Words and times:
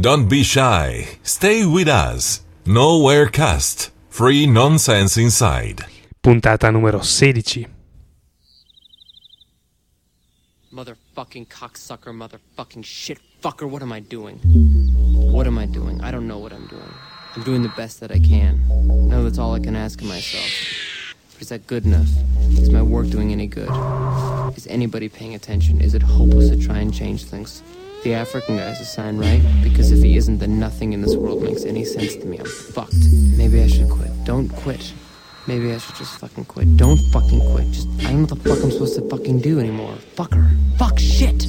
Don't 0.00 0.28
be 0.28 0.42
shy. 0.42 1.06
Stay 1.22 1.64
with 1.64 1.86
us. 1.86 2.42
Nowhere 2.66 3.28
cast. 3.28 3.92
Free 4.10 4.44
nonsense 4.44 5.16
inside. 5.16 5.84
Puntata 6.20 6.72
numero 6.72 7.00
16. 7.00 7.68
Motherfucking 10.72 11.46
cocksucker, 11.46 12.10
motherfucking 12.12 12.84
shit 12.84 13.18
fucker, 13.40 13.70
what 13.70 13.82
am 13.82 13.92
I 13.92 14.00
doing? 14.00 14.40
What 15.32 15.46
am 15.46 15.58
I 15.58 15.66
doing? 15.66 16.02
I 16.02 16.10
don't 16.10 16.26
know 16.26 16.38
what 16.38 16.52
I'm 16.52 16.66
doing. 16.66 16.92
I'm 17.36 17.44
doing 17.44 17.62
the 17.62 17.72
best 17.76 18.00
that 18.00 18.10
I 18.10 18.18
can. 18.18 18.66
No, 19.08 19.22
that's 19.22 19.38
all 19.38 19.54
I 19.54 19.60
can 19.60 19.76
ask 19.76 20.00
of 20.00 20.08
myself. 20.08 20.50
But 21.34 21.42
is 21.42 21.48
that 21.50 21.68
good 21.68 21.84
enough? 21.84 22.08
Is 22.58 22.70
my 22.70 22.82
work 22.82 23.08
doing 23.10 23.30
any 23.30 23.46
good? 23.46 23.70
Is 24.56 24.66
anybody 24.66 25.08
paying 25.08 25.36
attention? 25.36 25.80
Is 25.80 25.94
it 25.94 26.02
hopeless 26.02 26.48
to 26.50 26.56
try 26.56 26.78
and 26.78 26.92
change 26.92 27.26
things? 27.26 27.62
The 28.04 28.12
African 28.12 28.58
guy's 28.58 28.80
a 28.80 28.84
sign, 28.84 29.16
right? 29.16 29.42
Because 29.62 29.90
if 29.90 30.02
he 30.04 30.18
isn't, 30.18 30.36
then 30.36 30.60
nothing 30.60 30.92
in 30.92 31.00
this 31.00 31.16
world 31.16 31.42
makes 31.42 31.64
any 31.64 31.86
sense 31.86 32.16
to 32.16 32.26
me. 32.26 32.36
I'm 32.36 32.44
fucked. 32.44 32.92
Maybe 33.38 33.62
I 33.62 33.66
should 33.66 33.88
quit. 33.88 34.10
Don't 34.24 34.50
quit. 34.50 34.92
Maybe 35.46 35.72
I 35.72 35.78
should 35.78 35.94
just 35.96 36.18
fucking 36.18 36.44
quit. 36.44 36.76
Don't 36.76 36.98
fucking 37.12 37.40
quit. 37.52 37.70
Just 37.70 37.88
I 38.00 38.12
don't 38.12 38.16
know 38.16 38.20
what 38.20 38.42
the 38.42 38.50
fuck 38.50 38.62
I'm 38.62 38.70
supposed 38.72 38.96
to 38.96 39.08
fucking 39.08 39.40
do 39.40 39.58
anymore. 39.58 39.94
Fucker. 40.16 40.54
Fuck 40.76 40.98
shit. 40.98 41.46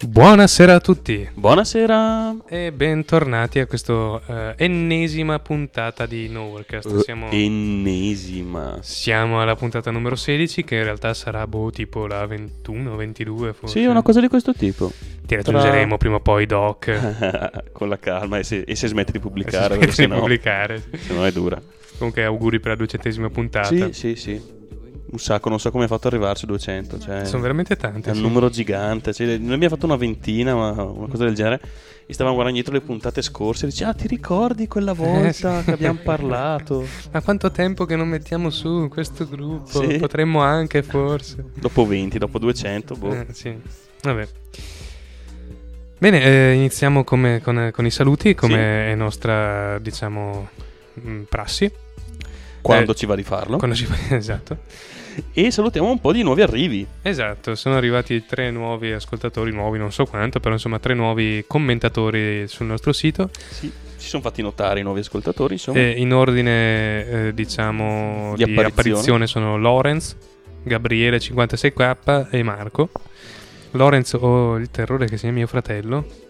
Buonasera 0.00 0.74
a 0.74 0.80
tutti 0.80 1.28
Buonasera. 1.34 2.36
e 2.46 2.70
bentornati 2.70 3.58
a 3.58 3.66
questa 3.66 4.54
ennesima 4.56 5.40
puntata 5.40 6.06
di 6.06 6.28
Nowherecast. 6.28 7.00
Siamo, 7.00 7.28
Ennesima. 7.30 8.78
siamo 8.80 9.40
alla 9.40 9.56
puntata 9.56 9.90
numero 9.90 10.14
16 10.14 10.62
che 10.62 10.76
in 10.76 10.84
realtà 10.84 11.12
sarà 11.14 11.46
boh 11.48 11.70
tipo 11.70 12.06
la 12.06 12.24
21 12.26 12.94
22 12.94 13.52
forse. 13.52 13.80
Sì, 13.80 13.86
una 13.86 14.02
cosa 14.02 14.20
di 14.20 14.28
questo 14.28 14.52
tipo. 14.54 14.92
Ti 15.26 15.34
raggiungeremo 15.34 15.96
prima 15.96 16.16
o 16.16 16.20
poi 16.20 16.46
doc. 16.46 17.62
Con 17.72 17.88
la 17.88 17.98
calma 17.98 18.38
e 18.38 18.44
se, 18.44 18.60
e 18.66 18.76
se 18.76 18.86
smette 18.86 19.10
di 19.12 19.18
pubblicare, 19.18 19.74
Se 19.74 19.78
perché 19.78 19.92
smetti 19.94 20.00
di 20.00 20.08
sennò, 20.08 20.18
pubblicare. 20.20 20.82
sennò 20.96 21.22
è 21.24 21.32
dura. 21.32 21.60
Comunque 21.98 22.24
auguri 22.24 22.60
per 22.60 22.70
la 22.70 22.76
duecentesima 22.76 23.30
puntata. 23.30 23.66
Sì, 23.92 23.92
sì, 23.92 24.14
sì. 24.14 24.56
Un 25.10 25.18
sacco, 25.18 25.48
non 25.48 25.58
so 25.58 25.70
come 25.70 25.84
ha 25.84 25.86
fatto 25.88 26.08
ad 26.08 26.12
arrivarci 26.14 26.44
a 26.44 26.48
200. 26.48 26.98
Cioè, 26.98 27.24
Sono 27.24 27.40
veramente 27.42 27.76
tante. 27.76 28.10
è 28.10 28.12
un 28.12 28.20
numero 28.20 28.50
gigante. 28.50 29.12
Cioè, 29.14 29.38
noi 29.38 29.54
abbiamo 29.54 29.74
fatto 29.74 29.86
una 29.86 29.96
ventina, 29.96 30.54
ma 30.54 30.70
una 30.82 31.08
cosa 31.08 31.24
del 31.24 31.34
genere. 31.34 31.60
E 32.06 32.12
stavamo 32.14 32.34
guardando 32.36 32.60
dietro 32.62 32.78
le 32.78 32.84
puntate 32.86 33.20
scorse 33.22 33.66
e 33.66 33.68
dici, 33.68 33.84
ah, 33.84 33.92
ti 33.92 34.06
ricordi 34.06 34.66
quella 34.66 34.92
volta 34.94 35.28
Eh, 35.28 35.32
sì. 35.60 35.64
che 35.64 35.72
abbiamo 35.72 35.98
parlato? 36.02 36.86
Ma 37.12 37.20
quanto 37.22 37.50
tempo 37.50 37.84
che 37.86 37.96
non 37.96 38.08
mettiamo 38.08 38.48
su 38.50 38.88
questo 38.90 39.26
gruppo? 39.28 39.82
Sì. 39.82 39.96
Potremmo 39.98 40.40
anche 40.40 40.82
forse. 40.82 41.44
dopo 41.54 41.86
20, 41.86 42.18
dopo 42.18 42.38
200, 42.38 42.94
boh. 42.94 43.12
Eh, 43.12 43.26
sì. 43.32 43.54
Vabbè. 44.02 44.28
Bene, 45.98 46.22
eh, 46.22 46.52
iniziamo 46.54 47.02
come- 47.04 47.40
con, 47.42 47.70
con 47.72 47.84
i 47.84 47.90
saluti, 47.90 48.34
come 48.34 48.54
Sì. 48.54 48.90
è 48.90 48.94
nostra, 48.94 49.78
diciamo, 49.78 50.48
prassi. 51.28 51.70
Quando 52.60 52.92
eh, 52.92 52.94
ci 52.94 53.06
va 53.06 53.16
di 53.16 53.22
farlo. 53.22 53.56
Quando 53.58 53.74
ci- 53.76 53.86
esatto. 54.10 54.58
E 55.32 55.50
salutiamo 55.50 55.90
un 55.90 55.98
po' 56.00 56.12
di 56.12 56.22
nuovi 56.22 56.42
arrivi. 56.42 56.86
Esatto, 57.02 57.54
sono 57.54 57.76
arrivati 57.76 58.24
tre 58.26 58.50
nuovi 58.50 58.92
ascoltatori, 58.92 59.50
nuovi 59.52 59.78
non 59.78 59.92
so 59.92 60.04
quanto, 60.04 60.40
però 60.40 60.54
insomma 60.54 60.78
tre 60.78 60.94
nuovi 60.94 61.44
commentatori 61.46 62.46
sul 62.48 62.66
nostro 62.66 62.92
sito. 62.92 63.30
Sì, 63.50 63.70
si 63.96 64.08
sono 64.08 64.22
fatti 64.22 64.42
notare 64.42 64.80
i 64.80 64.82
nuovi 64.82 65.00
ascoltatori, 65.00 65.54
insomma. 65.54 65.78
E 65.78 65.90
in 65.96 66.12
ordine, 66.12 67.06
eh, 67.28 67.34
diciamo, 67.34 68.34
Di 68.36 68.44
di, 68.44 68.50
apparizione. 68.52 68.66
apparizione 68.68 69.26
sono 69.26 69.56
Lorenz, 69.56 70.16
Gabriele 70.62 71.18
56k 71.18 72.28
e 72.30 72.42
Marco. 72.42 72.90
Lorenz 73.72 74.14
ho 74.14 74.56
il 74.56 74.70
terrore 74.70 75.06
che 75.06 75.16
sia 75.18 75.30
mio 75.32 75.46
fratello. 75.46 76.26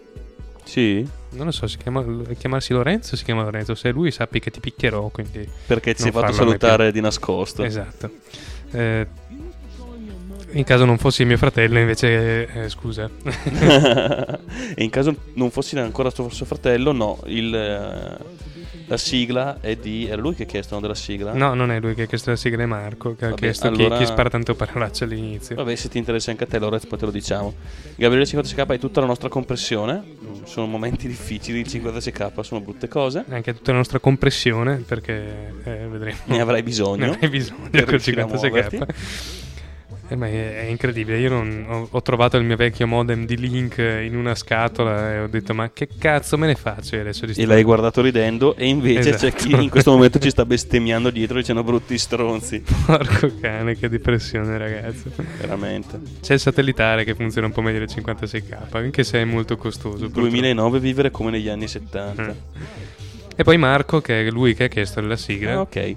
Sì, 0.63 1.03
Non 1.31 1.45
lo 1.47 1.51
so, 1.51 1.65
si 1.65 1.77
chiama, 1.77 2.05
chiamarsi 2.37 2.73
Lorenzo 2.73 3.15
si 3.15 3.23
chiama 3.23 3.43
Lorenzo? 3.43 3.73
Se 3.73 3.89
è 3.89 3.91
lui 3.91 4.11
sappi 4.11 4.39
che 4.39 4.51
ti 4.51 4.59
picchierò, 4.59 5.07
quindi... 5.07 5.47
perché 5.65 5.95
ti 5.95 6.03
sei 6.03 6.11
fatto 6.11 6.31
salutare 6.31 6.91
di 6.91 7.01
nascosto. 7.01 7.63
Esatto. 7.63 8.11
Eh, 8.71 9.07
in 10.51 10.63
caso 10.63 10.85
non 10.85 10.97
fossi 10.97 11.25
mio 11.25 11.37
fratello, 11.37 11.79
invece... 11.79 12.47
eh, 12.47 12.69
scusa. 12.69 13.09
in 14.77 14.89
caso 14.89 15.15
non 15.33 15.51
fossi 15.51 15.77
ancora 15.77 16.09
suo 16.09 16.45
fratello, 16.45 16.91
no, 16.91 17.19
il, 17.25 17.53
eh, 17.53 18.17
la 18.89 18.97
sigla 18.97 19.57
è 19.61 19.75
di... 19.75 20.07
Era 20.07 20.19
lui 20.19 20.33
che 20.33 20.43
ha 20.43 20.45
chiesto 20.47 20.73
no, 20.73 20.81
della 20.81 20.95
sigla? 20.95 21.31
no, 21.33 21.53
non 21.53 21.71
è 21.71 21.79
lui 21.79 21.93
che 21.93 22.01
ha 22.01 22.05
chiesto 22.05 22.31
la 22.31 22.35
sigla, 22.35 22.63
è 22.63 22.65
Marco, 22.65 23.15
che 23.15 23.25
ha 23.25 23.29
Vabbè, 23.29 23.39
chiesto 23.39 23.69
chi- 23.71 23.83
allora- 23.83 23.97
chi, 23.99 24.05
spara 24.05 24.29
tanto 24.29 24.55
parolacce 24.55 25.03
all'inizio. 25.03 25.55
Vabbè, 25.55 25.75
se 25.75 25.89
ti 25.89 25.99
interessa 25.99 26.31
anche 26.31 26.45
a 26.45 26.47
te, 26.47 26.57
allora 26.57 26.79
poi 26.79 26.97
te 26.97 27.05
lo 27.05 27.11
diciamo. 27.11 27.53
Gabriele 27.95 28.25
56k 28.25 28.67
è 28.67 28.79
tutta 28.79 28.99
la 28.99 29.05
nostra 29.05 29.29
compressione. 29.29 30.03
Sono 30.45 30.65
momenti 30.65 31.07
difficili. 31.07 31.59
Il 31.59 31.67
56k 31.69 32.41
sono 32.41 32.61
brutte 32.61 32.87
cose. 32.87 33.23
Anche 33.29 33.53
tutta 33.53 33.71
la 33.71 33.77
nostra 33.77 33.99
compressione, 33.99 34.77
perché 34.77 35.53
eh, 35.63 35.87
vedremo. 35.87 36.17
Ne 36.25 36.41
avrai 36.41 36.63
bisogno. 36.63 37.05
Ne 37.09 37.13
avrei 37.13 37.29
bisogno 37.29 37.69
col 37.71 37.83
riuscire 37.83 38.21
a 38.21 38.25
56k. 38.25 38.33
muoverti. 38.39 38.85
Eh, 40.11 40.15
ma 40.15 40.25
è, 40.27 40.61
è 40.61 40.63
incredibile. 40.63 41.19
Io 41.19 41.29
non- 41.29 41.65
ho, 41.67 41.87
ho 41.91 42.01
trovato 42.01 42.35
il 42.37 42.43
mio 42.43 42.55
vecchio 42.55 42.87
modem 42.87 43.25
di 43.27 43.37
Link 43.37 43.77
in 43.77 44.15
una 44.15 44.33
scatola 44.33 45.13
e 45.13 45.19
ho 45.19 45.27
detto: 45.27 45.53
Ma 45.53 45.69
che 45.71 45.87
cazzo 45.99 46.35
me 46.37 46.47
ne 46.47 46.55
faccio 46.55 46.95
io 46.95 47.01
adesso 47.01 47.27
di 47.27 47.33
E 47.39 47.45
l'hai 47.45 47.61
guardato 47.63 48.01
ridendo. 48.01 48.55
E 48.55 48.65
invece 48.67 49.11
c'è 49.11 49.27
Esatto. 49.27 49.35
chi 49.35 49.63
in 49.63 49.69
questo 49.69 49.91
momento 49.91 50.17
ci 50.17 50.31
sta 50.31 50.45
bestemmiando 50.45 51.11
dietro 51.11 51.37
dicendo 51.37 51.63
brutti 51.63 51.97
stronzi. 51.99 52.63
Porco 52.87 53.31
cane, 53.39 53.75
che 53.77 53.87
depressione, 53.87 54.57
ragazzi. 54.57 55.11
Veramente. 55.39 55.99
C'è 56.21 56.33
il 56.33 56.39
satellitare 56.39 57.03
che 57.03 57.13
funziona 57.13 57.45
un 57.45 57.53
po' 57.53 57.61
meglio 57.61 57.77
del 57.79 57.89
56k, 57.95 58.57
anche 58.71 59.03
se 59.03 59.21
è 59.21 59.25
molto 59.25 59.57
costoso. 59.57 60.05
purtroppo. 60.05 60.21
2009 60.21 60.79
vivere 60.79 61.11
come 61.11 61.29
negli 61.29 61.49
anni 61.49 61.67
70. 61.67 62.27
Eh. 62.27 62.35
E 63.35 63.43
poi 63.43 63.57
Marco, 63.57 64.01
che 64.01 64.25
è 64.25 64.29
lui 64.31 64.53
che 64.55 64.65
ha 64.65 64.67
chiesto 64.67 64.99
la 65.01 65.15
sigla, 65.15 65.53
Ah, 65.53 65.61
ok. 65.61 65.95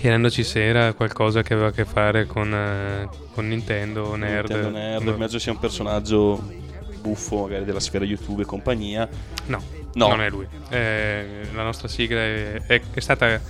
Chiedendoci 0.00 0.42
se 0.44 0.64
era 0.64 0.92
qualcosa 0.94 1.42
che 1.42 1.52
aveva 1.52 1.68
a 1.68 1.72
che 1.72 1.84
fare 1.84 2.26
con, 2.26 2.52
eh, 2.52 3.08
con 3.32 3.46
Nintendo, 3.48 4.16
Nerd. 4.16 4.50
Nintendo 4.50 4.78
Nerd, 4.78 5.02
No. 5.04 5.10
in 5.10 5.16
mezzo 5.18 5.38
sia 5.38 5.52
un 5.52 5.58
personaggio 5.58 6.42
buffo 7.00 7.42
magari 7.42 7.64
della 7.64 7.80
sfera 7.80 8.04
YouTube 8.04 8.42
e 8.42 8.44
compagnia. 8.46 9.08
No, 9.46 9.62
No. 9.94 10.08
non 10.08 10.22
è 10.22 10.28
lui. 10.30 10.46
Eh, 10.70 11.48
la 11.54 11.62
nostra 11.62 11.88
sigla 11.88 12.20
è, 12.20 12.62
è- 12.66 12.80
è 12.94 13.00
stata 13.00 13.40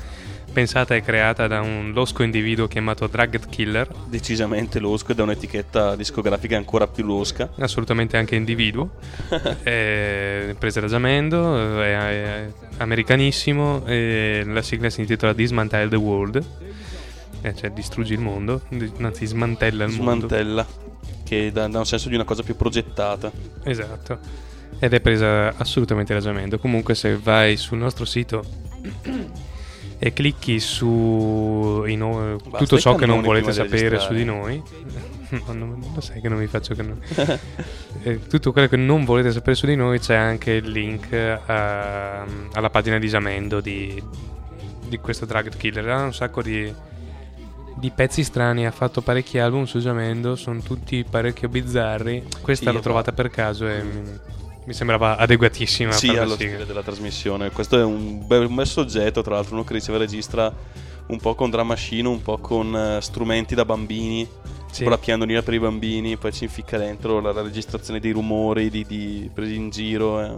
pensata 0.52 0.94
e 0.94 1.02
creata 1.02 1.46
da 1.46 1.60
un 1.60 1.92
losco 1.94 2.22
individuo 2.22 2.66
chiamato 2.66 3.06
Drugged 3.06 3.48
Killer, 3.48 3.88
Decisamente 4.06 4.78
losco 4.78 5.12
e 5.12 5.14
da 5.14 5.22
un'etichetta 5.22 5.96
discografica 5.96 6.56
ancora 6.56 6.86
più 6.86 7.04
losca. 7.04 7.50
assolutamente 7.58 8.16
anche 8.16 8.34
individuo, 8.34 8.90
è 9.62 10.54
presa 10.58 10.80
da 10.80 10.88
Giamendo, 10.88 11.80
è, 11.80 12.44
è 12.44 12.52
americanissimo 12.78 13.84
e 13.86 14.42
la 14.46 14.62
sigla 14.62 14.90
si 14.90 15.00
intitola 15.00 15.32
Dismantle 15.32 15.88
the 15.88 15.96
World, 15.96 16.44
eh, 17.42 17.54
cioè 17.54 17.70
distruggi 17.70 18.12
il 18.12 18.20
mondo, 18.20 18.62
anzi 19.00 19.26
smantella 19.26 19.84
il 19.84 19.92
mondo. 19.92 20.26
Smantella. 20.26 20.66
Che 21.24 21.52
dà, 21.52 21.68
dà 21.68 21.78
un 21.78 21.86
senso 21.86 22.08
di 22.08 22.16
una 22.16 22.24
cosa 22.24 22.42
più 22.42 22.56
progettata. 22.56 23.30
Esatto. 23.62 24.18
Ed 24.80 24.92
è 24.92 25.00
presa 25.00 25.54
assolutamente 25.56 26.12
da 26.12 26.20
Giamendo. 26.20 26.58
Comunque 26.58 26.94
se 26.94 27.16
vai 27.16 27.56
sul 27.56 27.78
nostro 27.78 28.04
sito 28.04 28.44
e 30.02 30.14
clicchi 30.14 30.58
su 30.60 31.84
no- 31.86 32.36
tutto 32.56 32.78
ciò 32.78 32.94
che 32.94 33.04
non 33.04 33.20
volete 33.20 33.52
sapere 33.52 33.90
registrare. 33.90 34.00
su 34.00 34.12
di 34.14 34.24
noi, 34.24 34.62
no, 35.46 35.52
non, 35.52 35.84
lo 35.94 36.00
sai 36.00 36.22
che 36.22 36.28
non 36.30 36.38
mi 36.38 36.46
faccio 36.46 36.74
che 36.74 36.82
no. 36.82 36.96
Eh, 38.02 38.26
tutto 38.26 38.52
quello 38.52 38.66
che 38.66 38.78
non 38.78 39.04
volete 39.04 39.30
sapere 39.30 39.54
su 39.54 39.66
di 39.66 39.76
noi 39.76 39.98
c'è 39.98 40.14
anche 40.14 40.52
il 40.52 40.70
link 40.70 41.12
a- 41.12 42.24
alla 42.52 42.70
pagina 42.70 42.98
di 42.98 43.08
Giamendo 43.08 43.60
di, 43.60 44.02
di 44.88 44.96
questo 44.98 45.26
Drugged 45.26 45.58
Killer. 45.58 45.86
Ha 45.86 46.02
un 46.04 46.14
sacco 46.14 46.40
di, 46.40 46.72
di 47.76 47.90
pezzi 47.90 48.24
strani, 48.24 48.64
ha 48.64 48.70
fatto 48.70 49.02
parecchi 49.02 49.38
album 49.38 49.64
su 49.64 49.80
Giamendo, 49.80 50.34
sono 50.34 50.60
tutti 50.60 51.04
parecchio 51.04 51.50
bizzarri. 51.50 52.24
Questa 52.40 52.70
Sì, 52.70 52.74
l'ho 52.74 52.80
trovata 52.82 53.12
per 53.12 53.28
caso 53.28 53.68
e 53.68 53.82
mi, 53.82 54.02
mi 54.70 54.76
sembrava 54.76 55.16
adeguatissima 55.16 55.90
sì, 55.90 56.12
per 56.12 56.20
allo 56.20 56.34
stile 56.34 56.64
della 56.64 56.82
trasmissione. 56.82 57.50
Questo 57.50 57.76
è 57.76 57.82
un 57.82 58.24
bel, 58.24 58.46
un 58.46 58.54
bel 58.54 58.66
soggetto, 58.68 59.20
tra 59.20 59.34
l'altro, 59.34 59.54
uno 59.54 59.64
che 59.64 59.72
riceve 59.72 59.98
registra 59.98 60.52
un 61.08 61.18
po' 61.18 61.34
con 61.34 61.50
drum 61.50 61.66
machine, 61.66 62.06
un 62.06 62.22
po' 62.22 62.38
con 62.38 62.76
eh, 62.76 63.00
strumenti 63.00 63.56
da 63.56 63.64
bambini. 63.64 64.28
Sì. 64.70 64.82
Con 64.82 64.92
la 64.92 64.98
pianolina 64.98 65.42
per 65.42 65.54
i 65.54 65.58
bambini, 65.58 66.16
poi 66.16 66.32
ci 66.32 66.44
inficca 66.44 66.78
dentro 66.78 67.18
la, 67.18 67.32
la 67.32 67.42
registrazione 67.42 67.98
dei 67.98 68.12
rumori 68.12 68.70
di, 68.70 68.86
di- 68.86 69.28
presi 69.34 69.56
in 69.56 69.70
giro. 69.70 70.20
È 70.20 70.32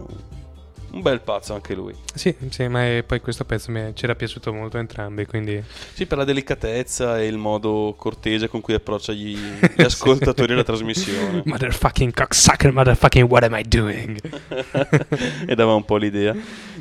un 0.93 1.01
bel 1.01 1.21
pazzo 1.21 1.53
anche 1.53 1.73
lui. 1.73 1.93
Sì, 2.13 2.35
sì, 2.49 2.67
ma 2.67 2.85
poi 3.05 3.19
questo 3.19 3.45
pezzo 3.45 3.71
mi 3.71 3.79
è- 3.79 3.93
ci 3.93 4.03
era 4.05 4.15
piaciuto 4.15 4.53
molto 4.53 4.77
a 4.77 4.79
entrambi, 4.79 5.25
quindi 5.25 5.61
Sì, 5.93 6.05
per 6.05 6.17
la 6.19 6.23
delicatezza 6.23 7.19
e 7.19 7.27
il 7.27 7.37
modo 7.37 7.95
cortese 7.97 8.47
con 8.47 8.61
cui 8.61 8.73
approccia 8.75 9.11
gli, 9.13 9.35
gli 9.35 9.81
ascoltatori 9.81 10.53
alla 10.53 10.63
trasmissione. 10.63 11.41
Motherfucking 11.45 12.13
cocksucker, 12.13 12.71
motherfucking 12.71 13.29
what 13.29 13.43
am 13.43 13.55
I 13.55 13.63
doing? 13.67 14.19
e 15.47 15.55
dava 15.55 15.73
un 15.73 15.83
po' 15.85 15.97
l'idea. 15.97 16.35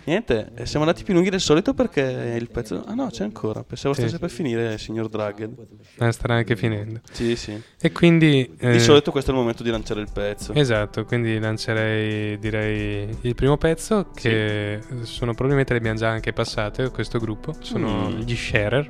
Niente, 0.05 0.51
eh, 0.57 0.67
siamo 0.67 0.85
andati 0.85 1.05
più 1.05 1.15
lunghi 1.15 1.31
del 1.31 1.41
solito 1.41 1.75
perché 1.75 2.37
il 2.39 2.51
pezzo... 2.51 2.85
Ah 2.87 2.95
no, 2.95 3.09
c'è 3.11 3.25
ancora. 3.25 3.63
Pensavo 3.63 3.95
Sì. 3.95 4.01
stesse 4.03 4.19
per 4.19 4.31
finire, 4.31 4.77
signor 4.79 5.09
Dragged. 5.09 5.55
Eh, 5.99 6.13
starà 6.13 6.35
anche 6.35 6.57
finendo. 6.57 7.01
Sì, 7.13 7.37
sì. 7.37 7.61
E 7.81 7.93
quindi... 7.93 8.57
eh, 8.59 8.73
Di 8.73 8.81
solito 8.81 9.11
questo 9.11 9.31
è 9.31 9.35
il 9.35 9.41
momento 9.41 9.63
di 9.63 9.71
lanciare 9.71 10.01
il 10.01 10.09
pezzo. 10.13 10.53
Esatto, 10.55 11.05
quindi 11.05 11.39
lancerei 11.39 12.39
direi 12.39 13.17
il 13.23 13.35
primo 13.35 13.57
pezzo 13.57 14.02
che 14.15 14.81
sono 15.03 15.33
probabilmente 15.33 15.73
le 15.73 15.79
abbiamo 15.79 15.99
già 15.99 16.09
anche 16.09 16.33
passate 16.33 16.91
questo 16.91 17.19
gruppo, 17.19 17.55
sono 17.61 18.09
Mm. 18.09 18.21
gli 18.21 18.35
Sharer 18.37 18.87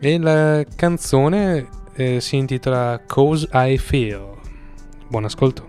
e 0.00 0.18
la 0.18 0.64
canzone 0.76 1.68
eh, 1.96 2.20
si 2.20 2.36
intitola 2.36 3.00
Cause 3.06 3.48
I 3.52 3.78
Feel. 3.78 4.32
Buon 5.08 5.24
ascolto. 5.24 5.68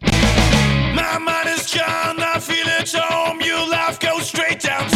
My 0.00 1.16
mind 1.18 1.56
is 1.56 1.72
gone, 1.74 2.18
I 2.20 2.40
feel 2.40 2.66
at 2.80 2.92
home. 2.94 3.42
Your 3.44 3.66
life 3.68 3.98
goes 4.00 4.26
straight 4.26 4.60
down 4.62 4.88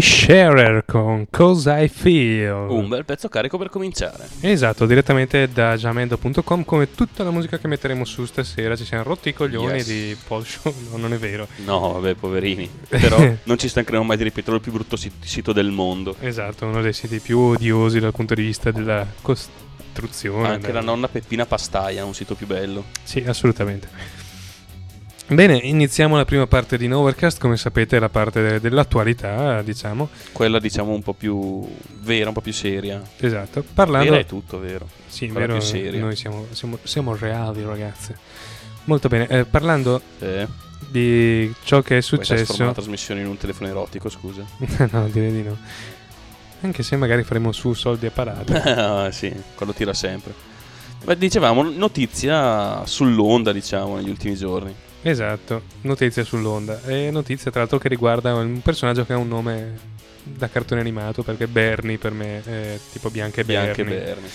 Sharer 0.00 0.84
con 0.86 1.26
Cause 1.30 1.70
I 1.82 1.88
Feel. 1.88 2.52
Un 2.68 2.88
bel 2.88 3.04
pezzo 3.04 3.28
carico 3.28 3.58
per 3.58 3.68
cominciare. 3.70 4.28
Esatto, 4.40 4.86
direttamente 4.86 5.48
da 5.52 5.76
jamendo.com 5.76 6.64
come 6.64 6.94
tutta 6.94 7.22
la 7.24 7.30
musica 7.30 7.58
che 7.58 7.68
metteremo 7.68 8.04
su 8.04 8.24
stasera. 8.24 8.76
Ci 8.76 8.84
siamo 8.84 9.02
rotti 9.04 9.28
i 9.30 9.34
coglioni 9.34 9.76
Yes. 9.76 9.86
di 9.86 10.16
Paul 10.26 10.44
Show. 10.44 10.72
No, 10.90 10.96
non 10.98 11.12
è 11.12 11.16
vero. 11.18 11.46
No, 11.64 11.92
vabbè, 11.94 12.14
poverini. 12.14 12.68
Però 12.88 13.16
non 13.44 13.58
ci 13.58 13.68
stancheremo 13.68 14.04
mai 14.04 14.16
di 14.16 14.22
ripeterlo, 14.24 14.56
il 14.56 14.60
più 14.62 14.72
brutto 14.72 14.96
sit- 14.96 15.24
sito 15.24 15.52
del 15.52 15.70
mondo. 15.70 16.14
Esatto, 16.20 16.66
uno 16.66 16.80
dei 16.80 16.92
siti 16.92 17.18
più 17.18 17.38
odiosi 17.38 17.98
dal 18.00 18.12
punto 18.12 18.34
di 18.34 18.42
vista 18.42 18.70
della 18.70 19.06
costruzione. 19.22 20.48
Anche 20.48 20.66
del- 20.66 20.74
la 20.74 20.80
nonna 20.80 21.08
Peppina 21.08 21.46
Pastaia, 21.46 22.04
un 22.04 22.14
sito 22.14 22.34
più 22.34 22.46
bello. 22.46 22.84
Sì, 23.02 23.22
assolutamente. 23.26 23.88
Bene, 25.28 25.56
iniziamo 25.56 26.16
la 26.16 26.24
prima 26.24 26.46
parte 26.46 26.78
di 26.78 26.86
Novercast, 26.86 27.40
come 27.40 27.56
sapete 27.56 27.96
è 27.96 28.00
la 28.00 28.08
parte 28.08 28.42
de- 28.42 28.60
dell'attualità, 28.60 29.60
diciamo. 29.62 30.08
Quella 30.30 30.60
diciamo 30.60 30.92
un 30.92 31.02
po' 31.02 31.14
più 31.14 31.66
vera, 32.00 32.28
un 32.28 32.34
po' 32.34 32.40
più 32.40 32.52
seria. 32.52 33.02
Esatto, 33.18 33.64
parlando... 33.74 34.10
Vera 34.10 34.22
è 34.22 34.26
tutto, 34.26 34.60
vero. 34.60 34.88
Sì, 35.08 35.26
quella 35.26 35.46
vero, 35.46 35.58
più 35.58 35.66
seria. 35.66 36.00
noi 36.00 36.14
siamo, 36.14 36.46
siamo, 36.52 36.78
siamo 36.84 37.16
reali 37.16 37.64
ragazzi. 37.64 38.14
Molto 38.84 39.08
bene, 39.08 39.26
eh, 39.26 39.44
parlando 39.44 40.00
Eh, 40.20 40.46
di 40.88 41.52
ciò 41.64 41.82
che 41.82 41.98
è 41.98 42.04
questa 42.04 42.34
è 42.34 42.38
successo... 42.38 42.64
la 42.64 42.72
trasmissione 42.72 43.20
in 43.20 43.26
un 43.26 43.36
telefono 43.36 43.68
erotico, 43.68 44.08
scusa. 44.08 44.44
no, 44.92 45.08
direi 45.08 45.32
di 45.32 45.42
no. 45.42 45.56
Anche 46.60 46.84
se 46.84 46.94
magari 46.94 47.24
faremo 47.24 47.50
su 47.50 47.72
soldi 47.72 48.06
a 48.06 48.10
parate. 48.12 48.62
Ah, 48.62 49.10
sì, 49.10 49.34
quello 49.56 49.72
tira 49.72 49.92
sempre. 49.92 50.32
Beh, 51.04 51.18
dicevamo, 51.18 51.64
notizia 51.64 52.86
sull'onda, 52.86 53.50
diciamo, 53.52 53.96
negli 53.96 54.08
ultimi 54.08 54.36
giorni. 54.36 54.74
Esatto, 55.08 55.62
notizia 55.82 56.24
sull'onda. 56.24 56.82
E 56.84 57.10
notizia 57.12 57.52
tra 57.52 57.60
l'altro 57.60 57.78
che 57.78 57.88
riguarda 57.88 58.34
un 58.34 58.60
personaggio 58.60 59.06
che 59.06 59.12
ha 59.12 59.16
un 59.16 59.28
nome 59.28 59.94
da 60.24 60.48
cartone 60.48 60.80
animato 60.80 61.22
perché 61.22 61.46
Bernie 61.46 61.96
per 61.96 62.10
me 62.10 62.42
è 62.42 62.78
tipo 62.90 63.08
Bianca 63.10 63.40
e 63.40 63.44
Bianca 63.44 63.82
e 63.82 63.84
Bernie. 63.84 64.04
Bernie. 64.04 64.30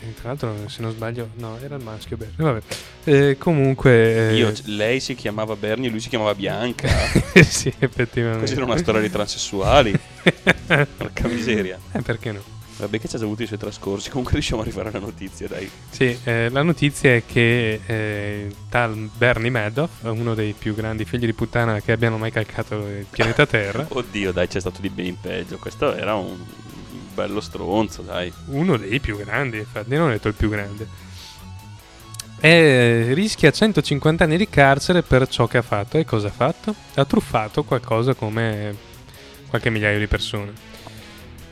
E 0.00 0.14
tra 0.16 0.28
l'altro 0.28 0.56
se 0.66 0.82
non 0.82 0.90
sbaglio, 0.90 1.30
no, 1.34 1.58
era 1.62 1.76
il 1.76 1.82
maschio 1.84 2.16
Bernie. 2.16 2.34
Vabbè. 2.36 2.60
Eh, 3.04 3.38
comunque... 3.38 4.30
eh, 4.30 4.34
Io, 4.34 4.52
lei 4.64 4.98
si 4.98 5.14
chiamava 5.14 5.54
Bernie 5.54 5.86
e 5.86 5.90
lui 5.92 6.00
si 6.00 6.08
chiamava 6.08 6.34
Bianca. 6.34 6.88
sì, 7.46 7.72
effettivamente. 7.78 8.40
Così 8.40 8.54
era 8.54 8.64
una 8.64 8.76
storia 8.76 9.00
di 9.00 9.10
transessuali. 9.10 9.92
Porca 10.96 11.28
miseria. 11.28 11.78
Eh, 11.92 12.02
perché 12.02 12.32
no? 12.32 12.53
Vabbè 12.76 12.98
che 12.98 13.08
ci 13.08 13.16
ha 13.16 13.18
già 13.18 13.24
avuto 13.24 13.42
i 13.42 13.46
suoi 13.46 13.58
trascorsi. 13.58 14.08
Comunque 14.10 14.32
riusciamo 14.34 14.60
a 14.60 14.64
arrivare 14.64 14.88
alla 14.88 14.98
notizia, 14.98 15.46
dai. 15.48 15.70
Sì, 15.90 16.18
eh, 16.24 16.48
la 16.50 16.62
notizia 16.62 17.14
è 17.14 17.22
che 17.26 17.80
eh, 17.86 18.54
tal 18.68 19.10
Bernie 19.16 19.50
Madoff, 19.50 20.02
uno 20.02 20.34
dei 20.34 20.54
più 20.56 20.74
grandi 20.74 21.04
figli 21.04 21.26
di 21.26 21.32
puttana 21.32 21.80
che 21.80 21.92
abbiano 21.92 22.18
mai 22.18 22.30
calcato 22.30 22.86
il 22.86 23.06
pianeta 23.08 23.46
Terra, 23.46 23.86
Oddio, 23.88 24.32
dai, 24.32 24.48
c'è 24.48 24.60
stato 24.60 24.80
di 24.80 24.90
ben 24.90 25.18
peggio. 25.20 25.58
Questo 25.58 25.94
era 25.94 26.14
un 26.14 26.36
bello 27.14 27.40
stronzo, 27.40 28.02
dai. 28.02 28.32
uno 28.46 28.76
dei 28.76 28.98
più 28.98 29.16
grandi, 29.16 29.58
infatti, 29.58 29.94
non 29.96 30.08
ho 30.08 30.10
detto 30.10 30.28
il 30.28 30.34
più 30.34 30.48
grande, 30.48 30.86
e 32.44 33.14
rischia 33.14 33.50
150 33.50 34.24
anni 34.24 34.36
di 34.36 34.48
carcere 34.50 35.00
per 35.00 35.26
ciò 35.28 35.46
che 35.46 35.56
ha 35.56 35.62
fatto. 35.62 35.96
E 35.96 36.04
cosa 36.04 36.28
ha 36.28 36.30
fatto? 36.30 36.74
Ha 36.94 37.04
truffato 37.06 37.62
qualcosa 37.64 38.12
come 38.12 38.76
qualche 39.48 39.70
migliaio 39.70 39.98
di 39.98 40.06
persone. 40.06 40.52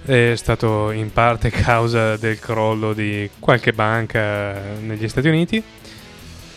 È 0.04 0.32
stato 0.34 0.90
in 0.90 1.12
parte 1.12 1.50
causa 1.50 2.16
del 2.16 2.38
crollo 2.40 2.92
di 2.92 3.30
qualche 3.38 3.72
banca 3.72 4.52
negli 4.80 5.08
Stati 5.08 5.28
Uniti. 5.28 5.62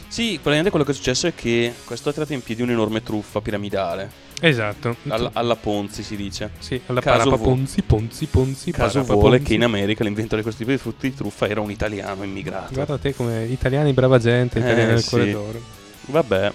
Sì, 0.08 0.32
praticamente 0.34 0.70
quello 0.70 0.84
che 0.86 0.92
è 0.92 0.96
successo 0.96 1.28
è 1.28 1.36
che 1.36 1.74
questo 1.84 2.10
ha 2.10 2.14
tirato 2.14 2.34
in 2.34 2.42
piedi 2.42 2.62
un'enorme 2.64 3.04
truffa 3.04 3.42
piramidale. 3.42 4.24
Esatto. 4.40 4.96
Alla, 5.10 5.30
alla 5.34 5.56
Ponzi 5.56 6.02
si 6.04 6.16
dice. 6.16 6.52
Sì, 6.58 6.80
alla 6.88 7.02
Caso 7.02 7.30
vu- 7.30 7.44
Ponzi, 7.44 7.82
Ponzi, 7.84 8.26
Ponzi, 8.26 8.72
Caso 8.72 9.04
vuole 9.04 9.42
che 9.42 9.54
in 9.54 9.64
America 9.64 10.04
l'inventore 10.04 10.38
di 10.38 10.44
questo 10.44 10.62
tipo 10.64 10.72
di 10.76 10.82
frutti 10.82 11.10
di 11.10 11.16
truffa 11.16 11.48
era 11.48 11.62
un 11.62 11.70
italiano 11.70 12.24
immigrato. 12.24 12.74
Guarda 12.74 12.98
te 12.98 13.14
come 13.14 13.46
italiani 13.46 13.94
brava 13.94 14.18
gente, 14.18 14.60
italiani 14.60 14.82
Eh, 14.82 14.94
del 14.94 15.04
sì. 15.04 15.10
cuore 15.10 15.32
d'oro. 15.32 15.62
Vabbè. 16.08 16.52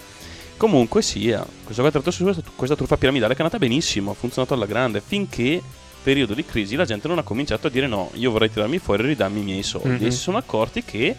Comunque 0.56 1.02
sia, 1.02 1.38
questo 1.64 1.80
qua 1.82 1.86
ha 1.86 1.90
tirato 1.90 2.10
su 2.10 2.22
questa, 2.24 2.42
questa 2.56 2.76
truffa 2.76 2.96
piramidale 2.96 3.34
che 3.34 3.40
è 3.40 3.44
andata 3.44 3.58
benissimo, 3.58 4.10
ha 4.10 4.14
funzionato 4.14 4.54
alla 4.54 4.66
grande, 4.66 5.00
finché 5.04 5.62
periodo 6.02 6.34
di 6.34 6.44
crisi 6.44 6.76
la 6.76 6.84
gente 6.84 7.08
non 7.08 7.18
ha 7.18 7.22
cominciato 7.22 7.66
a 7.66 7.70
dire 7.70 7.86
no, 7.86 8.10
io 8.14 8.30
vorrei 8.30 8.50
tirarmi 8.50 8.78
fuori 8.78 9.02
e 9.02 9.06
ridarmi 9.06 9.40
i 9.40 9.44
miei 9.44 9.62
soldi. 9.62 9.88
Mhm. 9.88 10.06
E 10.06 10.10
si 10.10 10.18
sono 10.18 10.36
accorti 10.38 10.82
che, 10.84 11.14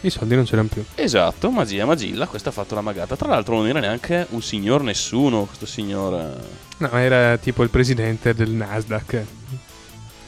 I 0.00 0.10
soldi 0.10 0.34
non 0.34 0.44
c'erano 0.44 0.68
più. 0.68 0.84
esatto, 0.94 1.50
magia, 1.50 1.84
magilla, 1.86 2.26
questo 2.26 2.50
ha 2.50 2.52
fatto 2.52 2.74
la 2.74 2.80
magata. 2.80 3.16
Tra 3.16 3.28
l'altro 3.28 3.56
non 3.56 3.66
era 3.68 3.80
neanche 3.80 4.26
un 4.30 4.42
signor 4.42 4.82
nessuno, 4.82 5.44
questo 5.44 5.66
signor... 5.66 6.14
eh, 6.14 6.64
No, 6.78 6.90
era 6.92 7.36
tipo 7.38 7.62
il 7.62 7.70
presidente 7.70 8.34
del 8.34 8.50
Nasdaq. 8.50 9.24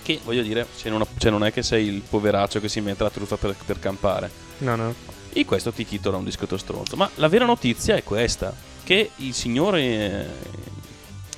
Che, 0.03 0.21
voglio 0.25 0.41
dire, 0.43 0.67
cioè 0.79 0.91
non, 0.91 1.05
cioè 1.19 1.31
non 1.31 1.45
è 1.45 1.53
che 1.53 1.63
sei 1.63 1.87
il 1.87 2.01
poveraccio 2.01 2.61
che 2.61 2.69
si 2.71 2.81
mette 2.81 3.03
la 3.03 3.11
truffa 3.11 3.37
per, 3.37 3.55
per 3.67 3.79
campare. 3.79 4.31
No, 4.59 4.75
no. 4.75 4.95
E 5.31 5.45
questo 5.45 5.71
ti 5.71 5.87
titola 5.87 6.17
un 6.17 6.25
discreto 6.25 6.57
stronzo. 6.57 6.97
Ma 6.97 7.09
la 7.17 7.29
vera 7.29 7.45
notizia 7.45 7.95
è 7.95 8.03
questa: 8.03 8.55
che 8.83 9.11
il 9.17 9.35
signore. 9.35 9.81
eh, 9.83 10.27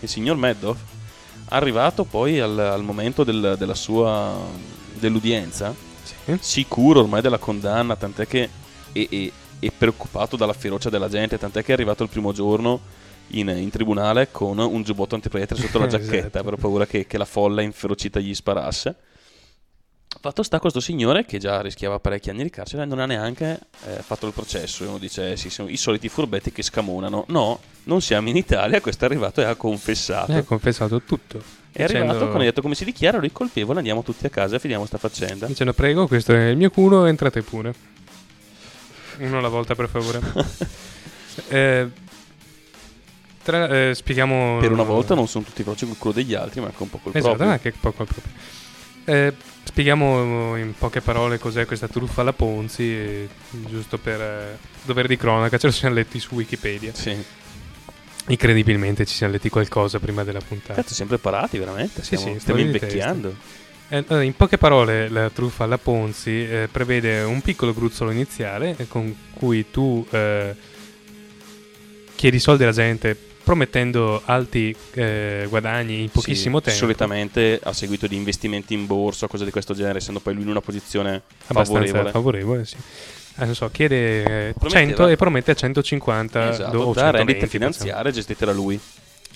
Il 0.02 0.08
signor 0.08 0.36
Madoff, 0.36 0.78
arrivato 1.50 2.04
poi 2.04 2.40
al, 2.40 2.58
al 2.58 2.82
momento 2.82 3.24
del- 3.24 3.54
della 3.58 3.74
sua. 3.74 4.68
dell'udienza, 4.98 5.74
Sì. 6.02 6.36
sicuro 6.40 7.00
ormai 7.00 7.22
della 7.22 7.38
condanna, 7.38 7.96
tant'è 7.96 8.26
che. 8.26 8.48
E, 8.92 9.06
e- 9.10 9.32
e 9.62 9.70
preoccupato 9.76 10.36
dalla 10.36 10.54
ferocia 10.54 10.88
della 10.88 11.08
gente, 11.10 11.36
tant'è 11.38 11.62
che 11.62 11.70
è 11.70 11.74
arrivato 11.74 12.02
il 12.02 12.08
primo 12.08 12.32
giorno 12.32 12.80
in, 13.32 13.48
in 13.48 13.68
tribunale 13.70 14.30
con 14.30 14.58
un 14.58 14.82
giubbotto 14.82 15.14
antiproiettile 15.14 15.60
sotto 15.60 15.78
la 15.78 15.86
giacchetta 15.88 16.38
Esatto. 16.38 16.44
per 16.44 16.56
paura 16.56 16.86
che, 16.86 17.06
che 17.06 17.18
la 17.18 17.26
folla 17.26 17.60
inferocita 17.62 18.18
gli 18.20 18.34
sparasse. 18.34 18.94
Fatto 20.22 20.42
sta 20.42 20.60
questo 20.60 20.80
signore 20.80 21.24
che 21.24 21.38
già 21.38 21.62
rischiava 21.62 21.98
parecchi 21.98 22.28
anni 22.28 22.42
di 22.42 22.50
carcere 22.50 22.84
non 22.84 22.98
ha 22.98 23.06
neanche 23.06 23.58
eh, 23.86 24.02
fatto 24.02 24.26
il 24.26 24.34
processo. 24.34 24.84
E 24.84 24.86
uno 24.86 24.98
dice: 24.98 25.32
eh, 25.32 25.36
sì, 25.38 25.48
sono 25.48 25.70
i 25.70 25.78
soliti 25.78 26.10
furbetti 26.10 26.52
che 26.52 26.62
scamonano. 26.62 27.24
No, 27.28 27.58
non 27.84 28.02
siamo 28.02 28.28
in 28.28 28.36
Italia. 28.36 28.82
Questo 28.82 29.04
è 29.04 29.08
arrivato 29.08 29.40
e 29.40 29.44
ha 29.44 29.54
confessato. 29.54 30.32
E 30.32 30.36
ha 30.36 30.42
confessato 30.42 31.00
tutto. 31.00 31.42
è 31.72 31.84
arrivato 31.84 32.12
dicendo- 32.12 32.32
con 32.32 32.40
ha 32.42 32.44
detto 32.44 32.60
come 32.60 32.74
si 32.74 32.84
dichiara 32.84 33.16
lui 33.16 33.32
colpevole. 33.32 33.78
Andiamo 33.78 34.02
tutti 34.02 34.26
a 34.26 34.28
casa 34.28 34.56
e 34.56 34.58
finiamo 34.58 34.84
sta 34.84 34.98
faccenda. 34.98 35.46
Dicendo 35.46 35.72
prego, 35.72 36.06
questo 36.06 36.34
è 36.34 36.48
il 36.48 36.56
mio 36.58 36.68
culo, 36.68 37.06
entrate 37.06 37.40
pure. 37.40 37.74
Uno 39.20 39.38
alla 39.38 39.48
volta, 39.48 39.74
per 39.74 39.88
favore. 39.88 40.20
Eh, 41.48 41.88
tra- 43.42 43.68
eh, 43.68 43.94
spieghiamo... 43.94 44.58
Per 44.58 44.70
una 44.72 44.82
volta 44.82 45.14
non 45.14 45.26
sono 45.26 45.44
tutti 45.44 45.62
veloci 45.62 45.86
col 45.86 45.96
culo 45.96 46.12
degli 46.12 46.34
altri, 46.34 46.60
ma 46.60 46.66
anche 46.66 46.82
un 46.82 46.90
po' 46.90 46.98
col 46.98 47.12
Esatto, 47.14 47.36
proprio. 47.36 47.52
anche 47.52 47.72
poco 47.80 48.02
al 48.02 48.08
proprio. 48.08 48.32
Eh, 49.04 49.32
spieghiamo 49.64 50.56
in 50.56 50.74
poche 50.76 51.00
parole 51.00 51.38
cos'è 51.38 51.66
questa 51.66 51.88
truffa 51.88 52.20
alla 52.20 52.32
Ponzi, 52.32 52.82
eh, 52.82 53.28
giusto 53.68 53.98
per 53.98 54.20
eh, 54.20 54.58
dovere 54.82 55.08
di 55.08 55.16
cronaca, 55.16 55.58
ce 55.58 55.66
lo 55.66 55.72
siamo 55.72 55.94
letti 55.94 56.18
su 56.18 56.34
Wikipedia. 56.34 56.92
Sì. 56.94 57.16
Incredibilmente 58.28 59.06
ci 59.06 59.14
siamo 59.14 59.32
letti 59.32 59.48
qualcosa 59.48 59.98
prima 59.98 60.22
della 60.24 60.40
puntata. 60.40 60.74
Cazzo, 60.74 60.94
siamo 60.94 61.10
preparati 61.10 61.58
veramente. 61.58 62.02
Sì, 62.02 62.16
Stiamo, 62.16 62.34
sì, 62.34 62.40
stiamo 62.40 62.60
invecchiando. 62.60 63.34
Eh, 63.88 64.22
in 64.22 64.36
poche 64.36 64.56
parole, 64.56 65.08
la 65.08 65.30
truffa 65.30 65.64
alla 65.64 65.78
Ponzi 65.78 66.48
eh, 66.48 66.68
prevede 66.70 67.22
un 67.22 67.40
piccolo 67.40 67.74
gruzzolo 67.74 68.12
iniziale 68.12 68.76
eh, 68.76 68.86
con 68.86 69.12
cui 69.34 69.68
tu 69.70 70.06
eh, 70.10 70.54
chiedi 72.14 72.38
soldi 72.38 72.62
alla 72.62 72.72
gente 72.72 73.16
promettendo 73.54 74.22
alti 74.26 74.72
eh, 74.92 75.44
guadagni 75.48 76.02
in 76.02 76.10
pochissimo 76.10 76.58
Sì, 76.58 76.64
tempo. 76.66 76.78
Solitamente 76.78 77.58
a 77.60 77.72
seguito 77.72 78.06
di 78.06 78.14
investimenti 78.14 78.74
in 78.74 78.86
borsa 78.86 79.26
cose 79.26 79.44
di 79.44 79.50
questo 79.50 79.74
genere, 79.74 79.98
essendo 79.98 80.20
poi 80.20 80.34
lui 80.34 80.44
in 80.44 80.50
una 80.50 80.60
posizione 80.60 81.22
abbastanza 81.48 81.82
favorevole. 81.88 82.10
favorevole, 82.12 82.64
sì. 82.64 82.76
Non 83.34 83.54
so, 83.56 83.68
chiede 83.70 83.96
eh, 84.50 84.52
Prometteva- 84.52 84.86
100 84.86 85.08
e 85.08 85.16
promette 85.16 85.56
150 85.56 86.50
Esatto, 86.50 86.70
do- 86.70 86.84
da 86.92 87.00
120, 87.00 87.16
rendite 87.16 87.46
finanziarie 87.48 88.12
gestite 88.12 88.44
da 88.44 88.52
lui. 88.52 88.78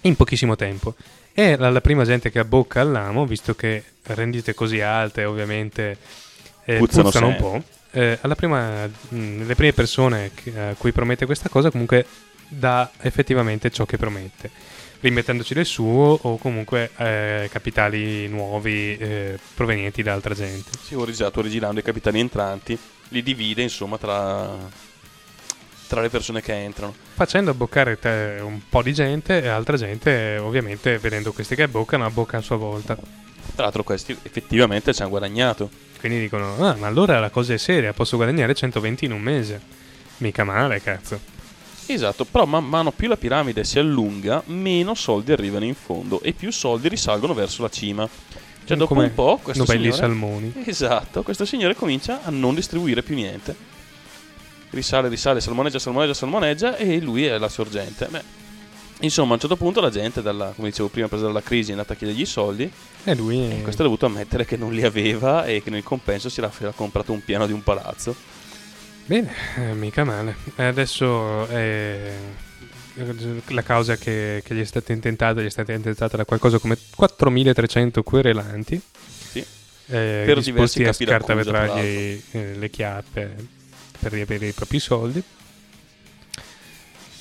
in 0.03 0.15
pochissimo 0.15 0.55
tempo. 0.55 0.95
E 1.33 1.57
la, 1.57 1.71
la 1.71 1.81
prima 1.81 2.05
gente 2.05 2.31
che 2.31 2.39
abbocca 2.39 2.81
all'amo, 2.83 3.27
visto 3.27 3.57
che 3.57 3.83
rendite 4.05 4.55
così 4.55 4.81
alte, 4.81 5.25
ovviamente 5.25 5.97
eh, 6.67 6.77
Puzzano 6.79 7.03
puzzano, 7.05 7.27
un 7.29 7.37
po'. 7.37 7.63
eh, 7.91 8.19
alla 8.21 8.37
prima, 8.37 8.87
mh, 8.87 9.47
le 9.47 9.55
prime 9.57 9.73
persone 9.73 10.31
che- 10.35 10.53
a 10.57 10.75
cui 10.79 10.93
promette 10.93 11.27
questa 11.27 11.49
cosa, 11.49 11.71
comunque 11.71 12.05
dà 12.49 12.91
effettivamente 13.01 13.71
ciò 13.71 13.85
che 13.85 13.97
promette, 13.97 14.51
rimettendoci 15.01 15.55
del 15.55 15.67
suo 15.67 16.19
o 16.23 16.39
comunque 16.39 16.91
eh, 16.97 17.49
capitali 17.53 18.27
nuovi 18.29 18.97
eh, 18.97 19.39
provenienti 19.55 20.03
da 20.03 20.13
altra 20.13 20.35
gente. 20.35 20.71
Si 20.81 20.95
originando, 20.95 21.39
originando 21.41 21.81
i 21.81 21.83
capitali 21.83 22.21
entranti, 22.21 22.79
li 23.09 23.23
divide 23.23 23.63
insomma 23.63 23.99
tra, 23.99 24.57
tra 25.87 26.01
le 26.01 26.09
persone 26.09 26.41
che 26.41 26.53
entrano. 26.53 26.95
Facendo 27.15 27.51
abboccare 27.51 28.41
un 28.41 28.61
po' 28.69 28.83
di 28.83 28.93
gente 28.93 29.43
e 29.43 29.49
altra 29.49 29.77
gente, 29.77 30.39
ovviamente, 30.39 30.99
vedendo 30.99 31.33
questi 31.33 31.55
che 31.55 31.63
abboccano, 31.65 32.05
abbocca 32.05 32.39
a 32.39 32.43
sua 32.43 32.57
volta. 32.57 32.97
Tra 33.55 33.65
l'altro 33.65 33.85
questi 33.85 34.17
effettivamente 34.23 34.93
ci 34.93 35.03
hanno 35.03 35.11
guadagnato. 35.11 35.71
Quindi 36.01 36.21
dicono, 36.21 36.57
ah, 36.59 36.75
ma 36.75 36.87
allora 36.87 37.19
la 37.19 37.31
cosa 37.31 37.55
è 37.55 37.57
seria, 37.57 37.93
posso 37.93 38.17
guadagnare 38.17 38.55
120 38.55 39.05
in 39.05 39.13
un 39.13 39.21
mese. 39.21 39.61
Mica 40.19 40.45
male, 40.45 40.81
cazzo. 40.81 41.34
Esatto, 41.87 42.25
però 42.25 42.47
man 42.47 42.67
mano 42.67 42.93
più 42.93 43.09
la 43.09 43.17
piramide 43.17 43.65
si 43.65 43.79
allunga, 43.79 44.43
meno 44.47 44.95
soldi 44.95 45.33
arrivano 45.33 45.65
in 45.65 45.75
fondo 45.75 46.21
e 46.23 46.33
più 46.33 46.51
soldi 46.51 46.89
risalgono 46.89 47.35
verso 47.35 47.63
la 47.63 47.69
cima. 47.69 48.09
Cioè 48.65 48.77
dopo 48.79 48.95
Come 48.95 49.07
un 49.07 49.15
po' 49.15 49.39
questo 49.43 49.67
signore... 49.67 49.93
salmoni. 49.93 50.53
Esatto, 50.65 51.23
questo 51.23 51.45
signore 51.45 51.75
comincia 51.75 52.21
a 52.23 52.31
non 52.31 52.55
distribuire 52.55 53.03
più 53.03 53.15
niente. 53.15 53.55
Risale, 54.71 55.09
risale, 55.09 55.41
salmoneggia, 55.41 55.79
salmoneggia, 55.79 56.15
salmoneggia 56.15 56.77
e 56.77 56.99
lui 57.01 57.27
è 57.27 57.37
la 57.37 57.49
sorgente. 57.49 58.09
Beh, 58.11 58.23
insomma, 59.01 59.33
a 59.33 59.35
un 59.35 59.41
certo 59.41 59.57
punto 59.57 59.81
la 59.81 59.91
gente, 59.91 60.23
dalla, 60.23 60.53
come 60.57 60.71
dicevo 60.71 60.89
prima, 60.89 61.09
presa 61.09 61.27
dalla 61.27 61.43
crisi, 61.43 61.69
è 61.69 61.73
andata 61.73 61.93
a 61.93 61.97
chiedergli 61.97 62.23
i 62.23 62.27
soldi 62.27 62.69
E 63.05 63.15
lui... 63.15 63.39
e 63.39 63.63
questo 63.63 63.83
ha 63.83 63.85
dovuto 63.85 64.07
ammettere 64.07 64.47
che 64.47 64.57
non 64.57 64.73
li 64.73 64.83
aveva 64.83 65.45
e 65.45 65.63
che 65.63 65.71
nel 65.71 65.85
compenso 65.85 66.29
si 66.31 66.41
era, 66.41 66.51
era 66.59 66.73
comprato 66.73 67.13
un 67.13 67.23
piano 67.23 67.47
di 67.47 67.53
un 67.53 67.63
palazzo. 67.63 68.17
Bene, 69.07 69.31
eh, 69.59 69.75
mica 69.75 70.05
male. 70.05 70.35
Adesso 70.57 71.47
è... 71.49 72.13
La 73.49 73.63
causa 73.63 73.97
che, 73.97 74.41
che 74.45 74.55
gli 74.55 74.61
è 74.61 74.65
stata 74.65 74.93
intentata 74.93 75.41
gli 75.43 75.47
è 75.47 75.51
stata 75.51 75.73
intentata 75.73 76.17
da 76.17 76.25
qualcosa 76.25 76.59
come 76.61 76.77
4.300 76.97 78.03
querelanti 78.05 78.81
Sì. 79.33 79.41
eh, 79.87 80.23
Per 80.25 80.41
disposti 80.41 80.85
a 80.85 80.93
scartavetrargli 80.93 82.23
eh, 82.31 82.55
le 82.55 82.71
chiappe 82.71 83.35
per 83.99 84.13
riavere 84.13 84.47
i 84.47 84.53
propri 84.53 84.79
soldi. 84.79 85.21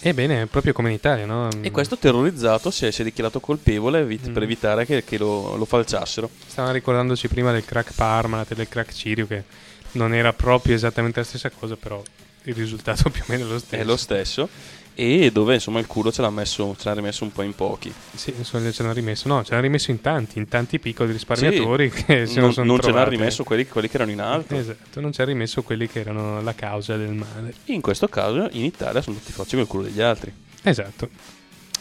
Ebbene, 0.05 0.45
proprio 0.47 0.73
come 0.73 0.89
in 0.89 0.95
Italia, 0.95 1.25
no? 1.25 1.47
E 1.61 1.71
questo 1.71 1.97
terrorizzato 1.97 2.69
si 2.71 2.85
è, 2.85 2.91
si 2.91 3.01
è 3.01 3.03
dichiarato 3.05 3.39
colpevole 3.39 3.99
evi- 4.01 4.19
Mm. 4.27 4.33
per 4.33 4.43
evitare 4.43 4.85
che, 4.85 5.03
che 5.03 5.17
lo, 5.17 5.55
lo 5.55 5.65
falciassero. 5.65 6.29
Stavano 6.45 6.73
ricordandoci 6.73 7.27
prima 7.29 7.51
del 7.51 7.65
crack 7.65 7.93
Parmalat 7.95 8.51
e 8.51 8.55
del 8.55 8.67
crack 8.69 8.93
Cirio 8.93 9.25
che 9.25 9.43
non 9.93 10.13
era 10.13 10.33
proprio 10.33 10.75
esattamente 10.75 11.19
la 11.19 11.25
stessa 11.25 11.49
cosa, 11.49 11.75
però 11.75 12.01
il 12.43 12.53
risultato 12.53 13.09
più 13.11 13.21
o 13.21 13.25
meno 13.27 13.45
è 13.45 13.49
lo 13.49 13.59
stesso. 13.59 13.81
È 13.81 13.85
lo 13.85 13.97
stesso. 13.97 14.49
E 14.95 15.31
dove 15.31 15.55
insomma 15.55 15.79
il 15.79 15.87
culo 15.87 16.11
ce 16.11 16.21
l'ha 16.21 16.29
messo, 16.29 16.75
ce 16.77 16.87
l'ha 16.87 16.93
rimesso 16.93 17.23
un 17.23 17.31
po' 17.31 17.41
in 17.41 17.55
pochi. 17.55 17.91
Sì, 18.13 18.31
insomma, 18.37 18.69
ce 18.71 18.83
l'hanno 18.83 18.93
rimesso. 18.93 19.27
No, 19.27 19.43
ce 19.43 19.49
l'hanno 19.51 19.63
rimesso 19.63 19.89
in 19.89 20.01
tanti, 20.01 20.37
in 20.37 20.47
tanti 20.47 20.77
piccoli 20.77 21.11
risparmiatori 21.11 21.89
che 21.89 22.27
se 22.27 22.39
non, 22.39 22.53
sono 22.53 22.67
non 22.67 22.79
ce 22.79 22.91
l'ha 22.91 23.03
rimesso 23.07 23.43
quelli, 23.43 23.65
quelli 23.65 23.89
che 23.89 23.95
erano 23.95 24.11
in 24.11 24.21
alto. 24.21 24.55
Esatto, 24.55 25.01
non 25.01 25.11
ci 25.11 25.21
ha 25.21 25.25
rimesso 25.25 25.63
quelli 25.63 25.87
che 25.87 26.01
erano 26.01 26.41
la 26.43 26.53
causa 26.53 26.95
del 26.95 27.11
male. 27.13 27.55
In 27.65 27.81
questo 27.81 28.07
caso 28.07 28.47
in 28.51 28.65
Italia 28.65 29.01
sono 29.01 29.17
tutti 29.17 29.31
facci 29.31 29.55
col 29.55 29.65
culo 29.65 29.83
degli 29.83 30.01
altri. 30.01 30.31
Esatto. 30.61 31.09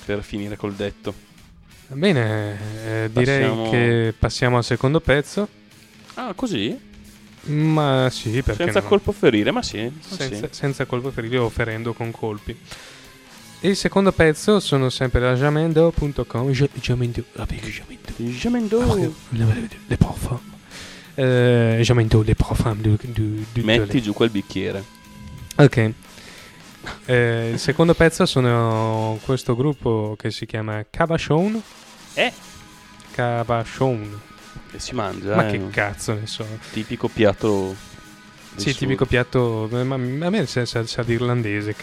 Per 0.06 0.22
finire 0.22 0.56
col 0.56 0.72
detto. 0.72 1.12
Bene, 1.88 2.58
eh, 3.04 3.10
direi 3.12 3.40
Passiamo- 3.42 3.70
che 3.70 4.14
passiamo 4.18 4.56
al 4.56 4.64
secondo 4.64 5.00
pezzo. 5.00 5.46
Ah, 6.14 6.32
così? 6.34 6.78
Ma 7.44 8.08
sì, 8.10 8.30
perché 8.42 8.64
Senza 8.64 8.80
no? 8.80 8.86
colpo 8.86 9.12
ferire, 9.12 9.50
ma 9.50 9.62
sì. 9.62 9.82
ma 9.82 10.16
senza, 10.16 10.46
sì. 10.46 10.54
senza 10.54 10.84
colpo 10.86 11.10
ferire 11.10 11.38
o 11.38 11.48
ferendo 11.48 11.92
con 11.92 12.10
colpi. 12.10 12.56
Il 13.60 13.76
secondo 13.76 14.12
pezzo 14.12 14.58
sono 14.60 14.90
sempre 14.90 15.20
da 15.20 15.34
jamendo.com. 15.34 16.50
Ja- 16.50 16.68
Jamendo, 16.74 17.24
Jamendo. 18.16 18.80
Jamendo. 18.80 19.14
Le, 19.30 19.44
le, 19.44 19.68
le 19.86 19.96
parfum. 19.96 20.38
Euh, 21.14 21.80
Jamendo, 21.82 22.22
du, 22.22 22.96
du- 23.52 23.64
Metti 23.64 24.00
giù 24.02 24.12
quel 24.12 24.30
bicchiere. 24.30 24.82
Ok. 25.56 25.92
Eh, 27.06 27.50
il 27.52 27.58
secondo 27.58 27.94
pezzo 27.94 28.26
sono 28.26 29.18
questo 29.24 29.54
gruppo 29.54 30.16
che 30.18 30.30
si 30.30 30.46
chiama 30.46 30.84
Cabashon. 30.88 31.62
Eh. 32.14 32.32
Cabashon. 33.12 34.20
E 34.72 34.78
si 34.78 34.94
mangia. 34.94 35.34
Ma 35.36 35.48
eh, 35.48 35.50
che 35.52 35.68
cazzo 35.70 36.14
ne 36.14 36.26
so. 36.26 36.46
Tipico 36.72 37.08
piatto. 37.08 37.74
Sì, 38.54 38.70
sud. 38.70 38.78
tipico 38.80 39.06
piatto. 39.06 39.68
Ma 39.70 39.94
a 39.94 39.98
me 40.30 40.46
sa, 40.46 40.64
sa, 40.66 40.84
sa 40.86 41.02
di 41.02 41.12
irlandese. 41.14 41.74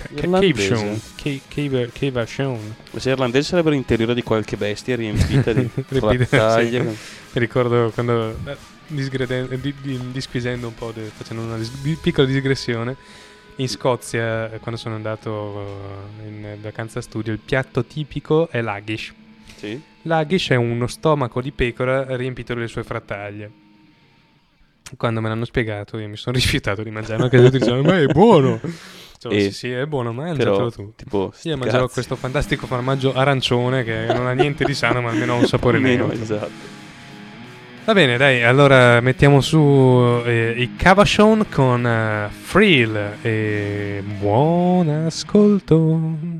Cave- 1.18 1.90
Cavashon. 1.92 2.76
Se 2.96 3.10
irlandese 3.10 3.48
sarebbero 3.50 3.76
interiore 3.76 4.14
di 4.14 4.24
qualche 4.24 4.56
bestia 4.58 4.96
riempita 4.96 5.52
di 5.54 5.68
frattaglie. 5.88 6.82
Mi 6.84 6.96
ricordo 7.34 7.92
quando. 7.94 8.36
eh, 8.46 8.56
disgrede- 8.88 9.60
di- 9.60 9.74
di- 9.82 10.12
disquisendo 10.12 10.68
un 10.68 10.74
po', 10.76 10.92
de- 10.92 11.12
facendo 11.16 11.44
una 11.44 11.58
dis- 11.58 11.72
di- 11.82 11.98
piccola 12.02 12.26
digressione. 12.28 12.96
In 13.58 13.68
Scozia, 13.68 14.52
eh, 14.54 14.60
quando 14.60 14.80
sono 14.80 14.96
andato 14.96 16.08
eh, 16.24 16.28
in 16.28 16.58
vacanza 16.62 17.02
studio, 17.02 17.34
il 17.34 17.40
piatto 17.40 17.84
tipico 17.84 18.48
è 18.50 18.62
l'haggis. 18.62 19.12
Sì. 19.58 19.80
L'haggis 20.10 20.50
è 20.50 20.56
uno 20.56 20.88
stomaco 20.88 21.40
di 21.40 21.52
pecora 21.52 22.16
riempito 22.16 22.56
delle 22.56 22.68
sue 22.68 22.84
frattaglie. 22.84 23.52
Quando 24.98 25.22
me 25.22 25.30
l'hanno 25.30 25.46
spiegato, 25.46 26.00
io 26.00 26.08
mi 26.10 26.18
sono 26.18 26.34
rifiutato 26.42 26.82
di 26.82 26.90
mangiarlo 26.90 27.30
perché 27.30 27.46
tutti 27.46 27.60
dicevano: 27.60 27.84
Ma 27.84 28.00
è 28.00 28.08
buono! 28.08 28.60
Dicevo, 29.14 29.36
E- 29.36 29.42
sì, 29.42 29.52
sì, 29.52 29.70
è 29.72 29.86
buono, 29.86 30.12
mangiatelo 30.12 30.72
tu. 30.72 30.94
tipo, 30.96 31.32
Io 31.44 31.58
mangiavo 31.58 31.82
cazzi. 31.84 31.94
questo 31.94 32.16
fantastico 32.16 32.66
formaggio 32.66 33.14
arancione 33.14 33.84
che 33.84 34.06
non 34.08 34.26
ha 34.26 34.32
niente 34.34 34.64
di 34.66 34.74
sano, 34.74 35.00
ma 35.02 35.12
almeno 35.12 35.34
ha 35.34 35.38
un 35.38 35.46
sapore 35.48 35.78
Almeno, 35.78 36.08
neutro. 36.08 36.24
esatto. 36.24 36.78
Va 37.86 37.94
bene, 37.94 38.18
dai, 38.18 38.44
allora 38.44 39.00
mettiamo 39.02 39.42
su 39.42 40.22
eh, 40.26 40.54
i 40.58 40.76
Cavachon 40.76 41.46
con 41.52 41.86
eh, 41.86 42.30
Frill 42.32 43.18
e 43.22 44.04
buon 44.20 44.90
ascolto. 44.90 46.39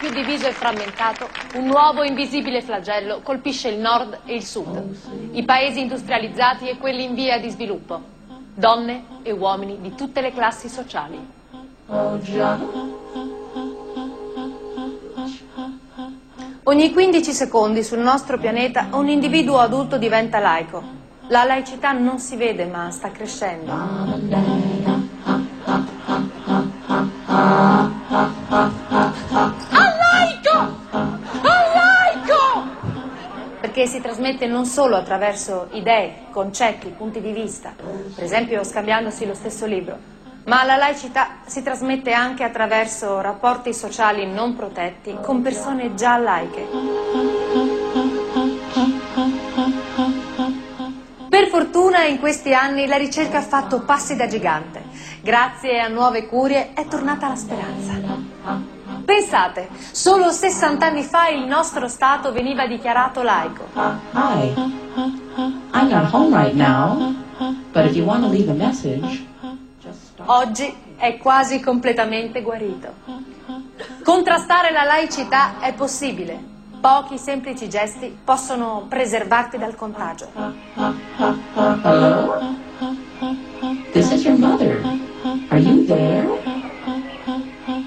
Più 0.00 0.08
diviso 0.08 0.46
e 0.46 0.52
frammentato, 0.52 1.28
un 1.56 1.66
nuovo 1.66 2.02
invisibile 2.02 2.62
flagello 2.62 3.20
colpisce 3.22 3.68
il 3.68 3.78
nord 3.78 4.20
e 4.24 4.34
il 4.34 4.42
sud, 4.42 4.96
i 5.32 5.42
paesi 5.44 5.80
industrializzati 5.80 6.70
e 6.70 6.78
quelli 6.78 7.04
in 7.04 7.14
via 7.14 7.38
di 7.38 7.50
sviluppo, 7.50 8.00
donne 8.54 9.04
e 9.22 9.30
uomini 9.30 9.78
di 9.82 9.94
tutte 9.94 10.22
le 10.22 10.32
classi 10.32 10.70
sociali. 10.70 11.18
Ogni 16.62 16.92
15 16.92 17.32
secondi 17.32 17.82
sul 17.82 17.98
nostro 17.98 18.38
pianeta 18.38 18.88
un 18.92 19.06
individuo 19.06 19.58
adulto 19.58 19.98
diventa 19.98 20.38
laico. 20.38 20.82
La 21.28 21.44
laicità 21.44 21.92
non 21.92 22.18
si 22.18 22.36
vede 22.36 22.64
ma 22.64 22.90
sta 22.90 23.10
crescendo. 23.10 24.79
Si 34.40 34.46
trasmette 34.46 34.46
non 34.46 34.64
solo 34.64 34.96
attraverso 34.96 35.68
idee, 35.72 36.26
concetti, 36.30 36.88
punti 36.96 37.20
di 37.20 37.32
vista, 37.32 37.74
per 38.14 38.24
esempio 38.24 38.64
scambiandosi 38.64 39.26
lo 39.26 39.34
stesso 39.34 39.66
libro, 39.66 39.98
ma 40.44 40.64
la 40.64 40.76
laicità 40.76 41.40
si 41.44 41.62
trasmette 41.62 42.12
anche 42.12 42.42
attraverso 42.42 43.20
rapporti 43.20 43.74
sociali 43.74 44.26
non 44.26 44.56
protetti 44.56 45.18
con 45.20 45.42
persone 45.42 45.94
già 45.94 46.16
laiche. 46.16 46.66
Per 51.28 51.46
fortuna 51.48 52.04
in 52.04 52.18
questi 52.18 52.54
anni 52.54 52.86
la 52.86 52.96
ricerca 52.96 53.38
ha 53.38 53.42
fatto 53.42 53.82
passi 53.82 54.16
da 54.16 54.26
gigante. 54.26 54.82
Grazie 55.20 55.80
a 55.80 55.88
nuove 55.88 56.26
curie 56.26 56.72
è 56.72 56.86
tornata 56.86 57.28
la 57.28 57.36
speranza. 57.36 58.79
Pensate, 59.10 59.68
solo 59.90 60.30
60 60.30 60.86
anni 60.86 61.02
fa 61.02 61.26
il 61.26 61.44
nostro 61.44 61.88
Stato 61.88 62.30
veniva 62.30 62.68
dichiarato 62.68 63.22
laico. 63.22 63.66
Hi. 63.74 64.52
I'm 65.72 65.88
not 65.88 66.12
home 66.12 66.32
right 66.32 66.54
now, 66.54 67.12
but 67.72 67.86
if 67.86 67.96
you 67.96 68.04
want 68.04 68.22
to 68.22 68.28
leave 68.28 68.48
a 68.48 68.54
message, 68.54 69.26
just 69.82 70.12
stop. 70.12 70.28
Oggi 70.28 70.72
è 70.96 71.16
quasi 71.16 71.58
completamente 71.58 72.40
guarito. 72.40 72.92
Contrastare 74.04 74.70
la 74.70 74.84
laicità 74.84 75.58
è 75.58 75.74
possibile. 75.74 76.40
Pochi 76.80 77.18
semplici 77.18 77.68
gesti 77.68 78.16
possono 78.22 78.86
preservarti 78.88 79.58
dal 79.58 79.74
contagio. 79.74 80.28
Hello? 81.82 82.38
This 83.90 84.12
is 84.12 84.22
your 84.22 84.38
mother. 84.38 84.80
Are 85.48 85.58
you 85.58 85.84
there? 85.84 86.59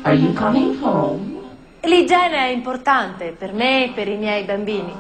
Are 0.06 0.16
you 0.16 0.34
coming 0.34 0.78
home? 0.82 1.42
L'igiene 1.84 2.48
è 2.48 2.50
importante 2.50 3.34
per 3.38 3.54
me 3.54 3.86
e 3.86 3.90
per 3.92 4.10
i 4.10 4.18
miei 4.18 4.44
bambini. 4.44 4.94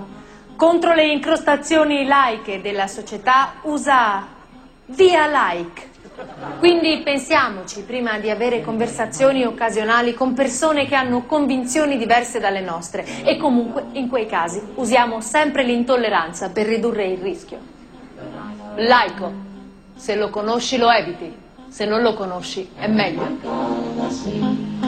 Contro 0.55 0.93
le 0.93 1.11
incrostazioni 1.11 2.05
laiche 2.05 2.61
della 2.61 2.87
società 2.87 3.55
usa 3.63 4.25
via 4.85 5.27
like. 5.27 5.89
Quindi 6.59 7.01
pensiamoci 7.03 7.81
prima 7.81 8.17
di 8.17 8.29
avere 8.29 8.61
conversazioni 8.61 9.43
occasionali 9.43 10.13
con 10.13 10.33
persone 10.33 10.85
che 10.85 10.95
hanno 10.95 11.25
convinzioni 11.25 11.97
diverse 11.97 12.39
dalle 12.39 12.61
nostre 12.61 13.05
e 13.25 13.35
comunque 13.35 13.87
in 13.93 14.07
quei 14.07 14.25
casi 14.25 14.61
usiamo 14.75 15.19
sempre 15.19 15.63
l'intolleranza 15.63 16.49
per 16.49 16.65
ridurre 16.65 17.07
il 17.07 17.17
rischio. 17.17 17.59
Laico, 18.75 19.31
se 19.95 20.15
lo 20.15 20.29
conosci 20.29 20.77
lo 20.77 20.89
eviti, 20.89 21.35
se 21.67 21.85
non 21.85 22.01
lo 22.01 22.13
conosci 22.13 22.69
è 22.77 22.87
meglio. 22.87 24.82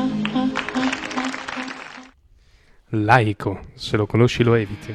Laico, 3.04 3.60
se 3.76 3.98
lo 3.98 4.06
conosci 4.06 4.44
lo 4.44 4.54
eviti. 4.56 4.94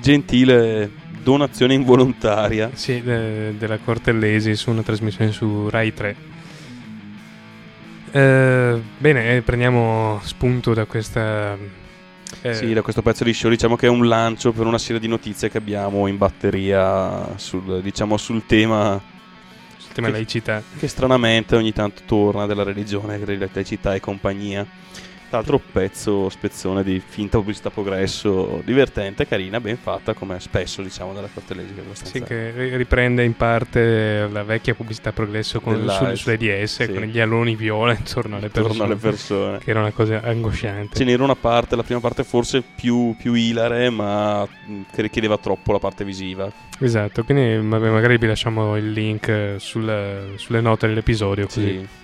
Gentile 0.00 0.90
donazione 1.22 1.74
involontaria. 1.74 2.70
Sì, 2.74 3.00
de- 3.02 3.56
della 3.56 3.78
Cortellesi 3.78 4.54
su 4.56 4.70
una 4.70 4.82
trasmissione 4.82 5.30
su 5.32 5.68
Rai 5.68 5.94
3. 5.94 6.16
Eh, 8.10 8.82
bene, 8.98 9.36
eh, 9.36 9.42
prendiamo 9.42 10.20
spunto 10.22 10.74
da 10.74 10.84
questa... 10.84 11.56
eh, 12.42 12.54
Sì, 12.54 12.72
da 12.74 12.82
questo 12.82 13.00
pezzo 13.00 13.24
di 13.24 13.32
show 13.32 13.48
diciamo 13.48 13.76
che 13.76 13.86
è 13.86 13.88
un 13.90 14.06
lancio 14.06 14.52
per 14.52 14.66
una 14.66 14.76
serie 14.78 15.00
di 15.00 15.08
notizie 15.08 15.48
che 15.48 15.56
abbiamo 15.58 16.06
in 16.08 16.18
batteria 16.18 17.38
sul, 17.38 17.80
diciamo, 17.80 18.16
sul 18.18 18.44
tema 18.44 19.00
sul 19.78 19.92
tema 19.92 20.08
che- 20.08 20.12
laicità. 20.12 20.62
che 20.78 20.88
stranamente 20.88 21.56
ogni 21.56 21.72
tanto 21.72 22.02
torna 22.04 22.44
della 22.46 22.64
religione, 22.64 23.18
della 23.18 23.48
laicità 23.52 23.94
e 23.94 24.00
compagnia. 24.00 24.66
Tra 25.32 25.40
l'altro 25.40 25.62
pezzo 25.72 26.28
spezzone 26.28 26.82
di 26.82 27.00
finta 27.00 27.38
pubblicità 27.38 27.70
progresso, 27.70 28.60
divertente, 28.66 29.26
carina, 29.26 29.60
ben 29.60 29.78
fatta, 29.78 30.12
come 30.12 30.38
spesso 30.40 30.82
diciamo 30.82 31.14
dalla 31.14 31.30
abbastanza... 31.34 32.04
Sì, 32.04 32.22
che 32.22 32.50
ri- 32.50 32.76
riprende 32.76 33.24
in 33.24 33.34
parte 33.34 34.28
la 34.30 34.42
vecchia 34.42 34.74
pubblicità 34.74 35.10
progresso 35.10 35.60
con, 35.60 35.76
Dell'AIS, 35.76 36.20
sulle, 36.20 36.36
DS 36.36 36.84
sì. 36.84 36.92
con 36.92 37.04
gli 37.04 37.18
aloni 37.18 37.56
viola 37.56 37.96
intorno 37.96 38.36
alle 38.36 38.50
persone. 38.50 38.76
Torno 38.76 38.84
alle 38.84 39.00
persone. 39.00 39.58
Che 39.60 39.70
era 39.70 39.80
una 39.80 39.92
cosa 39.92 40.20
angosciante. 40.22 40.96
Ce 40.98 41.04
n'era 41.04 41.24
una 41.24 41.34
parte, 41.34 41.76
la 41.76 41.82
prima 41.82 42.00
parte 42.00 42.24
forse 42.24 42.62
più, 42.62 43.16
più 43.18 43.32
ilare, 43.32 43.88
ma 43.88 44.44
mh, 44.44 44.80
che 44.92 45.00
richiedeva 45.00 45.38
troppo 45.38 45.72
la 45.72 45.78
parte 45.78 46.04
visiva. 46.04 46.52
Esatto, 46.78 47.24
quindi 47.24 47.56
ma- 47.56 47.78
magari 47.78 48.18
vi 48.18 48.26
lasciamo 48.26 48.76
il 48.76 48.90
link 48.90 49.54
sul- 49.56 50.34
sulle 50.36 50.60
note 50.60 50.88
dell'episodio. 50.88 51.46
Così. 51.46 51.66
Sì. 51.68 52.00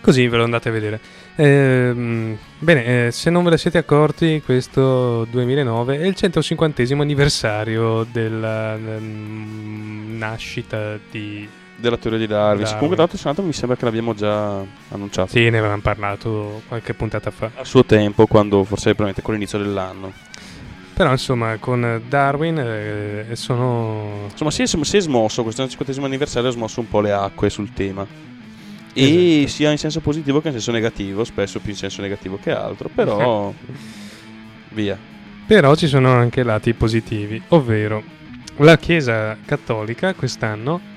Così 0.00 0.26
ve 0.26 0.36
lo 0.38 0.44
andate 0.44 0.70
a 0.70 0.72
vedere. 0.72 1.00
Ehm, 1.36 2.38
bene, 2.58 3.06
eh, 3.06 3.10
se 3.10 3.30
non 3.30 3.42
ve 3.42 3.50
ne 3.50 3.58
siete 3.58 3.78
accorti, 3.78 4.40
questo 4.44 5.24
2009 5.24 5.98
è 5.98 6.06
il 6.06 6.14
150 6.14 6.82
anniversario 7.00 8.04
della 8.04 8.76
mm, 8.76 10.16
nascita 10.16 10.98
di... 11.10 11.48
Della 11.76 11.96
teoria 11.96 12.20
di 12.20 12.28
Darwin. 12.28 12.58
Darwin. 12.58 12.72
Comunque, 12.74 12.96
l'altro, 12.96 13.18
Senato 13.18 13.42
mi 13.42 13.52
sembra 13.52 13.76
che 13.76 13.84
l'abbiamo 13.84 14.14
già 14.14 14.62
annunciato. 14.90 15.30
Sì, 15.30 15.50
ne 15.50 15.58
avevamo 15.58 15.80
parlato 15.80 16.62
qualche 16.68 16.94
puntata 16.94 17.32
fa. 17.32 17.50
A 17.56 17.64
suo 17.64 17.84
tempo, 17.84 18.26
quando 18.26 18.62
forse 18.62 18.94
probabilmente 18.94 19.22
con 19.22 19.34
l'inizio 19.34 19.58
dell'anno. 19.58 20.12
Però 20.94 21.10
insomma, 21.10 21.56
con 21.58 22.00
Darwin 22.08 22.58
eh, 22.58 23.26
sono... 23.32 24.28
Insomma, 24.30 24.52
si 24.52 24.62
è, 24.62 24.66
si 24.66 24.96
è 24.96 25.00
smosso, 25.00 25.42
questo 25.42 25.68
50 25.68 26.00
anniversario 26.04 26.48
ha 26.48 26.52
smosso 26.52 26.78
un 26.78 26.88
po' 26.88 27.00
le 27.00 27.10
acque 27.10 27.50
sul 27.50 27.72
tema. 27.72 28.06
E 28.94 29.40
Esatto. 29.40 29.48
sia 29.48 29.70
in 29.70 29.78
senso 29.78 30.00
positivo 30.00 30.40
che 30.40 30.48
in 30.48 30.54
senso 30.54 30.70
negativo, 30.72 31.24
spesso 31.24 31.60
più 31.60 31.72
in 31.72 31.76
senso 31.76 32.00
negativo 32.00 32.38
che 32.40 32.52
altro, 32.52 32.88
però 32.88 33.52
via. 34.70 34.96
Però 35.46 35.74
ci 35.74 35.88
sono 35.88 36.10
anche 36.12 36.42
lati 36.42 36.72
positivi, 36.72 37.42
ovvero 37.48 38.02
la 38.58 38.78
Chiesa 38.78 39.36
Cattolica 39.44 40.14
quest'anno 40.14 40.92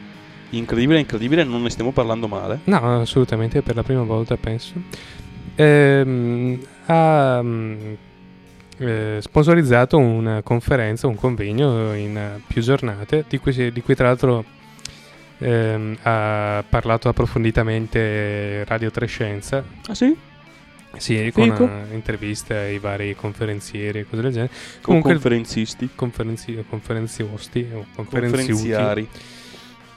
Incredibile, 0.51 0.99
incredibile, 0.99 1.43
non 1.43 1.61
ne 1.61 1.69
stiamo 1.69 1.91
parlando 1.91 2.27
male. 2.27 2.61
No, 2.65 3.01
assolutamente, 3.01 3.61
per 3.61 3.75
la 3.75 3.83
prima 3.83 4.03
volta 4.03 4.37
penso. 4.37 4.73
Ehm, 5.55 6.57
ha 6.85 7.41
mm, 7.43 7.93
eh, 8.77 9.17
sponsorizzato 9.19 9.97
una 9.97 10.41
conferenza, 10.43 11.07
un 11.07 11.15
convegno 11.15 11.93
in 11.95 12.39
più 12.47 12.61
giornate, 12.61 13.25
di 13.27 13.39
cui, 13.39 13.71
di 13.71 13.81
cui 13.81 13.93
tra 13.95 14.07
l'altro 14.07 14.45
ehm, 15.39 15.97
ha 16.03 16.63
parlato 16.67 17.09
approfonditamente 17.09 18.63
Radio 18.65 18.91
Trescenza. 18.91 19.63
Ah 19.87 19.95
sì? 19.95 20.15
Sì, 20.97 21.29
con 21.33 21.43
Fico. 21.43 21.63
eh, 21.67 21.93
interviste 21.93 22.55
ai 22.55 22.79
vari 22.79 23.15
conferenzieri 23.15 23.99
e 23.99 24.05
cose 24.09 24.21
del 24.21 24.31
genere. 24.31 24.51
Comunque 24.81 25.11
il- 25.11 25.17
conferenzisti, 25.19 25.89
Conferenzi, 25.93 26.63
confenziosti 26.67 27.67
o 27.73 27.85
conferenziari. 27.93 29.07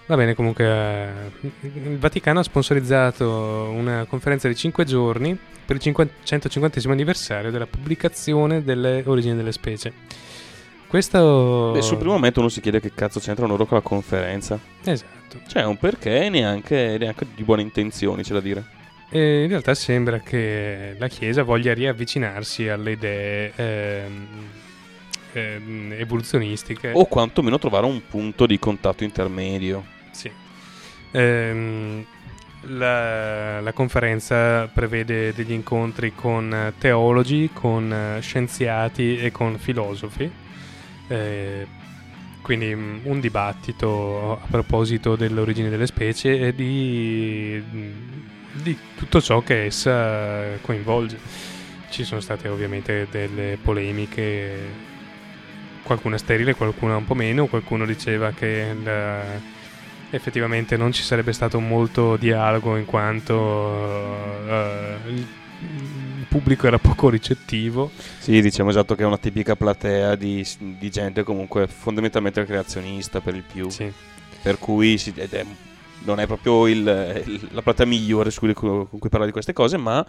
Va 0.07 0.16
bene, 0.16 0.35
comunque 0.35 0.64
eh, 0.66 1.09
il 1.62 1.96
Vaticano 1.98 2.40
ha 2.40 2.42
sponsorizzato 2.42 3.70
una 3.72 4.05
conferenza 4.09 4.48
di 4.48 4.57
5 4.57 4.85
giorni 4.85 5.38
per 5.64 5.76
il 5.76 5.83
50 5.83 6.14
150 6.24 6.81
anniversario 6.90 7.53
della 7.53 7.66
pubblicazione 7.66 8.64
delle 8.64 9.05
origini 9.07 9.37
delle 9.37 9.53
specie. 9.53 9.92
Questo... 10.90 11.70
Beh, 11.72 11.83
sul 11.83 11.98
primo 11.98 12.14
momento 12.14 12.40
uno 12.40 12.48
si 12.48 12.61
chiede 12.61 12.81
che 12.81 12.92
cazzo 12.92 13.20
c'entrano 13.20 13.53
loro 13.53 13.64
con 13.64 13.76
la 13.76 13.83
conferenza. 13.83 14.59
Esatto. 14.83 15.38
Cioè, 15.46 15.62
un 15.62 15.76
perché 15.76 16.29
neanche, 16.29 16.96
neanche 16.98 17.29
di 17.33 17.44
buone 17.44 17.62
intenzioni, 17.62 18.24
c'è 18.24 18.33
da 18.33 18.40
dire. 18.40 18.64
E 19.09 19.44
in 19.44 19.48
realtà 19.48 19.72
sembra 19.74 20.18
che 20.18 20.96
la 20.98 21.07
Chiesa 21.07 21.44
voglia 21.44 21.74
riavvicinarsi 21.74 22.66
alle 22.68 22.90
idee 22.90 23.53
ehm, 23.55 24.26
ehm, 25.35 25.94
evoluzionistiche. 25.96 26.90
O 26.92 27.07
quantomeno 27.07 27.57
trovare 27.61 27.87
un 27.87 28.03
punto 28.09 28.44
di 28.46 28.59
contatto 28.59 29.05
intermedio. 29.05 29.85
Sì. 30.11 30.29
Ehm, 31.12 32.05
la, 32.62 33.61
la 33.61 33.72
conferenza 33.72 34.66
prevede 34.66 35.33
degli 35.35 35.53
incontri 35.53 36.16
con 36.16 36.72
teologi, 36.79 37.50
con 37.53 38.18
scienziati 38.20 39.18
e 39.18 39.31
con 39.31 39.57
filosofi. 39.57 40.39
Eh, 41.11 41.66
quindi 42.42 42.75
mm, 42.75 42.99
un 43.05 43.20
dibattito 43.20 44.40
a 44.42 44.46
proposito 44.49 45.16
dell'origine 45.16 45.68
delle 45.68 45.87
specie 45.87 46.38
e 46.49 46.55
di 46.55 47.62
mm, 47.75 47.92
di 48.53 48.77
tutto 48.96 49.20
ciò 49.20 49.42
che 49.42 49.64
essa 49.66 50.59
coinvolge. 50.61 51.18
Ci 51.90 52.05
sono 52.05 52.20
state 52.20 52.49
ovviamente 52.49 53.09
delle 53.11 53.59
polemiche, 53.61 54.88
qualcuna 55.83 56.18
sterile, 56.18 56.55
qualcuna 56.55 56.96
un 56.96 57.05
po' 57.05 57.14
meno, 57.14 57.46
qualcuno 57.46 57.85
diceva 57.85 58.31
che 58.31 58.77
la- 58.83 59.59
effettivamente 60.11 60.77
non 60.77 60.92
ci 60.92 61.03
sarebbe 61.03 61.33
stato 61.33 61.61
molto 61.61 62.16
dialogo 62.16 62.77
in 62.77 62.85
quanto 62.85 64.42
il 65.07 65.27
pubblico 66.31 66.66
era 66.66 66.79
poco 66.79 67.09
ricettivo. 67.11 67.90
Sì, 68.19 68.40
diciamo 68.40 68.71
esatto 68.71 68.95
che 68.95 69.03
è 69.03 69.07
una 69.07 69.19
tipica 69.19 69.57
platea 69.57 70.14
di, 70.14 70.47
di 70.79 70.90
gente 70.90 71.23
comunque 71.25 71.66
fondamentalmente 71.66 72.45
creazionista 72.45 73.21
per 73.21 73.35
il 73.35 73.43
più. 73.43 73.69
Sì. 73.69 73.93
Per 74.43 74.59
cui 74.59 74.97
si- 74.97 75.12
è- 75.16 75.45
non 76.05 76.19
è 76.21 76.27
proprio 76.27 76.66
il- 76.66 77.23
il- 77.27 77.49
la 77.51 77.61
platea 77.62 77.85
migliore 77.85 78.31
cui- 78.38 78.55
con 78.55 78.87
cui 78.88 79.09
parlare 79.09 79.27
di 79.27 79.33
queste 79.33 79.53
cose, 79.53 79.77
ma 79.77 80.07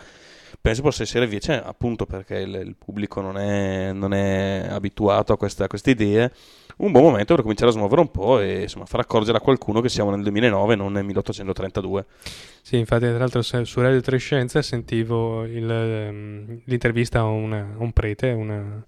penso 0.62 0.82
possa 0.82 1.04
essere 1.04 1.24
invece 1.26 1.54
appunto 1.62 2.06
perché 2.06 2.36
il, 2.38 2.54
il 2.66 2.76
pubblico 2.78 3.20
non 3.22 3.38
è, 3.38 3.92
non 3.92 4.14
è 4.14 4.68
abituato 4.70 5.34
a, 5.34 5.38
questa- 5.38 5.66
a 5.66 5.68
queste 5.68 5.90
idee. 5.92 6.32
Un 6.78 6.92
buon 6.92 7.04
momento 7.06 7.34
per 7.34 7.44
cominciare 7.44 7.70
a 7.70 7.74
smuovere 7.74 8.02
un 8.02 8.12
po' 8.12 8.40
e 8.40 8.62
insomma 8.64 8.86
far 8.86 9.02
accorgere 9.02 9.38
a 9.38 9.42
qualcuno 9.42 9.82
che 9.82 9.90
siamo 9.90 10.10
nel 10.12 10.22
2009 10.24 10.74
e 10.74 10.76
non 10.76 10.92
nel 10.94 11.04
1832. 11.04 12.06
Sì, 12.62 12.78
infatti, 12.78 13.06
tra 13.06 13.18
l'altro, 13.18 13.42
su 13.42 13.82
Radio 13.82 14.02
Trescenza 14.02 14.62
sentivo 14.62 15.44
il, 15.46 15.70
ehm, 15.70 16.62
l'intervista 16.66 17.20
a, 17.20 17.26
una- 17.26 17.74
un 17.78 17.92
prete, 17.92 18.30
una- 18.32 18.84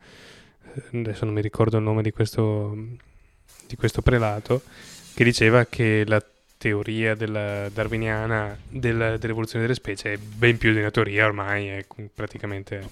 eh, 0.91 0.97
adesso 0.99 1.25
non 1.25 1.33
mi 1.33 1.41
ricordo 1.41 1.77
il 1.77 1.83
nome 1.83 2.01
di 2.01 2.11
questo, 2.11 2.75
di 3.67 3.75
questo 3.75 4.01
prelato, 4.01 4.61
che 5.13 5.23
diceva 5.23 5.65
che 5.65 6.03
la 6.07 6.23
teoria 6.57 7.13
della 7.15 7.67
darwiniana 7.69 8.57
del- 8.69 9.17
dell'evoluzione 9.19 9.63
delle 9.65 9.75
specie 9.75 10.13
è 10.13 10.17
ben 10.17 10.57
più 10.57 10.71
di 10.71 10.79
una 10.79 10.91
teoria, 10.91 11.25
ormai 11.25 11.67
è 11.67 11.85
praticamente 12.13 12.87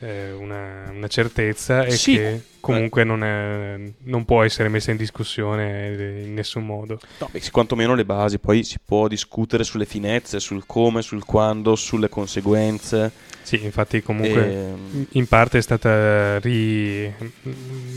eh, 0.00 0.32
una, 0.32 0.90
una 0.90 1.08
certezza 1.08 1.84
e 1.84 1.90
Sì. 1.92 2.14
che 2.14 2.40
comunque 2.60 3.04
non, 3.04 3.22
è- 3.24 3.78
non 4.04 4.24
può 4.24 4.42
essere 4.42 4.68
messa 4.68 4.90
in 4.90 4.96
discussione 4.96 6.22
in 6.24 6.34
nessun 6.34 6.64
modo. 6.66 6.98
No, 7.18 7.30
quantomeno 7.50 7.94
le 7.94 8.04
basi, 8.04 8.38
poi 8.38 8.62
si 8.64 8.78
può 8.84 9.08
discutere 9.08 9.64
sulle 9.64 9.86
finezze, 9.86 10.40
sul 10.40 10.64
come, 10.66 11.02
sul 11.02 11.24
quando, 11.24 11.74
sulle 11.76 12.08
conseguenze. 12.08 13.10
Sì, 13.42 13.64
infatti 13.64 14.02
comunque 14.02 14.52
Ehm, 14.52 15.06
in 15.12 15.26
parte 15.26 15.58
è 15.58 15.62
stata 15.62 16.38
ri- 16.38 17.12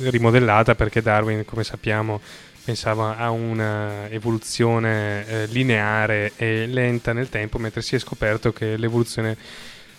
rimodellata 0.09 0.75
perché 0.75 1.01
Darwin, 1.01 1.43
come 1.45 1.63
sappiamo, 1.63 2.21
pensava 2.63 3.17
a 3.17 3.29
una 3.29 4.09
evoluzione 4.09 5.27
eh, 5.27 5.45
lineare 5.47 6.31
e 6.37 6.65
lenta 6.65 7.11
nel 7.13 7.29
tempo, 7.29 7.57
mentre 7.59 7.81
si 7.81 7.95
è 7.95 7.99
scoperto 7.99 8.53
che 8.53 8.77
l'evoluzione 8.77 9.35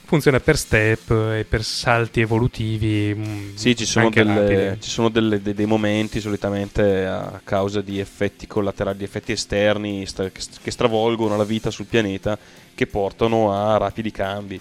funziona 0.05 0.39
per 0.41 0.57
step 0.57 1.11
e 1.11 1.45
per 1.49 1.65
salti 1.65 2.21
evolutivi. 2.21 3.15
mm, 3.15 3.55
Sì, 3.55 3.75
ci 3.75 3.85
sono, 3.87 4.11
delle- 4.11 4.77
ci 4.81 4.91
sono 4.91 5.09
delle- 5.09 5.41
de- 5.43 5.55
dei 5.55 5.67
momenti 5.67 6.21
solitamente 6.21 7.07
a 7.07 7.41
causa 7.43 7.81
di 7.81 7.99
effetti 7.99 8.47
collaterali, 8.47 8.99
di 8.99 9.05
effetti 9.05 9.33
esterni 9.33 10.07
che 10.63 10.71
stravolgono 10.71 11.37
la 11.37 11.45
vita 11.45 11.71
sul 11.71 11.87
pianeta 11.87 12.39
che 12.75 12.87
portano 12.87 13.53
a 13.53 13.77
rapidi 13.77 14.11
cambi. 14.11 14.61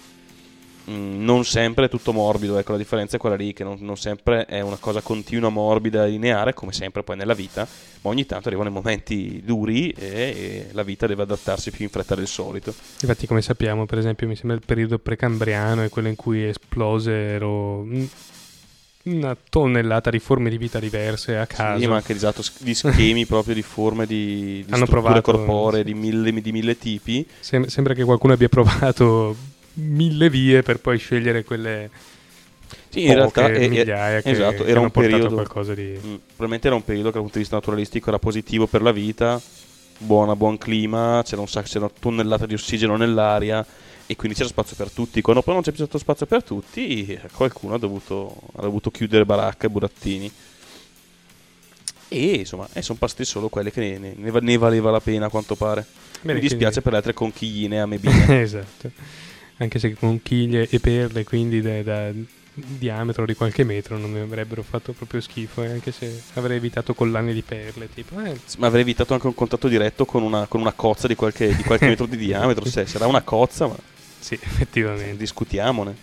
Mm, 0.90 1.24
non 1.24 1.46
sempre 1.46 1.86
è 1.86 1.90
tutto 1.90 2.12
morbido, 2.12 2.58
ecco 2.58 2.74
la 2.74 2.78
differenza 2.78 3.16
è 3.16 3.20
quella 3.20 3.36
lì, 3.36 3.54
che 3.54 3.64
non, 3.64 3.78
non 3.80 3.96
sempre 3.96 4.46
è 4.46 4.60
una 4.60 4.76
cosa 4.78 5.00
continua, 5.02 5.50
morbida, 5.50 6.06
lineare, 6.06 6.54
come 6.54 6.74
sempre 6.74 7.04
poi 7.04 7.16
nella 7.16 7.34
vita, 7.34 7.66
ma 8.02 8.10
ogni 8.10 8.26
tanto 8.26 8.50
arrivano 8.50 8.70
i 8.70 8.74
momenti 8.74 9.42
duri 9.46 9.92
e, 9.92 10.08
e 10.08 10.68
la 10.72 10.84
vita 10.84 11.08
deve 11.08 11.24
adattarsi 11.24 11.72
più 11.72 11.86
in 11.86 11.90
fretta 11.90 12.16
del 12.16 12.28
solito. 12.28 12.74
Infatti, 13.02 13.28
come 13.28 13.42
sappiamo, 13.42 13.86
per 13.86 13.98
esempio, 13.98 14.28
mi 14.28 14.36
sembra 14.36 14.58
il 14.58 14.64
periodo 14.66 15.00
precambriano 15.00 15.84
è 15.84 15.90
quello 15.90 16.10
in 16.10 16.18
cui 16.18 16.44
esplosero 16.44 17.84
mm, 17.84 18.04
una 19.04 19.38
tonnellata 19.50 20.10
di 20.10 20.20
forme 20.20 20.50
di 20.50 20.58
vita 20.58 20.80
diverse 20.80 21.38
a 21.38 21.46
caso. 21.46 21.80
Sì, 21.80 21.88
ma 21.88 21.96
anche 21.96 22.12
esatto, 22.12 22.44
di 22.60 22.74
schemi 22.74 23.24
proprio 23.26 23.54
di 23.54 23.62
forme 23.62 24.06
di, 24.06 24.66
di 24.66 24.74
Hanno 24.74 24.86
provato, 24.86 25.22
corporee 25.22 25.80
sì. 25.80 25.86
di 25.86 25.94
mille, 25.94 26.42
di 26.42 26.52
mille 26.52 26.78
tipi. 26.78 27.26
Sem- 27.40 27.68
sembra 27.68 27.94
che 27.94 28.04
qualcuno 28.04 28.34
abbia 28.34 28.50
provato 28.50 29.52
mille 29.76 30.30
vie 30.30 30.62
per 30.62 30.80
poi 30.80 30.98
scegliere 30.98 31.44
quelle 31.44 31.90
Sì, 32.90 33.06
in 33.06 33.14
realtà 33.14 33.48
è- 33.48 33.54
è- 33.70 34.22
che, 34.22 34.30
esatto, 34.30 34.64
che 34.64 34.70
era 34.70 34.80
un 34.80 34.86
a 34.88 34.90
periodo 34.90 35.34
qualcosa 35.34 35.74
di... 35.74 35.84
Mm, 35.98 36.16
probabilmente 36.26 36.68
era 36.68 36.76
un 36.76 36.84
periodo 36.84 37.08
che 37.08 37.14
dal 37.14 37.22
punto 37.22 37.38
di 37.38 37.44
vista 37.44 37.56
naturalistico 37.56 38.10
era 38.10 38.20
positivo 38.20 38.68
per 38.68 38.82
la 38.82 38.92
vita, 38.92 39.42
buona, 39.98 40.36
buon 40.36 40.58
clima, 40.58 41.22
c'era 41.26 41.42
un 41.42 41.48
sacco, 41.48 41.68
c'era 41.68 41.86
una 41.86 41.94
tonnellata 42.00 42.46
di 42.46 42.54
ossigeno 42.54 42.96
nell'aria 42.98 43.66
e 44.06 44.16
quindi 44.16 44.36
c'era 44.38 44.50
spazio 44.50 44.76
per 44.76 44.92
tutti. 44.92 45.22
Quando 45.22 45.42
poi 45.42 45.54
non 45.56 45.64
c'è 45.64 45.72
più 45.72 45.84
stato 45.84 45.98
spazio 45.98 46.26
per 46.26 46.44
tutti, 46.44 47.20
qualcuno 47.32 47.74
ha 47.76 47.80
dovuto, 47.80 48.36
ha 48.56 48.62
dovuto 48.62 48.92
chiudere 48.92 49.26
baracca 49.26 49.66
e 49.66 49.70
burattini. 49.70 50.32
E 52.10 52.26
insomma, 52.36 52.68
e 52.74 52.82
sono 52.84 53.00
passati 53.00 53.26
solo 53.26 53.50
quelle 53.50 53.72
che 53.72 53.80
ne, 53.80 53.98
ne- 53.98 54.14
ne 54.16 54.30
va- 54.30 54.40
ne 54.40 54.58
valeva 54.58 54.92
la 54.92 55.00
pena 55.00 55.26
a 55.26 55.30
quanto 55.30 55.56
pare. 55.56 55.84
Bene, 56.22 56.36
Mi 56.36 56.40
dispiace 56.42 56.66
quindi- 56.66 56.82
per 56.82 56.92
le 56.92 56.98
altre 56.98 57.14
conchigline 57.14 57.80
amebine. 57.80 58.42
esatto. 58.42 58.92
Anche 59.64 59.80
se 59.80 59.94
conchiglie 59.94 60.68
e 60.70 60.80
perle, 60.80 61.24
quindi 61.24 61.62
da, 61.62 61.82
da 61.82 62.12
diametro 62.54 63.26
di 63.26 63.34
qualche 63.34 63.64
metro, 63.64 63.98
non 63.98 64.12
mi 64.12 64.20
avrebbero 64.20 64.62
fatto 64.62 64.92
proprio 64.94 65.22
schifo. 65.22 65.64
eh, 65.64 65.72
anche 65.72 65.92
se 65.92 66.22
avrei 66.34 66.58
evitato 66.58 66.94
collane 66.94 67.34
di 67.34 67.42
perle, 67.42 67.90
tipo... 67.94 68.20
eh, 68.22 68.38
ma 68.58 68.68
avrei 68.68 68.82
evitato 68.82 69.14
anche 69.14 69.28
un 69.28 69.34
contatto 69.34 69.68
diretto 69.68 70.06
con 70.06 70.22
una, 70.22 70.46
con 70.48 70.62
una 70.62 70.74
cozza 70.74 71.08
di 71.08 71.16
qualche, 71.16 71.56
di 71.56 71.64
qualche 71.64 71.88
metro 71.90 72.06
di 72.06 72.18
diametro. 72.18 72.66
Se 72.66 72.86
sarà 72.86 73.08
una 73.08 73.22
cozza, 73.22 73.68
ma 73.68 73.76
sì, 74.20 74.36
effettivamente. 74.36 75.18
discutiamone. 75.18 75.96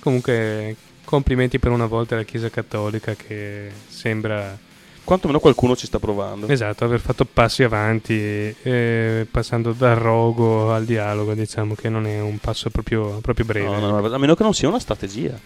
Comunque, 0.00 0.76
complimenti 1.04 1.58
per 1.58 1.70
una 1.70 1.86
volta 1.86 2.14
alla 2.14 2.24
Chiesa 2.24 2.50
Cattolica 2.50 3.14
che 3.14 3.70
sembra... 3.88 4.63
Quantomeno 5.04 5.38
qualcuno 5.38 5.76
ci 5.76 5.86
sta 5.86 5.98
provando. 5.98 6.48
Esatto, 6.48 6.84
aver 6.84 6.98
fatto 7.00 7.26
passi 7.26 7.62
avanti, 7.62 8.14
eh, 8.62 9.26
passando 9.30 9.72
dal 9.72 9.96
rogo 9.96 10.72
al 10.72 10.84
dialogo, 10.86 11.34
diciamo 11.34 11.74
che 11.74 11.90
non 11.90 12.06
è 12.06 12.20
un 12.20 12.38
passo 12.38 12.70
proprio, 12.70 13.18
proprio 13.20 13.44
breve. 13.44 13.66
No, 13.66 13.78
no, 13.78 14.00
no, 14.00 14.14
a 14.14 14.18
meno 14.18 14.34
che 14.34 14.42
non 14.42 14.54
sia 14.54 14.68
una 14.68 14.78
strategia. 14.78 15.38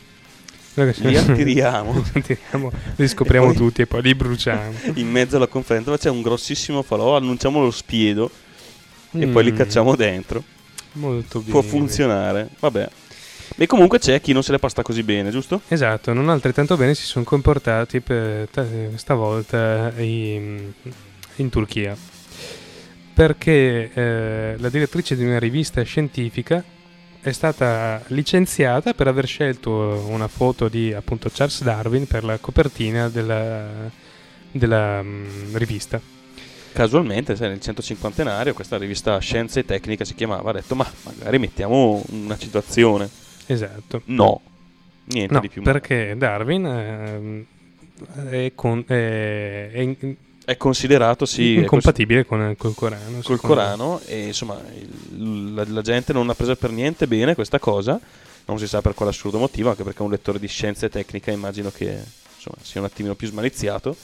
Li 0.74 1.16
attiriamo. 1.16 1.92
li 2.14 2.20
attiriamo, 2.20 2.70
li 2.96 3.08
scopriamo 3.08 3.46
E 3.46 3.48
poi- 3.48 3.56
tutti 3.56 3.82
e 3.82 3.86
poi 3.86 4.02
li 4.02 4.14
bruciamo. 4.14 4.72
In 4.94 5.10
mezzo 5.10 5.36
alla 5.36 5.48
conferenza 5.48 5.96
c'è 5.98 6.08
un 6.08 6.22
grossissimo 6.22 6.82
falò, 6.82 7.16
annunciamo 7.16 7.60
lo 7.60 7.72
spiedo 7.72 8.30
e 9.10 9.26
poi 9.26 9.42
li 9.42 9.50
Mm, 9.52 9.56
cacciamo 9.56 9.96
dentro. 9.96 10.42
Molto 10.92 11.40
bene. 11.40 11.50
Può 11.50 11.62
funzionare. 11.62 12.48
Vabbè. 12.60 12.88
E 13.60 13.66
comunque 13.66 13.98
c'è 13.98 14.20
chi 14.20 14.32
non 14.32 14.44
se 14.44 14.52
le 14.52 14.60
pasta 14.60 14.82
così 14.82 15.02
bene, 15.02 15.30
giusto? 15.30 15.62
Esatto, 15.66 16.12
non 16.12 16.28
altrettanto 16.28 16.76
bene 16.76 16.94
si 16.94 17.02
sono 17.02 17.24
comportati 17.24 18.00
stavolta 18.94 19.92
in, 19.96 20.72
in 21.34 21.48
Turchia. 21.48 21.96
Perché 23.12 23.90
eh, 23.92 24.54
la 24.58 24.68
direttrice 24.68 25.16
di 25.16 25.24
una 25.24 25.40
rivista 25.40 25.82
scientifica 25.82 26.62
è 27.20 27.32
stata 27.32 28.00
licenziata 28.08 28.94
per 28.94 29.08
aver 29.08 29.26
scelto 29.26 30.06
una 30.06 30.28
foto 30.28 30.68
di 30.68 30.92
appunto 30.92 31.28
Charles 31.28 31.64
Darwin 31.64 32.06
per 32.06 32.22
la 32.22 32.38
copertina 32.38 33.08
della, 33.08 33.90
della 34.52 35.02
mm, 35.02 35.56
rivista. 35.56 36.00
Casualmente, 36.72 37.34
sai, 37.34 37.48
nel 37.48 37.58
150enario, 37.60 38.52
questa 38.52 38.78
rivista 38.78 39.18
Scienza 39.18 39.58
e 39.58 39.64
Tecnica 39.64 40.04
si 40.04 40.14
chiamava, 40.14 40.50
ha 40.50 40.52
detto 40.52 40.76
ma 40.76 40.88
magari 41.02 41.40
mettiamo 41.40 42.04
una 42.10 42.38
citazione. 42.38 43.26
Esatto. 43.50 44.02
No, 44.06 44.40
niente 45.04 45.34
No, 45.34 45.40
di 45.40 45.48
più. 45.48 45.62
perché 45.62 46.14
Darwin 46.16 46.64
ehm, 46.66 47.44
è, 48.30 48.52
con- 48.54 48.84
è- 48.86 49.70
è 49.72 49.78
in- 49.80 50.14
È 50.44 50.56
considerato, 50.56 51.26
sì, 51.26 51.54
incompatibile 51.56 52.24
con 52.24 52.54
col 52.56 52.74
Corano. 52.74 53.02
col 53.20 53.22
secondo 53.22 53.32
me. 53.34 53.38
Corano 53.38 54.00
e 54.06 54.26
insomma 54.28 54.58
il- 54.74 55.52
la, 55.54 55.64
la 55.66 55.82
gente 55.82 56.12
non 56.12 56.28
ha 56.30 56.34
preso 56.34 56.54
per 56.56 56.70
niente 56.70 57.06
bene 57.06 57.34
questa 57.34 57.58
cosa, 57.58 58.00
non 58.46 58.58
si 58.58 58.66
sa 58.66 58.80
per 58.80 58.94
quale 58.94 59.10
assurdo 59.10 59.38
motivo, 59.38 59.68
anche 59.70 59.82
perché 59.82 60.02
un 60.02 60.10
lettore 60.10 60.38
di 60.38 60.46
scienza 60.48 60.86
e 60.86 60.88
tecnica 60.90 61.30
immagino 61.30 61.70
che 61.70 62.02
insomma, 62.36 62.56
sia 62.62 62.80
un 62.80 62.86
attimino 62.86 63.14
più 63.14 63.28
smaliziato 63.28 63.94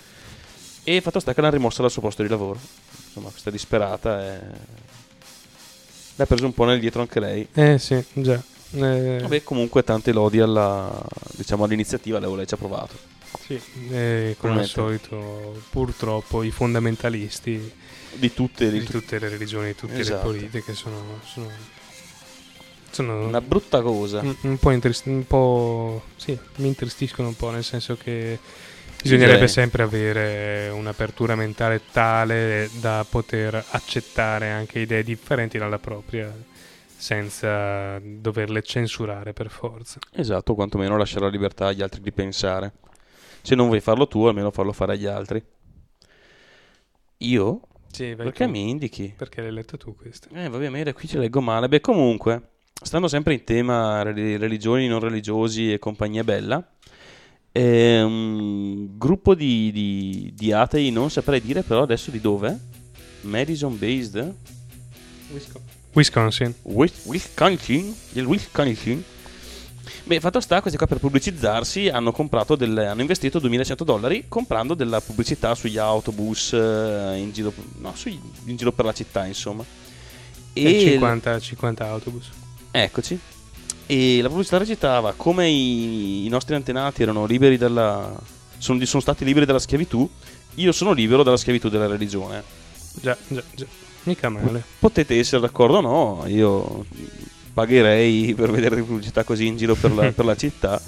e 0.83 1.01
fatto 1.01 1.19
sta 1.21 1.33
che 1.33 1.41
l'hanno 1.41 1.55
rimossa 1.55 1.81
dal 1.81 1.91
suo 1.91 2.03
posto 2.03 2.23
di 2.23 2.29
lavoro. 2.29 2.59
Insomma, 3.07 3.29
questa 3.31 3.51
disperata 3.51 4.23
è... 4.23 4.41
l'ha 6.17 6.27
preso 6.27 6.45
un 6.45 6.53
po' 6.53 6.65
nel 6.65 6.79
dietro 6.81 7.01
anche 7.01 7.21
lei. 7.21 7.47
Eh 7.55 7.79
sì, 7.79 8.05
già. 8.13 8.39
Eh, 8.75 9.19
Vabbè, 9.21 9.43
comunque 9.43 9.85
tante 9.85 10.13
lodi 10.13 10.41
alla, 10.41 11.01
diciamo, 11.37 11.65
all'iniziativa, 11.65 12.19
lei 12.19 12.35
lei 12.37 12.47
ci 12.47 12.55
ha 12.55 12.57
provato. 12.57 12.95
sì, 13.41 13.61
eh, 13.91 14.37
come 14.39 14.61
al 14.61 14.67
solito, 14.67 15.63
purtroppo 15.71 16.43
i 16.43 16.51
fondamentalisti 16.51 17.73
Di 18.15 18.33
tutte, 18.33 18.71
di 18.71 18.81
di 18.81 18.85
tutte. 18.85 19.19
le 19.19 19.29
religioni, 19.29 19.67
di 19.69 19.75
tutte 19.75 19.99
Esatto. 19.99 20.31
le 20.31 20.39
politiche 20.39 20.75
sono, 20.75 21.21
sono, 21.25 21.51
sono 22.91 23.27
Una 23.27 23.41
brutta 23.41 23.83
cosa. 23.83 24.21
un, 24.21 24.35
un 24.43 24.59
po' 24.59 24.71
intrist- 24.71 25.07
un 25.07 25.27
po' 25.27 26.03
sì, 26.17 26.37
mi 26.57 26.69
intristiscono 26.69 27.29
un 27.29 27.37
po', 27.37 27.51
nel 27.51 27.65
senso 27.65 27.97
che 27.97 28.39
bisognerebbe 29.03 29.49
sempre 29.49 29.83
avere 29.83 30.69
un'apertura 30.71 31.35
mentale 31.35 31.81
tale 31.93 32.71
da 32.81 33.05
poter 33.09 33.63
accettare 33.71 34.51
anche 34.51 34.79
idee 34.81 35.03
differenti 35.03 35.59
dalla 35.59 35.79
propria 35.79 36.33
senza 37.05 37.99
doverle 37.99 38.63
censurare 38.63 39.35
per 39.35 39.51
forza. 39.51 39.99
Esatto, 40.11 40.55
quantomeno 40.55 40.97
lasciare 40.97 41.27
la 41.27 41.31
libertà 41.31 41.67
agli 41.67 41.83
altri 41.83 42.01
di 42.01 42.13
pensare. 42.13 42.73
Se 43.43 43.55
non 43.55 43.67
vuoi 43.67 43.81
farlo 43.81 44.09
tu, 44.09 44.25
almeno 44.25 44.51
farlo 44.51 44.73
fare 44.73 44.95
agli 44.95 45.05
altri. 45.05 45.45
Io? 47.19 47.61
Sì, 47.93 48.15
Perché 48.17 48.47
tu. 48.47 48.51
mi 48.51 48.71
indichi? 48.71 49.13
Perché 49.15 49.43
l'hai 49.43 49.53
letto 49.53 49.77
tu 49.77 49.95
questo? 49.95 50.31
Eh, 50.33 50.49
vabbè, 50.49 50.71
ma 50.71 50.93
qui 50.95 51.07
ce 51.07 51.19
leggo 51.19 51.43
male. 51.43 51.69
Beh, 51.69 51.83
comunque, 51.83 52.53
stando 52.73 53.07
sempre 53.07 53.35
in 53.35 53.45
tema 53.45 54.03
reli- 54.03 54.39
religioni 54.39 54.89
non 54.89 55.01
religiosi 55.01 55.75
e 55.75 55.79
compagnia 55.79 56.25
bella, 56.25 56.67
è 57.53 58.01
un 58.01 58.97
gruppo 58.97 59.35
di, 59.35 59.71
di- 59.73 60.33
di 60.35 60.53
atei, 60.53 60.91
non 60.91 61.11
saprei 61.11 61.43
dire 61.43 61.61
però 61.63 61.83
adesso 61.83 62.11
di 62.11 62.21
dove. 62.23 62.59
Madison 63.21 63.79
based 63.79 64.35
Wisconsin. 65.31 65.74
Wis- 66.63 67.03
Wisconsin, 67.05 67.95
il 68.13 68.25
Wisconsin. 68.25 69.03
Beh, 70.05 70.21
fatto 70.21 70.41
sta, 70.41 70.61
questi 70.61 70.77
qua 70.77 70.87
per 70.87 70.99
pubblicizzarsi 70.99 71.89
hanno 71.89 72.11
comprato 72.11 72.57
delle, 72.57 72.87
hanno 72.87 73.01
investito 73.03 73.39
2100 73.39 73.85
dollari 73.85 74.25
comprando 74.29 74.75
della 74.75 75.01
pubblicità 75.01 75.55
sugli 75.55 75.79
autobus 75.79 76.53
eh, 76.53 77.17
in, 77.17 77.31
giro, 77.33 77.53
no, 77.79 77.93
sui- 77.95 78.21
in 78.47 78.57
giro 78.57 78.73
per 78.73 78.85
la 78.85 78.93
città, 78.93 79.25
insomma. 79.25 79.65
E 80.53 80.81
50, 80.81 81.41
50 81.41 81.87
autobus. 81.87 82.29
Eccoci. 82.71 83.19
E 83.87 84.21
la 84.23 84.29
pubblicità 84.29 84.59
recitava 84.59 85.13
come 85.17 85.49
i, 85.49 86.25
i 86.27 86.29
nostri 86.29 86.55
antenati 86.55 87.03
erano 87.03 87.25
liberi 87.27 87.57
dalla. 87.57 88.13
Sono, 88.59 88.85
sono 88.85 89.03
stati 89.03 89.25
liberi 89.25 89.47
dalla 89.47 89.59
schiavitù, 89.59 90.09
io 90.55 90.73
sono 90.73 90.93
libero 90.93 91.23
dalla 91.23 91.37
schiavitù 91.37 91.69
della 91.69 91.87
religione. 91.87 92.43
Già, 93.01 93.17
già, 93.29 93.43
già. 93.55 93.67
Mica 94.05 94.29
male. 94.29 94.63
Potete 94.79 95.19
essere 95.19 95.41
d'accordo 95.41 95.79
o 95.79 95.81
no? 95.81 96.25
Io 96.27 96.85
pagherei 97.53 98.35
per 98.35 98.51
vedere 98.51 98.83
pubblicità 98.83 99.25
così 99.25 99.47
in 99.47 99.57
giro 99.57 99.75
per 99.75 99.93
la, 99.93 100.11
per 100.13 100.25
la 100.25 100.37
città. 100.37 100.81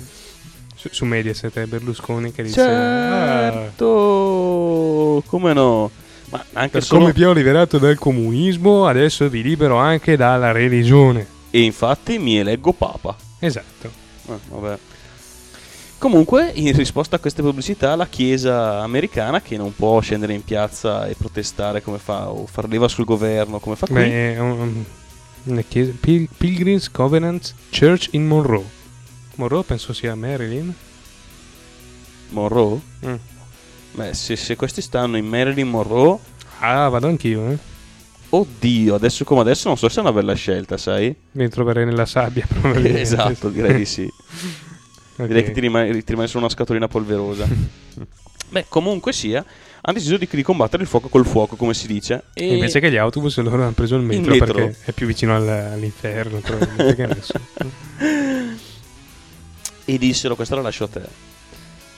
Su, 0.77 0.89
su 0.93 1.05
Mediaset 1.07 1.57
è 1.59 1.65
Berlusconi 1.65 2.33
che 2.33 2.43
dice... 2.43 2.61
"Ah, 2.61 3.51
Certo, 3.51 5.23
come 5.27 5.53
no? 5.55 5.91
Ma 6.29 6.45
anche 6.53 6.71
per 6.73 6.83
solo... 6.85 7.01
come 7.01 7.13
vi 7.13 7.25
ho 7.25 7.33
liberato 7.33 7.79
dal 7.79 7.97
comunismo, 7.97 8.87
adesso 8.87 9.27
vi 9.31 9.43
libero 9.43 9.77
anche 9.77 10.17
dalla 10.17 10.53
religione. 10.53 11.27
E 11.51 11.63
infatti 11.63 12.19
mi 12.19 12.37
eleggo 12.37 12.73
papa. 12.73 13.17
Esatto. 13.39 13.91
Ah, 14.29 14.39
vabbè. 14.51 14.79
Comunque, 15.99 16.53
in 16.55 16.77
risposta 16.77 17.17
a 17.17 17.19
queste 17.19 17.41
pubblicità, 17.43 17.97
la 17.97 18.07
Chiesa 18.07 18.83
americana, 18.83 19.41
che 19.41 19.57
non 19.57 19.75
può 19.75 19.99
scendere 20.01 20.35
in 20.35 20.45
piazza 20.45 21.07
e 21.07 21.15
protestare 21.15 21.83
come 21.83 21.99
fa, 21.99 22.29
o 22.31 22.47
far 22.47 22.69
leva 22.69 22.87
sul 22.87 23.05
governo 23.07 23.59
come 23.61 23.77
fa 23.77 23.87
qui, 23.87 23.95
Beh, 23.95 24.39
una 25.45 25.63
chiesa- 25.63 25.93
Pil- 25.99 26.29
Pilgrims 26.37 26.91
Covenant 26.91 27.55
Church 27.71 28.09
in 28.13 28.27
Monroe. 28.27 28.65
Monroe 29.37 29.63
penso 29.63 29.93
sia 29.95 30.15
Marilyn. 30.15 30.75
Monroe, 32.31 32.81
Mm. 33.07 33.15
beh, 33.93 34.13
se, 34.15 34.37
se 34.37 34.57
questi 34.57 34.83
stanno 34.83 35.17
in 35.17 35.27
Marilyn 35.27 35.69
Monroe, 35.69 36.19
Ah, 36.59 36.89
vado 36.89 37.07
anch'io, 37.07 37.51
eh. 37.53 37.59
oddio, 38.31 38.95
adesso 38.97 39.25
come 39.25 39.41
adesso 39.43 39.69
non 39.69 39.77
so 39.79 39.89
se 39.89 39.99
è 39.99 40.03
una 40.03 40.13
bella 40.13 40.35
scelta, 40.35 40.77
sai? 40.77 41.15
Mi 41.33 41.49
troverei 41.49 41.85
nella 41.87 42.07
sabbia, 42.07 42.45
probabilmente. 42.49 43.01
esatto, 43.01 43.49
direi 43.49 43.77
di 43.77 43.85
sì. 43.87 44.11
Ok. 45.19 45.27
Direi 45.27 45.45
che 45.45 45.51
ti 45.53 45.61
rimane, 45.61 45.91
ti 45.93 46.05
rimane 46.13 46.29
solo 46.29 46.45
una 46.45 46.53
scatolina 46.53 46.89
polverosa. 46.89 47.47
Beh, 48.49 48.67
comunque 48.69 49.13
sia, 49.13 49.45
hanno 49.81 49.97
deciso 49.97 50.17
di, 50.17 50.29
di 50.31 50.43
combattere 50.43 50.83
il 50.83 50.89
fuoco 50.89 51.09
col 51.09 51.27
fuoco, 51.27 51.57
come 51.57 51.75
si 51.75 51.87
dice. 51.87 52.25
E 52.35 52.55
Invece 52.55 52.79
che 52.81 52.91
gli 52.91 52.97
autobus 52.97 53.39
loro 53.39 53.63
hanno 53.63 53.73
preso 53.73 53.97
il 53.97 54.03
metro, 54.03 54.31
metro. 54.33 54.53
perché 54.55 54.77
è 54.85 54.93
più 54.93 55.07
vicino 55.07 55.35
al- 55.35 55.49
all'inferno, 55.49 56.39
probabilmente 56.41 56.95
che 56.95 57.03
adesso. 57.03 57.33
e 59.85 59.99
dissero, 59.99 60.35
questa 60.37 60.55
la 60.55 60.63
lascio 60.63 60.85
a 60.85 60.89
te. 60.89 61.01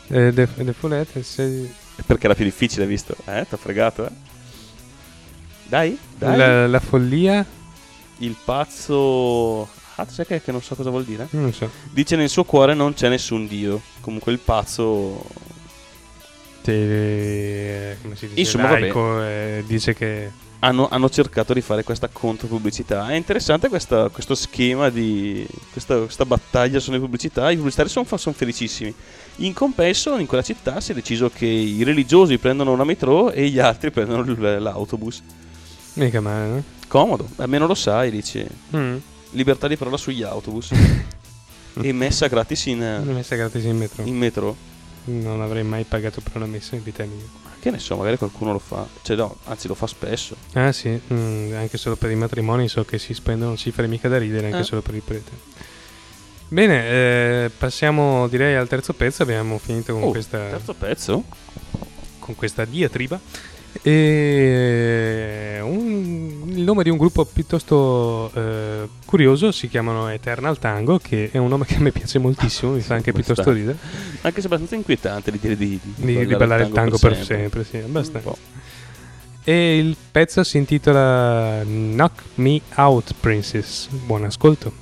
Eh, 0.08 0.32
The, 0.32 0.48
The 0.54 0.72
Follette, 0.72 1.22
se- 1.22 1.70
Perché 2.06 2.26
era 2.26 2.34
più 2.34 2.44
difficile, 2.44 2.86
visto? 2.86 3.14
Eh, 3.26 3.44
t'ho 3.48 3.56
fregato, 3.56 4.06
eh. 4.06 4.10
Dai, 5.64 5.98
dai. 6.16 6.36
la, 6.36 6.66
la 6.66 6.80
follia, 6.80 7.44
Il 8.18 8.36
pazzo... 8.42 9.68
Ah, 10.00 10.06
sai 10.08 10.26
che, 10.26 10.40
che 10.42 10.52
non 10.52 10.62
so 10.62 10.74
cosa 10.76 10.90
vuol 10.90 11.04
dire? 11.04 11.26
non 11.30 11.52
so. 11.52 11.68
Dice 11.90 12.14
nel 12.16 12.28
suo 12.28 12.44
cuore 12.44 12.74
non 12.74 12.94
c'è 12.94 13.08
nessun 13.08 13.46
dio. 13.48 13.80
Comunque 14.00 14.30
il 14.32 14.38
pazzo... 14.38 15.24
Te- 16.62 17.96
come 18.02 18.16
si 18.16 18.26
dice? 18.28 18.40
Insomma, 18.40 18.70
laico, 18.78 19.22
eh, 19.22 19.64
dice 19.66 19.94
che 19.94 20.30
Hanno, 20.60 20.88
hanno 20.90 21.08
cercato 21.08 21.52
di 21.54 21.60
fare 21.60 21.82
questa 21.84 22.08
contropubblicità. 22.08 23.08
È 23.08 23.14
interessante 23.14 23.68
questa- 23.68 24.08
questo 24.08 24.34
schema 24.34 24.88
di... 24.90 25.46
Questa, 25.72 25.98
questa 25.98 26.24
battaglia 26.24 26.80
sulle 26.80 26.98
pubblicità. 26.98 27.50
I 27.50 27.56
pubblicitari 27.56 27.88
sono 27.88 28.04
felicissimi. 28.04 28.92
In 29.36 29.52
compenso, 29.52 30.16
in 30.18 30.26
quella 30.26 30.42
città 30.42 30.80
si 30.80 30.90
è 30.92 30.94
deciso 30.94 31.30
che 31.30 31.46
i 31.46 31.82
religiosi 31.84 32.38
prendono 32.38 32.76
la 32.76 32.84
metro 32.84 33.30
e 33.30 33.48
gli 33.48 33.58
altri 33.60 33.90
prendono 33.92 34.24
l'autobus. 34.58 35.22
mica 35.94 36.20
male, 36.20 36.46
no? 36.48 36.62
Comodo, 36.88 37.28
almeno 37.36 37.66
lo 37.66 37.74
sai, 37.74 38.10
dici. 38.10 38.44
Mm. 38.76 38.96
Libertà 39.30 39.68
di 39.68 39.76
parola 39.76 39.96
sugli 39.96 40.22
autobus. 40.22 40.70
e 41.80 41.92
messa 41.92 42.26
gratis 42.28 42.66
in, 42.66 42.78
Una 42.80 43.12
messa 43.12 43.36
gratis 43.36 43.64
in 43.64 43.76
metro. 43.76 44.02
in 44.04 44.16
metro. 44.16 44.56
Non 45.04 45.40
avrei 45.40 45.62
mai 45.62 45.84
pagato 45.84 46.20
per 46.20 46.32
una 46.36 46.46
messa 46.46 46.74
in 46.76 46.82
vita 46.82 47.02
mia. 47.04 47.24
Ma 47.42 47.50
Che 47.60 47.70
ne 47.70 47.78
so, 47.78 47.96
magari 47.96 48.18
qualcuno 48.18 48.52
lo 48.52 48.58
fa. 48.58 48.86
Cioè, 49.02 49.16
no, 49.16 49.36
anzi, 49.44 49.66
lo 49.68 49.74
fa 49.74 49.86
spesso. 49.86 50.36
Ah 50.52 50.72
sì, 50.72 51.00
mm, 51.12 51.54
anche 51.54 51.78
solo 51.78 51.96
per 51.96 52.10
i 52.10 52.14
matrimoni 52.14 52.68
so 52.68 52.84
che 52.84 52.98
si 52.98 53.14
spendono 53.14 53.56
cifre 53.56 53.86
mica 53.86 54.08
da 54.08 54.18
ridere, 54.18 54.46
anche 54.46 54.58
Eh. 54.60 54.64
solo 54.64 54.82
per 54.82 54.94
il 54.94 55.02
prete. 55.02 55.30
Bene, 56.50 56.84
eh, 56.88 57.50
passiamo 57.56 58.26
direi 58.28 58.54
al 58.54 58.68
terzo 58.68 58.92
pezzo, 58.94 59.22
abbiamo 59.22 59.58
finito 59.58 59.92
con, 59.92 60.02
Oh, 60.04 60.10
questa, 60.10 60.38
terzo 60.48 60.74
pezzo? 60.74 61.24
con 62.18 62.34
questa 62.34 62.64
diatriba. 62.64 63.18
E 63.82 65.58
un- 65.62 66.52
il 66.54 66.62
nome 66.62 66.82
di 66.82 66.90
un 66.90 66.96
gruppo 66.96 67.24
piuttosto 67.24 68.30
eh, 68.34 68.88
curioso 69.04 69.52
si 69.52 69.68
chiamano 69.68 70.08
Eternal 70.08 70.58
Tango, 70.58 70.98
che 70.98 71.30
è 71.32 71.38
un 71.38 71.48
nome 71.48 71.64
che 71.64 71.76
a 71.76 71.80
me 71.80 71.92
piace 71.92 72.18
moltissimo, 72.18 72.72
mi 72.72 72.80
fa 72.80 72.94
anche 72.94 73.12
piuttosto 73.12 73.50
ridere. 73.52 73.76
Anche 74.22 74.40
se 74.40 74.42
è 74.42 74.46
abbastanza 74.46 74.74
inquietante 74.74 75.30
di 75.30 75.38
dire 75.38 75.56
di, 75.56 75.78
Di, 75.82 76.26
di 76.26 76.36
ballare 76.36 76.64
il 76.64 76.72
tango 76.72 76.98
per 76.98 77.16
sempre, 77.24 77.64
sì, 77.64 77.76
abbastanza. 77.78 78.34
E 79.44 79.78
il 79.78 79.96
pezzo 80.10 80.42
si 80.44 80.58
intitola 80.58 81.62
Knock 81.64 82.22
Me 82.34 82.60
Out 82.74 83.14
Princess. 83.18 83.88
Buon 83.88 84.24
ascolto. 84.24 84.72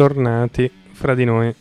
Bentornati 0.00 0.70
fra 0.92 1.14
di 1.14 1.24
noi. 1.24 1.54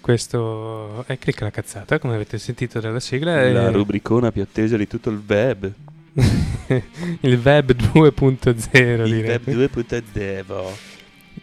Questo 0.00 1.04
è 1.06 1.18
Clicca 1.18 1.44
la 1.44 1.50
cazzata, 1.50 1.98
come 1.98 2.14
avete 2.14 2.38
sentito 2.38 2.78
dalla 2.78 3.00
sigla. 3.00 3.50
La 3.50 3.68
è 3.68 3.72
rubricona 3.72 4.30
più 4.30 4.42
attesa 4.42 4.76
di 4.76 4.86
tutto 4.86 5.10
il 5.10 5.20
web. 5.26 5.72
il 6.14 7.40
web 7.42 7.74
2.0 7.74 8.76
Il 8.76 9.02
direi. 9.02 9.40
web 9.44 9.48
2.0. 9.48 10.54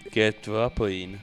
Che 0.10 0.28
è 0.28 0.40
troppo 0.40 0.88
in. 0.88 1.18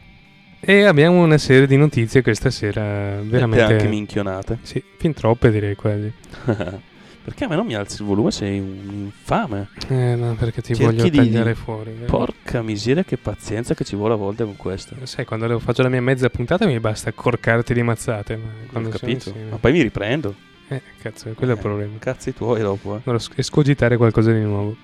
E 0.60 0.82
abbiamo 0.82 1.22
una 1.22 1.38
serie 1.38 1.66
di 1.66 1.76
notizie 1.76 2.20
questa 2.20 2.50
sera 2.50 3.20
veramente... 3.22 3.64
E 3.64 3.72
anche 3.72 3.88
minchionate. 3.88 4.58
Sì, 4.62 4.82
fin 4.98 5.14
troppe 5.14 5.50
direi 5.50 5.76
quasi. 5.76 6.12
Perché 7.28 7.44
a 7.44 7.48
me 7.48 7.56
non 7.56 7.66
mi 7.66 7.74
alzi 7.74 8.00
il 8.02 8.06
volume? 8.08 8.30
Sei 8.30 8.58
un 8.58 8.88
infame. 9.12 9.68
Eh, 9.88 10.14
no, 10.14 10.34
perché 10.34 10.62
ti 10.62 10.74
Cerchi 10.74 10.82
voglio 10.84 11.08
di- 11.08 11.16
tagliare 11.16 11.54
fuori. 11.54 11.90
eh. 11.90 12.04
Porca 12.06 12.62
miseria, 12.62 13.04
che 13.04 13.16
pazienza 13.18 13.74
che 13.74 13.84
ci 13.84 13.96
vuole 13.96 14.14
a 14.14 14.16
volte 14.16 14.44
con 14.44 14.56
questo. 14.56 14.94
Sai, 15.02 15.24
quando 15.24 15.58
faccio 15.58 15.82
la 15.82 15.88
mia 15.88 16.00
mezza 16.02 16.30
puntata 16.30 16.64
mi 16.66 16.78
basta 16.80 17.12
corcarti 17.12 17.74
di 17.74 17.82
mazzate. 17.82 18.36
Ma 18.36 18.80
Ho 18.80 18.82
capito. 18.88 19.10
insieme- 19.10 19.50
Ma 19.50 19.56
poi 19.56 19.72
mi 19.72 19.82
riprendo. 19.82 20.34
Eh, 20.68 20.82
cazzo, 21.00 21.30
quello 21.34 21.52
è 21.52 21.54
il 21.54 21.60
Eh, 21.60 21.62
problema. 21.62 21.92
Cazzi 21.98 22.34
tuoi 22.34 22.60
dopo, 22.60 23.00
eh. 23.04 23.18
Sc- 23.18 23.38
escogitare 23.38 23.96
qualcosa 23.96 24.32
di 24.32 24.40
nuovo. 24.40 24.76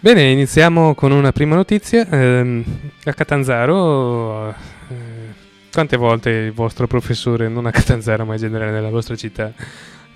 Bene, 0.00 0.30
iniziamo 0.30 0.94
con 0.94 1.10
una 1.10 1.32
prima 1.32 1.54
notizia. 1.56 2.06
Ehm, 2.08 2.64
a 3.04 3.12
Catanzaro, 3.14 4.50
eh, 4.50 4.54
quante 5.72 5.96
volte 5.96 6.30
il 6.30 6.52
vostro 6.52 6.86
professore, 6.86 7.48
non 7.48 7.66
a 7.66 7.70
Catanzaro 7.70 8.24
ma 8.24 8.34
in 8.34 8.40
generale 8.40 8.70
nella 8.70 8.90
vostra 8.90 9.16
città, 9.16 9.52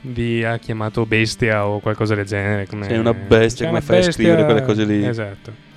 vi 0.03 0.45
ha 0.45 0.59
chiamato 0.59 1.05
bestia 1.07 1.67
o 1.67 1.81
qualcosa 1.81 2.15
del 2.15 2.25
genere? 2.27 2.67
Come, 2.67 2.87
Sei 2.87 2.99
una 2.99 3.13
bestia, 3.15 3.49
Sei 3.49 3.67
come 3.67 3.79
una 3.79 3.81
fai 3.87 3.99
a 4.07 4.13
scrivere 4.13 4.45
quelle 4.45 4.63
cose 4.63 4.85
lì? 4.85 5.05
Esatto. 5.07 5.69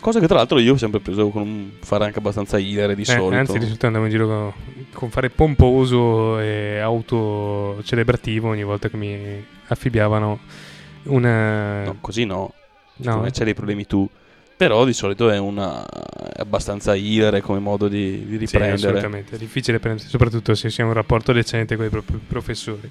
Cosa 0.00 0.18
che 0.18 0.26
tra 0.26 0.36
l'altro 0.36 0.58
io 0.58 0.72
ho 0.72 0.76
sempre 0.78 1.00
preso 1.00 1.28
con 1.28 1.42
un 1.42 1.70
fare 1.80 2.04
anche 2.06 2.18
abbastanza 2.20 2.56
hilare 2.58 2.94
di 2.94 3.02
Eh, 3.02 3.04
solito. 3.04 3.34
anzi, 3.38 3.58
di 3.58 3.66
solito 3.66 3.86
andavo 3.86 4.04
in 4.06 4.10
giro 4.10 4.26
con, 4.26 4.52
con 4.94 5.10
fare 5.10 5.28
pomposo 5.28 6.38
e 6.38 6.78
autocelebrativo 6.78 8.48
ogni 8.48 8.64
volta 8.64 8.88
che 8.88 8.96
mi 8.96 9.44
affibbiavano 9.66 10.38
una... 11.04 11.84
No, 11.84 11.96
così 12.00 12.24
no. 12.24 12.52
No, 12.96 13.16
Come 13.16 13.30
c'hai 13.30 13.44
dei 13.44 13.54
problemi 13.54 13.86
tu. 13.86 14.08
Però 14.56 14.84
di 14.84 14.92
solito 14.92 15.30
è 15.30 15.38
una 15.38 15.86
è 15.86 16.40
abbastanza 16.40 16.94
hilare 16.94 17.40
come 17.40 17.58
modo 17.60 17.88
di, 17.88 18.24
di 18.26 18.32
Sì, 18.46 18.56
riprendere. 18.58 18.74
assolutamente, 18.74 19.36
è 19.36 19.38
difficile 19.38 19.78
prendere, 19.80 20.06
soprattutto 20.08 20.54
se 20.54 20.68
si 20.70 20.82
ha 20.82 20.84
un 20.86 20.92
rapporto 20.92 21.32
decente 21.32 21.76
con 21.76 21.86
i 21.86 21.88
pro- 21.88 22.04
professori. 22.26 22.90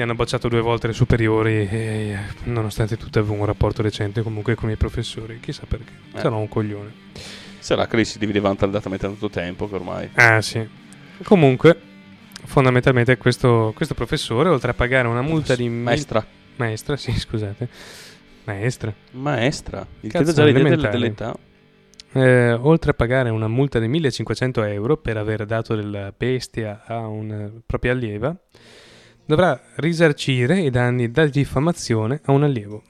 Mi 0.00 0.06
hanno 0.06 0.14
bocciato 0.14 0.48
due 0.48 0.62
volte 0.62 0.86
le 0.86 0.92
superiori 0.94 1.68
e 1.68 2.16
nonostante 2.44 2.96
tutto 2.96 3.18
avevo 3.18 3.34
un 3.34 3.44
rapporto 3.44 3.82
decente 3.82 4.22
comunque 4.22 4.54
con 4.54 4.70
i 4.70 4.76
professori, 4.76 5.40
chissà 5.40 5.64
perché. 5.68 5.92
Eh. 6.14 6.20
Sarò 6.20 6.38
un 6.38 6.48
coglione. 6.48 6.90
Sarà 7.58 7.86
che 7.86 7.96
lì 7.96 8.06
si 8.06 8.18
divideva 8.18 8.54
talmente 8.54 8.96
tanto 8.96 9.28
tempo 9.28 9.68
che 9.68 9.74
ormai. 9.74 10.08
Ah 10.14 10.40
sì. 10.40 10.66
Comunque, 11.22 11.78
fondamentalmente 12.46 13.18
questo, 13.18 13.72
questo 13.76 13.92
professore, 13.92 14.48
oltre 14.48 14.70
a 14.70 14.74
pagare 14.74 15.06
una 15.06 15.20
multa 15.20 15.54
di... 15.54 15.68
mil- 15.68 15.82
Maestra. 15.82 16.24
Maestra, 16.56 16.96
sì, 16.96 17.12
scusate. 17.12 17.68
Maestra. 18.44 18.94
Maestra. 19.10 19.86
Il 20.00 20.10
Cazzo, 20.10 20.32
già 20.32 20.44
l'idea 20.44 20.76
dell'età. 20.76 21.36
Eh, 22.12 22.52
oltre 22.52 22.92
a 22.92 22.94
pagare 22.94 23.28
una 23.28 23.48
multa 23.48 23.78
di 23.78 23.86
1500 23.86 24.62
euro 24.62 24.96
per 24.96 25.18
aver 25.18 25.44
dato 25.44 25.74
della 25.74 26.10
bestia 26.16 26.84
a 26.86 27.06
una 27.06 27.50
propria 27.66 27.92
allieva, 27.92 28.34
dovrà 29.30 29.60
risarcire 29.76 30.60
i 30.60 30.70
danni 30.70 31.08
da 31.08 31.24
diffamazione 31.26 32.20
a 32.24 32.32
un 32.32 32.42
allievo. 32.42 32.82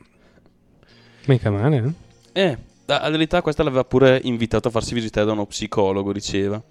Mica 1.26 1.51
male, 1.51 1.95
eh? 2.32 2.49
Eh, 2.49 2.59
la 2.86 3.11
verità 3.11 3.43
questa 3.43 3.62
l'aveva 3.62 3.84
pure 3.84 4.18
invitato 4.24 4.68
a 4.68 4.70
farsi 4.70 4.95
visitare 4.95 5.26
da 5.26 5.32
uno 5.32 5.45
psicologo, 5.45 6.14
diceva. 6.14 6.62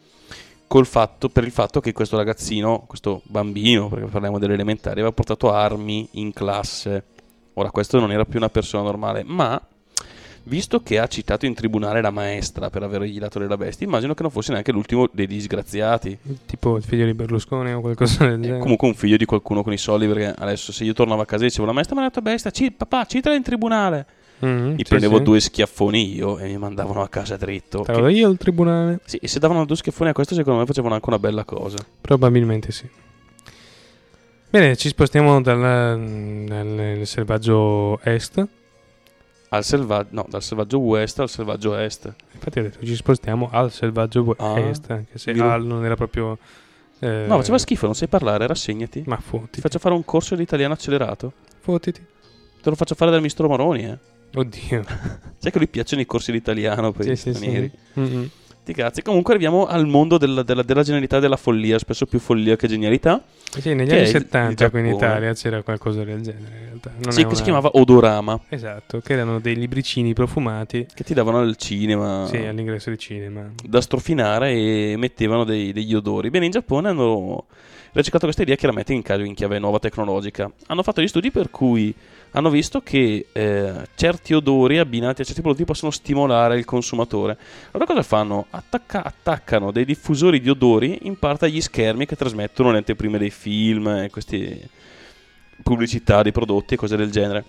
Col 0.66 0.88
fatto, 0.88 1.30
per 1.30 1.44
il 1.44 1.52
fatto 1.52 1.82
che 1.82 1.94
questo 1.94 2.18
ragazzino, 2.18 2.86
questo 2.88 3.22
bambino, 3.26 3.90
perché 3.90 4.06
parliamo 4.06 4.40
delle 4.40 4.56
elementari, 4.56 5.02
aveva 5.02 5.14
portato 5.14 5.52
armi 5.52 6.08
in 6.14 6.34
classe. 6.34 7.04
Ora, 7.54 7.70
questo 7.70 8.00
non 8.00 8.12
era 8.12 8.26
più 8.26 8.40
una 8.40 8.50
persona 8.50 8.84
normale, 8.84 9.24
ma 9.24 9.62
visto 10.44 10.82
che 10.82 10.98
ha 11.00 11.08
citato 11.08 11.46
in 11.46 11.54
tribunale 11.54 12.02
la 12.02 12.10
maestra 12.12 12.70
per 12.70 12.84
avergli 12.84 13.20
dato 13.20 13.40
della 13.40 13.58
bestia, 13.58 13.86
immagino 13.86 14.14
che 14.14 14.22
non 14.24 14.32
fosse 14.32 14.52
neanche 14.52 14.72
l'ultimo 14.72 15.08
dei 15.12 15.28
disgraziati. 15.28 16.18
Tipo 16.46 16.78
il 16.78 16.84
figlio 16.84 17.06
di 17.06 17.14
Berlusconi 17.14 17.74
o 17.74 17.82
qualcosa 17.82 18.26
del 18.26 18.40
È 18.40 18.42
genere. 18.42 18.60
comunque 18.60 18.88
un 18.88 18.96
figlio 18.96 19.18
di 19.18 19.26
qualcuno 19.26 19.64
con 19.64 19.74
i 19.74 19.78
soldi, 19.78 20.08
perché 20.08 20.34
adesso 20.38 20.72
se 20.72 20.84
io 20.84 20.94
tornavo 20.94 21.22
a 21.22 21.26
casa 21.26 21.44
e 21.44 21.48
dicevo 21.48 21.66
la 21.68 21.74
maestra 21.74 21.96
mi 21.96 22.02
ha 22.02 22.06
dato 22.06 22.22
bestia, 22.22 22.52
ci- 22.52 22.72
papà, 22.72 23.06
citala 23.06 23.36
in 23.36 23.44
tribunale. 23.44 24.06
Mhm, 24.42 24.68
Mi 24.72 24.78
sì, 24.78 24.84
prendevo 24.84 25.18
sì. 25.18 25.24
due 25.24 25.40
schiaffoni 25.42 26.16
io 26.16 26.38
e 26.40 26.46
mi 26.48 26.58
mandavano 26.58 27.02
a 27.02 27.10
casa 27.10 27.36
dritto. 27.36 27.84
Lo 27.86 28.00
do 28.00 28.08
io 28.08 28.30
il 28.30 28.38
tribunale? 28.38 29.00
Sì, 29.04 29.18
e 29.18 29.28
se 29.28 29.38
davano 29.40 29.66
due 29.66 29.76
schiaffoni 29.76 30.10
a 30.12 30.14
questo, 30.14 30.34
secondo 30.34 30.60
me 30.60 30.66
facevano 30.66 30.94
anche 30.94 31.10
una 31.10 31.20
bella 31.20 31.44
cosa. 31.44 31.78
Probabilmente 32.00 32.72
sì. 32.72 32.88
Bene, 34.50 34.76
ci 34.78 34.88
spostiamo 34.88 35.42
dalla- 35.42 35.96
dal 35.96 37.02
selvaggio 37.04 38.00
est. 38.02 38.48
Al 39.52 39.64
selvaggio, 39.64 40.10
no, 40.12 40.26
dal 40.30 40.44
selvaggio 40.44 40.78
west 40.80 41.20
al 41.20 41.30
selvaggio 41.30 41.76
est. 41.76 42.14
Infatti 42.34 42.60
ho 42.60 42.62
detto 42.62 42.86
ci 42.86 42.96
spostiamo 42.96 43.50
al 43.52 43.72
selvaggio 43.72 44.36
Ah. 44.38 44.60
est, 44.60 44.90
anche 44.92 45.18
se 45.18 45.32
al 45.32 45.66
non 45.66 45.84
era 45.86 45.96
proprio... 45.96 46.38
eh, 47.00 47.26
No, 47.28 47.38
faceva 47.38 47.58
schifo, 47.58 47.86
non 47.86 47.96
sai 47.96 48.08
parlare, 48.08 48.46
rassegnati. 48.46 49.04
Ma 49.08 49.16
Ti 49.16 49.22
fottiti. 49.24 49.62
faccio 49.62 49.80
fare 49.80 49.96
un 49.96 50.06
corso 50.06 50.36
di 50.36 50.44
italiano 50.44 50.74
accelerato. 50.74 51.34
Fottiti. 51.62 52.06
Te 52.62 52.70
lo 52.70 52.76
faccio 52.76 52.94
fare 52.94 53.10
dal 53.10 53.22
mistro 53.22 53.48
Maroni, 53.48 53.86
eh. 53.86 53.98
Oddio. 54.36 54.84
Sai 55.40 55.52
che 55.52 55.58
lui 55.58 55.68
piacciono 55.68 56.02
i 56.02 56.06
corsi 56.06 56.32
di 56.32 56.38
italiano 56.38 56.92
per 56.92 57.06
Sì, 57.06 57.12
gli 57.12 57.16
sì, 57.16 57.34
stranieri. 57.34 57.72
sì. 57.94 58.00
Mm-mm. 58.00 58.30
Ti 58.70 58.76
cazzi. 58.76 59.02
Comunque 59.02 59.34
arriviamo 59.34 59.66
al 59.66 59.88
mondo 59.88 60.20
della, 60.20 60.44
della, 60.44 60.62
della 60.62 60.84
genialità 60.84 61.18
e 61.18 61.20
della 61.22 61.38
follia, 61.38 61.80
spesso 61.80 62.06
più 62.06 62.20
follia 62.20 62.56
che 62.56 62.68
genialità. 62.68 63.20
Sì, 63.50 63.74
negli 63.74 63.90
anni 63.90 64.02
è 64.02 64.04
il- 64.04 64.08
70 64.10 64.66
il 64.66 64.70
qui 64.70 64.80
in. 64.82 64.86
Italia 64.86 65.34
c'era 65.34 65.64
qualcosa 65.64 66.04
del 66.04 66.22
genere 66.22 66.56
in 66.56 66.64
realtà. 66.66 66.92
Non 67.02 67.12
sì, 67.12 67.24
che 67.24 67.30
si 67.30 67.36
una- 67.38 67.44
chiamava 67.46 67.70
Odorama, 67.74 68.40
Esatto, 68.48 69.00
che 69.00 69.14
erano 69.14 69.40
dei 69.40 69.56
libricini 69.56 70.14
profumati 70.14 70.86
che 70.94 71.04
ti 71.04 71.16
davano 71.16 71.40
al 71.40 71.56
cinema. 71.56 72.28
sì, 72.30 72.38
all'ingresso 72.38 72.90
del 72.90 73.00
cinema. 73.00 73.50
da 73.68 73.82
strofinare 73.82 74.52
e 74.52 74.94
mettevano 74.98 75.46
dei- 75.46 75.74
degli 75.74 75.96
odori. 75.96 76.30
Bene, 76.30 76.46
in 76.46 76.52
Giappone 76.52 76.90
hanno 76.90 77.46
riciclato 77.94 78.26
questa 78.26 78.44
idea 78.44 78.56
chiaramente 78.56 78.94
in, 78.94 79.02
in 79.26 79.34
chiave 79.34 79.58
nuova 79.58 79.80
tecnologica. 79.80 80.48
Hanno 80.68 80.84
fatto 80.84 81.02
gli 81.02 81.08
studi 81.08 81.32
per 81.32 81.50
cui 81.50 81.92
hanno 82.32 82.50
visto 82.50 82.82
che 82.82 83.28
eh, 83.32 83.74
certi 83.96 84.34
odori 84.34 84.78
abbinati 84.78 85.22
a 85.22 85.26
certi 85.26 85.42
prodotti 85.42 85.66
possono 85.66 85.92
stimolare 85.92 86.58
il 86.58 86.66
consumatore. 86.66 87.38
Allora 87.72 87.86
cosa 87.86 88.04
fanno? 88.04 88.46
Attacca- 88.50 89.04
attaccano 89.04 89.72
dei 89.72 89.86
diffusori 89.86 90.40
di 90.40 90.50
odori 90.50 91.00
in 91.04 91.18
parte 91.18 91.46
agli 91.46 91.62
schermi 91.62 92.06
che 92.06 92.16
trasmettono 92.16 92.72
le 92.72 92.78
anteprime 92.78 93.18
dei 93.18 93.32
film, 93.32 93.88
e 93.88 94.10
queste 94.10 94.70
pubblicità 95.64 96.22
di 96.22 96.32
prodotti 96.32 96.76
e 96.76 96.78
cose 96.78 96.96
del 96.96 97.12
genere. 97.12 97.44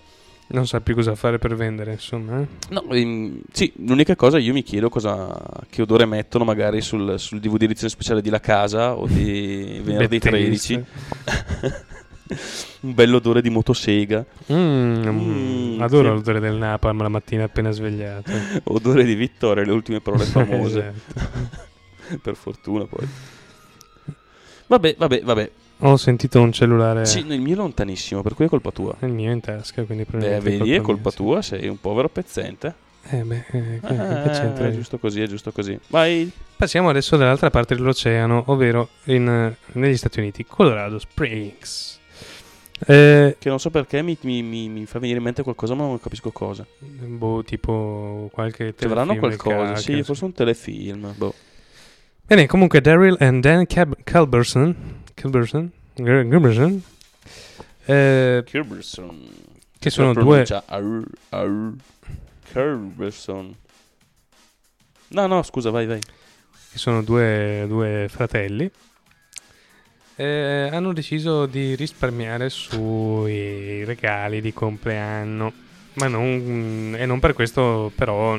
Non 0.53 0.67
sa 0.67 0.81
più 0.81 0.95
cosa 0.95 1.15
fare 1.15 1.37
per 1.37 1.55
vendere, 1.55 1.93
insomma. 1.93 2.41
eh. 2.41 2.47
No, 2.71 2.83
ehm, 2.89 3.39
sì, 3.53 3.71
l'unica 3.85 4.17
cosa 4.17 4.37
io 4.37 4.51
mi 4.51 4.63
chiedo 4.63 4.89
cosa, 4.89 5.33
che 5.69 5.81
odore 5.81 6.05
mettono 6.05 6.43
magari 6.43 6.81
sul, 6.81 7.17
sul 7.17 7.39
DVD 7.39 7.63
edizione 7.63 7.89
speciale 7.89 8.21
di 8.21 8.29
La 8.29 8.41
Casa 8.41 8.97
o 8.97 9.07
di 9.07 9.79
venerdì 9.85 10.17
Bettese. 10.17 10.29
13. 10.29 10.85
Un 12.81 12.93
bello 12.93 13.17
odore 13.17 13.41
di 13.41 13.49
motosega, 13.49 14.25
Mm, 14.51 15.03
Mm, 15.07 15.81
adoro 15.81 16.09
sì. 16.09 16.13
l'odore 16.15 16.39
del 16.39 16.55
napalm 16.55 17.01
la 17.01 17.09
mattina 17.09 17.43
appena 17.43 17.71
svegliato. 17.71 18.31
odore 18.65 19.03
di 19.03 19.15
Vittoria, 19.15 19.63
le 19.63 19.71
ultime 19.71 19.99
parole 20.01 20.23
famose. 20.25 20.93
Esatto. 21.13 22.19
per 22.21 22.35
fortuna 22.35 22.85
poi. 22.85 23.07
Vabbè, 24.67 24.95
vabbè, 24.97 25.21
vabbè. 25.23 25.51
Ho 25.83 25.97
sentito 25.97 26.39
un 26.39 26.51
cellulare, 26.51 27.05
Sì, 27.05 27.25
il 27.27 27.41
mio 27.41 27.53
è 27.53 27.57
lontanissimo, 27.57 28.21
per 28.21 28.35
cui 28.35 28.45
è 28.45 28.47
colpa 28.47 28.71
tua. 28.71 28.95
il 29.01 29.09
mio 29.09 29.31
in 29.31 29.39
tasca, 29.41 29.83
quindi 29.83 30.05
probabilmente 30.05 30.57
vedi, 30.57 30.73
è 30.73 30.81
colpa 30.81 31.09
mia, 31.09 31.17
tua, 31.17 31.41
sei 31.41 31.67
un 31.67 31.79
povero 31.81 32.07
pezzente. 32.07 32.75
sì. 33.03 33.15
Eh 33.15 33.23
beh, 33.23 33.45
eh, 33.51 33.75
Eh, 33.75 34.53
che 34.53 34.67
è 34.67 34.71
giusto 34.71 34.99
così, 34.99 35.21
è 35.21 35.27
giusto 35.27 35.51
così. 35.51 35.77
Vai. 35.87 36.31
Passiamo 36.55 36.89
adesso 36.89 37.17
dall'altra 37.17 37.49
parte 37.49 37.73
dell'oceano, 37.73 38.43
ovvero 38.47 38.89
in, 39.05 39.51
negli 39.73 39.97
Stati 39.97 40.19
Uniti, 40.19 40.45
Colorado 40.45 40.99
Springs. 40.99 41.99
Eh, 42.87 43.35
Che 43.39 43.49
non 43.49 43.59
so 43.59 43.69
perché 43.69 44.01
mi, 44.01 44.17
mi- 44.21 44.41
mi- 44.41 44.67
mi 44.69 44.85
fa 44.85 44.97
venire 44.99 45.19
in 45.19 45.23
mente 45.23 45.43
qualcosa, 45.43 45.75
ma 45.75 45.83
non 45.85 45.99
capisco 45.99 46.31
cosa. 46.31 46.65
boh, 46.79 47.43
tipo 47.43 48.29
qualche 48.31 48.73
Ci 48.77 48.85
avranno 48.85 49.13
telefilm 49.13 49.37
qualcosa, 49.37 49.75
sì, 49.75 50.01
forse 50.03 50.25
un 50.25 50.33
telefilm. 50.33 51.13
Boh. 51.15 51.33
Bene, 52.25 52.47
comunque 52.47 52.81
Daryl 52.81 53.17
e 53.19 53.39
Dan 53.39 53.65
Cab- 53.67 53.97
Culberson, 54.03 55.03
Culberson, 55.13 55.71
Culberson, 55.95 56.81
eh, 57.85 58.41
Kirberson. 58.45 59.27
che 59.77 59.89
sono 59.89 60.13
due, 60.13 60.43
Ar. 60.65 60.83
No, 65.09 65.27
no, 65.27 65.43
scusa, 65.43 65.69
vai, 65.71 65.85
vai. 65.85 65.99
che 65.99 66.77
sono 66.77 67.03
due, 67.03 67.65
due 67.67 68.07
fratelli, 68.09 68.69
eh, 70.21 70.69
hanno 70.71 70.93
deciso 70.93 71.45
di 71.45 71.75
risparmiare 71.75 72.49
sui 72.49 73.83
regali 73.85 74.41
di 74.41 74.53
compleanno, 74.53 75.51
ma 75.93 76.07
non, 76.07 76.95
e 76.97 77.05
non 77.05 77.19
per 77.19 77.33
questo 77.33 77.91
però 77.95 78.37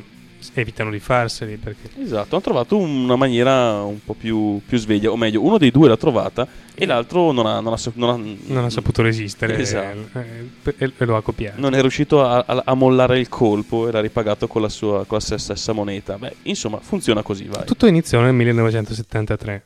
evitano 0.54 0.90
di 0.90 0.98
farseli 0.98 1.56
perché 1.56 1.88
Esatto, 2.02 2.34
hanno 2.34 2.42
trovato 2.42 2.76
una 2.76 3.14
maniera 3.14 3.82
un 3.82 4.02
po' 4.04 4.14
più, 4.14 4.60
più 4.66 4.76
sveglia, 4.76 5.10
o 5.10 5.16
meglio, 5.16 5.40
uno 5.40 5.56
dei 5.56 5.70
due 5.70 5.88
l'ha 5.88 5.96
trovata 5.96 6.46
e 6.74 6.84
l'altro 6.84 7.30
non 7.30 7.46
ha, 7.46 7.60
non 7.60 7.72
ha 7.74 7.78
non 7.94 8.10
ha- 8.10 8.36
non 8.52 8.64
ha 8.64 8.70
saputo 8.70 9.02
resistere 9.02 9.56
Esatto. 9.56 10.18
eh, 10.18 10.74
e, 10.78 10.92
e 10.96 11.04
lo 11.04 11.14
ha 11.16 11.22
copiato. 11.22 11.60
non 11.60 11.74
è 11.74 11.80
riuscito 11.80 12.24
a, 12.24 12.42
a- 12.44 12.62
a 12.64 12.74
mollare 12.74 13.20
il 13.20 13.28
colpo 13.28 13.86
e 13.86 13.92
l'ha 13.92 14.00
ripagato 14.00 14.48
con 14.48 14.62
la 14.62 14.68
sua 14.68 15.04
con 15.06 15.18
la 15.18 15.36
stessa 15.38 15.72
moneta. 15.72 16.18
Beh, 16.18 16.34
insomma, 16.42 16.78
funziona 16.80 17.22
così, 17.22 17.44
vai. 17.46 17.64
Tutto 17.64 17.86
iniziò 17.86 18.20
nel 18.20 18.34
1973, 18.34 19.62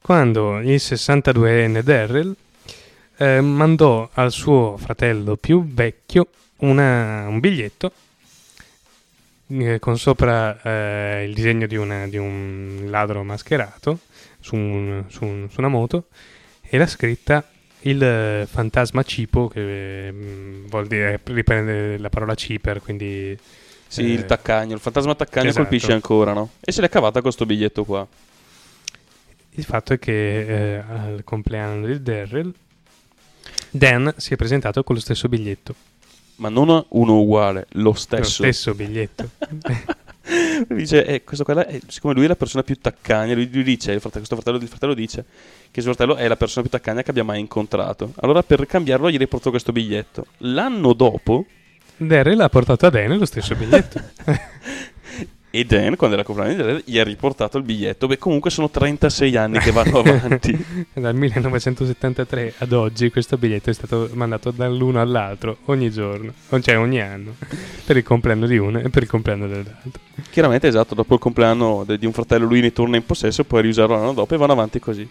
quando 0.00 0.58
il 0.60 0.78
62enne 0.80 1.82
Darrell 1.82 2.34
eh, 3.18 3.40
mandò 3.40 4.08
al 4.14 4.30
suo 4.32 4.76
fratello 4.76 5.36
più 5.36 5.64
vecchio 5.66 6.28
una- 6.58 7.26
un 7.28 7.40
biglietto 7.40 7.92
eh, 9.50 9.78
con 9.78 9.98
sopra 9.98 10.60
eh, 10.62 11.24
il 11.26 11.34
disegno 11.34 11.66
di, 11.66 11.76
una- 11.76 12.06
di 12.06 12.16
un 12.16 12.86
ladro 12.88 13.22
mascherato 13.24 14.00
su, 14.40 14.54
un- 14.56 15.04
su 15.08 15.24
un- 15.24 15.48
su 15.50 15.58
una 15.60 15.68
moto 15.68 16.04
e 16.60 16.76
la 16.78 16.86
scritta 16.86 17.42
il 17.82 18.02
eh, 18.02 18.46
fantasma 18.50 19.02
cipo 19.04 19.48
che 19.48 20.08
eh, 20.08 20.12
mh, 20.12 20.68
vuol 20.68 20.86
dire 20.86 21.20
riprende 21.24 21.96
la 21.98 22.08
parola 22.10 22.34
ciper 22.34 22.80
quindi 22.82 23.36
Sì, 23.86 24.02
eh, 24.02 24.12
il 24.12 24.26
taccagno, 24.26 24.74
il 24.74 24.80
fantasma 24.80 25.14
taccagno 25.14 25.48
esatto. 25.48 25.62
colpisce 25.62 25.92
ancora, 25.92 26.32
no? 26.32 26.50
E 26.60 26.72
se 26.72 26.80
l'è 26.82 26.88
cavata 26.90 27.22
con 27.22 27.32
sto 27.32 27.46
biglietto 27.46 27.84
qua. 27.84 28.06
Il 29.58 29.64
fatto 29.64 29.92
è 29.92 29.98
che 29.98 30.76
eh, 30.76 30.76
al 30.76 31.22
compleanno 31.24 31.84
del 31.84 32.00
Darrell 32.00 32.52
Dan 33.70 34.14
si 34.16 34.32
è 34.32 34.36
presentato 34.36 34.84
con 34.84 34.94
lo 34.94 35.00
stesso 35.00 35.28
biglietto. 35.28 35.74
Ma 36.36 36.48
non 36.48 36.84
uno 36.90 37.20
uguale, 37.20 37.66
lo 37.70 37.82
Lo 37.82 37.92
stesso. 37.94 38.44
stesso 38.44 38.72
biglietto. 38.74 39.28
dice, 40.70 41.04
eh, 41.04 41.24
questo 41.24 41.42
qua 41.42 41.66
è, 41.66 41.80
siccome 41.88 42.14
lui 42.14 42.26
è 42.26 42.28
la 42.28 42.36
persona 42.36 42.62
più 42.62 42.76
taccagna, 42.78 43.34
lui, 43.34 43.50
lui 43.52 43.64
dice, 43.64 43.90
il 43.90 44.00
fratello, 44.00 44.24
questo 44.24 44.36
fratello, 44.36 44.62
il 44.62 44.68
fratello 44.68 44.94
dice 44.94 45.24
che 45.72 45.80
suo 45.80 45.92
fratello 45.92 46.16
è 46.16 46.28
la 46.28 46.36
persona 46.36 46.62
più 46.62 46.70
taccagna 46.70 47.02
che 47.02 47.10
abbia 47.10 47.24
mai 47.24 47.40
incontrato. 47.40 48.12
Allora 48.20 48.44
per 48.44 48.64
cambiarlo 48.64 49.10
gli 49.10 49.16
riportò 49.18 49.50
questo 49.50 49.72
biglietto. 49.72 50.26
L'anno 50.38 50.92
dopo, 50.92 51.46
Darrell 51.96 52.38
ha 52.38 52.48
portato 52.48 52.86
a 52.86 52.90
Dan 52.90 53.18
lo 53.18 53.26
stesso 53.26 53.56
biglietto. 53.56 54.00
e 55.50 55.64
Dan, 55.64 55.96
quando 55.96 56.16
era 56.16 56.24
compleanno 56.24 56.54
di 56.54 56.62
Dan, 56.62 56.82
gli 56.84 56.98
ha 56.98 57.04
riportato 57.04 57.56
il 57.58 57.64
biglietto. 57.64 58.06
Beh, 58.06 58.18
comunque 58.18 58.50
sono 58.50 58.68
36 58.68 59.36
anni 59.36 59.58
che 59.58 59.70
vanno 59.70 59.98
avanti. 60.00 60.56
Dal 60.92 61.14
1973 61.14 62.54
ad 62.58 62.72
oggi 62.72 63.10
questo 63.10 63.38
biglietto 63.38 63.70
è 63.70 63.72
stato 63.72 64.10
mandato 64.12 64.50
dall'uno 64.50 65.00
all'altro 65.00 65.58
ogni 65.66 65.90
giorno, 65.90 66.32
cioè 66.60 66.78
ogni 66.78 67.00
anno, 67.00 67.34
per 67.84 67.96
il 67.96 68.02
compleanno 68.02 68.46
di 68.46 68.58
uno 68.58 68.80
e 68.80 68.88
per 68.90 69.02
il 69.02 69.08
compleanno 69.08 69.46
dell'altro. 69.46 70.00
Chiaramente, 70.30 70.68
esatto, 70.68 70.94
dopo 70.94 71.14
il 71.14 71.20
compleanno 71.20 71.84
di 71.86 72.06
un 72.06 72.12
fratello 72.12 72.46
lui 72.46 72.60
ne 72.60 72.72
torna 72.72 72.96
in 72.96 73.06
possesso, 73.06 73.44
puoi 73.44 73.62
riusarlo 73.62 73.96
l'anno 73.96 74.12
dopo 74.12 74.34
e 74.34 74.36
vanno 74.36 74.52
avanti 74.52 74.78
così. 74.78 75.08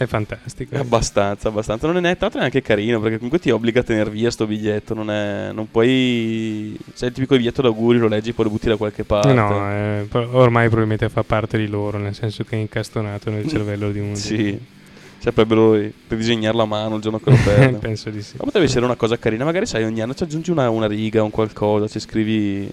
È 0.00 0.06
fantastico. 0.06 0.76
Abbastanza, 0.78 1.48
abbastanza. 1.48 1.86
Non 1.86 2.06
è 2.06 2.16
tra 2.16 2.20
l'altro 2.20 2.38
è 2.38 2.40
neanche 2.40 2.62
carino 2.62 3.00
perché 3.00 3.16
comunque 3.16 3.38
ti 3.38 3.50
obbliga 3.50 3.80
a 3.80 3.82
tenere 3.82 4.08
via 4.08 4.30
sto 4.30 4.46
biglietto. 4.46 4.94
Non, 4.94 5.10
è, 5.10 5.50
non 5.52 5.70
puoi. 5.70 6.74
Sei 6.94 7.08
il 7.08 7.14
tipico 7.14 7.36
biglietto 7.36 7.60
d'auguri, 7.60 7.98
lo 7.98 8.08
leggi, 8.08 8.32
poi 8.32 8.46
lo 8.46 8.50
butti 8.50 8.68
da 8.68 8.76
qualche 8.76 9.04
parte. 9.04 9.34
No, 9.34 9.70
eh, 9.70 10.06
ormai 10.10 10.68
probabilmente 10.68 11.10
fa 11.10 11.22
parte 11.22 11.58
di 11.58 11.66
loro, 11.66 11.98
nel 11.98 12.14
senso 12.14 12.44
che 12.44 12.56
è 12.56 12.58
incastonato 12.58 13.28
nel 13.28 13.46
cervello 13.46 13.90
di 13.90 13.98
uno. 13.98 14.14
Sì. 14.14 14.58
Saprebbero 15.18 15.72
per 16.08 16.16
disegnarlo 16.16 16.62
a 16.62 16.66
mano 16.66 16.94
il 16.94 17.02
giorno 17.02 17.18
che 17.18 17.28
lo 17.28 17.36
perdono. 17.44 17.76
Penso 17.76 18.08
di 18.08 18.22
sì. 18.22 18.36
Ma 18.38 18.44
potrebbe 18.44 18.68
essere 18.68 18.86
una 18.86 18.96
cosa 18.96 19.18
carina. 19.18 19.44
Magari 19.44 19.66
sai, 19.66 19.84
ogni 19.84 20.00
anno 20.00 20.14
ci 20.14 20.22
aggiungi 20.22 20.50
una, 20.50 20.70
una 20.70 20.86
riga, 20.86 21.22
un 21.22 21.30
qualcosa, 21.30 21.88
ci 21.88 22.00
scrivi. 22.00 22.70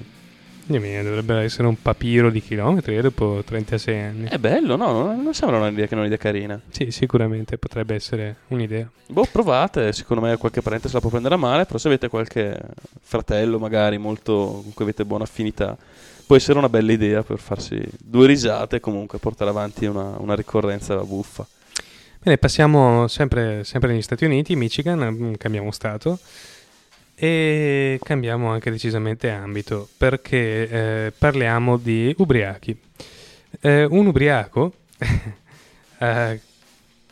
Dovrebbe 0.68 1.44
essere 1.44 1.68
un 1.68 1.82
papiro 1.82 2.30
di 2.30 2.42
chilometri 2.42 3.00
dopo 3.00 3.42
36 3.46 4.00
anni. 4.00 4.28
È 4.28 4.38
bello, 4.38 4.76
no? 4.76 4.92
Non, 4.92 5.24
non 5.24 5.34
sembra 5.34 5.60
un'idea 5.60 5.88
che 5.88 5.96
non 5.96 6.04
è 6.04 6.08
un'idea 6.08 6.32
carina. 6.32 6.60
Sì, 6.70 6.92
sicuramente 6.92 7.58
potrebbe 7.58 7.96
essere 7.96 8.38
un'idea. 8.48 8.90
Boh, 9.08 9.26
provate, 9.32 9.94
secondo 9.94 10.26
me 10.26 10.36
qualche 10.36 10.62
parente 10.62 10.90
se 10.90 10.96
la 10.96 11.00
può 11.00 11.10
prendere 11.10 11.36
a 11.36 11.38
male, 11.38 11.66
però 11.66 11.78
se 11.78 11.88
avete 11.88 12.10
qualche 12.10 12.60
fratello 13.00 13.60
magari 13.60 13.98
molto 13.98 14.60
con 14.62 14.74
cui 14.74 14.84
avete 14.84 15.06
buona 15.06 15.24
affinità, 15.24 15.78
può 16.26 16.36
essere 16.36 16.58
una 16.58 16.70
bella 16.70 16.92
idea 16.92 17.24
per 17.24 17.40
farsi 17.40 17.82
due 17.98 18.28
risate 18.28 18.76
e 18.76 18.80
comunque 18.82 19.20
portare 19.20 19.50
avanti 19.50 19.86
una, 19.86 20.16
una 20.18 20.36
ricorrenza 20.36 20.98
buffa. 20.98 21.48
Bene, 22.20 22.38
passiamo 22.38 23.08
sempre, 23.08 23.64
sempre 23.64 23.92
negli 23.92 24.02
Stati 24.02 24.26
Uniti, 24.26 24.54
Michigan, 24.58 25.00
mm, 25.00 25.34
cambiamo 25.36 25.72
stato 25.72 26.20
e 27.20 28.00
cambiamo 28.04 28.52
anche 28.52 28.70
decisamente 28.70 29.32
ambito 29.32 29.88
perché 29.98 30.70
eh, 31.08 31.14
parliamo 31.18 31.78
di 31.78 32.14
ubriachi. 32.18 32.80
Eh, 33.60 33.86
un 33.86 34.06
ubriaco, 34.06 34.74
eh, 35.98 36.40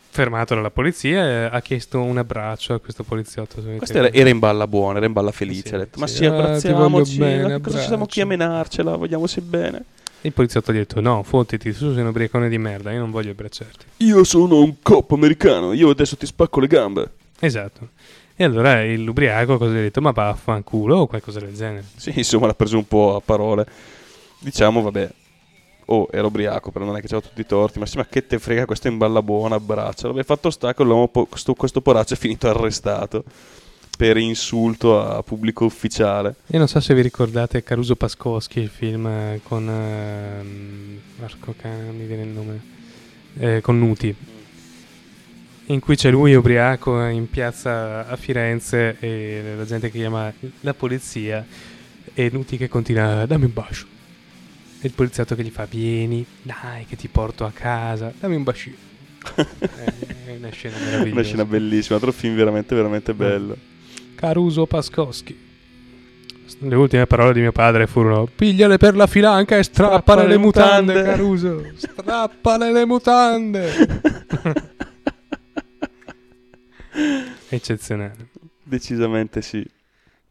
fermato 0.08 0.54
dalla 0.54 0.70
polizia, 0.70 1.50
ha 1.50 1.60
chiesto 1.60 2.00
un 2.00 2.18
abbraccio 2.18 2.74
a 2.74 2.78
questo 2.80 3.02
poliziotto. 3.02 3.60
Questa 3.60 3.98
era, 3.98 4.12
era 4.12 4.28
in 4.28 4.38
balla 4.38 4.68
buona, 4.68 4.98
era 4.98 5.06
in 5.06 5.12
balla 5.12 5.32
felice. 5.32 5.68
Sì, 5.68 5.74
ha 5.74 5.78
detto, 5.78 5.98
ma 5.98 6.06
sì. 6.06 6.14
sì, 6.16 6.24
Ah, 6.26 6.36
abbracciamoci, 6.36 7.18
bene, 7.18 7.60
cosa 7.60 7.80
ci 7.80 7.86
siamo 7.86 8.06
qui 8.06 8.20
a 8.20 8.24
abbraccio." 8.24 8.44
menarcela, 8.48 8.96
vogliamoci 8.96 9.40
bene. 9.40 9.84
Il 10.20 10.32
poliziotto 10.32 10.70
ha 10.70 10.74
detto 10.74 11.00
no, 11.00 11.22
fottiti, 11.24 11.72
tu 11.72 11.92
sei 11.92 12.00
un 12.02 12.06
ubriacone 12.08 12.48
di 12.48 12.58
merda, 12.58 12.92
io 12.92 13.00
non 13.00 13.10
voglio 13.10 13.32
abbracciarti. 13.32 13.84
Io 13.98 14.22
sono 14.22 14.60
un 14.60 14.76
cop 14.82 15.10
americano, 15.12 15.72
io 15.72 15.90
adesso 15.90 16.16
ti 16.16 16.26
spacco 16.26 16.60
le 16.60 16.66
gambe. 16.68 17.10
Esatto. 17.40 17.88
E 18.38 18.44
allora 18.44 18.84
l'ubriaco 18.84 19.56
cosa 19.56 19.72
gli 19.72 19.78
ha 19.78 19.80
detto? 19.80 20.02
Ma 20.02 20.10
vaffanculo 20.10 20.96
o 20.96 21.06
qualcosa 21.06 21.40
del 21.40 21.54
genere. 21.54 21.84
Sì, 21.96 22.12
insomma, 22.14 22.46
l'ha 22.46 22.54
preso 22.54 22.76
un 22.76 22.86
po' 22.86 23.16
a 23.16 23.20
parole. 23.20 23.66
Diciamo, 24.38 24.82
vabbè. 24.82 25.10
Oh, 25.86 26.08
era 26.10 26.26
ubriaco, 26.26 26.70
però 26.70 26.84
non 26.84 26.96
è 26.96 27.00
che 27.00 27.06
c'era 27.06 27.20
tutti 27.20 27.40
i 27.40 27.46
torti. 27.46 27.78
Ma 27.78 27.86
sì, 27.86 27.96
ma 27.96 28.04
che 28.06 28.26
te 28.26 28.38
frega, 28.38 28.66
questo 28.66 28.88
è 28.88 28.90
in 28.90 28.98
balla 28.98 29.22
buona, 29.22 29.54
abbraccia. 29.54 30.08
L'aveva 30.08 30.24
fatto 30.24 30.50
sta 30.50 30.74
che 30.74 30.82
l'uomo, 30.82 31.08
po- 31.08 31.26
questo, 31.26 31.54
questo 31.54 31.80
poraccio 31.80 32.14
è 32.14 32.16
finito 32.16 32.48
arrestato 32.48 33.24
per 33.96 34.18
insulto 34.18 35.00
a 35.00 35.22
pubblico 35.22 35.64
ufficiale. 35.64 36.34
Io 36.48 36.58
non 36.58 36.68
so 36.68 36.80
se 36.80 36.92
vi 36.92 37.00
ricordate 37.00 37.62
Caruso 37.62 37.96
Pascoschi, 37.96 38.60
il 38.60 38.68
film 38.68 39.06
eh, 39.06 39.40
con... 39.42 39.66
ehm, 39.66 41.00
Marco 41.20 41.54
Cane, 41.56 41.90
mi 41.92 42.04
viene 42.04 42.22
il 42.24 42.28
nome. 42.28 42.60
eh, 43.38 43.60
con 43.62 43.78
Nuti. 43.78 44.14
In 45.68 45.80
cui 45.80 45.96
c'è 45.96 46.10
lui 46.10 46.32
ubriaco 46.34 47.04
in 47.06 47.28
piazza 47.28 48.06
a 48.06 48.14
Firenze 48.16 48.96
e 49.00 49.54
la 49.56 49.64
gente 49.64 49.90
che 49.90 49.98
chiama 49.98 50.32
la 50.60 50.74
polizia 50.74 51.44
e 52.14 52.30
Nuti 52.32 52.56
che 52.56 52.68
continua 52.68 53.26
dammi 53.26 53.46
un 53.46 53.52
bacio. 53.52 53.84
E 54.80 54.86
il 54.86 54.92
poliziotto 54.92 55.34
che 55.34 55.42
gli 55.42 55.50
fa 55.50 55.66
vieni, 55.68 56.24
dai 56.42 56.84
che 56.86 56.94
ti 56.94 57.08
porto 57.08 57.44
a 57.44 57.50
casa, 57.52 58.12
dammi 58.18 58.36
un 58.36 58.44
bacino. 58.44 58.76
è 59.34 60.36
una 60.38 60.50
scena 60.50 60.76
meravigliosa. 60.78 61.12
Una 61.12 61.22
scena 61.22 61.44
bellissima, 61.44 61.96
altro 61.96 62.12
film 62.12 62.36
veramente, 62.36 62.74
veramente 62.76 63.12
Mm. 63.12 63.16
bello. 63.18 63.56
Caruso 64.14 64.66
Pascoschi. 64.66 65.44
Le 66.60 66.74
ultime 66.76 67.06
parole 67.06 67.32
di 67.32 67.40
mio 67.40 67.50
padre 67.50 67.88
furono: 67.88 68.28
Pigliale 68.32 68.76
per 68.76 68.94
la 68.94 69.08
filanca 69.08 69.56
e 69.58 69.64
strappale, 69.64 69.98
Strappale 70.00 70.22
le 70.22 70.28
le 70.28 70.36
mutande, 70.38 70.92
mutande." 70.92 71.10
Caruso. 71.10 71.64
Strappale 71.74 72.72
le 72.72 72.84
mutande. 72.84 73.72
Eccezionale. 77.48 78.28
Decisamente 78.62 79.42
sì. 79.42 79.64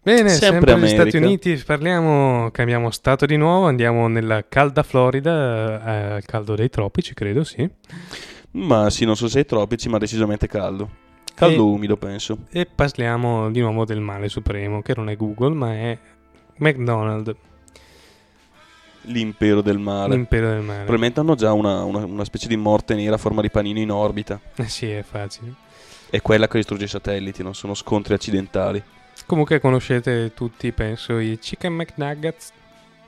Bene, 0.01 0.30
Sempre 0.30 0.74
sempre, 0.74 0.76
negli 0.76 0.88
Stati. 0.89 1.18
Uniti 1.18 1.63
parliamo, 1.66 2.51
cambiamo 2.51 2.91
stato 2.91 3.26
di 3.26 3.38
nuovo, 3.38 3.66
andiamo 3.66 4.07
nella 4.07 4.45
calda 4.47 4.84
Florida, 4.84 5.32
eh, 5.84 6.11
al 6.18 6.26
caldo 6.26 6.53
dei 6.55 6.70
tropici, 6.70 7.13
credo, 7.16 7.43
sì. 7.43 7.68
Ma 8.51 8.89
sì, 8.91 9.03
non 9.05 9.16
so 9.16 9.28
se 9.28 9.39
ai 9.39 9.45
tropici, 9.45 9.89
ma 9.89 9.97
decisamente 9.97 10.47
caldo. 10.47 10.89
Caldo 11.34 11.55
E- 11.55 11.59
umido, 11.74 11.97
penso. 11.97 12.38
E 12.51 12.66
parliamo 12.68 13.49
di 13.49 13.61
nuovo 13.61 13.84
del 13.84 13.99
male 13.99 14.30
supremo, 14.30 14.82
che 14.84 14.93
non 14.95 15.09
è 15.09 15.16
Google, 15.16 15.55
ma 15.55 15.74
è 15.74 15.97
McDonald's, 16.57 17.34
L'impero 19.07 19.61
del 19.61 19.78
male. 19.78 20.16
l'impero 20.16 20.49
del 20.49 20.61
male. 20.61 20.78
Probabilmente 20.80 21.20
hanno 21.20 21.36
già 21.36 21.51
una, 21.53 21.84
una- 21.84 22.05
una 22.05 22.24
specie 22.24 22.47
di 22.47 22.55
morte 22.57 22.95
nera 22.95 23.16
a 23.16 23.20
forma 23.20 23.41
di 23.41 23.49
panino 23.51 23.80
in 23.80 23.91
orbita. 23.91 24.39
Eh 24.55 24.68
sì, 24.68 24.89
è 24.89 25.03
facile. 25.03 25.53
È 26.10 26.22
quella 26.22 26.47
che 26.47 26.58
distrugge 26.58 26.86
i 26.86 26.88
satelliti, 26.89 27.43
non 27.43 27.53
sono 27.56 27.74
scontri 27.74 28.14
accidentali. 28.14 28.82
Comunque 29.26 29.60
conoscete 29.60 30.34
tutti, 30.34 30.72
penso, 30.72 31.18
i 31.20 31.38
Chicken 31.39 31.74
McNuggets, 31.74 32.51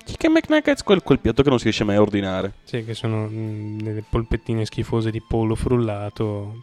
Chicken 0.03 0.31
McNuggets, 0.31 0.83
quel, 0.83 1.03
quel 1.03 1.19
piatto 1.19 1.43
che 1.43 1.49
non 1.49 1.57
si 1.57 1.65
riesce 1.65 1.83
mai 1.83 1.95
a 1.97 2.01
ordinare. 2.01 2.53
sì, 2.63 2.83
che 2.83 2.93
sono 2.93 3.27
mm, 3.29 3.79
delle 3.79 4.03
polpettine 4.09 4.65
schifose 4.65 5.11
di 5.11 5.21
pollo 5.21 5.53
frullato, 5.55 6.61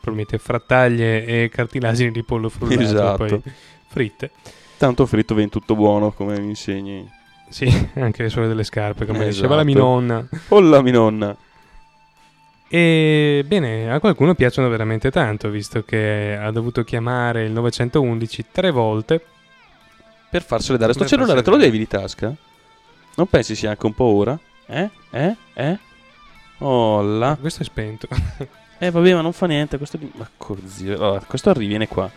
probabilmente 0.00 0.38
frattaglie 0.38 1.24
e 1.24 1.48
cartilagini 1.50 2.10
di 2.10 2.22
pollo 2.22 2.48
frullato, 2.48 2.80
Esatto. 2.82 3.26
poi 3.26 3.42
fritte. 3.88 4.30
Tanto 4.78 5.06
fritto 5.06 5.34
viene 5.34 5.50
tutto 5.50 5.74
buono, 5.76 6.12
come 6.12 6.38
mi 6.40 6.48
insegni. 6.48 7.08
Sì, 7.48 7.66
anche 7.96 8.22
le 8.24 8.28
suole 8.30 8.48
delle 8.48 8.64
scarpe, 8.64 9.04
come 9.06 9.18
Esatto. 9.18 9.34
diceva 9.34 9.56
la 9.56 9.64
mia 9.64 9.76
nonna. 9.76 10.26
Oh 10.48 10.60
la 10.60 10.82
mia 10.82 10.92
nonna. 10.92 11.36
E 12.68 13.44
bene, 13.46 13.92
a 13.92 14.00
qualcuno 14.00 14.34
piacciono 14.34 14.68
veramente 14.68 15.10
tanto, 15.10 15.48
visto 15.50 15.84
che 15.84 16.36
ha 16.40 16.50
dovuto 16.50 16.82
chiamare 16.82 17.44
il 17.44 17.52
911 17.52 18.46
tre 18.50 18.70
volte. 18.70 19.24
Per 20.28 20.42
farsele 20.42 20.78
dare. 20.78 20.92
Sto 20.92 21.02
Per 21.02 21.10
cellulare 21.10 21.42
te 21.42 21.50
lo 21.50 21.56
devi 21.56 21.78
di 21.78 21.86
tasca? 21.86 22.34
Non 23.14 23.26
pensi 23.28 23.54
sia 23.54 23.70
anche 23.70 23.86
un 23.86 23.94
po' 23.94 24.04
ora? 24.04 24.38
Eh? 24.66 24.90
Eh? 25.10 25.36
Eh? 25.54 25.78
Oh 26.58 27.00
là. 27.02 27.36
Questo 27.40 27.62
è 27.62 27.64
spento. 27.64 28.08
Eh 28.78 28.90
vabbè, 28.90 29.14
ma 29.14 29.22
non 29.22 29.32
fa 29.32 29.46
niente. 29.46 29.78
Questo, 29.78 29.98
ma 30.16 30.28
così, 30.36 30.90
allora, 30.90 31.20
questo 31.26 31.50
viene 31.54 31.88
qua 31.88 32.10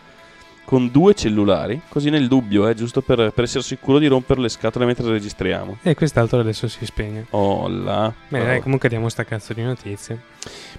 con 0.70 0.92
due 0.92 1.16
cellulari, 1.16 1.82
così 1.90 2.12
nel 2.12 2.28
dubbio, 2.28 2.68
eh, 2.68 2.76
giusto 2.76 3.02
per, 3.02 3.32
per 3.34 3.44
essere 3.46 3.64
sicuro 3.64 3.98
di 3.98 4.06
rompere 4.06 4.40
le 4.40 4.50
scatole 4.50 4.86
mentre 4.86 5.10
registriamo. 5.10 5.80
e 5.82 5.96
quest'altro 5.96 6.40
adesso 6.40 6.68
si 6.68 6.86
spegne. 6.86 7.26
Oh 7.32 7.68
là. 7.68 8.14
Bene, 8.28 8.46
dai, 8.46 8.62
comunque 8.62 8.88
diamo 8.88 9.10
sta 9.10 9.24
cazzo 9.24 9.54
di 9.54 9.64
notizie. 9.64 10.22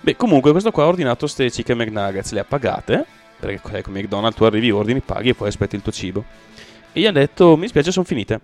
Beh, 0.01 0.15
comunque 0.15 0.53
questo 0.53 0.71
qua 0.71 0.85
ha 0.85 0.87
ordinato 0.87 1.27
ste 1.27 1.51
chicken 1.51 1.77
McNuggets, 1.77 2.31
le 2.31 2.39
ha 2.39 2.45
pagate, 2.45 3.05
perché 3.41 3.83
come 3.83 4.01
McDonald's 4.01 4.37
tu 4.37 4.45
arrivi, 4.45 4.71
ordini, 4.71 5.01
paghi 5.01 5.31
e 5.31 5.35
poi 5.35 5.49
aspetti 5.49 5.75
il 5.75 5.83
tuo 5.83 5.91
cibo. 5.91 6.25
E 6.93 7.01
gli 7.01 7.07
ha 7.07 7.13
detto, 7.13 7.57
mi 7.57 7.67
spiace, 7.67 7.91
sono 7.91 8.05
finite. 8.05 8.35
Ha 8.35 8.41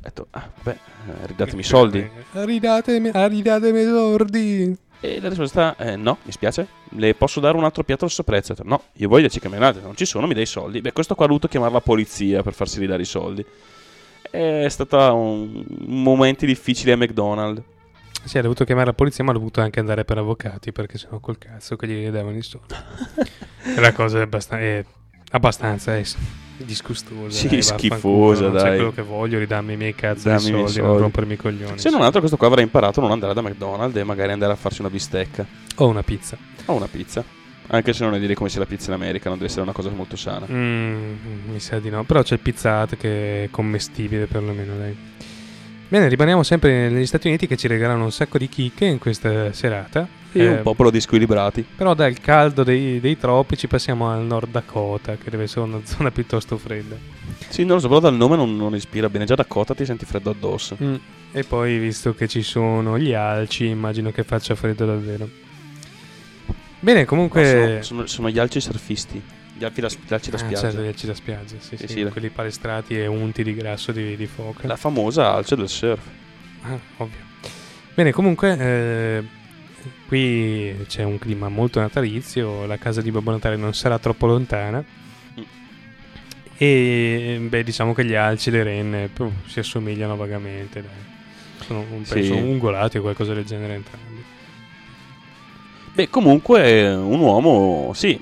detto, 0.00 0.26
ah, 0.30 0.50
vabbè, 0.60 0.76
eh, 1.06 1.26
ridatemi 1.28 1.60
i 1.60 1.64
soldi. 1.64 2.10
Ridatemi, 2.32 3.12
ridatemi 3.14 3.80
i 3.80 3.84
soldi. 3.84 4.78
E 5.02 5.18
la 5.20 5.28
risposta 5.28 5.76
è 5.76 5.96
no, 5.96 6.18
mi 6.24 6.32
spiace, 6.32 6.66
le 6.90 7.14
posso 7.14 7.40
dare 7.40 7.56
un 7.56 7.64
altro 7.64 7.84
piatto 7.84 8.02
allo 8.02 8.10
stesso 8.10 8.28
prezzo. 8.28 8.54
No, 8.64 8.82
io 8.94 9.08
voglio 9.08 9.22
le 9.22 9.28
chicken 9.30 9.50
McNuggets, 9.50 9.82
non 9.82 9.96
ci 9.96 10.04
sono, 10.04 10.26
mi 10.26 10.34
dai 10.34 10.42
i 10.42 10.46
soldi. 10.46 10.80
Beh, 10.82 10.92
questo 10.92 11.14
qua 11.14 11.24
ha 11.24 11.28
dovuto 11.28 11.48
chiamare 11.48 11.72
la 11.72 11.80
polizia 11.80 12.42
per 12.42 12.52
farsi 12.52 12.78
ridare 12.78 13.00
i 13.02 13.06
soldi. 13.06 13.44
È 14.30 14.66
stato 14.68 14.96
un, 15.14 15.64
momenti 15.86 16.44
difficili 16.44 16.92
a 16.92 16.96
McDonald's. 16.96 17.62
Sì, 18.24 18.36
ha 18.36 18.42
dovuto 18.42 18.64
chiamare 18.64 18.88
la 18.88 18.92
polizia, 18.92 19.24
ma 19.24 19.30
ha 19.30 19.34
dovuto 19.34 19.62
anche 19.62 19.80
andare 19.80 20.04
per 20.04 20.18
avvocati 20.18 20.72
perché 20.72 20.98
sennò 20.98 21.18
col 21.20 21.38
cazzo 21.38 21.76
che 21.76 21.86
gli 21.86 22.08
davano 22.10 22.36
i 22.36 22.42
soldi. 22.42 22.74
La 23.80 23.92
cosa 23.92 24.18
è, 24.18 24.22
abbastan- 24.22 24.60
è 24.60 24.84
abbastanza 25.30 25.96
è 25.96 26.02
s- 26.02 26.16
disgustosa. 26.64 27.36
Sì, 27.36 27.48
dai, 27.48 27.62
schifosa, 27.62 28.48
dai. 28.48 28.60
sai 28.60 28.74
quello 28.76 28.92
che 28.92 29.02
voglio, 29.02 29.38
ridammi 29.38 29.72
i 29.72 29.76
miei 29.76 29.94
cazzo 29.94 30.28
Dammi 30.28 30.42
di 30.42 30.48
i 30.48 30.52
miei 30.52 30.64
soldi, 30.66 30.78
non 30.80 30.86
soldi. 30.88 31.02
rompermi 31.02 31.32
i 31.32 31.36
coglioni. 31.36 31.78
Se 31.78 31.90
non 31.90 32.02
altro, 32.02 32.18
questo 32.20 32.36
qua 32.36 32.46
avrà 32.46 32.60
imparato 32.60 33.00
a 33.00 33.02
non 33.02 33.12
andare 33.12 33.34
da 33.34 33.42
McDonald's 33.42 33.96
e 33.96 34.04
magari 34.04 34.32
andare 34.32 34.52
a 34.52 34.56
farsi 34.56 34.80
una 34.80 34.90
bistecca 34.90 35.46
O 35.76 35.86
una 35.88 36.02
pizza. 36.02 36.36
o 36.66 36.74
una 36.74 36.86
pizza. 36.86 37.24
Anche 37.72 37.92
se 37.92 38.02
non 38.04 38.14
è 38.14 38.18
dire 38.18 38.34
come 38.34 38.48
sia 38.48 38.58
la 38.58 38.66
pizza 38.66 38.88
in 38.92 39.00
America, 39.00 39.28
non 39.28 39.38
deve 39.38 39.48
essere 39.48 39.62
una 39.62 39.72
cosa 39.72 39.90
molto 39.90 40.16
sana. 40.16 40.44
Mm, 40.50 41.14
mi 41.52 41.60
sa 41.60 41.78
di 41.78 41.88
no. 41.88 42.02
Però 42.04 42.20
c'è 42.22 42.34
il 42.34 42.40
Pizza 42.40 42.82
Hut 42.82 42.96
che 42.96 43.44
è 43.44 43.48
commestibile 43.50 44.26
perlomeno, 44.26 44.76
dai. 44.76 44.96
Bene, 45.88 46.08
rimaniamo 46.08 46.42
sempre 46.42 46.88
negli 46.88 47.06
Stati 47.06 47.28
Uniti 47.28 47.46
che 47.46 47.56
ci 47.56 47.68
regalano 47.68 48.04
un 48.04 48.10
sacco 48.12 48.38
di 48.38 48.48
chicche 48.48 48.84
in 48.86 48.98
questa 48.98 49.52
serata. 49.52 50.06
E 50.32 50.42
Eh, 50.42 50.48
un 50.48 50.62
popolo 50.62 50.90
di 50.90 51.00
squilibrati. 51.00 51.64
Però 51.76 51.94
dal 51.94 52.18
caldo 52.20 52.62
dei, 52.62 53.00
dei 53.00 53.16
tropici 53.18 53.66
passiamo 53.66 54.10
al 54.10 54.22
Nord 54.24 54.50
Dakota, 54.50 55.16
che 55.16 55.28
deve 55.30 55.44
essere 55.44 55.62
una 55.62 55.80
zona 55.84 56.10
piuttosto 56.10 56.56
fredda. 56.56 56.96
Sì, 57.48 57.64
non 57.64 57.76
lo 57.76 57.80
so, 57.80 57.88
però 57.88 58.00
dal 58.00 58.14
nome 58.14 58.36
non, 58.36 58.56
non 58.56 58.74
ispira 58.74 59.08
bene. 59.08 59.24
Già 59.24 59.34
Dakota 59.34 59.74
ti 59.74 59.84
senti 59.84 60.04
freddo 60.04 60.30
addosso. 60.30 60.76
Mm. 60.82 60.94
E 61.32 61.44
poi, 61.44 61.78
visto 61.78 62.14
che 62.14 62.26
ci 62.28 62.42
sono 62.42 62.98
gli 62.98 63.12
alci, 63.12 63.66
immagino 63.66 64.10
che 64.12 64.22
faccia 64.24 64.54
freddo 64.54 64.84
davvero. 64.86 65.28
Bene, 66.80 67.00
No, 67.00 67.06
comunque... 67.06 67.44
sono, 67.44 67.82
sono- 67.82 68.06
sono 68.06 68.30
gli 68.30 68.38
alci 68.38 68.60
surfisti. 68.60 69.20
Gli 69.52 69.64
alci 69.64 69.80
da, 69.82 69.88
gli 69.88 70.14
alci 70.14 70.30
da 70.30 70.36
Ah, 70.36 70.40
spiaggia. 70.40 70.60
certo, 70.60 70.80
gli 70.82 70.86
alci 70.86 71.06
da 71.06 71.14
spiaggia, 71.14 71.54
sì, 71.58 71.76
Sì, 71.76 71.86
sì, 71.86 71.88
sì. 71.88 72.04
quelli 72.04 72.30
palestrati 72.30 72.96
e 72.98 73.06
unti 73.06 73.42
di 73.42 73.54
grasso 73.54 73.92
di, 73.92 74.16
di 74.16 74.26
foca. 74.26 74.66
La 74.66 74.76
famosa 74.76 75.32
alce 75.34 75.56
del 75.56 75.68
surf. 75.68 76.00
Ah, 76.62 76.78
ovvio. 76.96 77.18
Bene, 77.94 78.12
comunque, 78.12 78.56
eh, 78.58 79.24
qui 80.10 80.74
c'è 80.88 81.04
un 81.04 81.18
clima 81.20 81.48
molto 81.48 81.78
natalizio, 81.78 82.66
la 82.66 82.76
casa 82.78 83.00
di 83.00 83.12
Babbo 83.12 83.30
Natale 83.30 83.54
non 83.54 83.72
sarà 83.74 83.96
troppo 84.00 84.26
lontana. 84.26 84.82
Mm. 85.38 85.42
E 86.58 87.38
beh, 87.48 87.62
diciamo 87.62 87.94
che 87.94 88.04
gli 88.04 88.14
alci 88.14 88.48
e 88.48 88.52
le 88.52 88.62
renne 88.64 89.06
puh, 89.06 89.30
si 89.46 89.60
assomigliano 89.60 90.16
vagamente. 90.16 90.82
Dai. 90.82 90.90
Sono 91.64 91.86
un 91.92 92.04
Sì. 92.04 92.14
penso 92.14 92.34
ungolati 92.34 92.98
o 92.98 93.02
qualcosa 93.02 93.34
del 93.34 93.44
genere 93.44 93.74
entrambi. 93.74 94.09
Beh, 96.00 96.08
comunque, 96.08 96.88
un 96.88 97.20
uomo, 97.20 97.92
sì, 97.94 98.18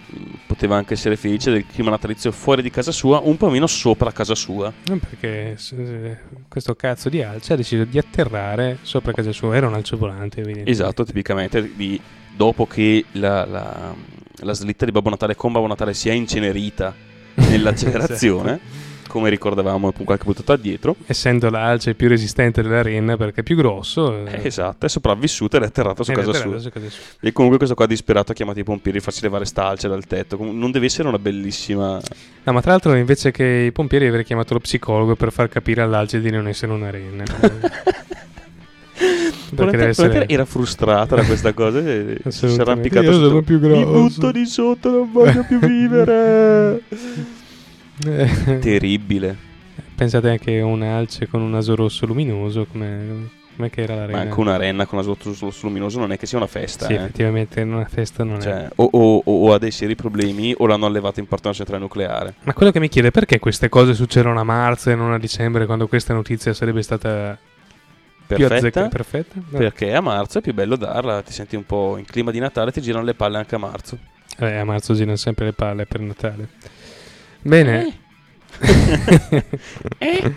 poteva 0.46 0.76
anche 0.76 0.94
essere 0.94 1.14
felice 1.16 1.52
del 1.52 1.64
clima 1.64 1.90
natalizio 1.90 2.32
fuori 2.32 2.60
di 2.60 2.70
casa 2.70 2.90
sua, 2.90 3.20
un 3.22 3.36
po' 3.36 3.48
meno 3.50 3.68
sopra 3.68 4.10
casa 4.10 4.34
sua. 4.34 4.72
Perché 4.84 5.56
eh, 5.76 6.16
questo 6.48 6.74
cazzo 6.74 7.08
di 7.08 7.22
alce 7.22 7.52
ha 7.52 7.56
deciso 7.56 7.84
di 7.84 7.96
atterrare 7.96 8.78
sopra 8.82 9.12
casa 9.12 9.30
sua. 9.30 9.54
Era 9.54 9.68
un 9.68 9.74
alce 9.74 9.94
volante, 9.94 10.40
evidentemente. 10.40 10.70
Esatto, 10.70 11.04
tipicamente 11.04 11.70
di- 11.76 12.00
dopo 12.34 12.66
che 12.66 13.04
la, 13.12 13.44
la- 13.44 13.94
la 14.40 14.52
slitta 14.54 14.84
di 14.84 14.90
Babbo 14.90 15.10
Natale 15.10 15.36
con 15.36 15.52
Babbo 15.52 15.66
Natale 15.68 15.94
si 15.94 16.08
è 16.08 16.12
incenerita 16.12 16.92
nell'accelerazione, 17.34 18.58
come 19.08 19.28
ricordavamo 19.30 19.92
qualche 20.04 20.24
puntata 20.24 20.52
addietro. 20.52 20.94
Essendo 21.06 21.50
l'alce 21.50 21.94
più 21.94 22.08
resistente 22.08 22.62
della 22.62 22.82
renna 22.82 23.16
perché 23.16 23.40
è 23.40 23.42
più 23.42 23.56
grosso. 23.56 24.24
Eh, 24.24 24.46
esatto, 24.46 24.86
è 24.86 24.88
sopravvissuta 24.88 25.56
ed 25.56 25.64
è 25.64 25.66
atterrata 25.66 26.04
su 26.04 26.12
è 26.12 26.14
casa 26.14 26.30
atterrato 26.30 26.50
sua. 26.50 26.60
su 26.60 26.70
casa 26.70 26.88
sua. 26.88 27.02
E 27.20 27.32
comunque 27.32 27.58
questo 27.58 27.74
qua 27.74 27.86
disperato 27.86 28.30
ha 28.32 28.34
chiamato 28.34 28.60
i 28.60 28.64
pompieri 28.64 28.98
per 28.98 29.06
farsi 29.06 29.22
levare 29.22 29.44
sta 29.44 29.66
alce 29.66 29.88
dal 29.88 30.06
tetto. 30.06 30.36
Non 30.40 30.70
deve 30.70 30.86
essere 30.86 31.08
una 31.08 31.18
bellissima... 31.18 32.00
No, 32.44 32.52
ma 32.52 32.60
tra 32.60 32.70
l'altro 32.70 32.94
invece 32.94 33.30
che 33.30 33.44
i 33.44 33.72
pompieri 33.72 34.06
avrei 34.06 34.24
chiamato 34.24 34.54
lo 34.54 34.60
psicologo 34.60 35.16
per 35.16 35.32
far 35.32 35.48
capire 35.48 35.82
all'alce 35.82 36.20
di 36.20 36.30
non 36.30 36.46
essere 36.46 36.72
una 36.72 36.90
renna. 36.90 37.24
Perché 38.98 39.76
deve 39.76 39.92
Probabilmente 39.92 40.18
essere... 40.18 40.28
era 40.28 40.44
frustrata 40.44 41.16
da 41.16 41.24
questa 41.24 41.52
cosa 41.52 41.78
e 41.78 41.84
si 41.84 42.22
è 42.22 42.28
Assolutamente. 42.28 42.62
arrampicato 42.62 43.06
Io 43.06 43.12
sono 43.12 43.42
più 43.42 43.58
Mi 43.60 43.68
grosso." 43.68 43.90
butto 43.92 44.30
di 44.32 44.46
sotto, 44.46 44.90
non 44.90 45.12
voglio 45.12 45.44
più 45.44 45.58
vivere. 45.58 46.82
Terribile. 48.60 49.36
Pensate 49.94 50.30
anche 50.30 50.60
a 50.60 50.64
un 50.64 50.82
alce 50.82 51.26
con 51.28 51.40
un 51.40 51.50
naso 51.50 51.74
rosso 51.74 52.06
luminoso, 52.06 52.66
come 52.70 53.36
com'è 53.56 53.70
che 53.70 53.82
era 53.82 53.94
la 53.94 54.00
Ma 54.02 54.06
renna? 54.06 54.20
anche 54.20 54.38
una 54.40 54.56
renna 54.56 54.86
con 54.86 54.98
una 54.98 55.06
sotto 55.06 55.32
sul 55.34 55.52
luminoso 55.62 55.98
non 55.98 56.12
è 56.12 56.16
che 56.18 56.26
sia 56.26 56.38
una 56.38 56.46
festa. 56.46 56.86
Sì, 56.86 56.92
eh. 56.92 56.96
effettivamente 56.96 57.60
una 57.62 57.84
festa 57.86 58.22
non 58.22 58.36
è. 58.36 58.40
Cioè, 58.40 58.68
o, 58.76 58.88
o- 58.92 59.22
o 59.24 59.52
ha 59.52 59.58
dei 59.58 59.72
seri 59.72 59.96
problemi 59.96 60.54
o 60.56 60.66
l'hanno 60.66 60.86
allevata 60.86 61.18
in 61.18 61.26
parte 61.26 61.48
una 61.48 61.56
centrale 61.56 61.80
nucleare. 61.82 62.34
Ma 62.44 62.52
quello 62.52 62.70
che 62.70 62.78
mi 62.78 62.88
chiede 62.88 63.08
è 63.08 63.10
perché 63.10 63.40
queste 63.40 63.68
cose 63.68 63.94
succedono 63.94 64.38
a 64.38 64.44
marzo 64.44 64.90
e 64.90 64.94
non 64.94 65.12
a 65.12 65.18
dicembre 65.18 65.66
quando 65.66 65.88
questa 65.88 66.14
notizia 66.14 66.54
sarebbe 66.54 66.82
stata 66.82 67.36
Perfetta? 68.26 68.88
perfetta? 68.88 69.34
No. 69.48 69.58
Perché 69.58 69.94
a 69.94 70.00
marzo 70.02 70.38
è 70.38 70.40
più 70.42 70.52
bello 70.54 70.76
darla, 70.76 71.22
ti 71.22 71.32
senti 71.32 71.56
un 71.56 71.64
po' 71.64 71.96
in 71.96 72.04
clima 72.04 72.30
di 72.30 72.38
Natale, 72.38 72.70
ti 72.72 72.80
girano 72.82 73.04
le 73.04 73.14
palle 73.14 73.38
anche 73.38 73.54
a 73.54 73.58
marzo. 73.58 73.98
Eh, 74.38 74.56
a 74.56 74.64
marzo 74.64 74.94
girano 74.94 75.16
sempre 75.16 75.46
le 75.46 75.52
palle 75.52 75.86
per 75.86 76.00
Natale. 76.00 76.48
Bene. 77.42 77.96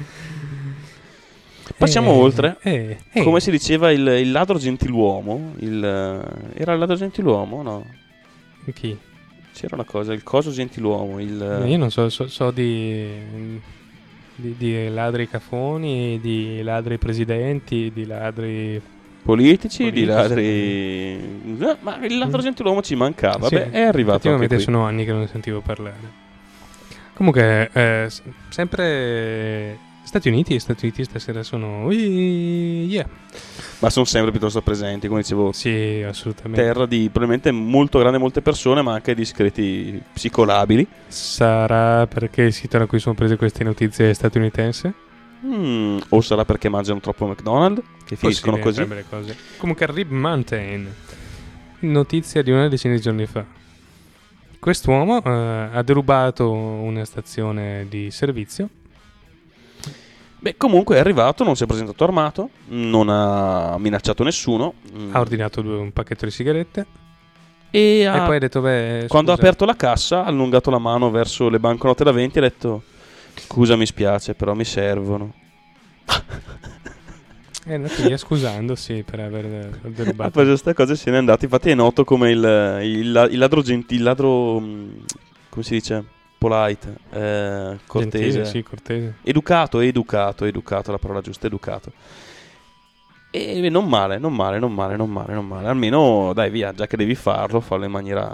Passiamo 1.78 2.12
Eh, 2.14 2.18
oltre. 2.18 2.58
eh, 2.62 2.98
eh. 3.12 3.24
Come 3.24 3.40
si 3.40 3.50
diceva 3.50 3.92
il, 3.92 4.06
il 4.06 4.32
ladro 4.32 4.58
gentiluomo, 4.58 5.54
il, 5.60 5.84
eh, 5.84 6.60
era 6.62 6.74
il 6.74 6.80
ladro 6.80 6.96
gentiluomo? 6.96 7.62
No, 7.64 7.86
Chi? 8.74 8.96
c'era 9.54 9.76
una 9.76 9.84
cosa, 9.86 10.14
il 10.14 10.24
coso 10.24 10.52
gentiluomo, 10.52 11.20
il... 11.20 11.64
Io 11.68 11.78
non 11.78 11.90
so, 11.92 12.08
so, 12.10 12.28
so 12.28 12.52
di, 12.52 13.08
di, 14.36 14.56
di 14.58 14.90
ladri 14.90 15.28
cafoni, 15.28 16.20
di 16.22 16.62
ladri 16.62 16.98
presidenti, 16.98 17.92
di 17.94 18.06
ladri... 18.06 18.80
politici, 19.24 19.84
Politici. 19.84 19.92
di 19.92 20.06
ladri. 20.06 21.20
No, 21.58 21.78
ma 21.82 21.98
il 22.06 22.18
ladro 22.18 22.42
gentiluomo 22.42 22.82
ci 22.82 22.96
mancava. 22.96 23.48
Sì, 23.48 23.56
Beh, 23.56 23.72
è 23.72 23.82
arrivato 23.82 24.18
Effettivamente 24.18 24.56
qui. 24.56 24.64
sono 24.64 24.84
anni 24.86 25.04
che 25.06 25.12
non 25.12 25.22
ne 25.22 25.28
sentivo 25.28 25.62
parlare. 25.62 26.30
Comunque, 27.22 27.70
eh, 27.72 28.10
sempre 28.50 29.78
Stati 30.02 30.28
Uniti, 30.28 30.58
Stati 30.58 30.86
Uniti 30.86 31.04
stasera 31.04 31.44
sono... 31.44 31.92
Yeah. 31.92 33.08
Ma 33.78 33.92
sono 33.92 34.06
sempre 34.06 34.32
piuttosto 34.32 34.64
presenti, 34.64 35.08
come 35.08 35.22
dicevo. 35.22 35.52
Sì, 35.52 36.04
assolutamente. 36.04 36.60
Terra 36.60 36.88
di 36.88 37.10
probabilmente 37.12 37.52
molto 37.52 38.00
grande 38.00 38.18
molte 38.18 38.42
persone, 38.42 38.82
ma 38.82 38.94
anche 38.94 39.14
discreti 39.14 40.02
psicolabili. 40.12 40.88
Sarà 41.10 42.08
perché 42.08 42.42
il 42.42 42.54
sito 42.54 42.80
da 42.80 42.88
cui 42.88 42.98
sono 42.98 43.14
prese 43.14 43.36
queste 43.36 43.64
notizie 43.64 44.10
è 44.10 44.14
statunitense? 44.14 44.92
Mm, 45.46 46.00
o 46.10 46.22
sarà 46.22 46.44
perché 46.44 46.70
mangiano 46.70 47.02
troppo 47.02 47.28
McDonald's, 47.28 47.84
che 48.04 48.16
finiscono 48.16 48.58
così. 48.58 48.88
le 48.88 49.06
cose. 49.08 49.38
Comunque 49.58 49.86
Rib 49.86 50.10
Mountain, 50.10 50.92
notizia 51.82 52.42
di 52.42 52.50
una 52.50 52.68
decina 52.68 52.96
di 52.96 53.00
giorni 53.00 53.28
fa. 53.28 53.60
Quest'uomo 54.62 55.24
eh, 55.24 55.70
ha 55.74 55.82
derubato 55.82 56.52
una 56.52 57.04
stazione 57.04 57.88
di 57.90 58.12
servizio. 58.12 58.70
Beh, 60.38 60.56
comunque 60.56 60.98
è 60.98 61.00
arrivato, 61.00 61.44
non 61.44 61.56
si 61.56 61.64
è 61.64 61.66
presentato 61.66 62.04
armato, 62.04 62.50
non 62.68 63.10
ha 63.10 63.76
minacciato 63.80 64.24
nessuno. 64.24 64.76
mm, 64.96 65.16
Ha 65.16 65.20
ordinato 65.20 65.62
due- 65.62 65.78
un 65.78 65.92
pacchetto 65.92 66.26
di 66.26 66.32
sigarette 66.32 66.86
e, 67.72 68.06
ha- 68.06 68.22
e 68.24 68.26
poi 68.28 68.36
ha 68.36 68.40
detto: 68.40 68.62
Beh, 68.62 69.06
quando 69.08 69.32
ha 69.32 69.36
scusa, 69.36 69.48
aperto 69.48 69.66
la 69.66 69.76
cassa, 69.76 70.24
ha 70.24 70.28
allungato 70.28 70.70
la 70.70 70.78
mano 70.80 71.10
verso 71.10 71.50
le 71.50 71.60
banconote 71.60 72.04
da 72.04 72.12
20 72.12 72.38
e 72.38 72.42
ha 72.42 72.44
detto: 72.48 72.84
Scusa, 73.36 73.76
mi 73.76 73.88
spiace, 73.88 74.36
però 74.36 74.54
mi 74.54 74.64
servono. 74.66 75.34
È 77.64 77.74
andato 77.76 78.02
via 78.02 78.18
scusandosi 78.18 79.04
per 79.06 79.20
aver 79.20 79.46
eh, 79.46 79.70
Ha 79.84 79.90
derubato. 79.90 80.32
preso 80.32 80.48
questa 80.50 80.74
cosa 80.74 80.94
e 80.94 80.96
se 80.96 81.12
n'è 81.12 81.18
andato. 81.18 81.46
Infatti, 81.46 81.70
è 81.70 81.76
noto 81.76 82.04
come 82.04 82.32
il, 82.32 82.80
il- 82.84 83.28
il 83.32 83.38
ladro 83.38 83.62
gentile, 83.62 84.00
il 84.00 84.04
ladro. 84.04 84.60
mm, 84.60 84.90
come 85.50 85.64
si 85.64 85.74
dice? 85.74 86.04
Polite, 86.40 86.96
eh, 87.12 87.78
cortese. 87.86 88.20
Gentile, 88.20 88.46
sì, 88.46 88.64
cortese. 88.64 89.14
Educato, 89.22 89.80
educato, 89.80 90.46
educato, 90.46 90.92
la 90.92 90.98
parola 90.98 91.22
giusta, 91.22 91.46
educato. 91.46 91.92
E 93.30 93.70
non 93.70 93.88
male, 93.88 94.18
non 94.18 94.34
male, 94.34 94.58
non 94.58 94.74
male, 94.74 94.96
non 94.96 95.10
male, 95.12 95.34
non 95.34 95.46
male. 95.46 95.68
Almeno, 95.68 96.32
dai, 96.34 96.50
via, 96.50 96.74
già 96.74 96.88
che 96.88 96.98
devi 96.98 97.14
farlo, 97.16 97.60
fallo 97.62 97.86
in 97.86 97.92
maniera... 97.92 98.34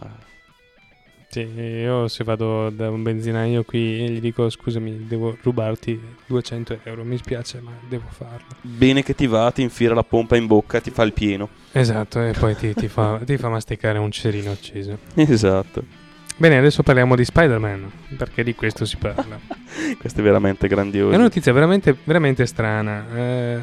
Sì, 1.30 1.41
io 1.41 2.07
se 2.07 2.23
vado 2.23 2.69
da 2.69 2.89
un 2.89 3.03
benzinaio 3.03 3.63
qui 3.63 4.03
e 4.05 4.09
gli 4.09 4.19
dico 4.21 4.49
scusami, 4.49 5.07
devo 5.07 5.38
rubarti 5.41 5.99
200 6.25 6.80
euro, 6.84 7.03
mi 7.03 7.17
spiace 7.17 7.59
ma 7.61 7.71
devo 7.88 8.07
farlo. 8.09 8.47
Bene 8.61 9.03
che 9.03 9.13
ti 9.13 9.28
va, 9.28 9.51
ti 9.51 9.61
infila 9.61 9.93
la 9.93 10.03
pompa 10.03 10.38
in 10.38 10.47
bocca, 10.47 10.80
ti 10.80 10.89
fa 10.89 11.03
il 11.03 11.11
pieno. 11.13 11.49
Esatto, 11.73 12.21
e 12.21 12.32
poi 12.32 12.55
ti, 12.55 12.73
ti 12.73 12.88
fa, 12.89 13.19
ti 13.23 13.38
fa 13.38 13.49
masticare 13.49 13.97
un 13.99 14.09
cerino 14.09 14.51
acceso. 14.51 14.97
Esatto. 15.15 16.05
Bene, 16.38 16.57
adesso 16.57 16.84
parliamo 16.84 17.15
di 17.15 17.25
Spider-Man, 17.25 17.91
perché 18.15 18.43
di 18.43 18.53
questo 18.55 18.86
si 18.86 18.95
parla. 18.97 19.39
Questo 19.97 20.19
è 20.19 20.23
veramente 20.23 20.67
È 20.67 20.73
una 21.15 21.17
notizia 21.17 21.51
veramente, 21.51 21.95
veramente 22.03 22.45
strana. 22.45 23.05
Eh, 23.15 23.59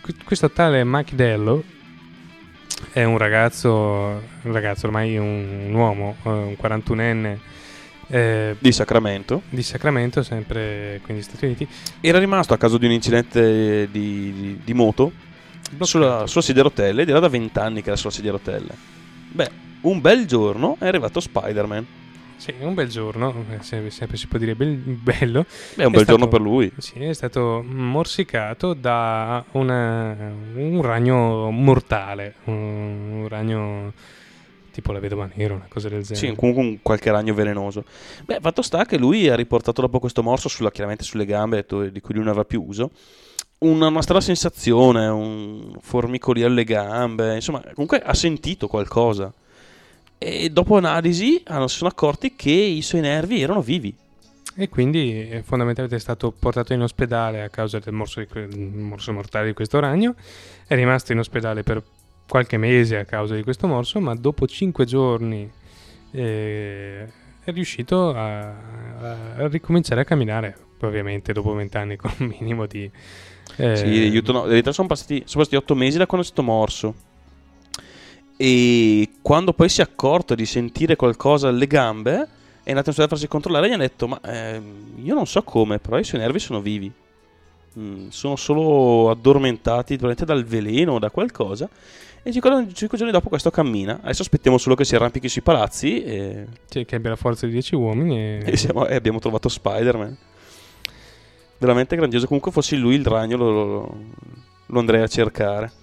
que- 0.00 0.14
questo 0.24 0.50
tale 0.50 0.84
Mike 0.84 1.14
Dello 1.16 1.62
è 2.92 3.04
un 3.04 3.18
ragazzo, 3.18 3.70
un 3.70 4.52
ragazzo 4.52 4.86
ormai 4.86 5.16
un, 5.16 5.66
un 5.68 5.74
uomo, 5.74 6.16
eh, 6.24 6.28
un 6.28 6.56
41enne 6.60 7.36
eh, 8.08 8.56
Di 8.58 8.72
Sacramento. 8.72 9.42
di 9.48 9.62
Sacramento, 9.62 10.22
sempre 10.22 11.00
qui 11.02 11.14
negli 11.14 11.22
Stati 11.22 11.44
Uniti. 11.46 11.66
Era 12.00 12.18
rimasto 12.18 12.52
a 12.54 12.58
causa 12.58 12.78
di 12.78 12.86
un 12.86 12.92
incidente 12.92 13.88
di, 13.90 14.32
di- 14.32 14.60
di 14.62 14.74
moto 14.74 15.12
sulla, 15.80 16.26
sulla 16.26 16.42
sedia 16.42 16.60
a 16.60 16.64
rotelle 16.64 17.02
ed 17.02 17.08
era 17.08 17.20
da 17.20 17.28
20 17.28 17.58
anni 17.58 17.80
che 17.82 17.88
era 17.88 17.96
sulla 17.96 18.12
sedia 18.12 18.30
a 18.30 18.34
rotelle. 18.34 18.74
Beh, 19.30 19.50
un 19.82 20.00
bel 20.00 20.26
giorno 20.26 20.76
è 20.78 20.86
arrivato 20.86 21.20
Spider-Man. 21.20 21.86
Sì, 22.42 22.52
un 22.58 22.74
bel 22.74 22.88
giorno, 22.88 23.32
eh, 23.52 23.62
sempre, 23.62 23.90
sempre 23.90 24.16
si 24.16 24.26
può 24.26 24.36
dire 24.36 24.56
bel- 24.56 24.74
bello. 24.74 25.46
Beh, 25.76 25.84
è 25.84 25.86
un 25.86 25.92
bel 25.92 26.02
stato- 26.02 26.18
giorno 26.18 26.26
per 26.26 26.40
lui. 26.40 26.72
Sì, 26.78 26.98
è 26.98 27.12
stato 27.12 27.62
morsicato 27.64 28.74
da 28.74 29.44
una- 29.52 30.32
un 30.54 30.82
ragno 30.82 31.52
mortale, 31.52 32.34
un, 32.46 33.20
un 33.20 33.28
ragno 33.28 33.92
tipo 34.72 34.90
la 34.90 34.98
vedova 34.98 35.30
nera, 35.34 35.54
una 35.54 35.66
cosa 35.68 35.88
del 35.88 36.02
genere. 36.02 36.30
Sì, 36.30 36.34
comunque 36.34 36.64
un 36.64 36.82
qualche 36.82 37.12
ragno 37.12 37.32
velenoso. 37.32 37.84
Beh, 38.24 38.38
fatto 38.40 38.60
sta 38.62 38.86
che 38.86 38.98
lui 38.98 39.28
ha 39.28 39.36
riportato 39.36 39.80
dopo 39.80 40.00
questo 40.00 40.24
morso, 40.24 40.48
sulla, 40.48 40.72
chiaramente 40.72 41.04
sulle 41.04 41.26
gambe, 41.26 41.64
di 41.92 42.00
cui 42.00 42.14
lui 42.14 42.24
non 42.24 42.28
aveva 42.32 42.44
più 42.44 42.64
uso, 42.66 42.90
una, 43.58 43.86
una 43.86 44.02
strana 44.02 44.20
sensazione, 44.20 45.06
un 45.06 45.76
formicolio 45.80 46.46
alle 46.46 46.64
gambe, 46.64 47.36
insomma, 47.36 47.60
comunque 47.72 48.02
ha 48.02 48.14
sentito 48.14 48.66
qualcosa. 48.66 49.32
E 50.24 50.50
dopo 50.50 50.76
analisi 50.76 51.40
hanno- 51.46 51.68
si 51.68 51.76
sono 51.78 51.90
accorti 51.90 52.34
che 52.36 52.50
i 52.50 52.82
suoi 52.82 53.00
nervi 53.00 53.40
erano 53.42 53.60
vivi. 53.62 53.94
E 54.54 54.68
quindi 54.68 55.28
eh, 55.30 55.42
fondamentalmente 55.42 55.96
è 55.96 56.00
stato 56.00 56.30
portato 56.30 56.72
in 56.74 56.82
ospedale 56.82 57.42
a 57.42 57.48
causa 57.48 57.78
del 57.78 57.94
morso, 57.94 58.20
di 58.20 58.26
del 58.30 58.58
morso 58.58 59.12
mortale 59.12 59.46
di 59.46 59.52
questo 59.54 59.78
ragno. 59.80 60.14
È 60.66 60.74
rimasto 60.74 61.12
in 61.12 61.18
ospedale 61.18 61.62
per 61.62 61.82
qualche 62.28 62.56
mese 62.58 62.98
a 62.98 63.04
causa 63.04 63.34
di 63.34 63.42
questo 63.42 63.66
morso, 63.66 63.98
ma 64.00 64.14
dopo 64.14 64.46
5 64.46 64.84
giorni 64.84 65.50
eh, 66.10 67.04
è 67.44 67.50
riuscito 67.52 68.10
a, 68.14 68.48
a 69.36 69.48
ricominciare 69.48 70.02
a 70.02 70.04
camminare. 70.04 70.56
Ovviamente 70.80 71.32
dopo 71.32 71.52
20 71.54 71.76
anni 71.76 71.96
con 71.96 72.12
un 72.18 72.26
minimo 72.26 72.66
di... 72.66 72.90
eh, 73.56 73.76
Sì, 73.76 73.84
aiuto 73.86 74.32
no. 74.32 74.42
In 74.44 74.50
realtà 74.50 74.72
sono 74.72 74.88
passati, 74.88 75.22
sono 75.26 75.44
passati 75.44 75.56
8 75.56 75.74
mesi 75.74 75.96
da 75.98 76.06
quando 76.06 76.26
è 76.26 76.28
stato 76.28 76.42
morso. 76.46 76.94
E 78.44 79.08
quando 79.22 79.52
poi 79.52 79.68
si 79.68 79.82
è 79.82 79.84
accorto 79.84 80.34
di 80.34 80.46
sentire 80.46 80.96
qualcosa 80.96 81.46
alle 81.46 81.68
gambe, 81.68 82.26
è 82.64 82.70
andato 82.70 82.90
in 82.90 82.96
ospedale 82.96 83.04
a 83.04 83.08
farsi 83.08 83.28
controllare 83.28 83.66
e 83.66 83.68
gli 83.68 83.72
hanno 83.74 83.82
detto: 83.82 84.08
Ma 84.08 84.20
ehm, 84.20 84.94
io 84.96 85.14
non 85.14 85.28
so 85.28 85.44
come, 85.44 85.78
però 85.78 85.96
i 85.96 86.02
suoi 86.02 86.22
nervi 86.22 86.40
sono 86.40 86.60
vivi. 86.60 86.90
Mm, 87.78 88.08
sono 88.08 88.34
solo 88.34 89.10
addormentati 89.10 89.96
probabilmente 89.96 90.24
dal 90.24 90.42
veleno 90.42 90.94
o 90.94 90.98
da 90.98 91.10
qualcosa. 91.10 91.68
E 92.24 92.32
5 92.32 92.74
giorni 92.74 93.12
dopo 93.12 93.28
questo 93.28 93.52
cammina. 93.52 94.00
Adesso 94.02 94.22
aspettiamo 94.22 94.58
solo 94.58 94.74
che 94.74 94.84
si 94.84 94.96
arrampichi 94.96 95.28
sui 95.28 95.42
palazzi 95.42 96.02
e, 96.02 96.46
sì, 96.68 96.84
che 96.84 96.96
abbia 96.96 97.10
la 97.10 97.16
forza 97.16 97.46
di 97.46 97.52
10 97.52 97.76
uomini. 97.76 98.18
E... 98.18 98.42
e 98.44 98.56
siamo- 98.56 98.88
e 98.88 98.96
abbiamo 98.96 99.20
trovato 99.20 99.48
Spider-Man. 99.48 100.16
Veramente 101.58 101.94
grandioso. 101.94 102.26
Comunque 102.26 102.50
fossi 102.50 102.76
lui 102.76 102.96
il 102.96 103.06
ragno, 103.06 103.36
lo, 103.36 103.50
lo- 103.52 103.96
lo 104.66 104.78
andrei 104.80 105.00
a 105.02 105.06
cercare. 105.06 105.81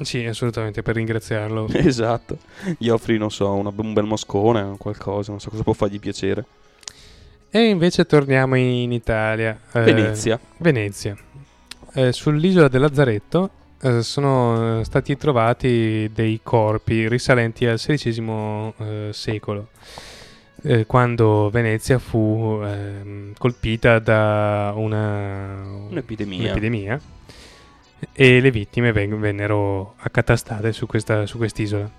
Sì, 0.00 0.24
assolutamente, 0.24 0.82
per 0.82 0.94
ringraziarlo. 0.96 1.66
Esatto, 1.72 2.38
gli 2.78 2.88
offri, 2.88 3.16
non 3.18 3.30
so, 3.30 3.52
una- 3.54 3.72
un 3.74 3.92
bel 3.92 4.04
moscone 4.04 4.60
o 4.62 4.76
qualcosa, 4.76 5.30
non 5.30 5.40
so 5.40 5.50
cosa 5.50 5.62
può 5.62 5.72
fargli 5.72 5.98
piacere. 5.98 6.44
E 7.50 7.60
invece 7.68 8.04
torniamo 8.04 8.56
in 8.56 8.92
Italia. 8.92 9.58
eh, 9.72 9.80
Venezia. 9.80 10.38
Venezia. 10.58 11.16
Eh, 11.94 12.12
sull'isola 12.12 12.68
del 12.68 12.82
Lazzaretto 12.82 13.50
eh, 13.80 14.02
sono 14.02 14.82
stati 14.84 15.16
trovati 15.16 16.10
dei 16.12 16.40
corpi 16.42 17.08
risalenti 17.08 17.64
al 17.64 17.78
XVI 17.78 18.72
eh, 18.76 19.08
secolo, 19.12 19.68
eh, 20.64 20.84
quando 20.84 21.48
Venezia 21.50 21.98
fu 21.98 22.60
ehm, 22.62 23.32
colpita 23.38 23.98
da 23.98 24.74
una, 24.76 25.62
Un'epidemia. 25.88 26.40
un'epidemia 26.42 27.00
e 28.12 28.40
le 28.40 28.50
vittime 28.50 28.92
ven- 28.92 29.18
vennero 29.18 29.94
accatastate 29.98 30.72
su, 30.72 30.86
questa, 30.86 31.26
su 31.26 31.36
quest'isola. 31.38 31.90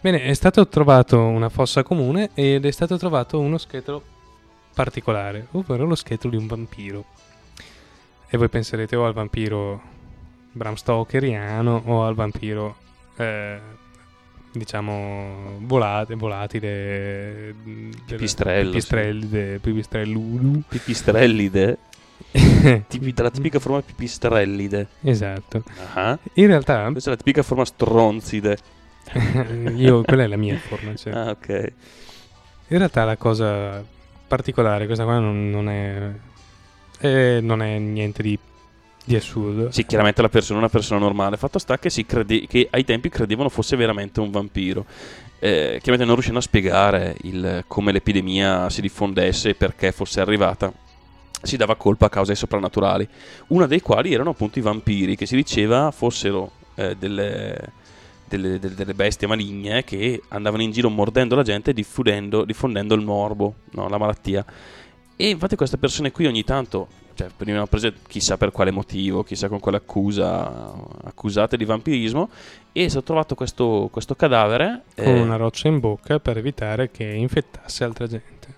Bene, 0.00 0.22
è 0.22 0.34
stato 0.34 0.68
trovato 0.68 1.20
una 1.20 1.48
fossa 1.48 1.82
comune 1.82 2.30
ed 2.34 2.64
è 2.64 2.70
stato 2.70 2.96
trovato 2.96 3.40
uno 3.40 3.58
scheletro 3.58 4.02
particolare, 4.74 5.48
ovvero 5.52 5.86
lo 5.86 5.94
scheletro 5.94 6.28
di 6.28 6.36
un 6.36 6.46
vampiro. 6.46 7.04
E 8.28 8.36
voi 8.36 8.48
penserete 8.48 8.94
o 8.94 9.06
al 9.06 9.14
vampiro 9.14 9.80
Bram 10.52 10.74
Stokeriano 10.74 11.82
o 11.86 12.04
al 12.04 12.14
vampiro, 12.14 12.76
eh, 13.16 13.58
diciamo, 14.52 15.58
volate, 15.60 16.14
volatile. 16.14 17.54
Pipistrello, 18.06 18.70
Pipistrellide, 18.70 19.58
pipistrellulu. 19.58 20.62
Pipistrellide. 20.68 21.78
Tipi- 22.88 23.12
dalla 23.12 23.30
tipica 23.30 23.58
forma 23.58 23.80
pipistrellide. 23.82 24.86
esatto. 25.02 25.62
Ah. 25.94 26.18
In 26.34 26.46
realtà, 26.46 26.88
Questa 26.90 27.10
è 27.10 27.12
la 27.12 27.18
tipica 27.18 27.42
forma 27.42 27.64
stronzide. 27.64 28.58
io, 29.76 30.02
quella 30.02 30.24
è 30.24 30.26
la 30.26 30.36
mia 30.36 30.56
forma. 30.58 30.94
cioè. 30.94 31.12
Ah, 31.12 31.30
ok. 31.30 31.72
In 32.68 32.78
realtà 32.78 33.04
la 33.04 33.16
cosa 33.16 33.84
particolare, 34.26 34.86
questa 34.86 35.04
qua 35.04 35.18
non, 35.18 35.50
non 35.50 35.68
è, 35.68 36.10
eh, 37.00 37.38
non 37.40 37.62
è 37.62 37.78
niente 37.78 38.22
di, 38.22 38.36
di 39.04 39.14
assurdo. 39.14 39.70
Sì, 39.70 39.86
chiaramente 39.86 40.20
la 40.22 40.28
persona 40.28 40.58
è 40.58 40.62
una 40.62 40.70
persona 40.70 40.98
normale. 41.00 41.36
Fatto 41.36 41.58
sta 41.60 41.78
che, 41.78 41.90
si 41.90 42.04
crede- 42.04 42.46
che 42.48 42.66
ai 42.70 42.84
tempi 42.84 43.08
credevano 43.08 43.48
fosse 43.48 43.76
veramente 43.76 44.20
un 44.20 44.30
vampiro. 44.30 44.84
Eh, 45.38 45.78
chiaramente 45.82 46.04
non 46.04 46.14
riuscendo 46.14 46.38
a 46.38 46.42
spiegare 46.42 47.14
il- 47.22 47.64
come 47.68 47.92
l'epidemia 47.92 48.68
si 48.70 48.80
diffondesse 48.80 49.50
e 49.50 49.54
perché 49.54 49.92
fosse 49.92 50.20
arrivata, 50.20 50.72
si 51.46 51.56
dava 51.56 51.76
colpa 51.76 52.06
a 52.06 52.08
cause 52.08 52.34
soprannaturali. 52.34 53.08
Una 53.48 53.66
dei 53.66 53.80
quali 53.80 54.12
erano 54.12 54.30
appunto 54.30 54.58
i 54.58 54.62
vampiri, 54.62 55.16
che 55.16 55.26
si 55.26 55.36
diceva 55.36 55.90
fossero 55.90 56.52
eh, 56.74 56.96
delle, 56.96 57.72
delle- 58.26 58.58
delle- 58.58 58.94
bestie 58.94 59.26
maligne 59.26 59.84
che 59.84 60.22
andavano 60.28 60.62
in 60.62 60.70
giro 60.70 60.90
mordendo 60.90 61.34
la 61.34 61.42
gente 61.42 61.70
e 61.70 61.74
diffondendo, 61.74 62.44
diffondendo 62.44 62.94
il 62.94 63.02
morbo, 63.02 63.54
no, 63.72 63.88
la 63.88 63.98
malattia. 63.98 64.44
E 65.16 65.28
infatti 65.28 65.56
queste 65.56 65.78
persone 65.78 66.12
qui 66.12 66.26
ogni 66.26 66.44
tanto, 66.44 66.88
cioè, 67.14 67.28
venivano 67.38 67.66
prese 67.66 67.94
chissà 68.06 68.36
per 68.36 68.50
quale 68.52 68.70
motivo, 68.70 69.22
chissà 69.22 69.48
con 69.48 69.60
quale 69.60 69.78
accusa, 69.78 70.74
accusate 71.04 71.56
di 71.56 71.64
vampirismo, 71.64 72.28
e 72.72 72.84
è 72.84 72.88
stato 72.88 73.06
trovato 73.06 73.34
questo, 73.34 73.88
questo 73.90 74.14
cadavere. 74.14 74.82
Con 74.94 75.06
eh, 75.06 75.20
una 75.20 75.36
roccia 75.36 75.68
in 75.68 75.80
bocca 75.80 76.18
per 76.18 76.36
evitare 76.36 76.90
che 76.90 77.04
infettasse 77.04 77.84
altra 77.84 78.06
gente. 78.06 78.55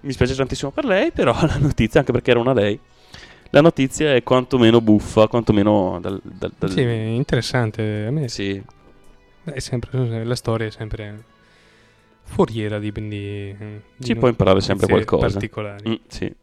Mi 0.00 0.12
spiace 0.12 0.34
tantissimo 0.34 0.70
per 0.70 0.84
lei, 0.84 1.12
però 1.12 1.32
la 1.46 1.58
notizia, 1.58 2.00
anche 2.00 2.12
perché 2.12 2.30
era 2.30 2.40
una 2.40 2.52
lei, 2.52 2.78
la 3.50 3.60
notizia 3.60 4.14
è 4.14 4.22
quantomeno 4.22 4.80
buffa, 4.80 5.28
quantomeno 5.28 5.98
dal... 6.00 6.20
dal, 6.22 6.52
dal- 6.58 6.70
Sì, 6.70 6.82
interessante. 6.82 8.06
A 8.06 8.10
me 8.10 8.28
sì. 8.28 8.62
è 9.44 9.58
sempre, 9.58 10.24
la 10.24 10.34
storia 10.34 10.66
è 10.66 10.70
sempre 10.70 11.34
foriera 12.22 12.78
di, 12.78 12.90
di, 12.92 13.56
Si 13.98 14.14
può 14.16 14.28
imparare 14.28 14.60
sempre 14.60 14.86
qualcosa. 14.88 15.28
particolari. 15.28 15.88
Mm, 15.88 15.94
sì. 16.08 16.34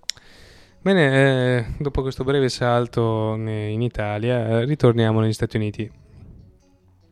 Bene, 0.82 1.58
eh, 1.58 1.66
dopo 1.78 2.02
questo 2.02 2.24
breve 2.24 2.50
salto 2.50 3.36
in 3.36 3.82
Italia, 3.82 4.48
eh, 4.60 4.66
ritorniamo 4.66 5.20
negli 5.22 5.34
Stati 5.34 5.56
Uniti. 5.56 5.90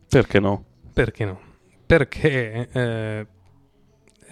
Perché 0.08 0.40
no? 0.40 0.64
Perché 0.92 1.24
no? 1.24 1.40
Perché 1.86 2.68
eh, 2.70 3.26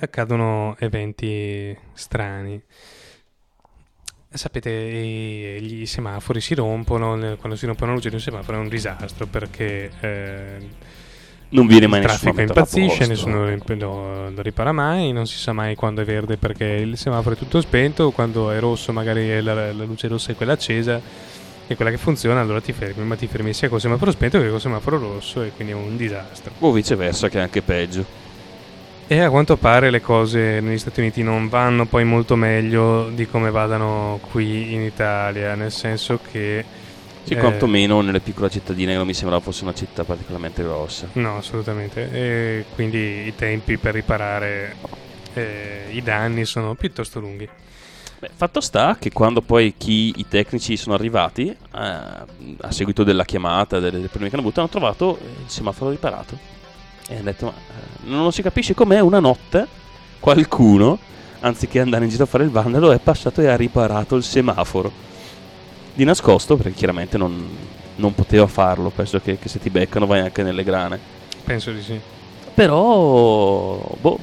accadono 0.01 0.77
eventi 0.79 1.77
strani. 1.93 2.63
Sapete, 4.33 4.71
i- 4.71 5.87
semafori 5.87 6.41
si 6.41 6.55
rompono, 6.55 7.37
quando 7.39 7.57
si 7.57 7.67
rompono 7.67 7.91
la 7.91 7.97
luce 7.97 8.11
di 8.11 8.15
un 8.15 8.21
semaforo 8.21 8.59
è 8.59 8.61
un 8.61 8.69
disastro 8.69 9.27
perché 9.27 9.93
eh, 10.01 10.71
Non 11.53 11.67
viene 11.67 11.89
mai 11.89 11.99
il 11.99 12.07
traffico 12.07 12.41
impazzisce, 12.41 13.07
nessuno 13.07 13.45
lo, 13.45 13.57
lo- 13.75 14.31
lo 14.31 14.43
ripara 14.43 14.71
mai, 14.73 15.13
non 15.13 15.27
si 15.27 15.37
sa 15.37 15.53
mai 15.53 15.75
quando 15.75 16.01
è 16.03 16.05
verde 16.05 16.39
perché 16.39 16.65
il 16.65 16.97
semaforo 16.97 17.35
è 17.35 17.39
tutto 17.39 17.61
spento, 17.61 18.13
quando 18.13 18.51
è 18.53 18.61
rosso 18.61 18.93
magari 18.93 19.41
la, 19.43 19.73
la 19.73 19.85
luce 19.85 20.07
rossa 20.09 20.31
è 20.33 20.37
quella 20.37 20.53
accesa 20.53 21.03
E 21.67 21.77
quella 21.77 21.91
che 21.91 21.99
funziona 21.99 22.41
allora 22.41 22.61
ti 22.61 22.73
fermi, 22.73 23.05
ma 23.05 23.17
ti 23.17 23.29
fermi 23.29 23.55
sia 23.55 23.69
col 23.69 23.81
semaforo 23.81 24.11
spento 24.13 24.41
che 24.41 24.51
col 24.51 24.61
semaforo 24.61 24.99
rosso 24.99 25.43
e 25.43 25.53
quindi 25.53 25.73
è 25.73 25.77
un 25.77 25.97
disastro. 25.97 26.55
O 26.61 26.73
viceversa, 26.73 27.29
che 27.29 27.39
è 27.39 27.43
anche 27.43 27.63
peggio. 27.63 28.07
E 29.13 29.19
a 29.19 29.29
quanto 29.29 29.57
pare 29.57 29.91
le 29.91 30.01
cose 30.01 30.61
negli 30.61 30.79
Stati 30.79 31.01
Uniti 31.01 31.25
non 31.25 31.49
vanno 31.49 31.85
poi 31.85 32.05
molto 32.05 32.37
meglio 32.37 33.09
di 33.09 33.27
come 33.27 33.51
vadano 33.51 34.21
qui 34.31 34.73
in 34.73 34.83
Italia, 34.83 35.57
nel 35.57 35.73
senso 35.73 36.21
che... 36.31 36.65
Sì, 37.25 37.33
eh, 37.33 37.39
quantomeno 37.39 38.03
nelle 38.03 38.21
piccole 38.21 38.49
cittadine 38.49 38.93
che 38.93 38.99
non 38.99 39.09
mi 39.09 39.13
sembrava 39.13 39.43
fosse 39.43 39.65
una 39.65 39.75
città 39.75 40.05
particolarmente 40.05 40.63
grossa. 40.63 41.09
No, 41.15 41.39
assolutamente. 41.39 42.09
E 42.13 42.65
quindi 42.77 43.27
i 43.27 43.35
tempi 43.35 43.79
per 43.79 43.95
riparare 43.95 44.77
eh, 45.35 45.87
i 45.91 46.03
danni 46.03 46.45
sono 46.45 46.77
piuttosto 46.77 47.19
lunghi. 47.19 47.49
Beh, 48.21 48.31
fatto 48.33 48.61
sta 48.61 48.97
che 48.97 49.11
quando 49.11 49.43
poi 49.43 49.75
chi, 49.77 50.15
i 50.19 50.29
tecnici 50.29 50.77
sono 50.77 50.95
arrivati, 50.95 51.49
eh, 51.49 51.57
a 51.73 52.71
seguito 52.71 53.03
della 53.03 53.25
chiamata, 53.25 53.81
delle, 53.81 53.97
delle 53.97 54.07
prime 54.07 54.29
che 54.29 54.37
hanno 54.37 54.45
avuto, 54.45 54.61
hanno 54.61 54.69
trovato 54.69 55.19
il 55.21 55.51
semaforo 55.51 55.91
riparato. 55.91 56.60
E 57.11 57.15
hanno 57.15 57.25
detto, 57.25 57.47
ma 57.47 57.53
eh, 57.53 58.09
non 58.09 58.31
si 58.31 58.41
capisce 58.41 58.73
com'è 58.73 59.01
una 59.01 59.19
notte 59.19 59.67
qualcuno, 60.21 60.97
anziché 61.41 61.81
andare 61.81 62.05
in 62.05 62.11
giro 62.11 62.23
a 62.23 62.27
fare 62.27 62.45
il 62.45 62.51
vandalo, 62.51 62.93
è 62.93 63.01
passato 63.01 63.41
e 63.41 63.49
ha 63.49 63.57
riparato 63.57 64.15
il 64.15 64.23
semaforo. 64.23 64.93
Di 65.93 66.05
nascosto, 66.05 66.57
perché 66.57 66.73
chiaramente 66.73 67.19
non, 67.19 67.49
non 67.97 68.15
poteva 68.15 68.47
farlo, 68.47 68.91
penso 68.91 69.19
che, 69.19 69.39
che 69.41 69.49
se 69.49 69.59
ti 69.59 69.71
beccano 69.71 70.07
vai 70.07 70.21
anche 70.21 70.45
nelle 70.45 70.63
grane. 70.63 71.01
Penso 71.43 71.73
di 71.73 71.83
sì. 71.83 71.99
Però, 72.55 73.97
boh, 74.01 74.19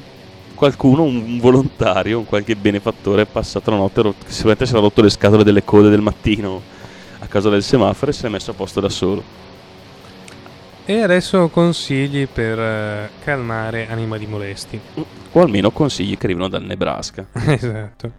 qualcuno, 0.54 1.02
un, 1.02 1.38
volontario, 1.38 2.20
un 2.20 2.24
qualche 2.24 2.56
benefattore 2.56 3.22
è 3.22 3.26
passato 3.26 3.70
la 3.70 3.76
notte, 3.76 4.00
rot- 4.00 4.26
sicuramente 4.28 4.64
si 4.64 4.72
era 4.72 4.80
rotto 4.80 5.02
le 5.02 5.10
scatole 5.10 5.44
delle 5.44 5.62
code 5.62 5.90
del 5.90 6.00
mattino 6.00 6.62
a 7.18 7.26
causa 7.26 7.50
del 7.50 7.62
semaforo 7.62 8.12
e 8.12 8.14
si 8.14 8.24
è 8.24 8.30
messo 8.30 8.52
a 8.52 8.54
posto 8.54 8.80
da 8.80 8.88
solo. 8.88 9.46
E 10.90 11.02
adesso 11.02 11.50
consigli 11.50 12.26
per 12.26 12.58
eh, 12.58 13.10
calmare 13.22 13.88
animali 13.90 14.26
molesti. 14.26 14.80
O 15.32 15.42
almeno 15.42 15.70
consigli 15.70 16.16
che 16.16 16.24
arrivano 16.24 16.48
dal 16.48 16.62
Nebraska. 16.62 17.26
esatto. 17.46 18.12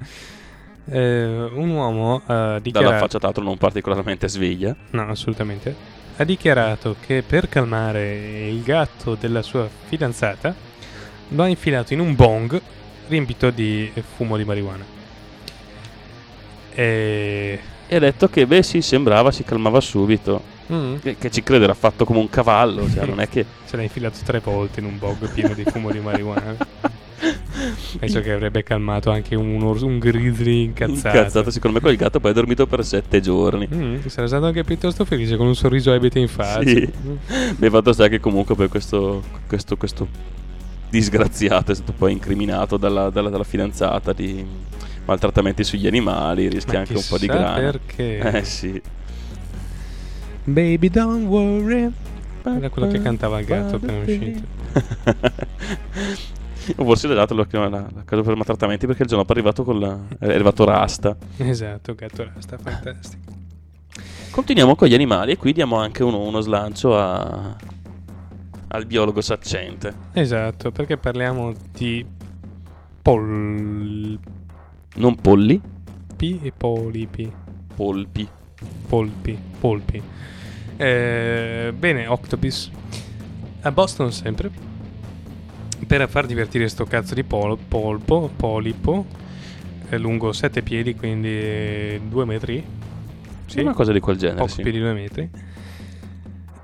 Eh, 0.85 1.49
un 1.51 1.69
uomo 1.71 2.21
ha 2.27 2.35
Dalla 2.35 2.59
dichiarato... 2.59 2.97
faccia 2.99 3.17
tra 3.17 3.25
l'altro 3.29 3.43
non 3.43 3.57
particolarmente 3.57 4.27
sveglia. 4.27 4.75
No, 4.91 5.09
assolutamente. 5.09 5.75
Ha 6.17 6.23
dichiarato 6.23 6.95
che 7.03 7.23
per 7.25 7.49
calmare 7.49 8.49
il 8.49 8.61
gatto 8.61 9.15
della 9.19 9.41
sua 9.41 9.67
fidanzata 9.87 10.53
lo 11.29 11.41
ha 11.41 11.47
infilato 11.47 11.93
in 11.93 12.01
un 12.01 12.13
bong 12.13 12.61
riempito 13.07 13.49
di 13.49 13.91
fumo 14.15 14.37
di 14.37 14.43
marijuana. 14.43 14.85
E... 16.75 17.59
E 17.87 17.95
ha 17.95 17.99
detto 17.99 18.29
che, 18.29 18.45
beh 18.45 18.61
sì, 18.61 18.83
sembrava, 18.83 19.31
si 19.31 19.43
calmava 19.43 19.81
subito. 19.81 20.57
Mm, 20.71 20.95
Che, 21.01 21.17
che 21.17 21.31
ci 21.31 21.41
crede, 21.43 21.63
era 21.63 21.73
fatto 21.73 22.05
come 22.05 22.19
un 22.19 22.29
cavallo. 22.29 22.89
Cioè, 22.89 23.05
non 23.05 23.19
è 23.19 23.27
che... 23.29 23.45
se 23.65 23.75
l'ha 23.75 23.83
infilato 23.83 24.17
tre 24.23 24.39
volte 24.39 24.79
in 24.79 24.85
un 24.85 24.97
bong 24.99 25.31
pieno 25.33 25.53
di 25.53 25.63
fumo 25.63 25.91
di 25.91 25.99
marijuana. 25.99 26.55
Penso 27.99 28.21
che 28.21 28.31
avrebbe 28.31 28.63
calmato 28.63 29.11
anche 29.11 29.35
un, 29.35 29.61
ors- 29.63 29.81
un 29.81 29.99
grizzly 29.99 30.63
incazzato. 30.63 31.17
Incazzato, 31.17 31.51
secondo 31.51 31.77
me 31.77 31.83
quel 31.83 31.97
gatto 31.97 32.19
poi 32.19 32.31
ha 32.31 32.33
dormito 32.33 32.65
per 32.67 32.85
sette 32.85 33.19
giorni. 33.19 33.67
Mm, 33.73 34.05
sarà 34.05 34.27
stato 34.27 34.45
anche 34.45 34.63
piuttosto 34.63 35.03
felice 35.05 35.35
con 35.35 35.47
un 35.47 35.55
sorriso 35.55 35.91
ebete 35.91 36.19
in 36.19 36.27
faccia. 36.29 36.69
Sì. 36.69 36.89
Mm. 37.07 37.15
Beh, 37.57 37.69
fatto 37.69 37.91
sta 37.91 38.07
che 38.07 38.19
comunque 38.19 38.55
per 38.55 38.69
questo, 38.69 39.21
questo, 39.47 39.75
questo 39.75 40.07
disgraziato 40.89 41.71
è 41.71 41.75
stato 41.75 41.93
poi 41.93 42.13
incriminato 42.13 42.77
dalla, 42.77 43.09
dalla- 43.09 43.29
dalla 43.29 43.43
fidanzata 43.43 44.13
di 44.13 44.45
maltrattamenti 45.05 45.63
sugli 45.63 45.87
animali, 45.87 46.47
rischia 46.47 46.73
Ma 46.73 46.79
anche 46.79 46.93
un 46.93 47.03
po' 47.07 47.17
di 47.17 47.25
grana. 47.27 47.53
perché. 47.59 48.19
Eh 48.19 48.43
sì. 48.45 48.81
Baby 50.53 50.89
don't 50.89 51.25
worry. 51.27 51.91
Era 52.43 52.69
quello 52.69 52.87
che 52.87 53.01
cantava 53.01 53.39
il 53.39 53.45
gatto 53.45 53.75
appena 53.75 53.99
uscito. 53.99 54.41
O 56.77 56.83
forse 56.85 57.07
l'ha 57.07 57.13
dato 57.13 57.33
la, 57.35 57.45
la, 57.51 57.67
la 57.69 58.03
casa 58.05 58.21
per 58.21 58.35
maltrattamenti 58.35 58.85
perché 58.87 59.03
il 59.03 59.07
giorno 59.09 59.23
dopo 59.23 59.33
è 59.33 59.37
arrivato 59.37 59.63
con 59.63 59.79
la, 59.79 59.97
è 60.19 60.33
arrivato 60.33 60.63
Rasta. 60.63 61.15
Esatto, 61.37 61.93
gatto 61.95 62.23
rasta, 62.33 62.57
fantastico. 62.57 63.31
Continuiamo 64.31 64.75
con 64.75 64.87
gli 64.87 64.93
animali 64.93 65.31
e 65.33 65.37
qui 65.37 65.53
diamo 65.53 65.75
anche 65.77 66.03
uno, 66.03 66.19
uno 66.21 66.39
slancio 66.41 66.97
a- 66.97 67.55
al 68.69 68.85
biologo 68.85 69.21
saccente. 69.21 69.93
Esatto, 70.13 70.71
perché 70.71 70.97
parliamo 70.97 71.53
di 71.73 72.05
polpi 73.01 74.19
Non 74.95 75.15
polli, 75.15 75.59
e 76.17 76.51
polipi. 76.55 77.31
polpi. 77.75 78.27
Polpi, 78.87 79.37
polpi. 79.59 80.01
Eh, 80.81 81.73
bene, 81.77 82.07
Octopus. 82.07 82.71
A 83.61 83.71
Boston 83.71 84.13
sempre. 84.13 84.49
Per 85.85 86.07
far 86.07 86.25
divertire 86.25 86.69
sto 86.69 86.85
cazzo 86.85 87.13
di 87.13 87.23
pol- 87.23 87.57
polpo, 87.57 88.29
polipo, 88.33 89.05
è 89.89 89.97
lungo 89.97 90.31
7 90.31 90.61
piedi, 90.61 90.95
quindi 90.95 91.99
2 92.07 92.25
metri. 92.25 92.63
Sì, 93.45 93.59
Una 93.59 93.73
cosa 93.73 93.91
di 93.91 93.99
quel 93.99 94.15
genere, 94.15 94.37
poco 94.39 94.51
sì. 94.51 94.61
più 94.61 94.71
di 94.71 94.79
2 94.79 94.93
metri. 94.93 95.29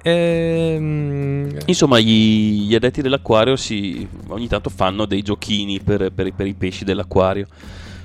Ehm, 0.03 1.57
Insomma, 1.65 1.99
gli, 1.99 2.67
gli 2.67 2.75
addetti 2.75 3.01
dell'acquario 3.01 3.57
si, 3.57 4.07
ogni 4.27 4.47
tanto 4.47 4.69
fanno 4.69 5.05
dei 5.05 5.23
giochini 5.23 5.81
per, 5.81 6.11
per 6.13 6.31
per 6.31 6.47
i 6.47 6.53
pesci 6.53 6.85
dell'acquario. 6.85 7.47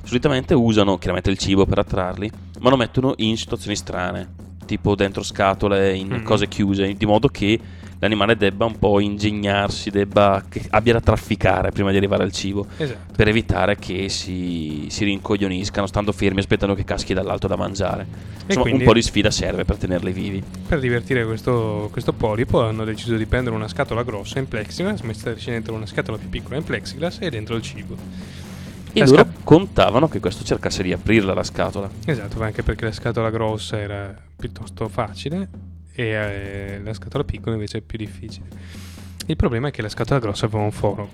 Solitamente 0.03 0.55
usano 0.55 0.99
chiaramente 0.99 1.31
il 1.31 1.39
cibo 1.39 1.67
per 1.67 1.79
attrarli, 1.79 2.29
ma 2.61 2.71
lo 2.71 2.77
mettono 2.77 3.13
in 3.19 3.37
situazioni 3.37 3.77
strane, 3.77 4.29
tipo 4.71 4.95
dentro 4.95 5.25
scatole, 5.25 5.97
in 5.97 6.09
Mhm. 6.09 6.23
cose 6.23 6.47
chiuse, 6.47 6.95
di 6.95 7.05
modo 7.07 7.27
che 7.27 7.59
l'animale 7.99 8.37
debba 8.37 8.67
un 8.67 8.79
po' 8.79 9.01
ingegnarsi, 9.01 9.91
debba, 9.91 10.45
che 10.49 10.63
abbia 10.71 10.93
da 10.93 11.01
trafficare 11.01 11.71
prima 11.73 11.91
di 11.91 11.97
arrivare 11.97 12.23
al 12.23 12.31
cibo, 12.31 12.67
esatto. 12.77 13.13
per 13.17 13.27
evitare 13.27 13.77
che 13.77 14.09
si, 14.09 14.87
si 14.89 15.05
rincoglioniscano 15.05 15.87
stando 15.89 16.13
fermi 16.13 16.39
aspettando 16.39 16.77
che 16.77 16.85
caschi 16.85 17.13
dall'alto 17.15 17.49
da 17.49 17.57
mangiare. 17.57 18.07
Insomma, 18.47 18.73
un 18.73 18.83
po' 18.85 18.95
di 18.95 19.03
sfida 19.03 19.31
serve 19.33 19.65
per 19.65 19.77
tenerli 19.77 20.13
vivi. 20.13 20.43
Per 20.69 20.79
divertire 20.79 21.25
questo, 21.27 21.89
questo 21.91 22.13
polipo 22.13 22.63
hanno 22.63 22.85
deciso 22.85 23.17
di 23.17 23.27
prendere 23.27 23.57
una 23.57 23.69
scatola 23.69 24.05
grossa 24.05 24.39
in 24.39 24.47
plexiglass, 24.49 25.01
metterci 25.01 25.51
dentro 25.51 25.75
una 25.75 25.87
scatola 25.87 26.17
più 26.17 26.29
piccola 26.29 26.57
in 26.57 26.63
plexiglass 26.65 27.19
e 27.21 27.29
dentro 27.29 27.57
il 27.57 27.63
cibo. 27.63 27.97
E 28.93 29.01
loro 29.07 29.23
sca- 29.23 29.33
contavano 29.45 30.09
che 30.09 30.21
questo 30.21 30.45
cercasse 30.45 30.83
di 30.83 30.93
aprirla 30.93 31.35
la 31.35 31.43
scatola. 31.45 31.89
Esatto, 32.05 32.43
anche 32.43 32.63
perché 32.63 32.85
la 32.87 32.93
scatola 32.93 33.31
grossa 33.31 33.79
era 33.79 34.15
piuttosto 34.37 34.89
facile 34.89 35.49
e 35.93 36.05
eh, 36.05 36.81
la 36.83 36.93
scatola 36.95 37.25
piccola 37.25 37.55
invece 37.55 37.79
è 37.79 37.81
più 37.83 37.99
difficile. 37.99 38.47
Il 39.27 39.37
problema 39.37 39.69
è 39.69 39.71
che 39.71 39.83
la 39.83 39.89
scatola 39.89 40.19
grossa 40.19 40.47
aveva 40.47 40.63
un 40.65 40.73
foro 40.73 41.09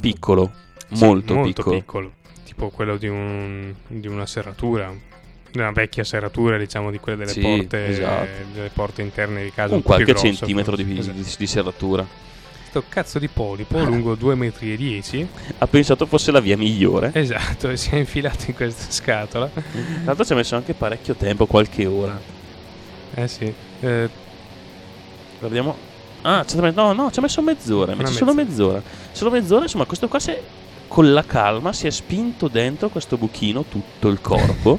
Piccolo, 0.00 0.52
Sì, 0.92 1.04
molto, 1.04 1.40
piccolo. 1.42 2.12
tipo 2.44 2.70
quello 2.70 2.96
di, 2.96 3.08
un- 3.08 3.74
di 3.88 4.06
una 4.06 4.26
serratura, 4.26 4.92
una 5.54 5.72
vecchia 5.72 6.04
serratura, 6.04 6.56
diciamo, 6.56 6.90
di 6.92 6.98
quelle 6.98 7.18
delle, 7.18 7.30
Sì, 7.32 7.40
porte, 7.40 7.86
esatto. 7.88 8.26
delle 8.52 8.70
porte 8.72 9.02
interne 9.02 9.42
di 9.42 9.50
casa. 9.50 9.70
Un 9.72 9.78
un 9.78 9.82
qualche 9.82 10.12
grossa, 10.12 10.26
centimetro 10.28 10.76
di, 10.76 10.84
forse. 10.84 11.12
di- 11.12 11.20
Esatto. 11.20 11.36
di 11.38 11.46
serratura. 11.46 12.06
Sto 12.68 12.84
cazzo 12.86 13.18
di 13.18 13.28
polipo 13.28 13.82
lungo 13.82 14.14
2 14.14 14.34
metri 14.34 14.74
e 14.74 14.76
10 14.76 15.26
Ha 15.56 15.66
pensato 15.66 16.04
fosse 16.04 16.30
la 16.30 16.40
via 16.40 16.54
migliore. 16.58 17.12
Esatto, 17.14 17.70
e 17.70 17.78
si 17.78 17.88
è 17.90 17.96
infilato 17.96 18.44
in 18.48 18.54
questa 18.54 18.92
scatola. 18.92 19.50
L'altro 20.04 20.22
ci 20.22 20.32
ha 20.34 20.36
messo 20.36 20.54
anche 20.54 20.74
parecchio 20.74 21.14
tempo, 21.14 21.46
qualche 21.46 21.86
ora. 21.86 22.20
Eh 23.14 23.26
sì. 23.26 23.50
Eh, 23.80 24.10
Guardiamo. 25.38 25.76
Ah, 26.20 26.44
no, 26.74 26.92
no, 26.92 27.10
ci 27.10 27.18
ha 27.20 27.22
messo 27.22 27.40
mezz'ora. 27.40 27.92
Invece 27.92 28.12
solo 28.12 28.34
mezz'ora. 28.34 28.82
Solo 29.12 29.30
mezz'ora, 29.30 29.62
insomma, 29.62 29.86
questo 29.86 30.06
qua 30.06 30.18
si 30.18 30.30
è- 30.32 30.42
con 30.88 31.10
la 31.12 31.24
calma 31.24 31.72
si 31.72 31.86
è 31.86 31.90
spinto 31.90 32.48
dentro 32.48 32.90
questo 32.90 33.16
buchino 33.16 33.64
tutto 33.64 34.08
il 34.08 34.20
corpo. 34.20 34.78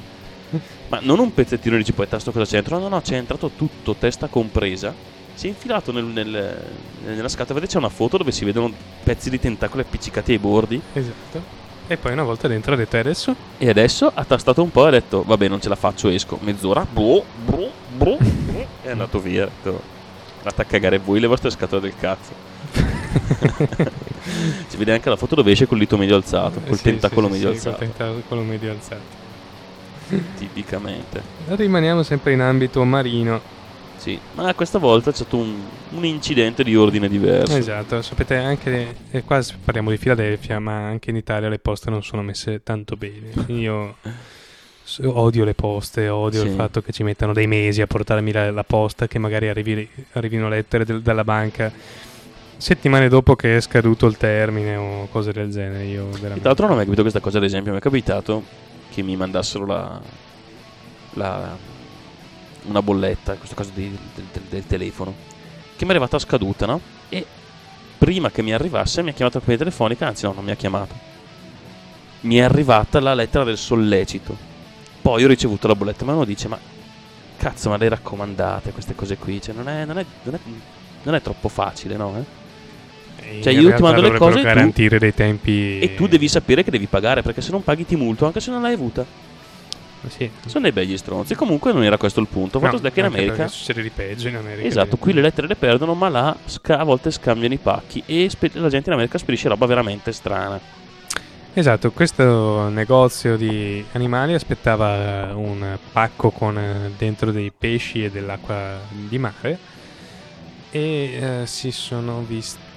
ma 0.90 1.00
non 1.02 1.18
un 1.18 1.34
pezzettino 1.34 1.76
dici 1.76 1.94
poi 1.94 2.08
tasto 2.08 2.32
cosa. 2.32 2.62
No, 2.68 2.78
no, 2.78 2.88
no, 2.88 3.02
c'è 3.02 3.16
entrato 3.16 3.50
tutto, 3.56 3.96
testa 3.96 4.28
compresa. 4.28 4.94
Si 5.40 5.46
è 5.46 5.50
infilato 5.52 5.94
nel- 5.94 6.04
nel- 6.04 6.58
nella 7.06 7.30
scatola. 7.30 7.54
Vedete, 7.54 7.72
c'è 7.72 7.78
una 7.78 7.88
foto 7.88 8.18
dove 8.18 8.34
si 8.34 8.44
vedono 8.44 8.74
pezzi 9.06 9.30
di 9.30 9.40
tentacoli 9.40 9.84
appiccicati 9.84 10.34
ai 10.34 10.38
bordi. 10.38 10.82
esatto. 10.92 11.42
E 11.88 11.96
poi 11.96 12.12
una 12.12 12.24
volta 12.24 12.50
dentro 12.50 12.74
ha 12.74 12.76
detto 12.76 12.98
"E 12.98 13.00
adesso 13.00 13.34
E 13.58 13.70
adesso 13.70 14.12
ha 14.14 14.26
tastato 14.26 14.62
un 14.62 14.70
po' 14.70 14.84
e 14.84 14.88
ha 14.90 14.92
detto: 14.92 15.24
Vabbè, 15.26 15.48
non 15.48 15.62
ce 15.62 15.70
la 15.70 15.78
faccio, 15.78 16.10
esco. 16.10 16.38
Mezz'ora. 16.42 16.86
Bru, 16.86 17.24
bru, 17.46 17.70
bru, 17.96 18.18
è 18.84 18.90
andato 18.92 19.20
via. 19.22 19.46
Ha 19.46 19.50
detto, 19.64 19.82
Andate 20.40 20.62
a 20.62 20.66
cagare 20.66 20.98
voi 20.98 21.22
le 21.22 21.28
vostre 21.28 21.50
scatole 21.52 21.80
del 21.82 21.94
cazzo. 21.98 22.32
si 24.68 24.76
vede 24.76 24.92
anche 24.92 25.08
la 25.10 25.16
foto 25.16 25.36
dove 25.36 25.52
esce 25.52 25.68
col 25.68 25.80
dito 25.80 25.96
medio 25.98 26.16
alzato, 26.18 26.60
col 26.60 26.76
Sì, 26.76 26.84
tentacolo 26.84 27.28
sì, 27.28 27.32
medio 27.34 27.54
sì, 27.54 27.60
col 27.64 27.72
alzato. 27.74 27.92
tentacolo 27.98 28.42
medio 28.42 28.72
alzato. 28.72 29.02
Tipicamente. 30.38 31.22
Rimaniamo 31.48 32.04
sempre 32.04 32.34
in 32.34 32.42
ambito 32.42 32.84
marino. 32.84 33.58
Sì, 34.00 34.18
ma 34.36 34.54
questa 34.54 34.80
volta 34.80 35.12
c'è 35.12 35.18
stato 35.18 35.36
un, 35.38 35.56
un 35.92 36.06
incidente 36.06 36.64
di 36.64 36.76
ordine 36.76 37.10
diverso. 37.10 37.58
Esatto, 37.58 38.02
sapete 38.02 38.36
anche 38.38 38.96
e 39.12 39.24
qua 39.24 39.42
parliamo 39.64 39.90
di 39.92 39.98
Filadelfia, 39.98 40.58
ma 40.60 40.88
anche 40.88 41.10
in 41.10 41.18
Italia 41.18 41.50
le 41.50 41.60
poste 41.60 41.90
non 41.90 42.02
sono 42.02 42.22
messe 42.22 42.64
tanto 42.64 42.96
bene. 42.96 43.32
Io 43.48 43.96
Odio 45.04 45.44
le 45.44 45.54
poste, 45.54 46.10
odio 46.10 46.42
il 46.42 46.50
Sì. 46.50 46.56
fatto 46.56 46.82
che 46.82 46.92
ci 46.92 47.04
mettano 47.04 47.32
dei 47.32 47.46
mesi 47.46 47.80
a 47.82 47.86
portarmi 47.88 48.32
la, 48.32 48.50
la 48.52 48.64
posta, 48.64 49.08
che 49.08 49.20
magari 49.20 49.48
arrivi- 49.48 49.88
arrivino 50.14 50.50
lettere 50.50 50.84
del- 50.84 51.02
dalla 51.04 51.24
banca 51.24 51.72
settimane 52.58 53.08
dopo 53.08 53.36
che 53.36 53.58
è 53.58 53.62
scaduto 53.62 54.08
il 54.08 54.18
termine 54.18 54.76
o 54.78 55.08
cose 55.12 55.32
del 55.32 55.52
genere. 55.52 55.84
Io 55.86 56.08
E 56.08 56.12
veramente... 56.14 56.40
tra 56.40 56.48
l'altro 56.48 56.66
non 56.66 56.74
ho 56.74 56.78
mai 56.78 56.86
capito 56.86 57.02
questa 57.02 57.20
cosa, 57.20 57.38
ad 57.38 57.44
esempio, 57.44 57.72
mi 57.72 57.78
è 57.78 57.82
capitato 57.82 58.44
che 58.90 59.04
mi 59.04 59.16
mandassero 59.16 59.66
la, 59.68 60.02
la- 61.14 61.56
una 62.70 62.82
bolletta, 62.82 63.34
in 63.34 63.38
questo 63.38 63.56
caso 63.56 63.72
di- 63.74 63.98
del, 64.16 64.26
del- 64.32 64.44
del 64.50 64.66
telefono, 64.68 65.14
che 65.76 65.84
mi 65.86 65.92
è 65.92 65.94
arrivata 65.94 66.20
scaduta, 66.20 66.66
no? 66.66 66.80
E 67.10 67.26
prima 67.98 68.30
che 68.32 68.42
mi 68.42 68.54
arrivasse 68.54 69.02
mi 69.02 69.10
ha 69.10 69.14
chiamato 69.14 69.38
la 69.40 69.44
compagnia 69.46 69.58
telefonica, 69.72 70.08
anzi 70.08 70.26
no, 70.26 70.34
non 70.34 70.44
mi 70.44 70.52
ha 70.52 70.56
chiamato. 70.56 70.94
Mi 72.22 72.36
è 72.36 72.42
arrivata 72.42 73.00
la 73.00 73.14
lettera 73.14 73.44
del 73.44 73.58
sollecito. 73.58 74.36
Poi 75.02 75.24
ho 75.24 75.28
ricevuto 75.28 75.68
la 75.68 75.76
bolletta, 75.76 76.04
ma 76.06 76.14
uno 76.14 76.26
dice, 76.26 76.48
ma 76.48 76.60
cazzo, 77.38 77.70
ma 77.70 77.78
le 77.78 77.88
raccomandate, 77.90 78.72
queste 78.72 78.96
cose 78.96 79.18
qui, 79.18 79.42
cioè 79.42 79.56
non 79.56 79.70
è, 79.70 79.86
non 79.86 79.98
è- 79.98 80.06
non 80.24 80.36
è- 80.36 80.40
non 81.04 81.16
è 81.16 81.22
troppo 81.22 81.48
facile, 81.48 81.96
no? 81.96 82.18
eh? 82.18 82.38
Cioè, 83.42 83.54
io 83.54 83.74
ti 83.76 83.82
mando 83.82 84.02
le 84.02 84.18
cose 84.18 84.40
e 84.40 84.42
tu- 84.42 84.48
garantire 84.48 85.00
dei 85.00 85.14
tempi. 85.14 85.80
E 85.80 85.96
tu 85.96 86.08
devi 86.08 86.28
sapere 86.28 86.64
che 86.64 86.72
devi 86.72 86.88
pagare, 86.88 87.22
perché 87.22 87.42
se 87.42 87.52
non 87.52 87.64
paghi 87.64 87.86
ti 87.86 87.96
multo, 87.96 88.26
anche 88.26 88.40
se 88.42 88.50
non 88.52 88.62
l'hai 88.62 88.74
avuta. 88.74 89.06
Sì. 90.08 90.30
Sono 90.46 90.64
dei 90.64 90.72
begli 90.72 90.98
stronzi. 90.98 91.36
Comunque 91.36 91.74
non 91.74 91.84
era 91.84 91.98
questo 91.98 92.20
il 92.20 92.28
punto. 92.28 92.60
Fatto 92.60 92.74
No, 92.74 92.78
sta 92.80 92.92
che 92.92 93.00
in 93.00 93.06
America. 93.06 93.48
Succede 93.48 93.82
di 93.82 93.90
peggio 93.90 94.28
in 94.28 94.36
America. 94.36 94.68
Esatto, 94.68 94.98
qui 94.98 95.14
le 95.14 95.22
lettere 95.22 95.48
le 95.48 95.56
perdono, 95.56 95.94
ma 95.94 96.10
là 96.10 96.36
a 96.68 96.84
volte 96.84 97.12
scambiano 97.12 97.54
i 97.54 97.58
pacchi. 97.58 98.04
E 98.06 98.30
spe- 98.30 98.52
la 98.54 98.70
gente 98.70 98.90
in 98.90 98.96
America 98.96 99.18
spedisce 99.18 99.50
roba 99.50 99.66
veramente 99.66 100.12
strana. 100.12 100.60
Esatto, 101.52 101.92
questo 101.92 102.70
negozio 102.70 103.36
di 103.36 103.84
animali 103.94 104.34
aspettava 104.34 105.34
un 105.34 105.78
pacco 105.92 106.30
con 106.30 106.58
eh, 106.58 106.92
dentro 106.96 107.32
dei 107.32 107.52
pesci 107.52 108.06
e 108.06 108.12
dell'acqua 108.12 108.80
di 108.90 109.18
mare 109.18 109.58
e 110.72 111.42
eh, 111.42 111.48
si 111.48 111.72
sono 111.72 112.24
visti 112.26 112.69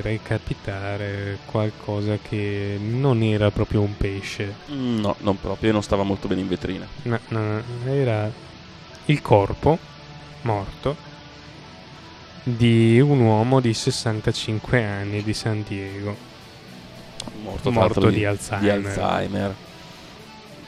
recapitare 0.00 1.38
qualcosa 1.44 2.18
che 2.20 2.78
non 2.80 3.22
era 3.22 3.50
proprio 3.50 3.80
un 3.82 3.96
pesce, 3.96 4.54
No, 4.66 5.16
non 5.20 5.38
proprio. 5.40 5.72
Non 5.72 5.82
stava 5.82 6.02
molto 6.02 6.28
bene 6.28 6.40
in 6.42 6.48
vetrina. 6.48 6.86
no, 7.02 7.18
no, 7.28 7.40
no, 7.40 7.62
era 7.92 8.30
il 9.06 9.20
corpo 9.22 9.78
morto 10.42 10.96
di 12.42 13.00
un 13.00 13.20
uomo 13.20 13.60
di 13.60 13.72
65 13.74 14.84
anni 14.84 15.22
di 15.22 15.32
San 15.34 15.62
Diego, 15.66 16.16
Morto, 17.42 17.70
morto 17.70 18.00
l'altro, 18.00 18.10
di 18.10 18.24
Alzheimer. 18.24 18.80
Di 18.80 18.86
Alzheimer. 18.86 19.54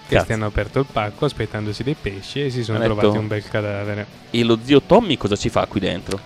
Questi 0.07 0.14
Cazzo. 0.14 0.33
hanno 0.33 0.47
aperto 0.47 0.79
il 0.79 0.87
pacco 0.91 1.24
aspettandosi 1.24 1.83
dei 1.83 1.97
pesci 2.01 2.45
e 2.45 2.51
si 2.51 2.62
sono 2.62 2.79
Hanno 2.79 2.87
detto- 2.89 3.01
trovati 3.01 3.18
un 3.20 3.27
bel 3.29 3.43
cadavere. 3.45 4.07
E 4.31 4.45
lo 4.45 4.59
zio 4.62 4.81
Tommy 4.83 5.16
cosa 5.16 5.35
ci 5.37 5.49
fa 5.49 5.66
qui 5.66 5.81
dentro? 5.81 6.18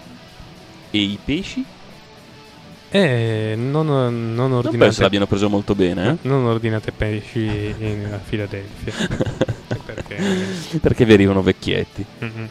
E 0.91 0.99
i 0.99 1.19
pesci? 1.25 1.65
E 2.93 3.55
non, 3.57 3.87
non 3.87 4.35
Non 4.35 4.61
penso 4.61 4.69
ordinate, 4.69 5.03
l'abbiano 5.03 5.27
preso 5.27 5.49
molto 5.49 5.75
bene, 5.75 6.09
eh? 6.11 6.17
non 6.23 6.45
ordinate 6.45 6.91
pesci 6.93 7.45
in 7.79 8.19
Filadelfia. 8.25 8.93
Perché? 9.85 10.17
perché 10.81 11.05
vi 11.05 11.13
arrivano 11.13 11.43
vecchietti. 11.43 12.05
Mm-mm. 12.25 12.49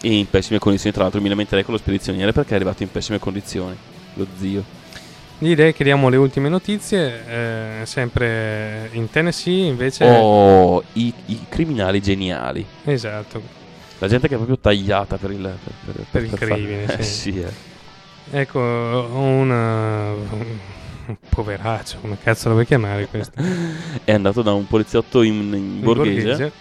E 0.00 0.12
in 0.12 0.28
pessime 0.28 0.58
condizioni. 0.58 0.92
Tra 0.94 1.04
l'altro 1.04 1.20
mi 1.20 1.28
lamenterei 1.28 1.64
con 1.64 1.74
lo 1.74 1.80
spedizioniere 1.80 2.32
perché 2.32 2.52
è 2.52 2.54
arrivato 2.54 2.82
in 2.84 2.90
pessime 2.90 3.18
condizioni. 3.18 3.76
Lo 4.14 4.26
zio. 4.38 4.62
Direi 5.38 5.72
che 5.72 5.82
diamo 5.84 6.08
le 6.08 6.16
ultime 6.16 6.48
notizie. 6.48 7.22
eh, 7.82 7.86
sempre 7.86 8.88
in 8.92 9.10
Tennessee 9.10 9.66
invece. 9.66 10.04
Oh, 10.04 10.82
i, 10.94 11.12
i 11.26 11.40
criminali 11.48 12.00
geniali. 12.00 12.64
Esatto. 12.84 13.40
La 13.98 14.06
gente 14.08 14.28
che 14.28 14.34
è 14.34 14.36
proprio 14.36 14.58
tagliata 14.58 15.16
per 15.16 15.30
il, 15.32 15.40
per, 15.40 15.94
per- 15.94 16.04
Per 16.10 16.22
il 16.24 16.30
crimine, 16.32 16.84
Eh, 16.98 17.02
sì. 17.02 17.12
sì, 17.32 17.40
eh. 17.40 17.76
Ecco, 18.30 18.58
un, 18.60 19.48
uh, 19.50 20.36
un 21.10 21.16
poveraccio, 21.28 21.98
come 22.00 22.18
cazzo 22.22 22.48
lo 22.48 22.54
vuoi 22.54 22.66
chiamare 22.66 23.06
questo? 23.06 23.40
È 24.04 24.12
andato 24.12 24.42
da 24.42 24.52
un 24.52 24.66
poliziotto 24.66 25.22
in, 25.22 25.52
in 25.54 25.80
borghese, 25.80 26.52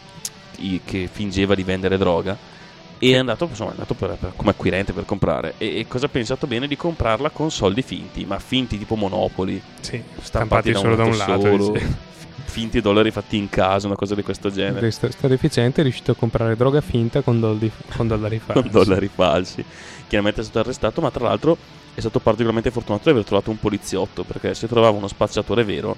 i- 0.58 0.82
che 0.84 1.10
fingeva 1.12 1.56
di 1.56 1.64
vendere 1.64 1.98
droga. 1.98 2.56
E 3.00 3.12
è 3.12 3.18
andato, 3.18 3.46
insomma, 3.48 3.70
è 3.70 3.74
andato 3.74 3.94
per- 3.94 4.18
per- 4.20 4.34
come 4.36 4.50
acquirente 4.52 4.92
per 4.92 5.06
comprare. 5.06 5.54
E, 5.60 5.80
e 5.82 5.88
cosa 5.88 6.08
ha 6.08 6.10
pensato 6.10 6.48
bene? 6.48 6.66
Di 6.68 6.76
comprarla 6.76 7.30
con 7.30 7.52
soldi 7.52 7.84
finti, 7.84 8.26
ma 8.26 8.40
finti 8.40 8.78
tipo 8.80 8.96
monopoli. 8.96 9.62
Sì, 9.82 10.02
Stampati 10.20 10.72
stampati 10.72 10.74
solo 10.74 10.96
da 10.96 11.04
un 11.04 11.16
lato. 11.16 11.42
solo, 11.42 11.80
finti 12.46 12.82
dollari 12.82 13.12
fatti 13.12 13.38
in 13.38 13.50
casa, 13.50 13.86
una 13.86 13.96
cosa 13.96 14.16
di 14.16 14.24
questo 14.24 14.50
genere. 14.50 14.80
Questo 14.80 15.12
sto 15.12 15.28
deficiente 15.28 15.82
è 15.82 15.84
riuscito 15.84 16.10
a 16.10 16.16
comprare 16.16 16.56
droga 16.56 16.82
finta 16.82 17.22
con, 17.22 17.40
doldi- 17.40 17.72
con 17.96 18.08
dollari 18.08 18.40
falsi. 18.44 18.62
con 18.64 18.72
dollari 18.72 19.10
falsi. 19.14 19.64
Chiaramente 20.08 20.42
è 20.42 20.44
stato 20.44 20.60
arrestato, 20.60 21.02
ma 21.02 21.12
tra 21.12 21.26
l'altro 21.26 21.58
è 21.94 22.00
stato 22.00 22.20
particolarmente 22.20 22.72
fortunato 22.72 23.04
di 23.06 23.10
aver 23.10 23.24
trovato 23.26 23.50
un 23.50 23.60
poliziotto, 23.60 24.24
perché 24.24 24.54
se 24.54 24.68
trovava 24.68 24.96
uno 24.98 25.08
spacciatore 25.08 25.64
vero, 25.64 25.96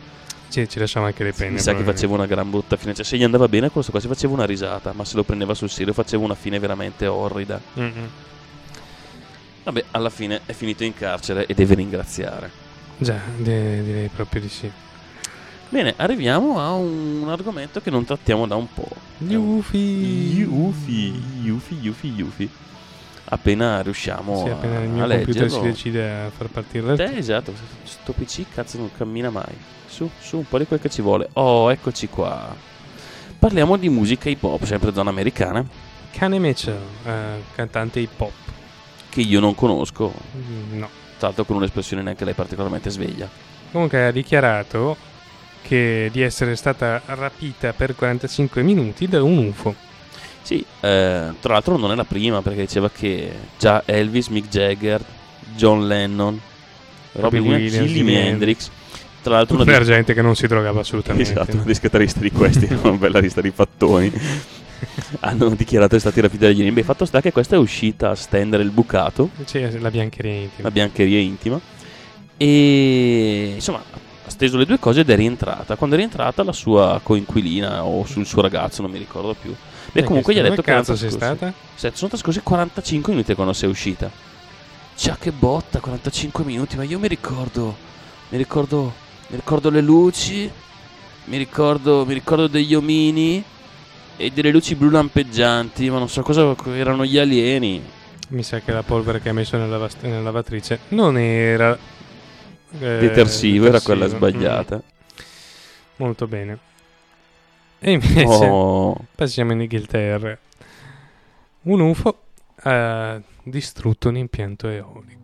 Sì, 0.47 0.67
ci 0.67 0.79
lasciamo 0.79 1.05
anche 1.05 1.23
le 1.23 1.31
penne. 1.33 1.51
mi 1.51 1.59
sa 1.59 1.75
che 1.75 1.83
faceva 1.83 2.15
una 2.15 2.25
gran 2.25 2.49
brutta 2.49 2.75
fine. 2.77 2.93
Cioè, 2.95 3.05
se 3.05 3.17
gli 3.17 3.23
andava 3.23 3.47
bene, 3.47 3.69
questo 3.69 3.91
qua 3.91 3.99
si 3.99 4.07
faceva 4.07 4.33
una 4.33 4.45
risata, 4.45 4.93
ma 4.93 5.05
se 5.05 5.15
lo 5.15 5.23
prendeva 5.23 5.53
sul 5.53 5.69
serio 5.69 5.93
faceva 5.93 6.23
una 6.23 6.35
fine 6.35 6.57
veramente 6.57 7.05
orrida. 7.05 7.61
Mm-mm. 7.79 8.09
Vabbè, 9.63 9.83
alla 9.91 10.09
fine 10.09 10.41
è 10.45 10.53
finito 10.53 10.83
in 10.83 10.93
carcere 10.95 11.45
e 11.45 11.53
deve 11.53 11.75
ringraziare. 11.75 12.49
Già, 12.97 13.19
de- 13.37 13.83
direi 13.83 14.07
proprio 14.07 14.41
di 14.41 14.49
sì. 14.49 14.71
Bene, 15.69 15.93
arriviamo 15.97 16.59
a 16.59 16.71
un 16.73 17.27
argomento 17.29 17.79
che 17.79 17.91
non 17.91 18.03
trattiamo 18.03 18.47
da 18.47 18.55
un 18.55 18.65
po'. 18.73 18.87
Gli 19.19 19.35
ufi. 19.35 19.77
Yufi, 20.37 21.21
yufi, 21.43 21.75
yufi, 21.79 22.07
yufi. 22.15 22.49
Appena 23.31 23.81
riusciamo 23.81 24.43
Sì, 24.43 24.49
appena 24.49 24.77
a, 24.79 24.81
il 24.81 24.89
mio 24.89 25.03
a 25.05 25.07
computer 25.07 25.51
si 25.51 25.61
decide 25.61 26.09
a 26.11 26.29
far 26.35 26.47
partire 26.47 26.93
il 26.93 26.99
Eh, 26.99 27.17
esatto, 27.17 27.53
sto 27.83 28.11
PC 28.13 28.45
cazzo 28.53 28.77
non 28.79 28.89
cammina 28.97 29.29
mai. 29.29 29.53
Su, 29.87 30.09
su, 30.19 30.37
un 30.37 30.47
po' 30.47 30.57
di 30.57 30.65
quel 30.65 30.79
che 30.79 30.89
ci 30.89 31.01
vuole. 31.01 31.29
Oh, 31.33 31.71
eccoci 31.71 32.07
qua. 32.07 32.55
Parliamo 33.37 33.77
di 33.77 33.87
musica 33.89 34.29
hip 34.29 34.43
hop, 34.43 34.63
sempre 34.65 34.93
zona 34.93 35.09
americana, 35.11 35.63
Cane 36.11 36.39
Mitchell, 36.39 36.77
eh, 37.05 37.43
cantante 37.55 37.99
hip 37.99 38.19
hop. 38.19 38.31
che 39.09 39.21
io 39.21 39.39
non 39.39 39.55
conosco, 39.55 40.11
Mm, 40.35 40.77
No. 40.79 40.89
tra 41.17 41.27
l'altro 41.27 41.45
con 41.45 41.55
un'espressione 41.57 42.01
neanche 42.01 42.25
lei 42.25 42.33
particolarmente 42.33 42.89
sveglia. 42.89 43.27
Comunque 43.71 44.05
ha 44.05 44.11
dichiarato 44.11 44.97
che 45.61 46.09
di 46.11 46.21
essere 46.21 46.55
stata 46.55 47.01
rapita 47.05 47.73
per 47.73 47.95
45 47.95 48.61
minuti 48.63 49.07
da 49.07 49.21
un 49.23 49.37
UFO. 49.37 49.75
Sì, 50.41 50.59
eh, 50.79 51.33
tra 51.39 51.53
l'altro 51.53 51.77
non 51.77 51.91
è 51.91 51.95
la 51.95 52.05
prima 52.05 52.41
perché 52.41 52.61
diceva 52.61 52.89
che 52.89 53.31
già 53.57 53.83
Elvis, 53.85 54.27
Mick 54.27 54.49
Jagger, 54.49 55.03
John 55.55 55.85
Lennon, 55.87 56.39
Robbie 57.13 57.39
Williams, 57.39 57.91
Jimi 57.91 58.15
Hendrix. 58.15 58.69
Tra 59.21 59.35
l'altro 59.35 59.57
Tutta 59.57 59.69
una 59.69 59.79
la 59.79 59.85
gente 59.85 60.13
che 60.13 60.21
non 60.21 60.35
si 60.35 60.47
drogava 60.47 60.79
assolutamente. 60.79 61.29
Esatto, 61.29 61.55
una 61.55 61.63
discatarista 61.65 62.19
di 62.19 62.31
questi, 62.31 62.67
una 62.81 62.93
bella 62.93 63.19
lista 63.19 63.41
di 63.41 63.51
fattoni. 63.51 64.11
Hanno 65.19 65.49
dichiarato 65.49 65.95
di 65.95 65.99
stati 65.99 66.21
rapiti 66.21 66.45
dagli. 66.45 66.71
Beh, 66.71 66.83
fatto 66.83 67.03
sta 67.05 67.19
che 67.19 67.33
questa 67.33 67.55
è 67.55 67.59
uscita 67.59 68.11
a 68.11 68.15
stendere 68.15 68.63
il 68.63 68.69
bucato, 68.71 69.29
Sì, 69.43 69.59
la 69.79 69.91
biancheria 69.91 70.33
intima. 70.33 70.67
la 70.67 70.71
biancheria 70.71 71.19
intima. 71.19 71.59
E 72.37 73.51
insomma, 73.55 73.83
ha 74.25 74.29
steso 74.29 74.55
le 74.57 74.65
due 74.65 74.79
cose 74.79 75.01
ed 75.01 75.09
è 75.09 75.15
rientrata. 75.17 75.75
Quando 75.75 75.95
è 75.95 75.99
rientrata, 75.99 76.43
la 76.43 76.53
sua 76.53 77.01
coinquilina 77.03 77.83
o 77.83 78.05
sul 78.05 78.25
suo 78.25 78.41
ragazzo, 78.41 78.81
non 78.81 78.91
mi 78.91 78.97
ricordo 78.97 79.35
più. 79.39 79.53
Beh, 79.91 80.01
Eh, 80.01 80.03
comunque 80.03 80.33
gli 80.33 80.39
ha 80.39 80.43
detto 80.43 80.61
che 80.61 80.71
cazzo 80.71 80.95
sei 80.95 81.09
stata? 81.11 81.53
Sono 81.75 82.09
trascorsi 82.09 82.41
45 82.41 83.11
minuti 83.13 83.33
quando 83.33 83.53
sei 83.53 83.69
uscita. 83.69 84.09
Ciao 84.95 85.15
che 85.19 85.31
botta, 85.31 85.79
45 85.79 86.43
minuti, 86.43 86.75
ma 86.75 86.83
io 86.83 86.99
mi 86.99 87.07
ricordo. 87.07 87.75
Mi 88.29 88.37
ricordo. 88.37 88.93
Mi 89.27 89.35
ricordo 89.37 89.69
le 89.69 89.81
luci. 89.81 90.49
Mi 91.25 91.37
ricordo. 91.37 92.05
Mi 92.05 92.13
ricordo 92.13 92.47
degli 92.47 92.73
omini. 92.75 93.43
E 94.17 94.31
delle 94.31 94.51
luci 94.51 94.75
blu 94.75 94.89
lampeggianti. 94.89 95.89
Ma 95.89 95.97
non 95.97 96.09
so 96.09 96.21
cosa 96.21 96.53
erano 96.73 97.05
gli 97.05 97.17
alieni. 97.17 97.81
Mi 98.29 98.43
sa 98.43 98.59
che 98.59 98.71
la 98.71 98.83
polvere 98.83 99.21
che 99.21 99.29
hai 99.29 99.33
messo 99.35 99.57
nella, 99.57 99.77
vas- 99.77 99.95
nella 100.01 100.21
lavatrice 100.21 100.79
non 100.89 101.17
era 101.17 101.75
eh, 102.79 102.97
Detersivo, 102.99 103.65
era 103.65 103.79
quella 103.81 104.05
detersivo. 104.05 104.29
sbagliata. 104.29 104.75
Mm, 104.75 104.79
molto 105.95 106.27
bene. 106.27 106.59
E 107.79 107.91
invece 107.91 108.25
Oh, 108.25 108.95
passiamo 109.15 109.53
in 109.53 109.61
Inghilterra. 109.61 110.37
Un 111.61 111.79
UFO 111.79 112.19
ha 112.63 113.21
distrutto 113.43 114.09
un 114.09 114.17
impianto 114.17 114.67
eolico. 114.67 115.17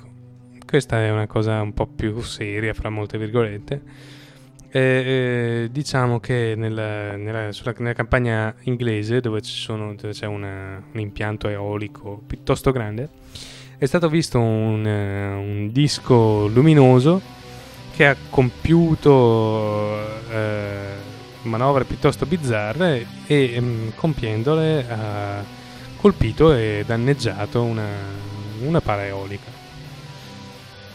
Questa 0.66 0.99
è 1.01 1.12
una 1.12 1.28
cosa 1.28 1.62
un 1.62 1.74
po' 1.74 1.86
più 1.88 2.20
seria, 2.22 2.74
fra 2.74 2.89
molte 2.89 3.18
virgolette. 3.18 3.82
E, 4.70 4.80
eh, 4.80 5.70
diciamo 5.72 6.20
che 6.20 6.53
nella, 6.58 7.16
nella- 7.16 7.51
sulla- 7.51 7.74
nella 7.78 7.93
campagna 7.93 8.53
inglese, 8.64 9.22
dove, 9.22 9.41
ci 9.41 9.53
sono- 9.53 9.93
dove 9.95 10.14
c'è 10.14 10.26
una- 10.26 10.82
un 10.91 10.99
impianto 10.99 11.47
eolico 11.47 12.22
piuttosto 12.26 12.72
grande, 12.72 13.10
è 13.78 13.86
stato 13.86 14.10
visto 14.10 14.39
un, 14.39 14.86
eh, 14.86 15.34
un 15.34 15.70
disco 15.72 16.47
luminoso 16.47 17.22
che 17.95 18.06
ha 18.08 18.16
compiuto 18.30 19.97
eh, 20.32 20.95
manovre 21.46 21.84
piuttosto 21.86 22.26
bizzarre 22.26 23.06
e 23.28 23.54
ehm, 23.54 23.93
compiendole 23.96 24.86
ha 24.89 25.43
colpito 25.98 26.54
e 26.54 26.84
danneggiato 26.86 27.62
una, 27.64 27.86
una 28.62 28.82
pala 28.82 29.06
eolica. 29.06 29.52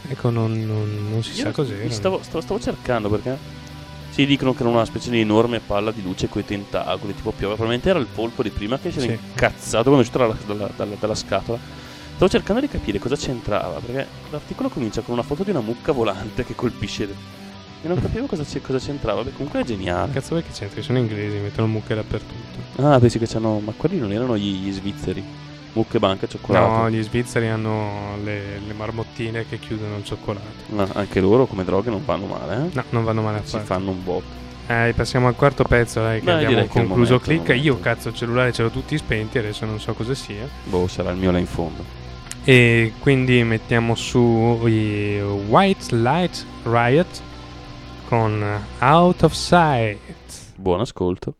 Ecco, 0.08 0.30
non, 0.30 0.52
non- 0.66 1.08
non 1.10 1.22
si 1.22 1.30
Io 1.38 1.44
sa 1.44 1.50
cos'era. 1.52 1.90
Stavo, 1.90 2.20
stavo, 2.22 2.40
stavo 2.40 2.60
cercando 2.60 3.08
perché. 3.08 3.58
Si 4.10 4.26
dicono 4.26 4.52
che 4.54 4.62
era 4.62 4.70
una 4.70 4.84
specie 4.84 5.08
di 5.10 5.20
enorme 5.20 5.60
palla 5.60 5.92
di 5.92 6.02
luce 6.02 6.28
coi 6.28 6.44
tentacoli, 6.44 7.14
tipo 7.14 7.30
piove. 7.30 7.54
Probabilmente 7.54 7.90
era 7.90 7.98
il 8.00 8.06
polpo 8.12 8.42
di 8.42 8.50
prima 8.50 8.76
che 8.78 8.90
si 8.90 8.98
era 8.98 9.06
Sì. 9.06 9.12
incazzato 9.12 9.90
quando 9.90 9.98
è 9.98 10.00
uscito 10.00 10.18
dalla, 10.18 10.36
dalla- 10.46 10.70
dalla- 10.76 10.96
dalla 10.98 11.14
scatola. 11.14 11.58
Stavo 12.16 12.28
cercando 12.28 12.60
di 12.60 12.68
capire 12.68 12.98
cosa 12.98 13.14
c'entrava, 13.14 13.78
perché 13.78 14.06
l'articolo 14.30 14.68
comincia 14.68 15.00
con 15.02 15.14
una 15.14 15.22
foto 15.22 15.44
di 15.44 15.50
una 15.50 15.60
mucca 15.60 15.92
volante 15.92 16.44
che 16.44 16.54
colpisce. 16.56 17.38
E 17.82 17.88
non 17.88 18.00
capivo 18.00 18.26
cosa, 18.26 18.44
c'è- 18.44 18.60
cosa 18.60 18.78
c'entrava. 18.78 19.22
Beh, 19.22 19.32
comunque 19.32 19.60
è 19.60 19.64
geniale. 19.64 20.12
Cazzo 20.12 20.34
perché 20.34 20.50
c'entra? 20.52 20.82
Sono 20.82 20.98
inglesi, 20.98 21.36
mettono 21.38 21.66
mucche 21.66 21.94
dappertutto. 21.94 22.82
Ah, 22.82 22.98
pensi 22.98 23.18
che 23.18 23.26
c'hanno. 23.26 23.58
Ma 23.60 23.72
quelli 23.76 23.98
non 23.98 24.12
erano 24.12 24.36
gli, 24.36 24.62
gli 24.66 24.72
svizzeri. 24.72 25.22
Mucche, 25.72 25.98
banca, 25.98 26.26
cioccolato. 26.26 26.82
No, 26.82 26.90
gli 26.90 27.02
svizzeri 27.02 27.46
hanno 27.48 28.16
le, 28.24 28.58
le 28.66 28.72
marmottine 28.74 29.46
che 29.48 29.58
chiudono 29.58 29.96
il 29.98 30.04
cioccolato. 30.04 30.46
Ma 30.74 30.88
anche 30.94 31.20
loro 31.20 31.46
come 31.46 31.64
droghe 31.64 31.90
non 31.90 32.04
vanno 32.04 32.26
male, 32.26 32.54
eh? 32.56 32.70
No, 32.72 32.84
non 32.90 33.04
vanno 33.04 33.22
male 33.22 33.38
a 33.38 33.42
Si 33.44 33.52
fare. 33.52 33.64
fanno 33.64 33.90
un 33.90 34.02
botto. 34.04 34.38
Eh, 34.66 34.92
passiamo 34.94 35.26
al 35.28 35.34
quarto 35.36 35.64
pezzo, 35.64 36.00
dai, 36.00 36.18
che 36.20 36.26
Dai, 36.26 36.44
abbiamo 36.44 36.62
che 36.64 36.68
concluso 36.68 37.20
momento, 37.24 37.44
click. 37.44 37.64
Io, 37.64 37.78
cazzo, 37.80 38.08
il 38.08 38.14
cellulare 38.14 38.52
ce 38.52 38.62
l'ho 38.62 38.70
tutti 38.70 38.96
spenti, 38.98 39.38
adesso 39.38 39.64
non 39.64 39.80
so 39.80 39.94
cosa 39.94 40.14
sia. 40.14 40.46
Boh, 40.64 40.86
sarà 40.86 41.10
il 41.12 41.16
mio 41.16 41.30
là 41.30 41.38
in 41.38 41.46
fondo. 41.46 41.82
E 42.44 42.92
quindi 42.98 43.42
mettiamo 43.44 43.94
su 43.94 44.60
i 44.66 45.20
White 45.20 45.94
Light 45.96 46.44
Riot 46.64 47.22
con 48.10 48.42
Out 48.80 49.22
of 49.22 49.32
Sight. 49.34 50.56
Buon 50.56 50.80
ascolto. 50.80 51.36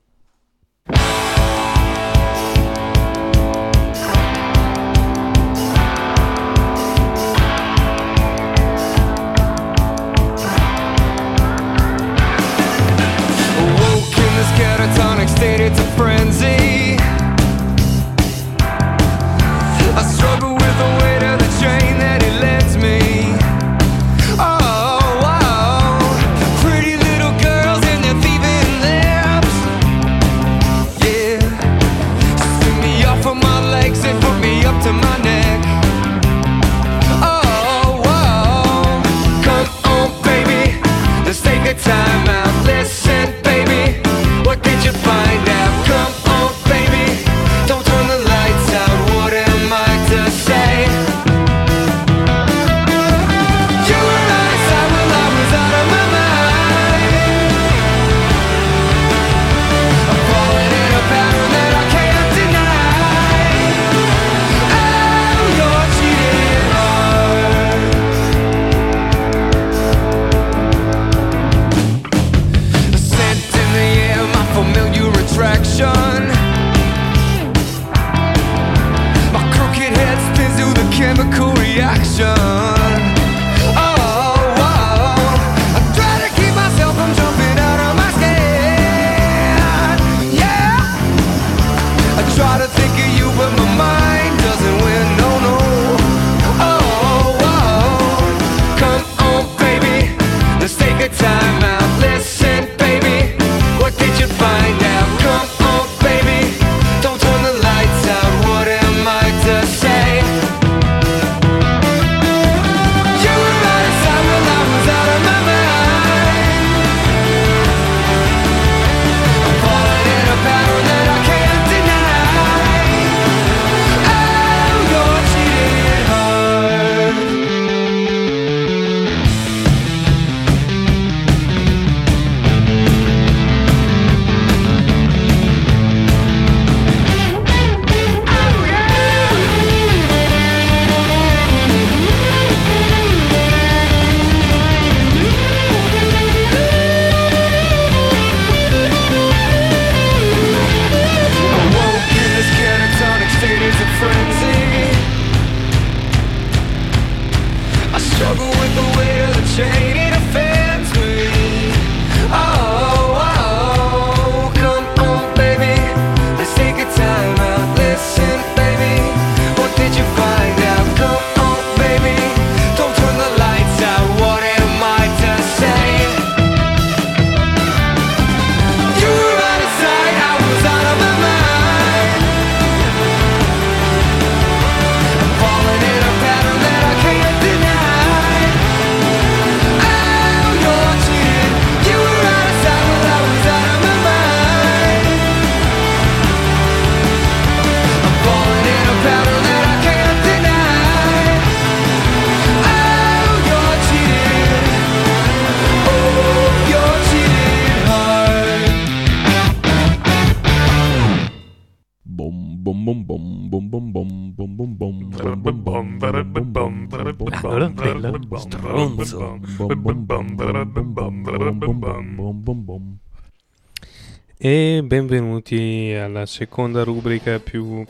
E 224.52 224.82
benvenuti 224.82 225.94
alla 225.96 226.26
seconda 226.26 226.82
rubrica 226.82 227.38
più 227.38 227.84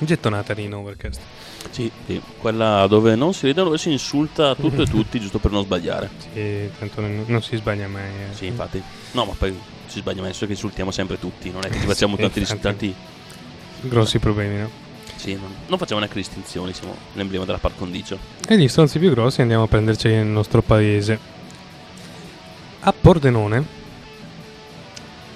Gettonata 0.00 0.54
lì 0.54 0.64
in 0.64 0.74
Overcast. 0.74 1.20
Sì, 1.70 1.88
sì, 2.04 2.20
quella 2.38 2.84
dove 2.88 3.14
non 3.14 3.32
si 3.32 3.46
ride, 3.46 3.62
dove 3.62 3.78
si 3.78 3.92
insulta 3.92 4.56
tutto 4.56 4.82
e 4.82 4.86
tutti, 4.90 5.20
giusto 5.20 5.38
per 5.38 5.52
non 5.52 5.62
sbagliare. 5.62 6.10
Sì, 6.32 6.68
tanto 6.80 7.00
non, 7.00 7.22
non 7.28 7.42
si 7.42 7.54
sbaglia 7.54 7.86
mai. 7.86 8.02
eh. 8.08 8.34
Sì, 8.34 8.46
infatti. 8.46 8.82
No, 9.12 9.24
ma 9.24 9.34
poi 9.38 9.56
si 9.86 10.00
sbaglia 10.00 10.22
mai, 10.22 10.32
solo 10.32 10.46
che 10.46 10.54
insultiamo 10.54 10.90
sempre 10.90 11.20
tutti, 11.20 11.52
non 11.52 11.64
è 11.64 11.68
che 11.68 11.78
ci 11.78 11.86
facciamo 11.86 12.16
Sì, 12.16 12.22
tanti 12.22 12.38
infatti. 12.40 12.60
tanti 12.60 12.94
Grossi 13.82 14.18
problemi, 14.18 14.58
no? 14.58 14.68
Sì, 15.14 15.34
non, 15.34 15.54
non 15.68 15.78
facciamo 15.78 16.00
neanche 16.00 16.18
distinzioni, 16.18 16.72
siamo 16.72 16.96
l'emblema 17.12 17.44
della 17.44 17.58
par 17.58 17.76
condicio. 17.76 18.18
E 18.48 18.58
gli 18.58 18.66
stronzi 18.66 18.98
più 18.98 19.10
grossi 19.10 19.42
andiamo 19.42 19.62
a 19.62 19.68
prenderci 19.68 20.08
nel 20.08 20.26
nostro 20.26 20.60
paese. 20.60 21.16
A 22.80 22.92
Pordenone, 22.92 23.80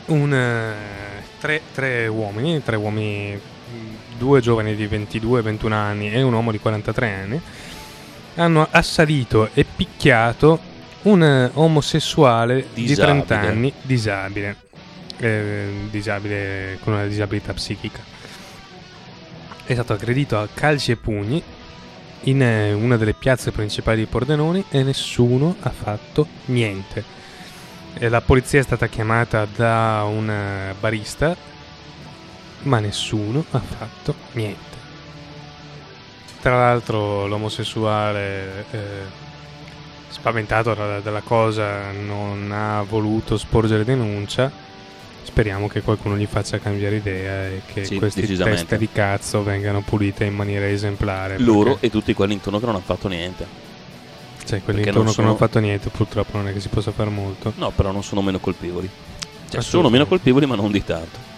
un, 0.06 0.32
eh, 0.32 1.22
tre, 1.40 1.62
tre 1.72 2.06
uomini, 2.06 2.62
tre 2.62 2.76
uomini, 2.76 3.34
mh, 3.34 4.18
due 4.18 4.40
giovani 4.40 4.74
di 4.74 4.86
22 4.86 5.42
21 5.42 5.74
anni 5.74 6.10
e 6.10 6.22
un 6.22 6.32
uomo 6.32 6.50
di 6.50 6.58
43 6.58 7.12
anni, 7.12 7.40
hanno 8.36 8.66
assalito 8.70 9.50
e 9.54 9.64
picchiato 9.64 10.74
un 11.02 11.22
eh, 11.22 11.50
omosessuale 11.54 12.66
di 12.72 12.82
Disabile. 12.86 13.24
30 13.24 13.40
anni, 13.40 13.72
disabile, 13.82 14.56
eh, 15.18 15.68
disabile 15.90 16.78
con 16.82 16.94
una 16.94 17.06
disabilità 17.06 17.52
psichica. 17.52 18.00
È 19.64 19.72
stato 19.72 19.92
aggredito 19.94 20.38
a 20.38 20.48
calci 20.52 20.92
e 20.92 20.96
pugni 20.96 21.42
in 22.22 22.42
eh, 22.42 22.72
una 22.72 22.96
delle 22.96 23.14
piazze 23.14 23.50
principali 23.50 23.98
di 23.98 24.06
Pordenone 24.06 24.64
e 24.68 24.82
nessuno 24.82 25.56
ha 25.60 25.70
fatto 25.70 26.26
niente. 26.46 27.15
E 27.98 28.10
la 28.10 28.20
polizia 28.20 28.60
è 28.60 28.62
stata 28.62 28.89
chiamata 28.89 29.47
da 29.47 30.05
un 30.06 30.28
eh, 30.28 30.74
barista, 30.78 31.35
ma 32.62 32.78
nessuno 32.78 33.43
ha 33.51 33.59
fatto 33.59 34.14
niente. 34.32 34.77
Tra 36.43 36.59
l'altro 36.59 37.27
l'omosessuale, 37.27 38.66
eh, 38.70 38.78
spaventato 40.09 40.74
dalla, 40.74 41.01
dalla 41.01 41.23
cosa, 41.23 41.90
non 41.90 42.51
ha 42.52 42.82
voluto 42.82 43.39
sporgere 43.39 43.82
denuncia. 43.82 44.52
Speriamo 45.23 45.66
che 45.66 45.81
qualcuno 45.81 46.18
gli 46.18 46.27
faccia 46.27 46.59
cambiare 46.59 46.97
idea 46.97 47.47
e 47.47 47.62
che 47.64 47.85
Sì, 47.86 47.97
queste 47.97 48.27
teste 48.27 48.77
di 48.77 48.90
cazzo 48.93 49.43
vengano 49.43 49.81
pulite 49.81 50.24
in 50.24 50.35
maniera 50.35 50.68
esemplare. 50.68 51.39
Loro 51.39 51.78
e 51.81 51.89
tutti 51.89 52.12
quelli 52.12 52.35
intorno 52.35 52.59
che 52.59 52.66
non 52.66 52.74
hanno 52.74 52.85
fatto 52.85 53.09
niente. 53.09 53.65
Cioè, 54.47 54.62
quelli 54.62 54.78
intorno 54.81 55.02
non 55.02 55.12
che 55.12 55.20
non 55.20 55.27
hanno 55.31 55.36
sono- 55.36 55.36
fatto 55.36 55.59
niente, 55.59 55.89
purtroppo 55.90 56.36
non 56.36 56.48
è 56.48 56.52
che 56.52 56.60
si 56.60 56.68
possa 56.68 56.93
fare 56.93 57.10
molto. 57.10 57.52
No, 57.56 57.70
però 57.70 57.90
non 57.93 58.02
sono 58.02 58.23
meno 58.23 58.39
colpevoli. 58.39 58.89
Cioè, 59.51 59.60
sono 59.60 59.89
meno 59.90 60.06
colpevoli, 60.06 60.47
ma 60.47 60.55
non 60.55 60.70
di 60.70 60.82
tanto. 60.85 61.35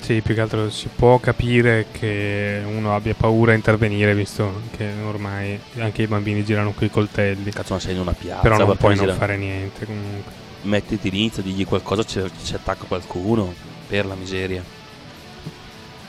Sì, 0.00 0.20
più 0.20 0.34
che 0.34 0.40
altro 0.42 0.68
si 0.68 0.88
può 0.94 1.18
capire 1.18 1.86
che 1.90 2.60
uno 2.66 2.94
abbia 2.94 3.14
paura 3.14 3.52
a 3.52 3.54
intervenire, 3.54 4.14
visto 4.14 4.60
che 4.76 4.90
ormai 5.06 5.58
anche 5.78 6.02
i 6.02 6.06
bambini 6.06 6.44
girano 6.44 6.72
coi 6.72 6.90
coltelli. 6.90 7.50
Cazzo, 7.50 7.72
ma 7.74 7.80
sei 7.80 7.94
in 7.94 8.00
una 8.00 8.12
piazza. 8.12 8.42
Però 8.42 8.58
non 8.58 8.76
puoi 8.76 8.94
non 8.94 9.04
miseria. 9.04 9.14
fare 9.14 9.36
niente 9.38 9.86
comunque. 9.86 10.32
Mettiti 10.62 11.10
l'inizio, 11.10 11.42
digli 11.42 11.64
qualcosa, 11.64 12.04
ci, 12.04 12.20
ci 12.44 12.54
attacca 12.54 12.84
qualcuno. 12.86 13.54
Per 13.88 14.04
la 14.04 14.14
miseria. 14.14 14.62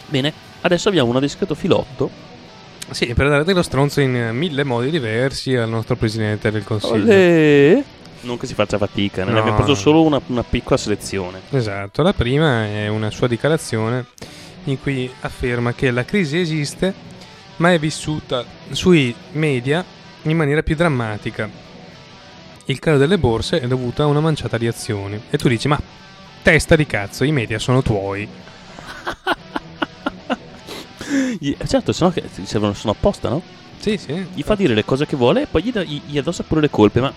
Bene, 0.07 0.33
adesso 0.61 0.89
abbiamo 0.89 1.11
un 1.13 1.19
discreto 1.21 1.55
filotto. 1.55 2.09
Sì, 2.91 3.13
per 3.13 3.29
dare 3.29 3.43
dello 3.43 3.61
stronzo 3.61 4.01
in 4.01 4.15
eh, 4.15 4.31
mille 4.33 4.63
modi 4.63 4.89
diversi 4.89 5.55
al 5.55 5.69
nostro 5.69 5.95
presidente 5.95 6.51
del 6.51 6.63
consiglio. 6.63 7.03
Olè. 7.05 7.83
Non 8.21 8.37
che 8.37 8.45
si 8.45 8.53
faccia 8.53 8.77
fatica, 8.77 9.23
ne 9.23 9.31
No. 9.31 9.39
abbiamo 9.39 9.57
preso 9.57 9.73
solo 9.75 10.03
una, 10.03 10.21
una 10.27 10.43
piccola 10.43 10.77
selezione. 10.77 11.39
Esatto, 11.49 12.03
la 12.03 12.13
prima 12.13 12.65
è 12.65 12.87
una 12.87 13.09
sua 13.09 13.27
dichiarazione 13.27 14.05
in 14.65 14.79
cui 14.79 15.11
afferma 15.21 15.73
che 15.73 15.89
la 15.89 16.05
crisi 16.05 16.37
esiste, 16.37 16.93
ma 17.57 17.71
è 17.73 17.79
vissuta 17.79 18.43
sui 18.71 19.15
media 19.31 19.83
in 20.23 20.37
maniera 20.37 20.61
più 20.61 20.75
drammatica. 20.75 21.49
Il 22.65 22.77
calo 22.77 22.97
delle 22.97 23.17
borse 23.17 23.59
è 23.59 23.67
dovuto 23.67 24.03
a 24.03 24.05
una 24.05 24.19
manciata 24.19 24.57
di 24.57 24.67
azioni. 24.67 25.19
E 25.29 25.37
tu 25.37 25.47
dici, 25.47 25.67
ma 25.67 25.79
testa 26.43 26.75
di 26.75 26.85
cazzo, 26.85 27.23
i 27.23 27.31
media 27.31 27.57
sono 27.57 27.81
tuoi. 27.81 28.27
Gli- 31.39 31.55
certo, 31.67 31.91
sennò 31.91 32.11
che 32.11 32.23
servono, 32.43 32.73
sono 32.73 32.93
apposta, 32.93 33.29
no? 33.29 33.41
Sì, 33.79 33.97
sì. 33.97 34.13
Gli 34.33 34.41
fa 34.43 34.55
dire 34.55 34.73
le 34.73 34.85
cose 34.85 35.05
che 35.05 35.15
vuole 35.15 35.43
e 35.43 35.47
poi 35.47 35.63
gli, 35.63 35.71
dà- 35.71 35.83
gli, 35.83 36.01
gli 36.05 36.17
addossa 36.17 36.43
pure 36.43 36.61
le 36.61 36.69
colpe, 36.69 37.01
ma... 37.01 37.11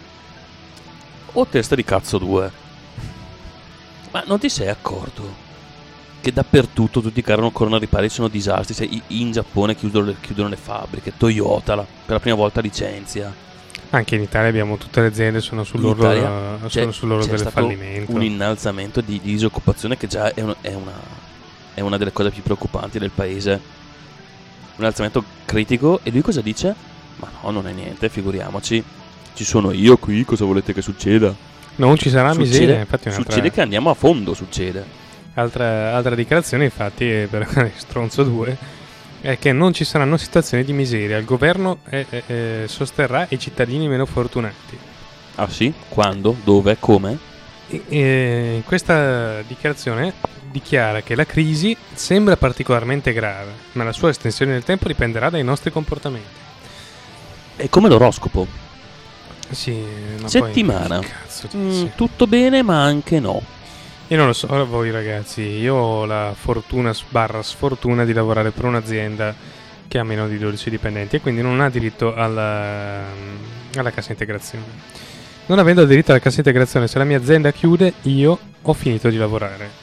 O 1.37 1.47
testa 1.47 1.75
di 1.75 1.85
cazzo 1.85 2.19
due. 2.19 2.51
Ma 4.13 4.23
non 4.27 4.39
ti 4.39 4.49
sei 4.49 4.69
accorto 4.69 5.43
che 6.21 6.33
dappertutto 6.33 7.01
tutti 7.03 7.19
i 7.19 7.23
carri 7.23 7.43
ancora 7.43 7.77
ripari 7.77 8.09
sono 8.09 8.29
disastri? 8.29 8.95
I- 8.95 9.03
in 9.21 9.33
Giappone 9.33 9.75
chiudono 9.75 10.07
le, 10.07 10.17
chiudono 10.21 10.49
le 10.49 10.57
fabbriche, 10.57 11.13
Toyota 11.17 11.75
la- 11.75 11.83
per 11.85 12.15
la 12.15 12.21
prima 12.21 12.37
volta 12.37 12.61
licenzia. 12.61 13.43
Anche 13.91 14.15
in 14.17 14.23
Italia 14.23 14.49
abbiamo 14.49 14.77
tutte 14.77 15.01
le 15.03 15.09
aziende 15.09 15.41
sono 15.41 15.63
sull'orlo, 15.65 16.05
Italia 16.05 16.57
sono 16.57 16.69
c'è- 16.69 16.93
sull'orlo 16.93 17.25
c'è 17.25 17.31
del 17.31 17.39
stato 17.41 17.55
fallimento. 17.61 18.13
Un 18.13 18.23
innalzamento 18.23 19.01
di, 19.01 19.21
di 19.23 19.33
disoccupazione 19.33 19.97
che 19.97 20.07
già 20.07 20.33
è, 20.33 20.41
un- 20.41 20.55
è 20.61 20.73
una, 20.73 20.93
è 21.75 21.81
una 21.81 21.97
delle 21.99 22.13
cose 22.13 22.31
più 22.31 22.43
preoccupanti 22.43 22.99
del 22.99 23.11
paese. 23.11 23.83
Un 24.77 24.81
innalzamento 24.81 25.25
critico. 25.45 26.01
E 26.03 26.11
lui 26.11 26.23
cosa 26.23 26.41
dice? 26.41 26.75
Ma 27.17 27.29
no, 27.43 27.51
non 27.51 27.67
è 27.69 27.73
niente, 27.73 28.09
figuriamoci. 28.09 28.83
Ci 29.35 29.45
sono 29.45 29.73
io 29.73 29.97
qui, 29.97 30.25
cosa 30.25 30.45
volete 30.45 30.73
che 30.73 30.83
succeda? 30.83 31.35
Non 31.77 31.97
ci 31.97 32.09
sarà 32.09 32.33
Succede- 32.33 32.49
miseria, 32.51 32.79
infatti 32.81 33.09
un'altra, 33.09 33.31
Succede 33.33 33.51
che 33.51 33.61
andiamo 33.61 33.91
a 33.91 33.95
fondo, 33.95 34.33
succede. 34.35 34.85
altra, 35.35 35.95
altra 35.97 36.15
dichiarazione, 36.15 36.65
infatti, 36.65 37.09
è 37.11 37.27
per 37.29 37.73
Stronzo 37.77 38.23
2, 38.23 38.57
è 39.21 39.39
che 39.39 39.53
non 39.53 39.73
ci 39.73 39.85
saranno 39.85 40.17
situazioni 40.17 40.63
di 40.65 40.73
miseria. 40.73 41.17
Il 41.17 41.25
governo 41.25 41.79
eh, 41.89 42.07
eh, 42.11 42.23
eh, 42.27 42.65
sosterrà 42.69 43.27
i 43.31 43.39
cittadini 43.39 43.89
meno 43.89 44.07
fortunati. 44.07 44.79
Ah 45.37 45.49
sì? 45.49 45.73
Quando? 45.89 46.37
Dove? 46.45 46.77
Come? 46.79 47.19
In 47.69 48.63
questa 48.65 49.41
dichiarazione 49.43 50.13
dichiara 50.51 51.01
che 51.01 51.15
la 51.15 51.25
crisi 51.25 51.77
sembra 51.95 52.37
particolarmente 52.37 53.13
grave, 53.13 53.51
ma 53.73 53.85
la 53.85 53.93
sua 53.93 54.11
estensione 54.11 54.53
nel 54.53 54.65
tempo 54.65 54.87
dipenderà 54.87 55.31
dai 55.31 55.43
nostri 55.43 55.73
comportamenti. 55.73 56.43
È 57.57 57.69
come 57.69 57.89
l'oroscopo. 57.89 58.47
Sì, 59.51 59.83
ma 60.21 60.29
Settimana. 60.29 60.99
poi, 60.99 61.09
cazzo 61.09 61.49
Mm, 61.57 61.69
dici? 61.69 61.91
tutto 61.97 62.27
bene, 62.27 62.63
ma 62.63 62.83
anche 62.83 63.19
no. 63.21 63.43
Io 64.09 64.17
non 64.17 64.27
lo 64.27 64.33
so, 64.33 64.67
voi 64.67 64.91
ragazzi, 64.91 65.43
io 65.43 65.75
ho 65.75 66.05
la 66.05 66.35
fortuna 66.39 66.95
barra 67.09 67.43
sfortuna 67.43 68.05
di 68.05 68.13
lavorare 68.13 68.51
per 68.51 68.65
un'azienda 68.65 69.35
che 69.89 69.99
ha 69.99 70.05
meno 70.05 70.29
di 70.29 70.39
12 70.39 70.71
dipendenti 70.71 71.17
e 71.17 71.21
quindi 71.21 71.41
non 71.41 71.61
ha 71.61 71.71
diritto 71.71 72.15
alla, 72.15 73.03
alla 73.77 73.91
cassa 73.91 74.13
integrazione. 74.13 74.65
Non 75.47 75.59
avendo 75.59 75.85
diritto 75.85 76.11
alla 76.11 76.21
cassa 76.21 76.39
integrazione, 76.39 76.89
se 76.89 76.97
la 76.99 77.05
mia 77.05 77.19
azienda 77.19 77.53
chiude, 77.53 77.93
io 78.03 78.39
ho 78.63 78.73
finito 78.73 79.09
di 79.11 79.17
lavorare. 79.17 79.83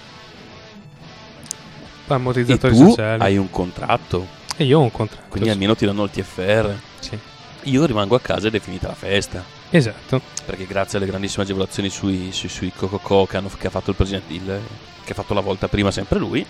Ammortizzatori 2.08 2.76
tu 2.76 2.90
sociali. 2.90 3.22
hai 3.24 3.38
un 3.38 3.50
contratto, 3.50 4.28
E 4.58 4.66
io 4.66 4.80
ho 4.80 4.82
un 4.82 4.92
contratto. 4.92 5.28
quindi 5.30 5.48
sì. 5.48 5.54
almeno 5.54 5.76
ti 5.76 5.86
danno 5.86 6.04
il 6.04 6.10
TFR. 6.10 6.76
Sì. 7.00 7.18
Io 7.64 7.86
rimango 7.86 8.16
a 8.16 8.20
casa 8.20 8.48
ed 8.48 8.56
è 8.56 8.60
finita 8.60 8.88
la 8.88 8.96
festa. 8.96 9.44
Esatto. 9.70 10.20
Perché 10.46 10.66
grazie 10.66 10.98
alle 10.98 11.08
grandissime 11.08 11.44
agevolazioni 11.44 11.90
sui, 11.90 12.32
sui, 12.34 12.50
sui 12.50 12.72
Coco 12.76 13.26
che, 13.26 13.38
hanno, 13.38 13.50
che 13.58 13.68
ha 13.68 13.70
fatto 13.70 13.92
il 13.92 13.96
presidente, 13.96 14.34
il- 14.34 14.60
che 15.06 15.12
ha 15.12 15.16
fatto 15.16 15.34
la 15.34 15.40
volta 15.42 15.68
prima 15.70 15.90
sempre 15.92 16.20
lui, 16.20 16.46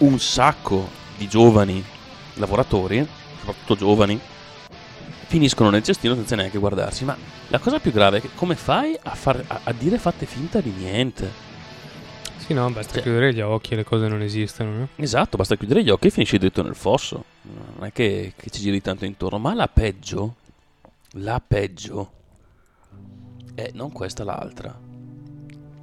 un 0.00 0.18
sacco 0.18 0.88
di 1.18 1.28
giovani 1.28 1.84
lavoratori, 2.34 3.06
soprattutto 3.40 3.74
giovani, 3.76 4.18
finiscono 5.26 5.70
nel 5.70 5.82
cestino 5.82 6.14
senza 6.14 6.36
neanche 6.36 6.58
guardarsi. 6.58 7.04
Ma 7.04 7.16
la 7.48 7.58
cosa 7.58 7.78
più 7.80 7.92
grave 7.92 8.18
è 8.18 8.20
che 8.20 8.30
come 8.34 8.54
fai 8.56 8.96
a, 9.02 9.14
far- 9.14 9.44
a- 9.46 9.60
a 9.64 9.72
dire 9.72 9.98
fatte 9.98 10.26
finta 10.26 10.60
di 10.60 10.70
niente? 10.70 11.44
Sì, 12.38 12.54
no, 12.54 12.70
basta 12.70 12.94
Cioè- 12.94 13.02
chiudere 13.02 13.34
gli 13.34 13.40
occhi 13.40 13.72
e 13.72 13.76
le 13.76 13.84
cose 13.84 14.06
non 14.06 14.22
esistono, 14.22 14.70
no? 14.78 14.88
Esatto, 14.96 15.36
basta 15.36 15.56
chiudere 15.56 15.82
gli 15.82 15.90
occhi 15.90 16.06
e 16.06 16.10
finisci 16.10 16.38
dritto 16.38 16.62
nel 16.62 16.76
fosso. 16.76 17.24
Non 17.42 17.86
è 17.86 17.92
che, 17.92 18.34
che 18.36 18.50
ci 18.50 18.60
giri 18.60 18.80
tanto 18.80 19.04
intorno. 19.04 19.38
Ma 19.38 19.52
la 19.54 19.66
peggio, 19.66 20.36
la 21.14 21.42
peggio, 21.44 22.12
è 23.54 23.70
non 23.74 23.90
questa, 23.90 24.22
l'altra. 24.22 24.78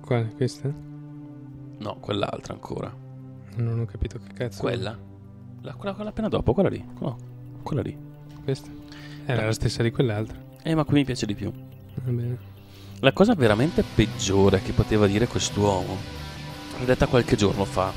Quale? 0.01 0.31
Questa? 0.35 0.71
No, 1.79 1.97
quell'altra 1.99 2.53
ancora. 2.53 2.93
Non 3.55 3.79
ho 3.81 3.85
capito 3.85 4.19
che 4.25 4.33
cazzo. 4.33 4.61
Quella? 4.61 4.97
La, 5.61 5.73
quella, 5.73 5.93
quella 5.93 6.09
appena 6.11 6.29
dopo, 6.29 6.53
quella 6.53 6.69
lì. 6.69 6.83
No, 6.99 7.17
quella 7.61 7.81
lì. 7.81 7.97
Questa? 8.43 8.69
Era 9.25 9.45
la 9.45 9.53
stessa 9.53 9.83
di 9.83 9.91
quell'altra. 9.91 10.37
Eh, 10.63 10.75
ma 10.75 10.83
qui 10.83 10.95
mi 10.95 11.05
piace 11.05 11.25
di 11.25 11.35
più. 11.35 11.51
Va 11.51 12.11
bene. 12.11 12.37
La 12.99 13.11
cosa 13.11 13.33
veramente 13.35 13.83
peggiore 13.83 14.61
che 14.61 14.71
poteva 14.71 15.07
dire 15.07 15.27
quest'uomo, 15.27 15.97
l'ha 16.79 16.85
detta 16.85 17.07
qualche 17.07 17.35
giorno 17.35 17.65
fa. 17.65 17.91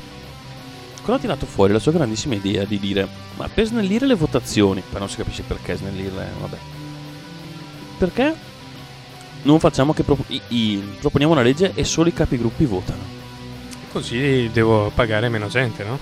Quando 0.97 1.15
ha 1.15 1.19
tirato 1.19 1.47
fuori 1.47 1.73
la 1.73 1.79
sua 1.79 1.93
grandissima 1.93 2.35
idea 2.35 2.65
di 2.65 2.81
dire, 2.81 3.07
ma 3.37 3.49
per 3.49 3.67
snellire 3.67 4.07
le 4.07 4.15
votazioni, 4.15 4.83
poi 4.89 4.99
non 4.99 5.09
si 5.09 5.17
capisce 5.17 5.43
perché 5.43 5.77
snellirle, 5.77 6.27
vabbè. 6.41 6.57
Perché 7.99 8.35
non 9.43 9.61
facciamo 9.61 9.93
che 9.93 10.03
propo- 10.03 10.25
i- 10.29 10.41
i- 10.49 10.97
proponiamo 11.01 11.33
una 11.33 11.43
legge 11.43 11.73
e 11.75 11.85
solo 11.85 12.09
i 12.09 12.13
capigruppi 12.13 12.65
votano? 12.65 13.15
Così 13.93 14.51
devo 14.53 14.91
pagare 14.93 15.29
meno 15.29 15.47
gente, 15.47 15.85
no? 15.85 15.97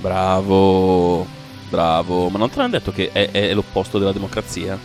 Bravo, 0.00 1.26
bravo. 1.68 2.28
Ma 2.28 2.38
non 2.38 2.50
te 2.50 2.56
l'hanno 2.58 2.70
detto 2.70 2.92
che 2.92 3.10
è, 3.12 3.30
è 3.30 3.54
l'opposto 3.54 3.98
della 3.98 4.12
democrazia? 4.12 4.78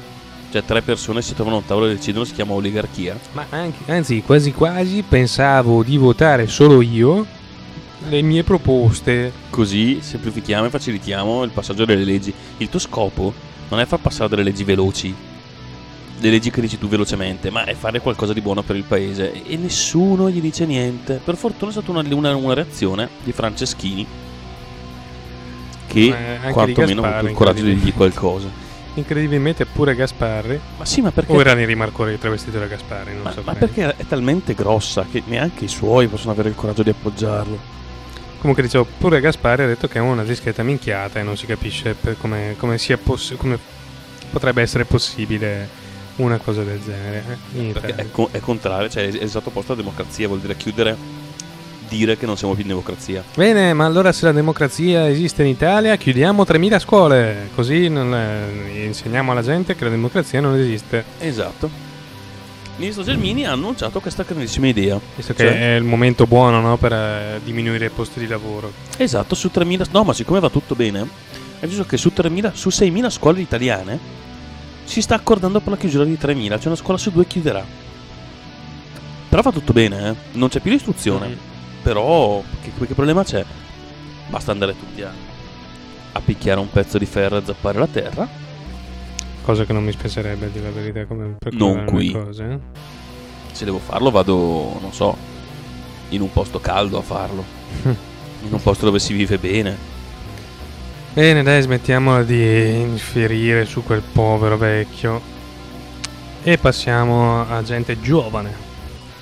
Cioè, 0.51 0.65
tre 0.65 0.81
persone 0.81 1.21
si 1.21 1.33
trovano 1.33 1.57
a 1.57 1.59
un 1.59 1.65
tavolo 1.65 1.87
e 1.87 1.95
decidono, 1.95 2.25
si 2.25 2.33
chiama 2.33 2.53
oligarchia. 2.53 3.17
Ma 3.31 3.45
anche, 3.49 3.89
anzi, 3.91 4.21
quasi 4.21 4.51
quasi 4.51 5.01
pensavo 5.07 5.81
di 5.81 5.95
votare 5.95 6.47
solo 6.47 6.81
io 6.81 7.25
le 8.09 8.21
mie 8.21 8.43
proposte. 8.43 9.31
Così 9.49 9.99
semplifichiamo 10.01 10.65
e 10.65 10.69
facilitiamo 10.69 11.43
il 11.43 11.51
passaggio 11.51 11.85
delle 11.85 12.03
leggi. 12.03 12.33
Il 12.57 12.69
tuo 12.69 12.79
scopo 12.79 13.33
non 13.69 13.79
è 13.79 13.85
far 13.85 13.99
passare 13.99 14.27
delle 14.29 14.43
leggi 14.43 14.65
veloci, 14.65 15.15
le 16.19 16.29
leggi 16.29 16.51
che 16.51 16.59
dici 16.59 16.77
tu 16.77 16.89
velocemente, 16.89 17.49
ma 17.49 17.63
è 17.63 17.73
fare 17.73 18.01
qualcosa 18.01 18.33
di 18.33 18.41
buono 18.41 18.61
per 18.61 18.75
il 18.75 18.83
paese. 18.83 19.43
E 19.45 19.55
nessuno 19.55 20.29
gli 20.29 20.41
dice 20.41 20.65
niente. 20.65 21.21
Per 21.23 21.37
fortuna 21.37 21.69
è 21.71 21.73
stata 21.73 21.91
una, 21.91 22.03
una- 22.13 22.35
una 22.35 22.53
reazione 22.53 23.07
di 23.23 23.31
Franceschini 23.31 24.05
che 25.91 26.15
quantomeno 26.51 27.03
ha 27.03 27.17
avuto 27.17 27.31
il 27.31 27.35
coraggio 27.35 27.63
di 27.63 27.75
dirgli 27.75 27.93
qualcosa. 27.93 28.47
Incredibilmente 28.93 29.65
pure 29.65 29.95
Gasparri. 29.95 30.59
Ma 30.77 30.85
sì, 30.85 31.01
ma 31.01 31.11
perché... 31.11 31.31
O 31.31 31.39
era 31.39 31.53
Neri 31.53 31.75
Marcori 31.75 32.17
travestito 32.17 32.59
da 32.59 32.65
Gasparri, 32.65 33.13
non 33.13 33.23
Ma, 33.23 33.31
so 33.31 33.41
ma 33.45 33.53
bene. 33.53 33.65
perché 33.65 33.95
è 33.95 34.05
talmente 34.05 34.53
grossa 34.53 35.05
che 35.09 35.23
neanche 35.25 35.65
i 35.65 35.69
suoi 35.69 36.07
possono 36.07 36.31
avere 36.31 36.49
il 36.49 36.55
coraggio 36.55 36.83
di 36.83 36.89
appoggiarlo. 36.89 37.79
Comunque 38.39 38.63
dicevo, 38.63 38.85
pure 38.97 39.21
Gasparri 39.21 39.63
ha 39.63 39.67
detto 39.67 39.87
che 39.87 39.99
è 39.99 40.01
una 40.01 40.23
discreta 40.23 40.63
minchiata 40.63 41.19
e 41.19 41.23
non 41.23 41.37
si 41.37 41.45
capisce 41.45 41.95
come, 42.19 42.55
come 42.57 42.77
sia 42.77 42.97
poss- 42.97 43.35
come 43.37 43.57
potrebbe 44.29 44.61
essere 44.61 44.83
possibile 44.83 45.69
una 46.17 46.37
cosa 46.37 46.63
del 46.63 46.81
genere. 46.83 47.37
eh, 47.55 47.95
è, 47.95 48.11
co- 48.11 48.29
è 48.31 48.39
contrario, 48.39 48.89
cioè 48.89 49.09
è 49.09 49.23
esatto 49.23 49.49
opposto 49.49 49.71
alla 49.73 49.81
democrazia, 49.81 50.27
vuol 50.27 50.39
dire 50.39 50.57
chiudere, 50.57 50.97
dire 51.91 52.17
che 52.17 52.25
non 52.25 52.37
siamo 52.37 52.53
più 52.53 52.61
in 52.61 52.69
democrazia. 52.69 53.21
Bene, 53.35 53.73
ma 53.73 53.85
allora 53.85 54.13
se 54.13 54.23
la 54.25 54.31
democrazia 54.31 55.09
esiste 55.09 55.43
in 55.43 55.49
Italia, 55.49 55.97
chiudiamo 55.97 56.43
3.000 56.43 56.79
scuole, 56.79 57.49
così 57.53 57.89
non, 57.89 58.13
eh, 58.15 58.85
insegniamo 58.85 59.31
alla 59.31 59.41
gente 59.41 59.75
che 59.75 59.83
la 59.83 59.89
democrazia 59.89 60.39
non 60.39 60.57
esiste. 60.57 61.03
Esatto. 61.19 61.89
Il 62.63 62.87
ministro 62.87 63.03
Gelmini 63.03 63.45
ha 63.45 63.51
annunciato 63.51 63.99
questa 63.99 64.23
grandissima 64.23 64.67
idea. 64.67 64.97
Visto 65.15 65.33
che 65.33 65.43
Cioè- 65.43 65.59
è 65.59 65.75
il 65.75 65.83
momento 65.83 66.25
buono 66.25 66.61
no, 66.61 66.77
per 66.77 66.93
eh, 66.93 67.41
diminuire 67.43 67.87
i 67.87 67.89
posti 67.89 68.19
di 68.19 68.27
lavoro. 68.27 68.71
Esatto, 68.97 69.35
su 69.35 69.49
3.000... 69.53 69.87
No, 69.91 70.03
ma 70.03 70.13
siccome 70.13 70.39
va 70.39 70.49
tutto 70.49 70.75
bene, 70.75 71.05
è 71.59 71.67
giusto 71.67 71.85
che 71.85 71.97
su, 71.97 72.11
3.000, 72.15 72.53
su 72.53 72.69
6.000 72.69 73.09
scuole 73.09 73.41
italiane 73.41 73.99
si 74.85 75.01
sta 75.01 75.15
accordando 75.15 75.59
per 75.59 75.73
la 75.73 75.77
chiusura 75.77 76.05
di 76.05 76.17
3.000, 76.19 76.47
cioè 76.47 76.67
una 76.67 76.75
scuola 76.75 76.97
su 76.97 77.11
due 77.11 77.27
chiuderà. 77.27 77.63
Però 79.29 79.41
va 79.41 79.51
tutto 79.51 79.73
bene, 79.73 80.09
eh? 80.09 80.15
Non 80.33 80.47
c'è 80.49 80.59
più 80.61 80.71
l'istruzione. 80.71 81.27
Mm. 81.27 81.50
Però, 81.81 82.43
che, 82.61 82.71
che 82.85 82.93
problema 82.93 83.23
c'è? 83.23 83.43
Basta 84.27 84.51
andare 84.51 84.77
tutti 84.77 85.01
a, 85.01 85.11
a 86.13 86.19
picchiare 86.21 86.59
un 86.59 86.69
pezzo 86.69 86.97
di 86.97 87.05
ferro 87.05 87.37
e 87.37 87.41
zappare 87.45 87.79
la 87.79 87.87
terra. 87.87 88.27
Cosa 89.43 89.65
che 89.65 89.73
non 89.73 89.83
mi 89.83 89.91
spiacerebbe, 89.91 90.45
a 90.45 90.49
dire 90.49 90.65
la 90.65 90.71
verità, 90.71 91.05
come 91.05 91.35
per 91.37 91.53
Non 91.53 91.85
qui. 91.85 92.11
cose. 92.11 92.43
eh. 92.43 92.59
Se 93.51 93.65
devo 93.65 93.79
farlo 93.79 94.11
vado, 94.11 94.77
non 94.79 94.93
so, 94.93 95.15
in 96.09 96.21
un 96.21 96.31
posto 96.31 96.59
caldo 96.59 96.99
a 96.99 97.01
farlo. 97.01 97.43
in 97.83 98.53
un 98.53 98.61
posto 98.61 98.85
dove 98.85 98.99
si 98.99 99.13
vive 99.13 99.37
bene. 99.37 99.89
Bene, 101.13 101.43
dai, 101.43 101.61
smettiamola 101.61 102.23
di 102.23 102.79
infierire 102.79 103.65
su 103.65 103.83
quel 103.83 104.01
povero 104.01 104.57
vecchio. 104.57 105.21
E 106.43 106.57
passiamo 106.57 107.41
a 107.49 107.61
gente 107.63 107.99
giovane. 107.99 108.69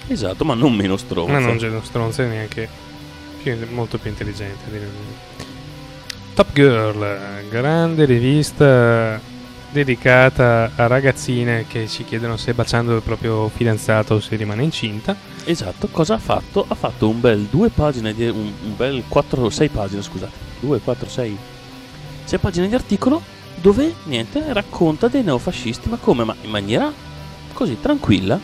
Esatto, 0.10 0.44
ma 0.44 0.53
non 0.56 0.73
meno 0.76 0.98
stronza. 0.98 1.31
Ma 1.31 1.40
non 1.40 1.57
gente 1.57 1.86
stronza 1.86 2.26
neanche 2.26 2.68
più- 3.41 3.56
molto 3.72 3.98
più 3.98 4.10
intelligente. 4.10 4.65
a 4.65 4.69
dire 4.69 4.84
il 4.84 4.90
vero. 4.91 5.48
Top 6.34 6.53
Girl, 6.53 7.48
grande 7.49 8.06
rivista 8.06 9.19
dedicata 9.72 10.72
a 10.76 10.88
ragazzine 10.88 11.65
che 11.68 11.86
si 11.88 12.03
chiedono 12.03 12.38
se 12.38 12.53
baciando 12.53 12.95
il 12.95 13.02
proprio 13.02 13.49
fidanzato 13.49 14.19
se 14.19 14.36
rimane 14.36 14.64
incinta. 14.64 15.15
Esatto, 15.44 15.88
cosa 15.91 16.15
ha 16.15 16.18
fatto? 16.18 16.65
Ha 16.68 16.76
fatto 16.76 17.07
un 17.07 17.19
bel 17.19 17.41
due 17.49 17.69
pagine 17.69 18.14
di 18.14 18.27
un, 18.27 18.52
un 18.64 18.76
bel 18.76 19.03
4 19.07 19.49
6 19.49 19.68
pagine, 19.69 20.02
scusate. 20.02 20.48
2 20.61 20.80
4 20.80 21.07
6 21.10 21.38
6 22.26 22.40
pagine 22.40 22.68
di 22.68 22.76
articolo 22.76 23.22
dove 23.56 23.94
niente 24.06 24.41
racconta 24.53 25.07
dei 25.07 25.23
neofascisti, 25.23 25.90
ma 25.90 25.98
come? 25.98 26.23
Ma 26.23 26.36
in 26.41 26.49
maniera 26.49 26.91
così 27.53 27.77
tranquilla, 27.80 28.40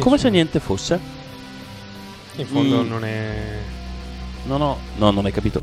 come 0.00 0.18
se 0.18 0.30
niente 0.30 0.60
fosse. 0.60 0.98
In 2.36 2.46
fondo 2.46 2.82
Mm. 2.82 2.88
non 2.88 3.04
è... 3.04 3.58
No, 4.44 4.56
no, 4.56 4.78
no, 4.96 5.10
non 5.10 5.24
hai 5.26 5.32
capito. 5.32 5.62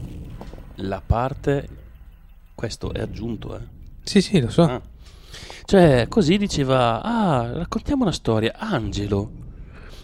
La 0.80 1.02
parte 1.06 1.68
questo 2.54 2.92
è 2.94 3.00
aggiunto, 3.02 3.56
eh. 3.56 3.62
Sì, 4.04 4.22
sì, 4.22 4.40
lo 4.42 4.50
so. 4.50 4.64
Ah. 4.64 4.82
Cioè, 5.66 6.08
così 6.10 6.38
diceva: 6.38 7.02
Ah, 7.02 7.52
raccontiamo 7.54 8.04
una 8.04 8.12
storia. 8.12 8.54
Angelo, 8.58 9.32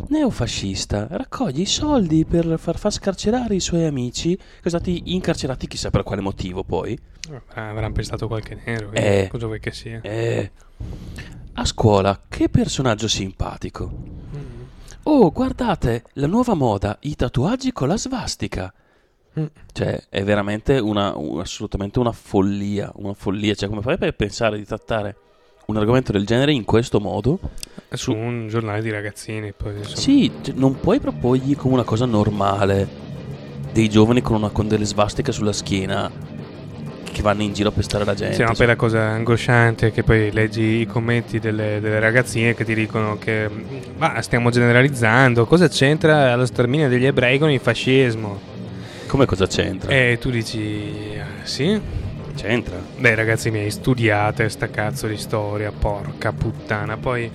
neofascista, 0.08 1.08
raccoglie 1.12 1.62
i 1.62 1.66
soldi 1.66 2.26
per 2.26 2.56
far, 2.58 2.78
far 2.80 2.92
scarcerare 2.92 3.56
i 3.56 3.60
suoi 3.60 3.86
amici, 3.86 4.36
che 4.36 4.70
sono 4.70 4.82
stati 4.82 5.14
incarcerati 5.14 5.68
chissà 5.68 5.90
per 5.92 6.04
quale 6.04 6.22
motivo 6.22 6.64
poi. 6.64 6.98
Ah, 7.54 7.70
Avranno 7.70 7.92
pensato 7.94 8.28
qualche 8.28 8.60
nero. 8.66 8.92
Eh. 8.94 9.28
Cosa 9.30 9.46
vuoi 9.46 9.60
che 9.60 9.72
sia? 9.72 10.00
Eh, 10.02 10.52
a 11.54 11.66
scuola, 11.66 12.22
che 12.28 12.50
personaggio 12.50 13.08
simpatico. 13.08 14.20
Oh, 15.04 15.32
guardate, 15.32 16.04
la 16.14 16.28
nuova 16.28 16.54
moda, 16.54 16.98
i 17.02 17.16
tatuaggi 17.16 17.72
con 17.72 17.88
la 17.88 17.98
svastica. 17.98 18.72
Mm. 19.40 19.46
Cioè, 19.72 20.04
è 20.10 20.24
veramente 20.24 20.78
una, 20.78 21.16
un- 21.18 21.40
assolutamente 21.40 22.00
una 22.00 22.12
follia, 22.12 22.92
una 22.96 23.14
follia. 23.14 23.56
Cioè, 23.56 23.68
come 23.68 23.82
fai 23.82 23.98
per 23.98 24.16
pensare 24.16 24.58
di 24.58 24.66
trattare 24.66 25.16
un 25.68 25.78
argomento 25.78 26.12
del 26.12 26.26
genere 26.26 26.54
in 26.54 26.66
questo 26.66 27.00
modo? 27.00 27.40
Su 27.90 28.14
un 28.14 28.48
giornale 28.48 28.82
di 28.82 28.92
ragazzini. 28.92 29.54
Poi, 29.54 29.78
insomma. 29.78 29.96
Sì, 29.96 30.32
cioè, 30.42 30.54
non 30.56 30.80
puoi 30.80 31.00
proporgli 31.00 31.56
come 31.56 31.74
una 31.74 31.84
cosa 31.84 32.06
normale 32.06 33.10
dei 33.72 33.90
giovani 33.90 34.22
con, 34.22 34.36
una, 34.36 34.50
con 34.50 34.68
delle 34.68 34.86
svastiche 34.86 35.32
sulla 35.32 35.54
schiena 35.54 36.12
che 37.12 37.22
vanno 37.22 37.42
in 37.44 37.54
giro 37.54 37.70
a 37.70 37.72
pestare 37.72 38.06
la 38.06 38.14
gente. 38.14 38.36
Sì, 38.36 38.42
ma 38.42 38.48
Cioè, 38.48 38.58
poi 38.58 38.66
la 38.68 38.76
cosa 38.76 39.02
angosciante 39.02 39.88
è 39.88 39.92
che 39.92 40.04
poi 40.04 40.32
leggi 40.32 40.82
i 40.82 40.86
commenti 40.86 41.40
delle, 41.40 41.80
delle 41.82 42.00
ragazzine 42.00 42.54
che 42.56 42.64
ti 42.64 42.74
dicono 42.74 43.18
che 43.18 43.50
ma 43.98 44.22
stiamo 44.22 44.50
generalizzando, 44.50 45.46
cosa 45.46 45.68
c'entra 45.68 46.36
lo 46.36 46.46
sterminio 46.46 46.90
degli 46.90 47.06
ebrei 47.06 47.38
con 47.38 47.50
il 47.52 47.60
fascismo? 47.60 48.40
Come 49.08 49.26
cosa 49.26 49.46
c'entra? 49.48 49.92
E 49.92 50.18
tu 50.20 50.30
dici 50.30 51.18
"Ah, 51.20 51.46
sì? 51.46 51.80
C'entra. 52.34 52.78
Beh 52.98 53.14
ragazzi 53.14 53.52
miei, 53.52 53.70
studiate 53.70 54.48
sta 54.50 54.70
cazzo 54.70 55.06
di 55.08 55.18
storia, 55.18 55.72
porca 55.78 56.32
puttana, 56.32 56.96
poi 56.98 57.30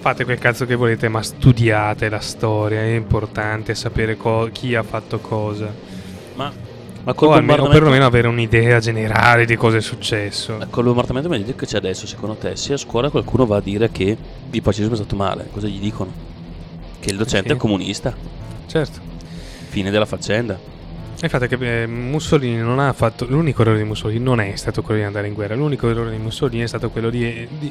fate 0.00 0.24
quel 0.24 0.38
cazzo 0.38 0.64
che 0.64 0.74
volete, 0.74 1.08
ma 1.08 1.22
studiate 1.22 2.08
la 2.08 2.20
storia, 2.20 2.80
è 2.80 2.94
importante 2.94 3.74
sapere 3.74 4.16
co- 4.16 4.48
chi 4.50 4.74
ha 4.74 4.82
fatto 4.82 5.18
cosa. 5.18 5.70
Ma, 6.34 6.50
ma 7.06 7.14
col 7.14 7.28
O, 7.28 7.32
almeno, 7.34 7.68
perlomeno 7.68 8.04
avere 8.04 8.26
un'idea 8.26 8.80
generale 8.80 9.46
di 9.46 9.54
cosa 9.54 9.76
è 9.76 9.80
successo. 9.80 10.58
Con 10.70 10.80
il 10.80 10.86
bombardamento 10.86 11.28
mediatico 11.28 11.58
che 11.58 11.66
c'è 11.66 11.76
adesso, 11.76 12.04
secondo 12.04 12.34
te, 12.34 12.56
se 12.56 12.72
a 12.72 12.76
scuola 12.76 13.10
qualcuno 13.10 13.46
va 13.46 13.58
a 13.58 13.60
dire 13.60 13.92
che 13.92 14.16
il 14.50 14.60
fascismo 14.60 14.94
è 14.94 14.96
stato 14.96 15.14
male, 15.14 15.46
cosa 15.52 15.68
gli 15.68 15.78
dicono? 15.78 16.10
Che 16.98 17.08
il 17.08 17.16
docente 17.16 17.50
Sì. 17.50 17.54
è 17.54 17.58
comunista. 17.58 18.12
Certo. 18.66 18.98
Fine 19.68 19.92
della 19.92 20.04
faccenda. 20.04 20.58
Il 21.20 21.30
fatto 21.30 21.44
è 21.44 21.48
che 21.48 21.82
eh, 21.82 21.86
Mussolini 21.86 22.56
non 22.56 22.80
ha 22.80 22.92
fatto. 22.92 23.24
L'unico 23.28 23.62
errore 23.62 23.78
di 23.78 23.84
Mussolini 23.84 24.22
non 24.22 24.40
è 24.40 24.56
stato 24.56 24.82
quello 24.82 24.98
di 24.98 25.06
andare 25.06 25.28
in 25.28 25.34
guerra. 25.34 25.54
L'unico 25.54 25.88
errore 25.88 26.10
di 26.10 26.18
Mussolini 26.18 26.64
è 26.64 26.66
stato 26.66 26.90
quello 26.90 27.08
di, 27.08 27.46
di, 27.56 27.70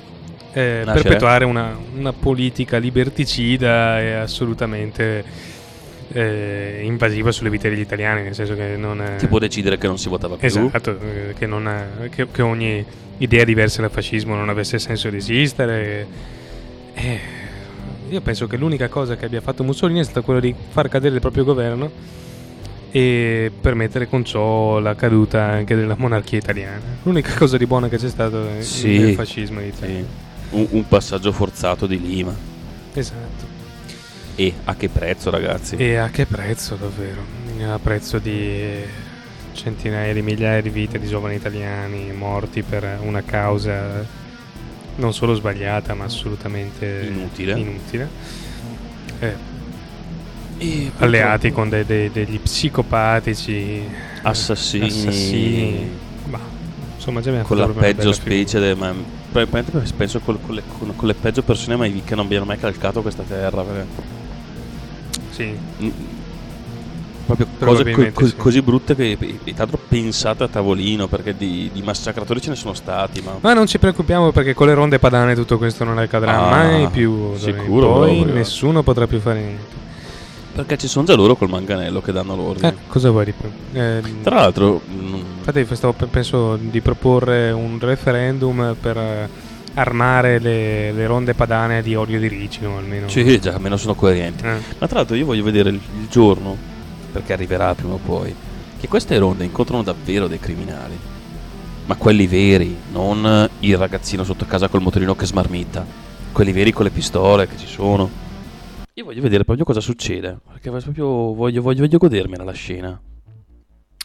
eh, 0.53 0.81
perpetuare 0.85 1.43
una, 1.43 1.77
una 1.93 2.13
politica 2.13 2.77
liberticida 2.77 3.99
e 3.99 4.13
assolutamente 4.13 5.23
eh, 6.17 6.79
invasiva 6.83 7.31
sulle 7.31 7.49
vite 7.49 7.69
degli 7.69 7.79
italiani. 7.81 8.21
Nel 8.23 8.33
senso 8.33 8.55
che 8.55 8.75
non. 8.77 9.01
è- 9.01 9.15
Tipo 9.17 9.37
decidere 9.39 9.77
che 9.77 9.87
non 9.87 9.97
si 9.97 10.07
votava 10.09 10.35
più. 10.37 10.47
Esatto, 10.47 10.91
eh, 10.99 11.33
che, 11.37 11.45
non 11.45 11.67
ha- 11.67 12.07
che- 12.09 12.27
che 12.31 12.41
ogni 12.41 12.83
idea 13.17 13.43
diversa 13.43 13.81
dal 13.81 13.91
fascismo 13.91 14.35
non 14.35 14.49
avesse 14.49 14.79
senso 14.79 15.09
di 15.09 15.17
esistere. 15.17 16.07
Eh, 16.93 17.19
io 18.09 18.21
penso 18.21 18.47
che 18.47 18.55
l'unica 18.57 18.87
cosa 18.87 19.15
che 19.17 19.25
abbia 19.25 19.41
fatto 19.41 19.63
Mussolini 19.63 19.99
è 19.99 20.03
stata 20.03 20.21
quella 20.21 20.39
di 20.39 20.53
far 20.69 20.87
cadere 20.89 21.15
il 21.15 21.21
proprio 21.21 21.43
governo 21.43 21.91
e 22.91 23.51
permettere 23.59 24.07
con 24.07 24.23
ciò 24.23 24.79
la 24.79 24.95
caduta 24.95 25.43
anche 25.43 25.75
della 25.75 25.95
monarchia 25.97 26.37
italiana. 26.37 26.79
L'unica 27.03 27.33
cosa 27.33 27.57
di 27.57 27.65
buona 27.65 27.89
che 27.89 27.97
c'è 27.97 28.07
stato 28.07 28.47
è 28.57 28.61
Sì. 28.61 28.97
nel 28.99 29.13
fascismo 29.15 29.59
in 29.59 29.67
Italia. 29.67 29.95
Sì. 29.97 30.05
Un, 30.51 30.67
un 30.69 30.87
passaggio 30.87 31.31
forzato 31.33 31.87
di 31.87 31.99
Lima. 31.99 32.33
Esatto. 32.93 33.44
E 34.35 34.53
a 34.65 34.75
che 34.75 34.89
prezzo, 34.89 35.29
ragazzi? 35.29 35.75
E 35.77 35.95
a 35.95 36.09
che 36.09 36.25
prezzo 36.25 36.75
davvero? 36.75 37.23
A 37.71 37.79
prezzo 37.79 38.19
di 38.19 38.81
centinaia 39.53 40.13
di 40.13 40.21
migliaia 40.21 40.61
di 40.61 40.69
vite 40.69 40.99
di 40.99 41.07
giovani 41.07 41.35
italiani 41.35 42.11
morti 42.11 42.61
per 42.61 42.99
una 43.01 43.23
causa 43.23 44.05
non 44.97 45.13
solo 45.13 45.33
sbagliata 45.35 45.93
ma 45.93 46.03
assolutamente 46.03 47.05
Inutile. 47.09 47.57
inutile. 47.57 48.09
Eh, 49.19 49.35
alleati 50.97 51.51
con 51.51 51.69
dei- 51.69 51.85
dei- 51.85 52.11
degli 52.11 52.39
psicopatici 52.39 53.81
Assassini. 54.23 54.85
assassini. 54.87 55.89
Bah, 56.25 56.39
insomma, 56.95 57.21
già 57.21 57.31
con 57.43 57.57
la 57.57 57.67
peggio 57.67 58.11
specie 58.11 58.59
de- 58.59 58.75
ma 58.75 58.93
probabilmente 59.31 59.93
penso 59.95 60.19
col- 60.19 60.39
con, 60.41 60.55
le, 60.55 60.63
con- 60.77 60.93
con 60.95 61.07
le 61.07 61.13
peggio 61.13 61.41
persone 61.41 61.77
mai, 61.77 62.01
che 62.03 62.15
non 62.15 62.25
abbiano 62.25 62.43
mai 62.45 62.57
calcato 62.59 63.01
questa 63.01 63.23
terra 63.23 63.61
perché- 63.63 64.13
Sì, 65.35 65.53
Mm, 65.83 65.89
proprio 67.25 67.47
cose 67.59 67.91
co- 67.91 68.11
co- 68.13 68.25
sì. 68.27 68.35
così 68.35 68.61
brutte 68.61 68.95
che 68.95 69.17
tra 69.17 69.53
l'altro 69.57 69.79
pensate 69.87 70.43
a 70.43 70.47
tavolino 70.47 71.07
perché 71.07 71.35
di, 71.35 71.69
di 71.73 71.81
massacratori 71.81 72.39
ce 72.39 72.49
ne 72.51 72.55
sono 72.55 72.73
stati 72.73 73.19
ma 73.21 73.37
Ma 73.41 73.53
non 73.53 73.65
ci 73.65 73.79
preoccupiamo 73.79 74.31
perché 74.31 74.53
con 74.53 74.67
le 74.67 74.75
ronde 74.75 74.99
padane 74.99 75.33
tutto 75.35 75.57
questo 75.57 75.83
non 75.83 75.97
accadrà 75.97 76.37
Ah, 76.37 76.49
mai 76.49 76.87
più. 76.89 77.35
sicuro 77.35 77.93
Poi 77.93 78.15
proprio. 78.17 78.33
nessuno 78.35 78.83
potrà 78.83 79.07
più 79.07 79.19
fare 79.19 79.39
niente. 79.39 79.83
perché 80.53 80.77
ci 80.77 80.87
sono 80.87 81.05
già 81.05 81.15
loro 81.15 81.35
col 81.35 81.49
manganello 81.49 81.99
che 81.99 82.11
danno 82.13 82.35
l'ordine 82.35 82.67
Eh, 82.69 82.73
cosa 82.87 83.09
vuoi 83.09 83.25
di 83.25 83.33
più? 83.33 83.49
Eh, 83.73 84.01
tra 84.21 84.35
l'altro 84.35 84.79
mm, 84.89 85.13
infatti 85.39 85.65
stavo 85.75 85.93
pe- 85.93 86.05
penso 86.05 86.55
di 86.57 86.79
proporre 86.79 87.51
un 87.51 87.77
referendum 87.81 88.75
per 88.79 88.97
eh, 88.97 89.29
armare 89.75 90.39
le, 90.39 90.91
le 90.91 91.05
ronde 91.05 91.33
padane 91.33 91.81
di 91.81 91.95
olio 91.95 92.19
di 92.19 92.27
ricino 92.27 92.77
almeno. 92.77 93.07
sì 93.09 93.39
già 93.39 93.53
almeno 93.53 93.77
sono 93.77 93.93
coerenti 93.95 94.43
Eh. 94.45 94.57
ma 94.79 94.87
tra 94.87 94.97
l'altro 94.99 95.15
io 95.15 95.25
voglio 95.25 95.43
vedere 95.43 95.69
il, 95.69 95.75
il 95.99 96.07
giorno 96.09 96.55
perché 97.11 97.33
arriverà 97.33 97.73
prima 97.75 97.93
o 97.93 97.99
poi 98.03 98.33
che 98.79 98.87
queste 98.87 99.17
ronde 99.17 99.43
incontrano 99.43 99.83
davvero 99.83 100.27
dei 100.27 100.39
criminali 100.39 100.97
ma 101.85 101.95
quelli 101.95 102.25
veri 102.27 102.75
non 102.91 103.49
il 103.59 103.77
ragazzino 103.77 104.23
sotto 104.23 104.45
casa 104.45 104.67
col 104.67 104.81
motorino 104.81 105.15
che 105.15 105.25
smarmitta 105.25 105.85
quelli 106.31 106.51
veri 106.51 106.71
con 106.71 106.85
le 106.85 106.91
pistole 106.91 107.47
che 107.47 107.57
ci 107.57 107.67
sono 107.67 108.09
io 108.93 109.03
voglio 109.03 109.21
vedere 109.21 109.43
proprio 109.43 109.65
cosa 109.65 109.81
succede 109.81 110.37
perché 110.51 110.69
proprio 110.71 111.05
voglio, 111.33 111.61
voglio, 111.61 111.81
voglio 111.81 111.97
godermela 111.97 112.43
la 112.43 112.53
scena 112.53 112.99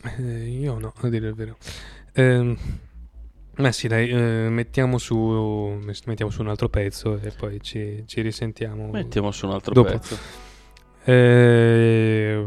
Eh, 0.03 0.49
io 0.61 0.79
no, 0.79 0.93
a 1.01 1.09
dire 1.09 1.29
il 1.29 1.35
vero. 1.35 1.57
Ehm, 2.15 2.57
ma 3.57 3.73
sì, 3.73 3.89
dai, 3.89 4.09
eh, 4.09 4.49
mettiamo, 4.49 4.99
su, 4.99 5.79
mettiamo 6.07 6.31
su 6.31 6.41
un 6.41 6.49
altro 6.49 6.69
pezzo 6.69 7.19
e 7.21 7.31
poi 7.31 7.61
ci, 7.61 8.05
ci 8.07 8.21
risentiamo. 8.21 8.89
mettiamo 8.91 9.31
su 9.31 9.47
un 9.47 9.53
altro 9.53 9.73
Dopo. 9.75 9.91
pezzo 9.91 10.17
Eh, 11.05 12.45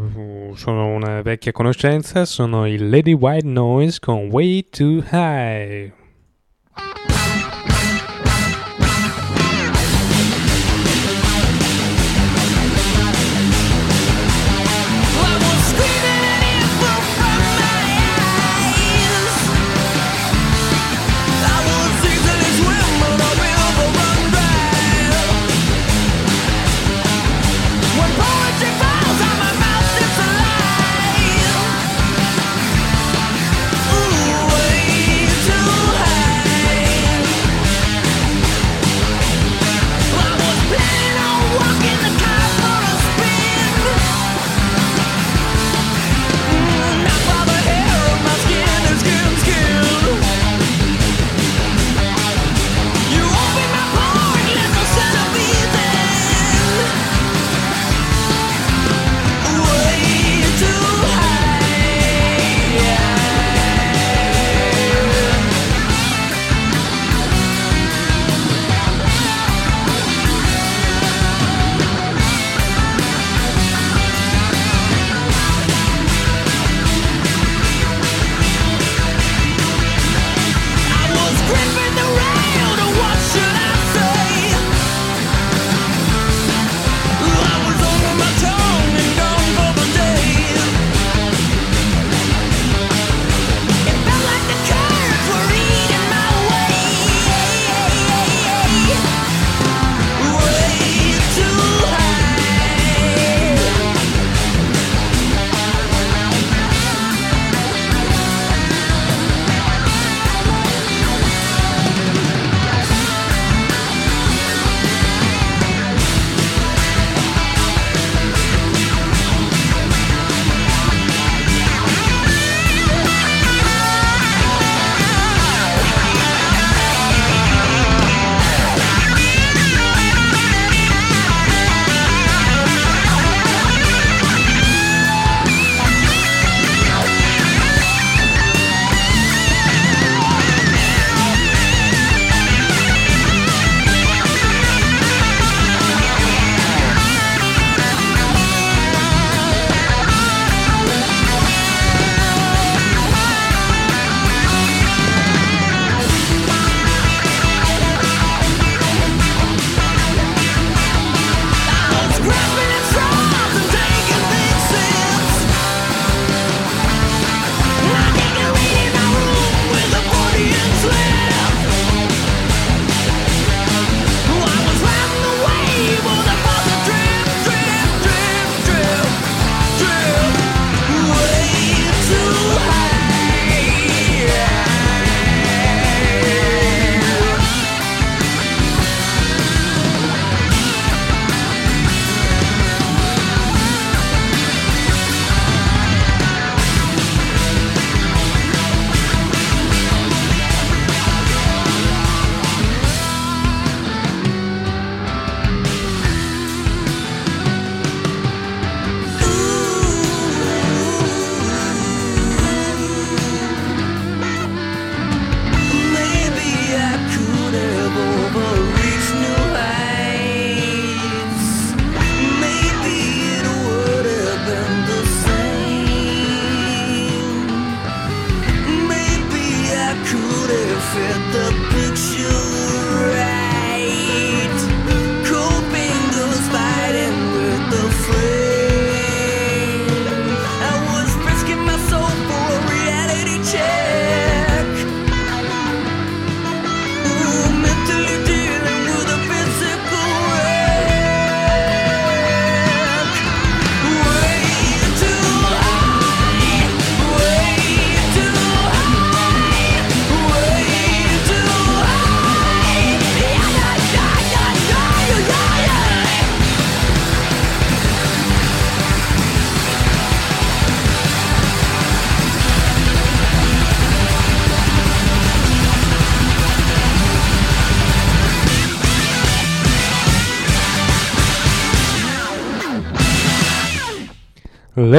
sono 0.54 0.88
una 0.88 1.22
vecchia 1.22 1.52
conoscenza, 1.52 2.26
sono 2.26 2.66
i 2.66 2.78
Lady 2.78 3.14
White 3.14 3.48
Noise 3.48 4.00
con 4.00 4.30
Way 4.30 4.68
Too 4.70 5.04
High. 5.12 5.94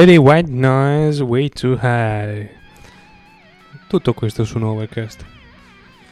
Lady 0.05 0.17
White 0.17 0.51
Noise 0.51 1.23
Way 1.23 1.49
Too 1.49 1.79
High. 1.81 2.47
Tutto 3.87 4.13
questo 4.13 4.43
su 4.43 4.57
un 4.57 4.63
Overcast. 4.65 5.25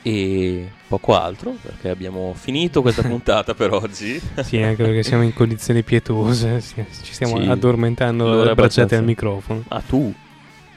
E 0.01 0.67
poco 0.87 1.15
altro, 1.15 1.55
perché 1.61 1.89
abbiamo 1.89 2.33
finito 2.35 2.81
questa 2.81 3.03
puntata 3.07 3.53
per 3.53 3.71
oggi. 3.71 4.19
Sì, 4.41 4.57
anche 4.57 4.83
perché 4.83 5.03
siamo 5.03 5.21
in 5.21 5.31
condizioni 5.35 5.83
pietose, 5.83 6.59
ci 6.59 7.13
stiamo 7.13 7.39
Sì. 7.39 7.47
addormentando 7.47 8.25
L'ora 8.25 8.47
è 8.47 8.51
abbracciati 8.53 8.95
abbastanza- 8.95 8.97
al 8.97 9.03
microfono. 9.03 9.63
Ah, 9.67 9.81
tu? 9.87 10.11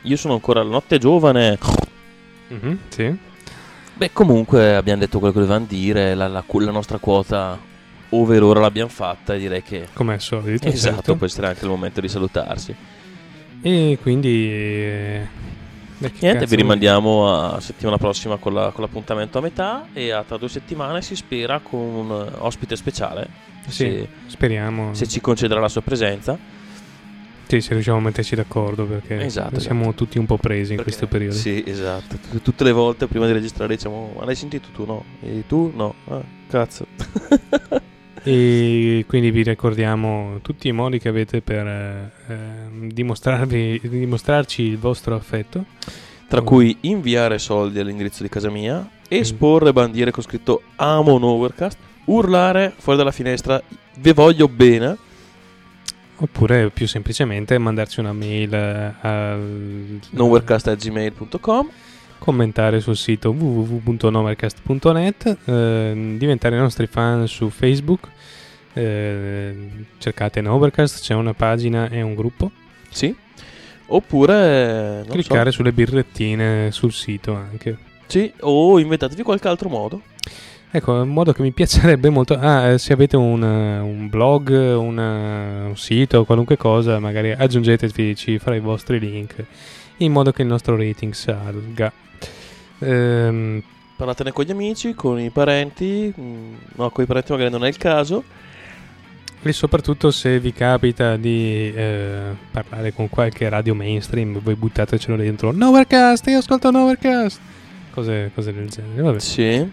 Io 0.02 0.16
sono 0.18 0.34
ancora 0.34 0.60
alla 0.60 0.70
notte 0.72 0.98
giovane. 0.98 1.58
Mhm, 2.48 2.78
sì. 2.88 3.16
Beh, 3.94 4.12
comunque 4.12 4.74
abbiamo 4.76 5.00
detto 5.00 5.18
quello 5.20 5.32
che 5.32 5.40
dovevamo 5.40 5.64
dire. 5.66 6.14
La, 6.14 6.28
la- 6.28 6.44
la 6.46 6.70
nostra 6.70 6.98
quota 6.98 7.58
over 8.10 8.42
ora 8.42 8.60
l'abbiamo 8.60 8.90
fatta 8.90 9.32
e 9.34 9.38
direi 9.38 9.62
che. 9.62 9.88
Come 9.94 10.12
al 10.12 10.20
solito. 10.20 10.68
Esatto, 10.68 10.94
certo. 10.96 11.16
può 11.16 11.24
essere 11.24 11.46
anche 11.46 11.64
il 11.64 11.70
momento 11.70 12.02
di 12.02 12.08
salutarsi. 12.08 12.74
E 13.68 13.98
quindi... 14.00 14.48
eh, 14.52 15.26
Niente, 16.20 16.46
vi 16.46 16.54
rimandiamo 16.56 17.32
a 17.54 17.58
settimana 17.60 17.96
prossima 17.96 18.36
con, 18.36 18.52
la- 18.54 18.70
con 18.70 18.84
l'appuntamento 18.84 19.38
a 19.38 19.40
metà 19.40 19.88
e 19.92 20.10
a 20.12 20.22
tra 20.22 20.36
due 20.36 20.48
settimane 20.48 21.02
si 21.02 21.16
spera 21.16 21.58
con 21.58 21.80
un 21.80 22.32
ospite 22.38 22.76
speciale. 22.76 23.26
Sì, 23.66 23.72
Se, 23.72 24.08
speriamo. 24.26 24.94
se 24.94 25.08
ci 25.08 25.20
concederà 25.20 25.58
la 25.58 25.68
sua 25.68 25.80
presenza. 25.80 26.38
Sì, 27.48 27.60
se 27.60 27.72
riusciamo 27.74 27.98
a 27.98 28.02
metterci 28.02 28.36
d'accordo 28.36 28.84
perché 28.84 29.20
Esatto, 29.24 29.58
siamo 29.58 29.80
esatto. 29.82 29.96
tutti 29.96 30.18
un 30.18 30.26
po' 30.26 30.36
presi 30.36 30.70
in 30.72 30.76
Perché- 30.76 30.82
questo 30.82 31.06
periodo. 31.08 31.34
Sì, 31.34 31.64
esatto. 31.66 32.18
Tutte 32.42 32.62
le 32.62 32.72
volte 32.72 33.06
prima 33.08 33.26
di 33.26 33.32
registrare 33.32 33.74
diciamo: 33.74 34.12
Ma 34.16 34.24
l'hai 34.24 34.34
sentito 34.36 34.68
tu? 34.72 34.84
No. 34.84 35.02
E 35.22 35.42
tu? 35.48 35.72
No. 35.74 35.94
Ah, 36.08 36.22
cazzo. 36.48 36.86
E 38.28 39.04
quindi 39.06 39.30
vi 39.30 39.42
ricordiamo 39.44 40.40
tutti 40.42 40.66
i 40.68 40.72
modi 40.72 40.98
che 40.98 41.08
avete 41.08 41.40
per 41.42 41.64
eh, 41.66 42.10
dimostrarci 42.92 44.62
il 44.62 44.78
vostro 44.78 45.14
affetto. 45.14 45.64
Tra 46.28 46.40
cui 46.40 46.76
inviare 46.80 47.38
soldi 47.38 47.78
all'indirizzo 47.78 48.22
di 48.24 48.28
casa 48.28 48.50
mia, 48.50 48.94
Mm. 49.06 49.08
esporre 49.08 49.72
bandiere 49.72 50.10
con 50.10 50.24
scritto 50.24 50.62
Amo 50.76 51.24
Overcast, 51.24 51.78
urlare 52.06 52.72
fuori 52.76 52.98
dalla 52.98 53.12
finestra 53.12 53.62
Vi 53.98 54.12
voglio 54.12 54.48
bene. 54.48 54.96
Oppure 56.18 56.70
più 56.70 56.86
semplicemente 56.88 57.56
mandarci 57.58 58.00
una 58.00 58.12
mail 58.12 58.52
eh, 58.52 58.94
al 59.00 60.00
Novercast.gmail.com 60.10 61.70
commentare 62.18 62.80
sul 62.80 62.96
sito 62.96 63.30
www.novercast.net, 63.30 65.36
eh, 65.44 66.14
diventare 66.18 66.56
i 66.56 66.58
nostri 66.58 66.86
fan 66.86 67.28
su 67.28 67.50
Facebook, 67.50 68.08
eh, 68.76 69.54
cercate 69.98 70.40
Novercast, 70.40 71.00
c'è 71.02 71.14
una 71.14 71.34
pagina 71.34 71.88
e 71.88 72.02
un 72.02 72.14
gruppo, 72.14 72.50
Sì. 72.90 73.14
Oppure 73.88 75.04
cliccare 75.08 75.50
so, 75.50 75.56
sulle 75.58 75.72
birrettine 75.72 76.70
sul 76.72 76.92
sito 76.92 77.34
anche. 77.34 77.76
sì, 78.06 78.32
o 78.40 78.78
inventatevi 78.80 79.22
qualche 79.22 79.46
altro 79.48 79.68
modo. 79.68 80.02
Ecco, 80.72 80.92
un 80.92 81.08
modo 81.10 81.32
che 81.32 81.40
mi 81.42 81.52
piacerebbe 81.52 82.10
molto. 82.10 82.34
Ah, 82.34 82.70
eh, 82.70 82.78
se 82.78 82.92
avete 82.92 83.16
un, 83.16 83.42
eh, 83.44 83.78
un 83.78 84.08
blog, 84.08 84.48
una- 84.76 85.66
un 85.68 85.76
sito, 85.76 86.24
qualunque 86.24 86.56
cosa, 86.56 86.98
magari 86.98 87.30
aggiungeteci 87.30 88.38
fra 88.40 88.56
i 88.56 88.60
vostri 88.60 88.98
link 88.98 89.36
in 89.98 90.10
modo 90.12 90.32
che 90.32 90.42
il 90.42 90.48
nostro 90.48 90.76
rating 90.76 91.12
salga. 91.12 91.92
Ehm, 92.80 93.62
Parlatene 93.96 94.32
con 94.32 94.44
gli 94.44 94.50
amici, 94.50 94.94
con 94.94 95.18
i 95.20 95.30
parenti. 95.30 96.12
mm, 96.20 96.54
No, 96.74 96.90
con 96.90 97.04
i 97.04 97.06
parenti 97.06 97.32
magari 97.32 97.50
non 97.50 97.64
è 97.64 97.68
il 97.68 97.78
caso. 97.78 98.24
E 99.50 99.52
soprattutto 99.52 100.10
se 100.10 100.38
vi 100.40 100.52
capita 100.52 101.16
di 101.16 101.72
eh, 101.74 102.34
parlare 102.50 102.92
con 102.92 103.08
qualche 103.08 103.48
radio 103.48 103.74
mainstream, 103.74 104.40
voi 104.40 104.54
buttatecelo 104.54 105.16
dentro. 105.16 105.52
Novercast, 105.52 106.26
io 106.28 106.38
ascolto 106.38 106.70
Novercast. 106.70 107.40
Cose, 107.90 108.30
cose 108.34 108.52
del 108.52 108.68
genere. 108.68 109.02
Vabbè. 109.02 109.18
Sì. 109.20 109.70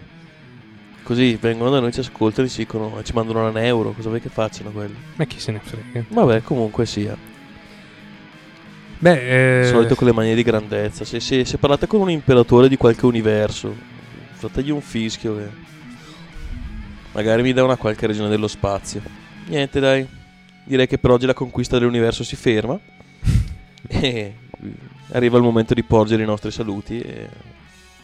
Così 1.02 1.36
vengono 1.40 1.70
da 1.70 1.80
noi, 1.80 1.92
ci 1.92 2.00
ascoltano 2.00 2.46
e 2.46 2.50
ci 2.50 2.58
dicono, 2.58 3.02
ci 3.02 3.12
mandano 3.12 3.46
un 3.46 3.58
euro. 3.58 3.92
Cosa 3.92 4.08
vuoi 4.08 4.20
che 4.20 4.30
facciano 4.30 4.70
quelli? 4.70 4.94
Ma 5.16 5.24
chi 5.24 5.38
se 5.38 5.52
ne 5.52 5.60
frega? 5.62 6.06
Vabbè, 6.08 6.42
comunque 6.42 6.86
sia. 6.86 7.16
Beh, 8.98 9.60
eh, 9.60 9.66
Solito 9.66 9.94
con 9.94 10.06
le 10.06 10.14
manie 10.14 10.34
di 10.34 10.42
grandezza. 10.42 11.04
Se, 11.04 11.20
se- 11.20 11.44
se 11.44 11.58
parlate 11.58 11.86
con 11.86 12.00
un 12.00 12.10
imperatore 12.10 12.68
di 12.68 12.76
qualche 12.76 13.04
universo, 13.04 13.74
fategli 14.32 14.70
un 14.70 14.80
fischio 14.80 15.36
che 15.36 15.48
magari 17.12 17.42
mi 17.42 17.52
dà 17.52 17.64
una 17.64 17.76
qualche 17.76 18.06
regione 18.06 18.28
dello 18.30 18.48
spazio. 18.48 19.23
Niente, 19.46 19.80
dai. 19.80 20.06
Direi 20.64 20.86
che 20.86 20.98
per 20.98 21.10
oggi 21.10 21.26
la 21.26 21.34
conquista 21.34 21.78
dell'universo 21.78 22.24
si 22.24 22.36
ferma. 22.36 22.78
e 23.88 24.34
arriva 25.12 25.36
il 25.36 25.42
momento 25.42 25.74
di 25.74 25.82
porgere 25.82 26.22
i 26.22 26.26
nostri 26.26 26.50
saluti. 26.50 27.00
E 27.00 27.28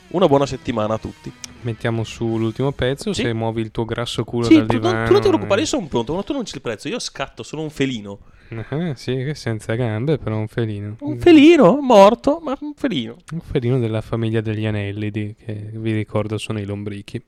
una 0.09 0.27
buona 0.27 0.47
settimana 0.47 0.95
a 0.95 0.99
tutti. 0.99 1.33
mettiamo 1.63 2.05
su 2.05 2.37
l'ultimo 2.39 2.73
pezzo. 2.73 3.13
Sì. 3.13 3.23
Se 3.23 3.33
muovi 3.33 3.61
il 3.63 3.71
tuo 3.71 3.85
grasso 3.85 4.25
culo 4.25 4.45
Sì, 4.47 4.57
dal 4.57 4.67
tu, 4.67 4.79
divano. 4.79 4.97
non, 4.97 5.07
tu 5.07 5.13
non 5.13 5.21
ti 5.23 5.29
preoccupare, 5.29 5.61
io 5.61 5.67
sono 5.67 5.87
pronto. 5.87 6.13
Quando 6.13 6.25
tu 6.25 6.33
non 6.33 6.43
c'è 6.43 6.55
il 6.55 6.61
prezzo, 6.61 6.89
io 6.89 6.99
scatto, 6.99 7.43
sono 7.43 7.63
un 7.63 7.71
felino. 7.71 8.19
Eh, 8.53 8.95
sì, 8.97 9.15
che 9.17 9.35
senza 9.35 9.75
gambe, 9.75 10.19
però 10.19 10.37
un 10.37 10.49
felino. 10.49 10.97
Un 11.01 11.19
felino 11.19 11.81
morto, 11.81 12.41
ma 12.43 12.57
un 12.61 12.73
felino. 12.75 13.17
Un 13.33 13.41
felino 13.41 13.79
della 13.79 14.01
famiglia 14.01 14.41
degli 14.41 14.67
anelli, 14.67 15.11
di- 15.11 15.35
che 15.45 15.71
vi 15.73 15.93
ricordo 15.93 16.37
sono 16.37 16.59
i 16.59 16.65
lombrichi. 16.65 17.23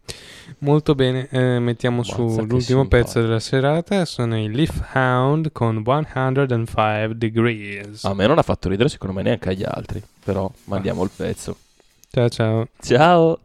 Molto 0.59 0.95
bene, 0.97 1.29
eh, 1.31 1.59
mettiamo 1.61 1.99
Mazza, 1.99 2.15
su 2.15 2.45
l'ultimo 2.45 2.87
pezzo 2.89 3.21
della 3.21 3.39
serata. 3.41 4.05
Sono 4.05 4.37
i 4.37 4.51
Leaf 4.53 4.91
Hound 4.95 5.53
con 5.53 5.83
105 5.85 7.13
Degrees. 7.17 8.05
A 8.05 8.15
me 8.15 8.27
non 8.27 8.39
ha 8.39 8.43
fatto 8.43 8.69
ridere, 8.69 8.89
secondo 8.89 9.15
me 9.15 9.23
neanche 9.23 9.51
agli 9.51 9.65
altri. 9.65 10.03
Però 10.25 10.51
mandiamo 10.65 11.05
il 11.05 11.11
pezzo. 11.15 11.57
Ciao 12.11 12.29
ciao. 12.29 12.67
Ciao. 12.81 13.39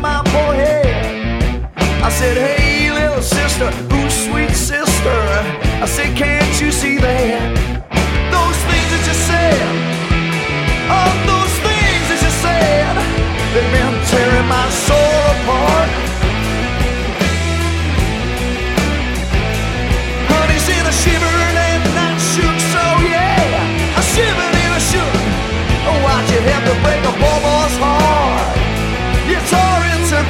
My 0.00 0.22
poor 0.26 0.54
head. 0.54 1.70
I 2.02 2.10
said, 2.10 2.36
hey, 2.36 2.92
little 2.92 3.22
sister. 3.22 3.70
Ooh, 3.94 4.10
sweet 4.10 4.50
sister. 4.50 5.20
I 5.80 5.86
said, 5.86 6.16
can't 6.16 6.41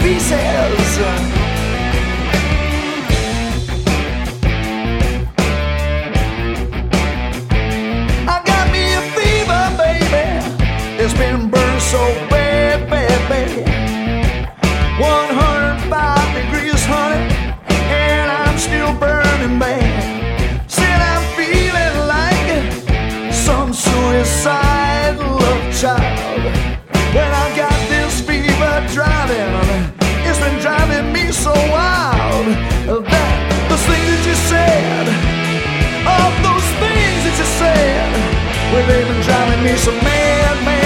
pieces. 0.03 0.99
I 8.27 8.37
got 8.51 8.66
me 8.74 8.83
a 8.95 9.03
fever, 9.15 9.65
baby. 9.79 10.27
It's 11.03 11.15
been 11.15 11.49
burned 11.51 11.83
so 11.83 12.03
bad, 12.29 12.91
bad, 12.91 13.29
bad. 13.29 13.83
105 15.01 16.35
degrees, 16.35 16.85
honey, 16.85 17.31
and 17.95 18.31
I'm 18.31 18.59
still 18.59 18.93
burning 18.99 19.59
bad. 19.59 20.69
Said 20.69 21.01
I'm 21.12 21.24
feeling 21.39 21.97
like 22.16 23.33
some 23.33 23.73
suicidal 23.73 25.39
child. 25.81 26.55
When 27.15 27.31
I 27.45 27.57
got 27.57 27.79
this 27.89 28.20
fever 28.20 28.87
driving, 28.93 29.12
so 31.43 31.51
wild 31.74 32.47
that 32.86 33.66
those 33.69 33.82
things 33.90 34.06
that 34.14 34.23
you 34.31 34.36
said. 34.47 35.06
All 36.06 36.31
those 36.47 36.69
things 36.78 37.19
that 37.27 37.35
you 37.35 37.48
said, 37.59 38.10
well, 38.70 38.86
they've 38.86 39.09
been 39.10 39.23
driving 39.27 39.62
me 39.66 39.74
so 39.74 39.90
mad, 40.06 40.55
mad, 40.64 40.82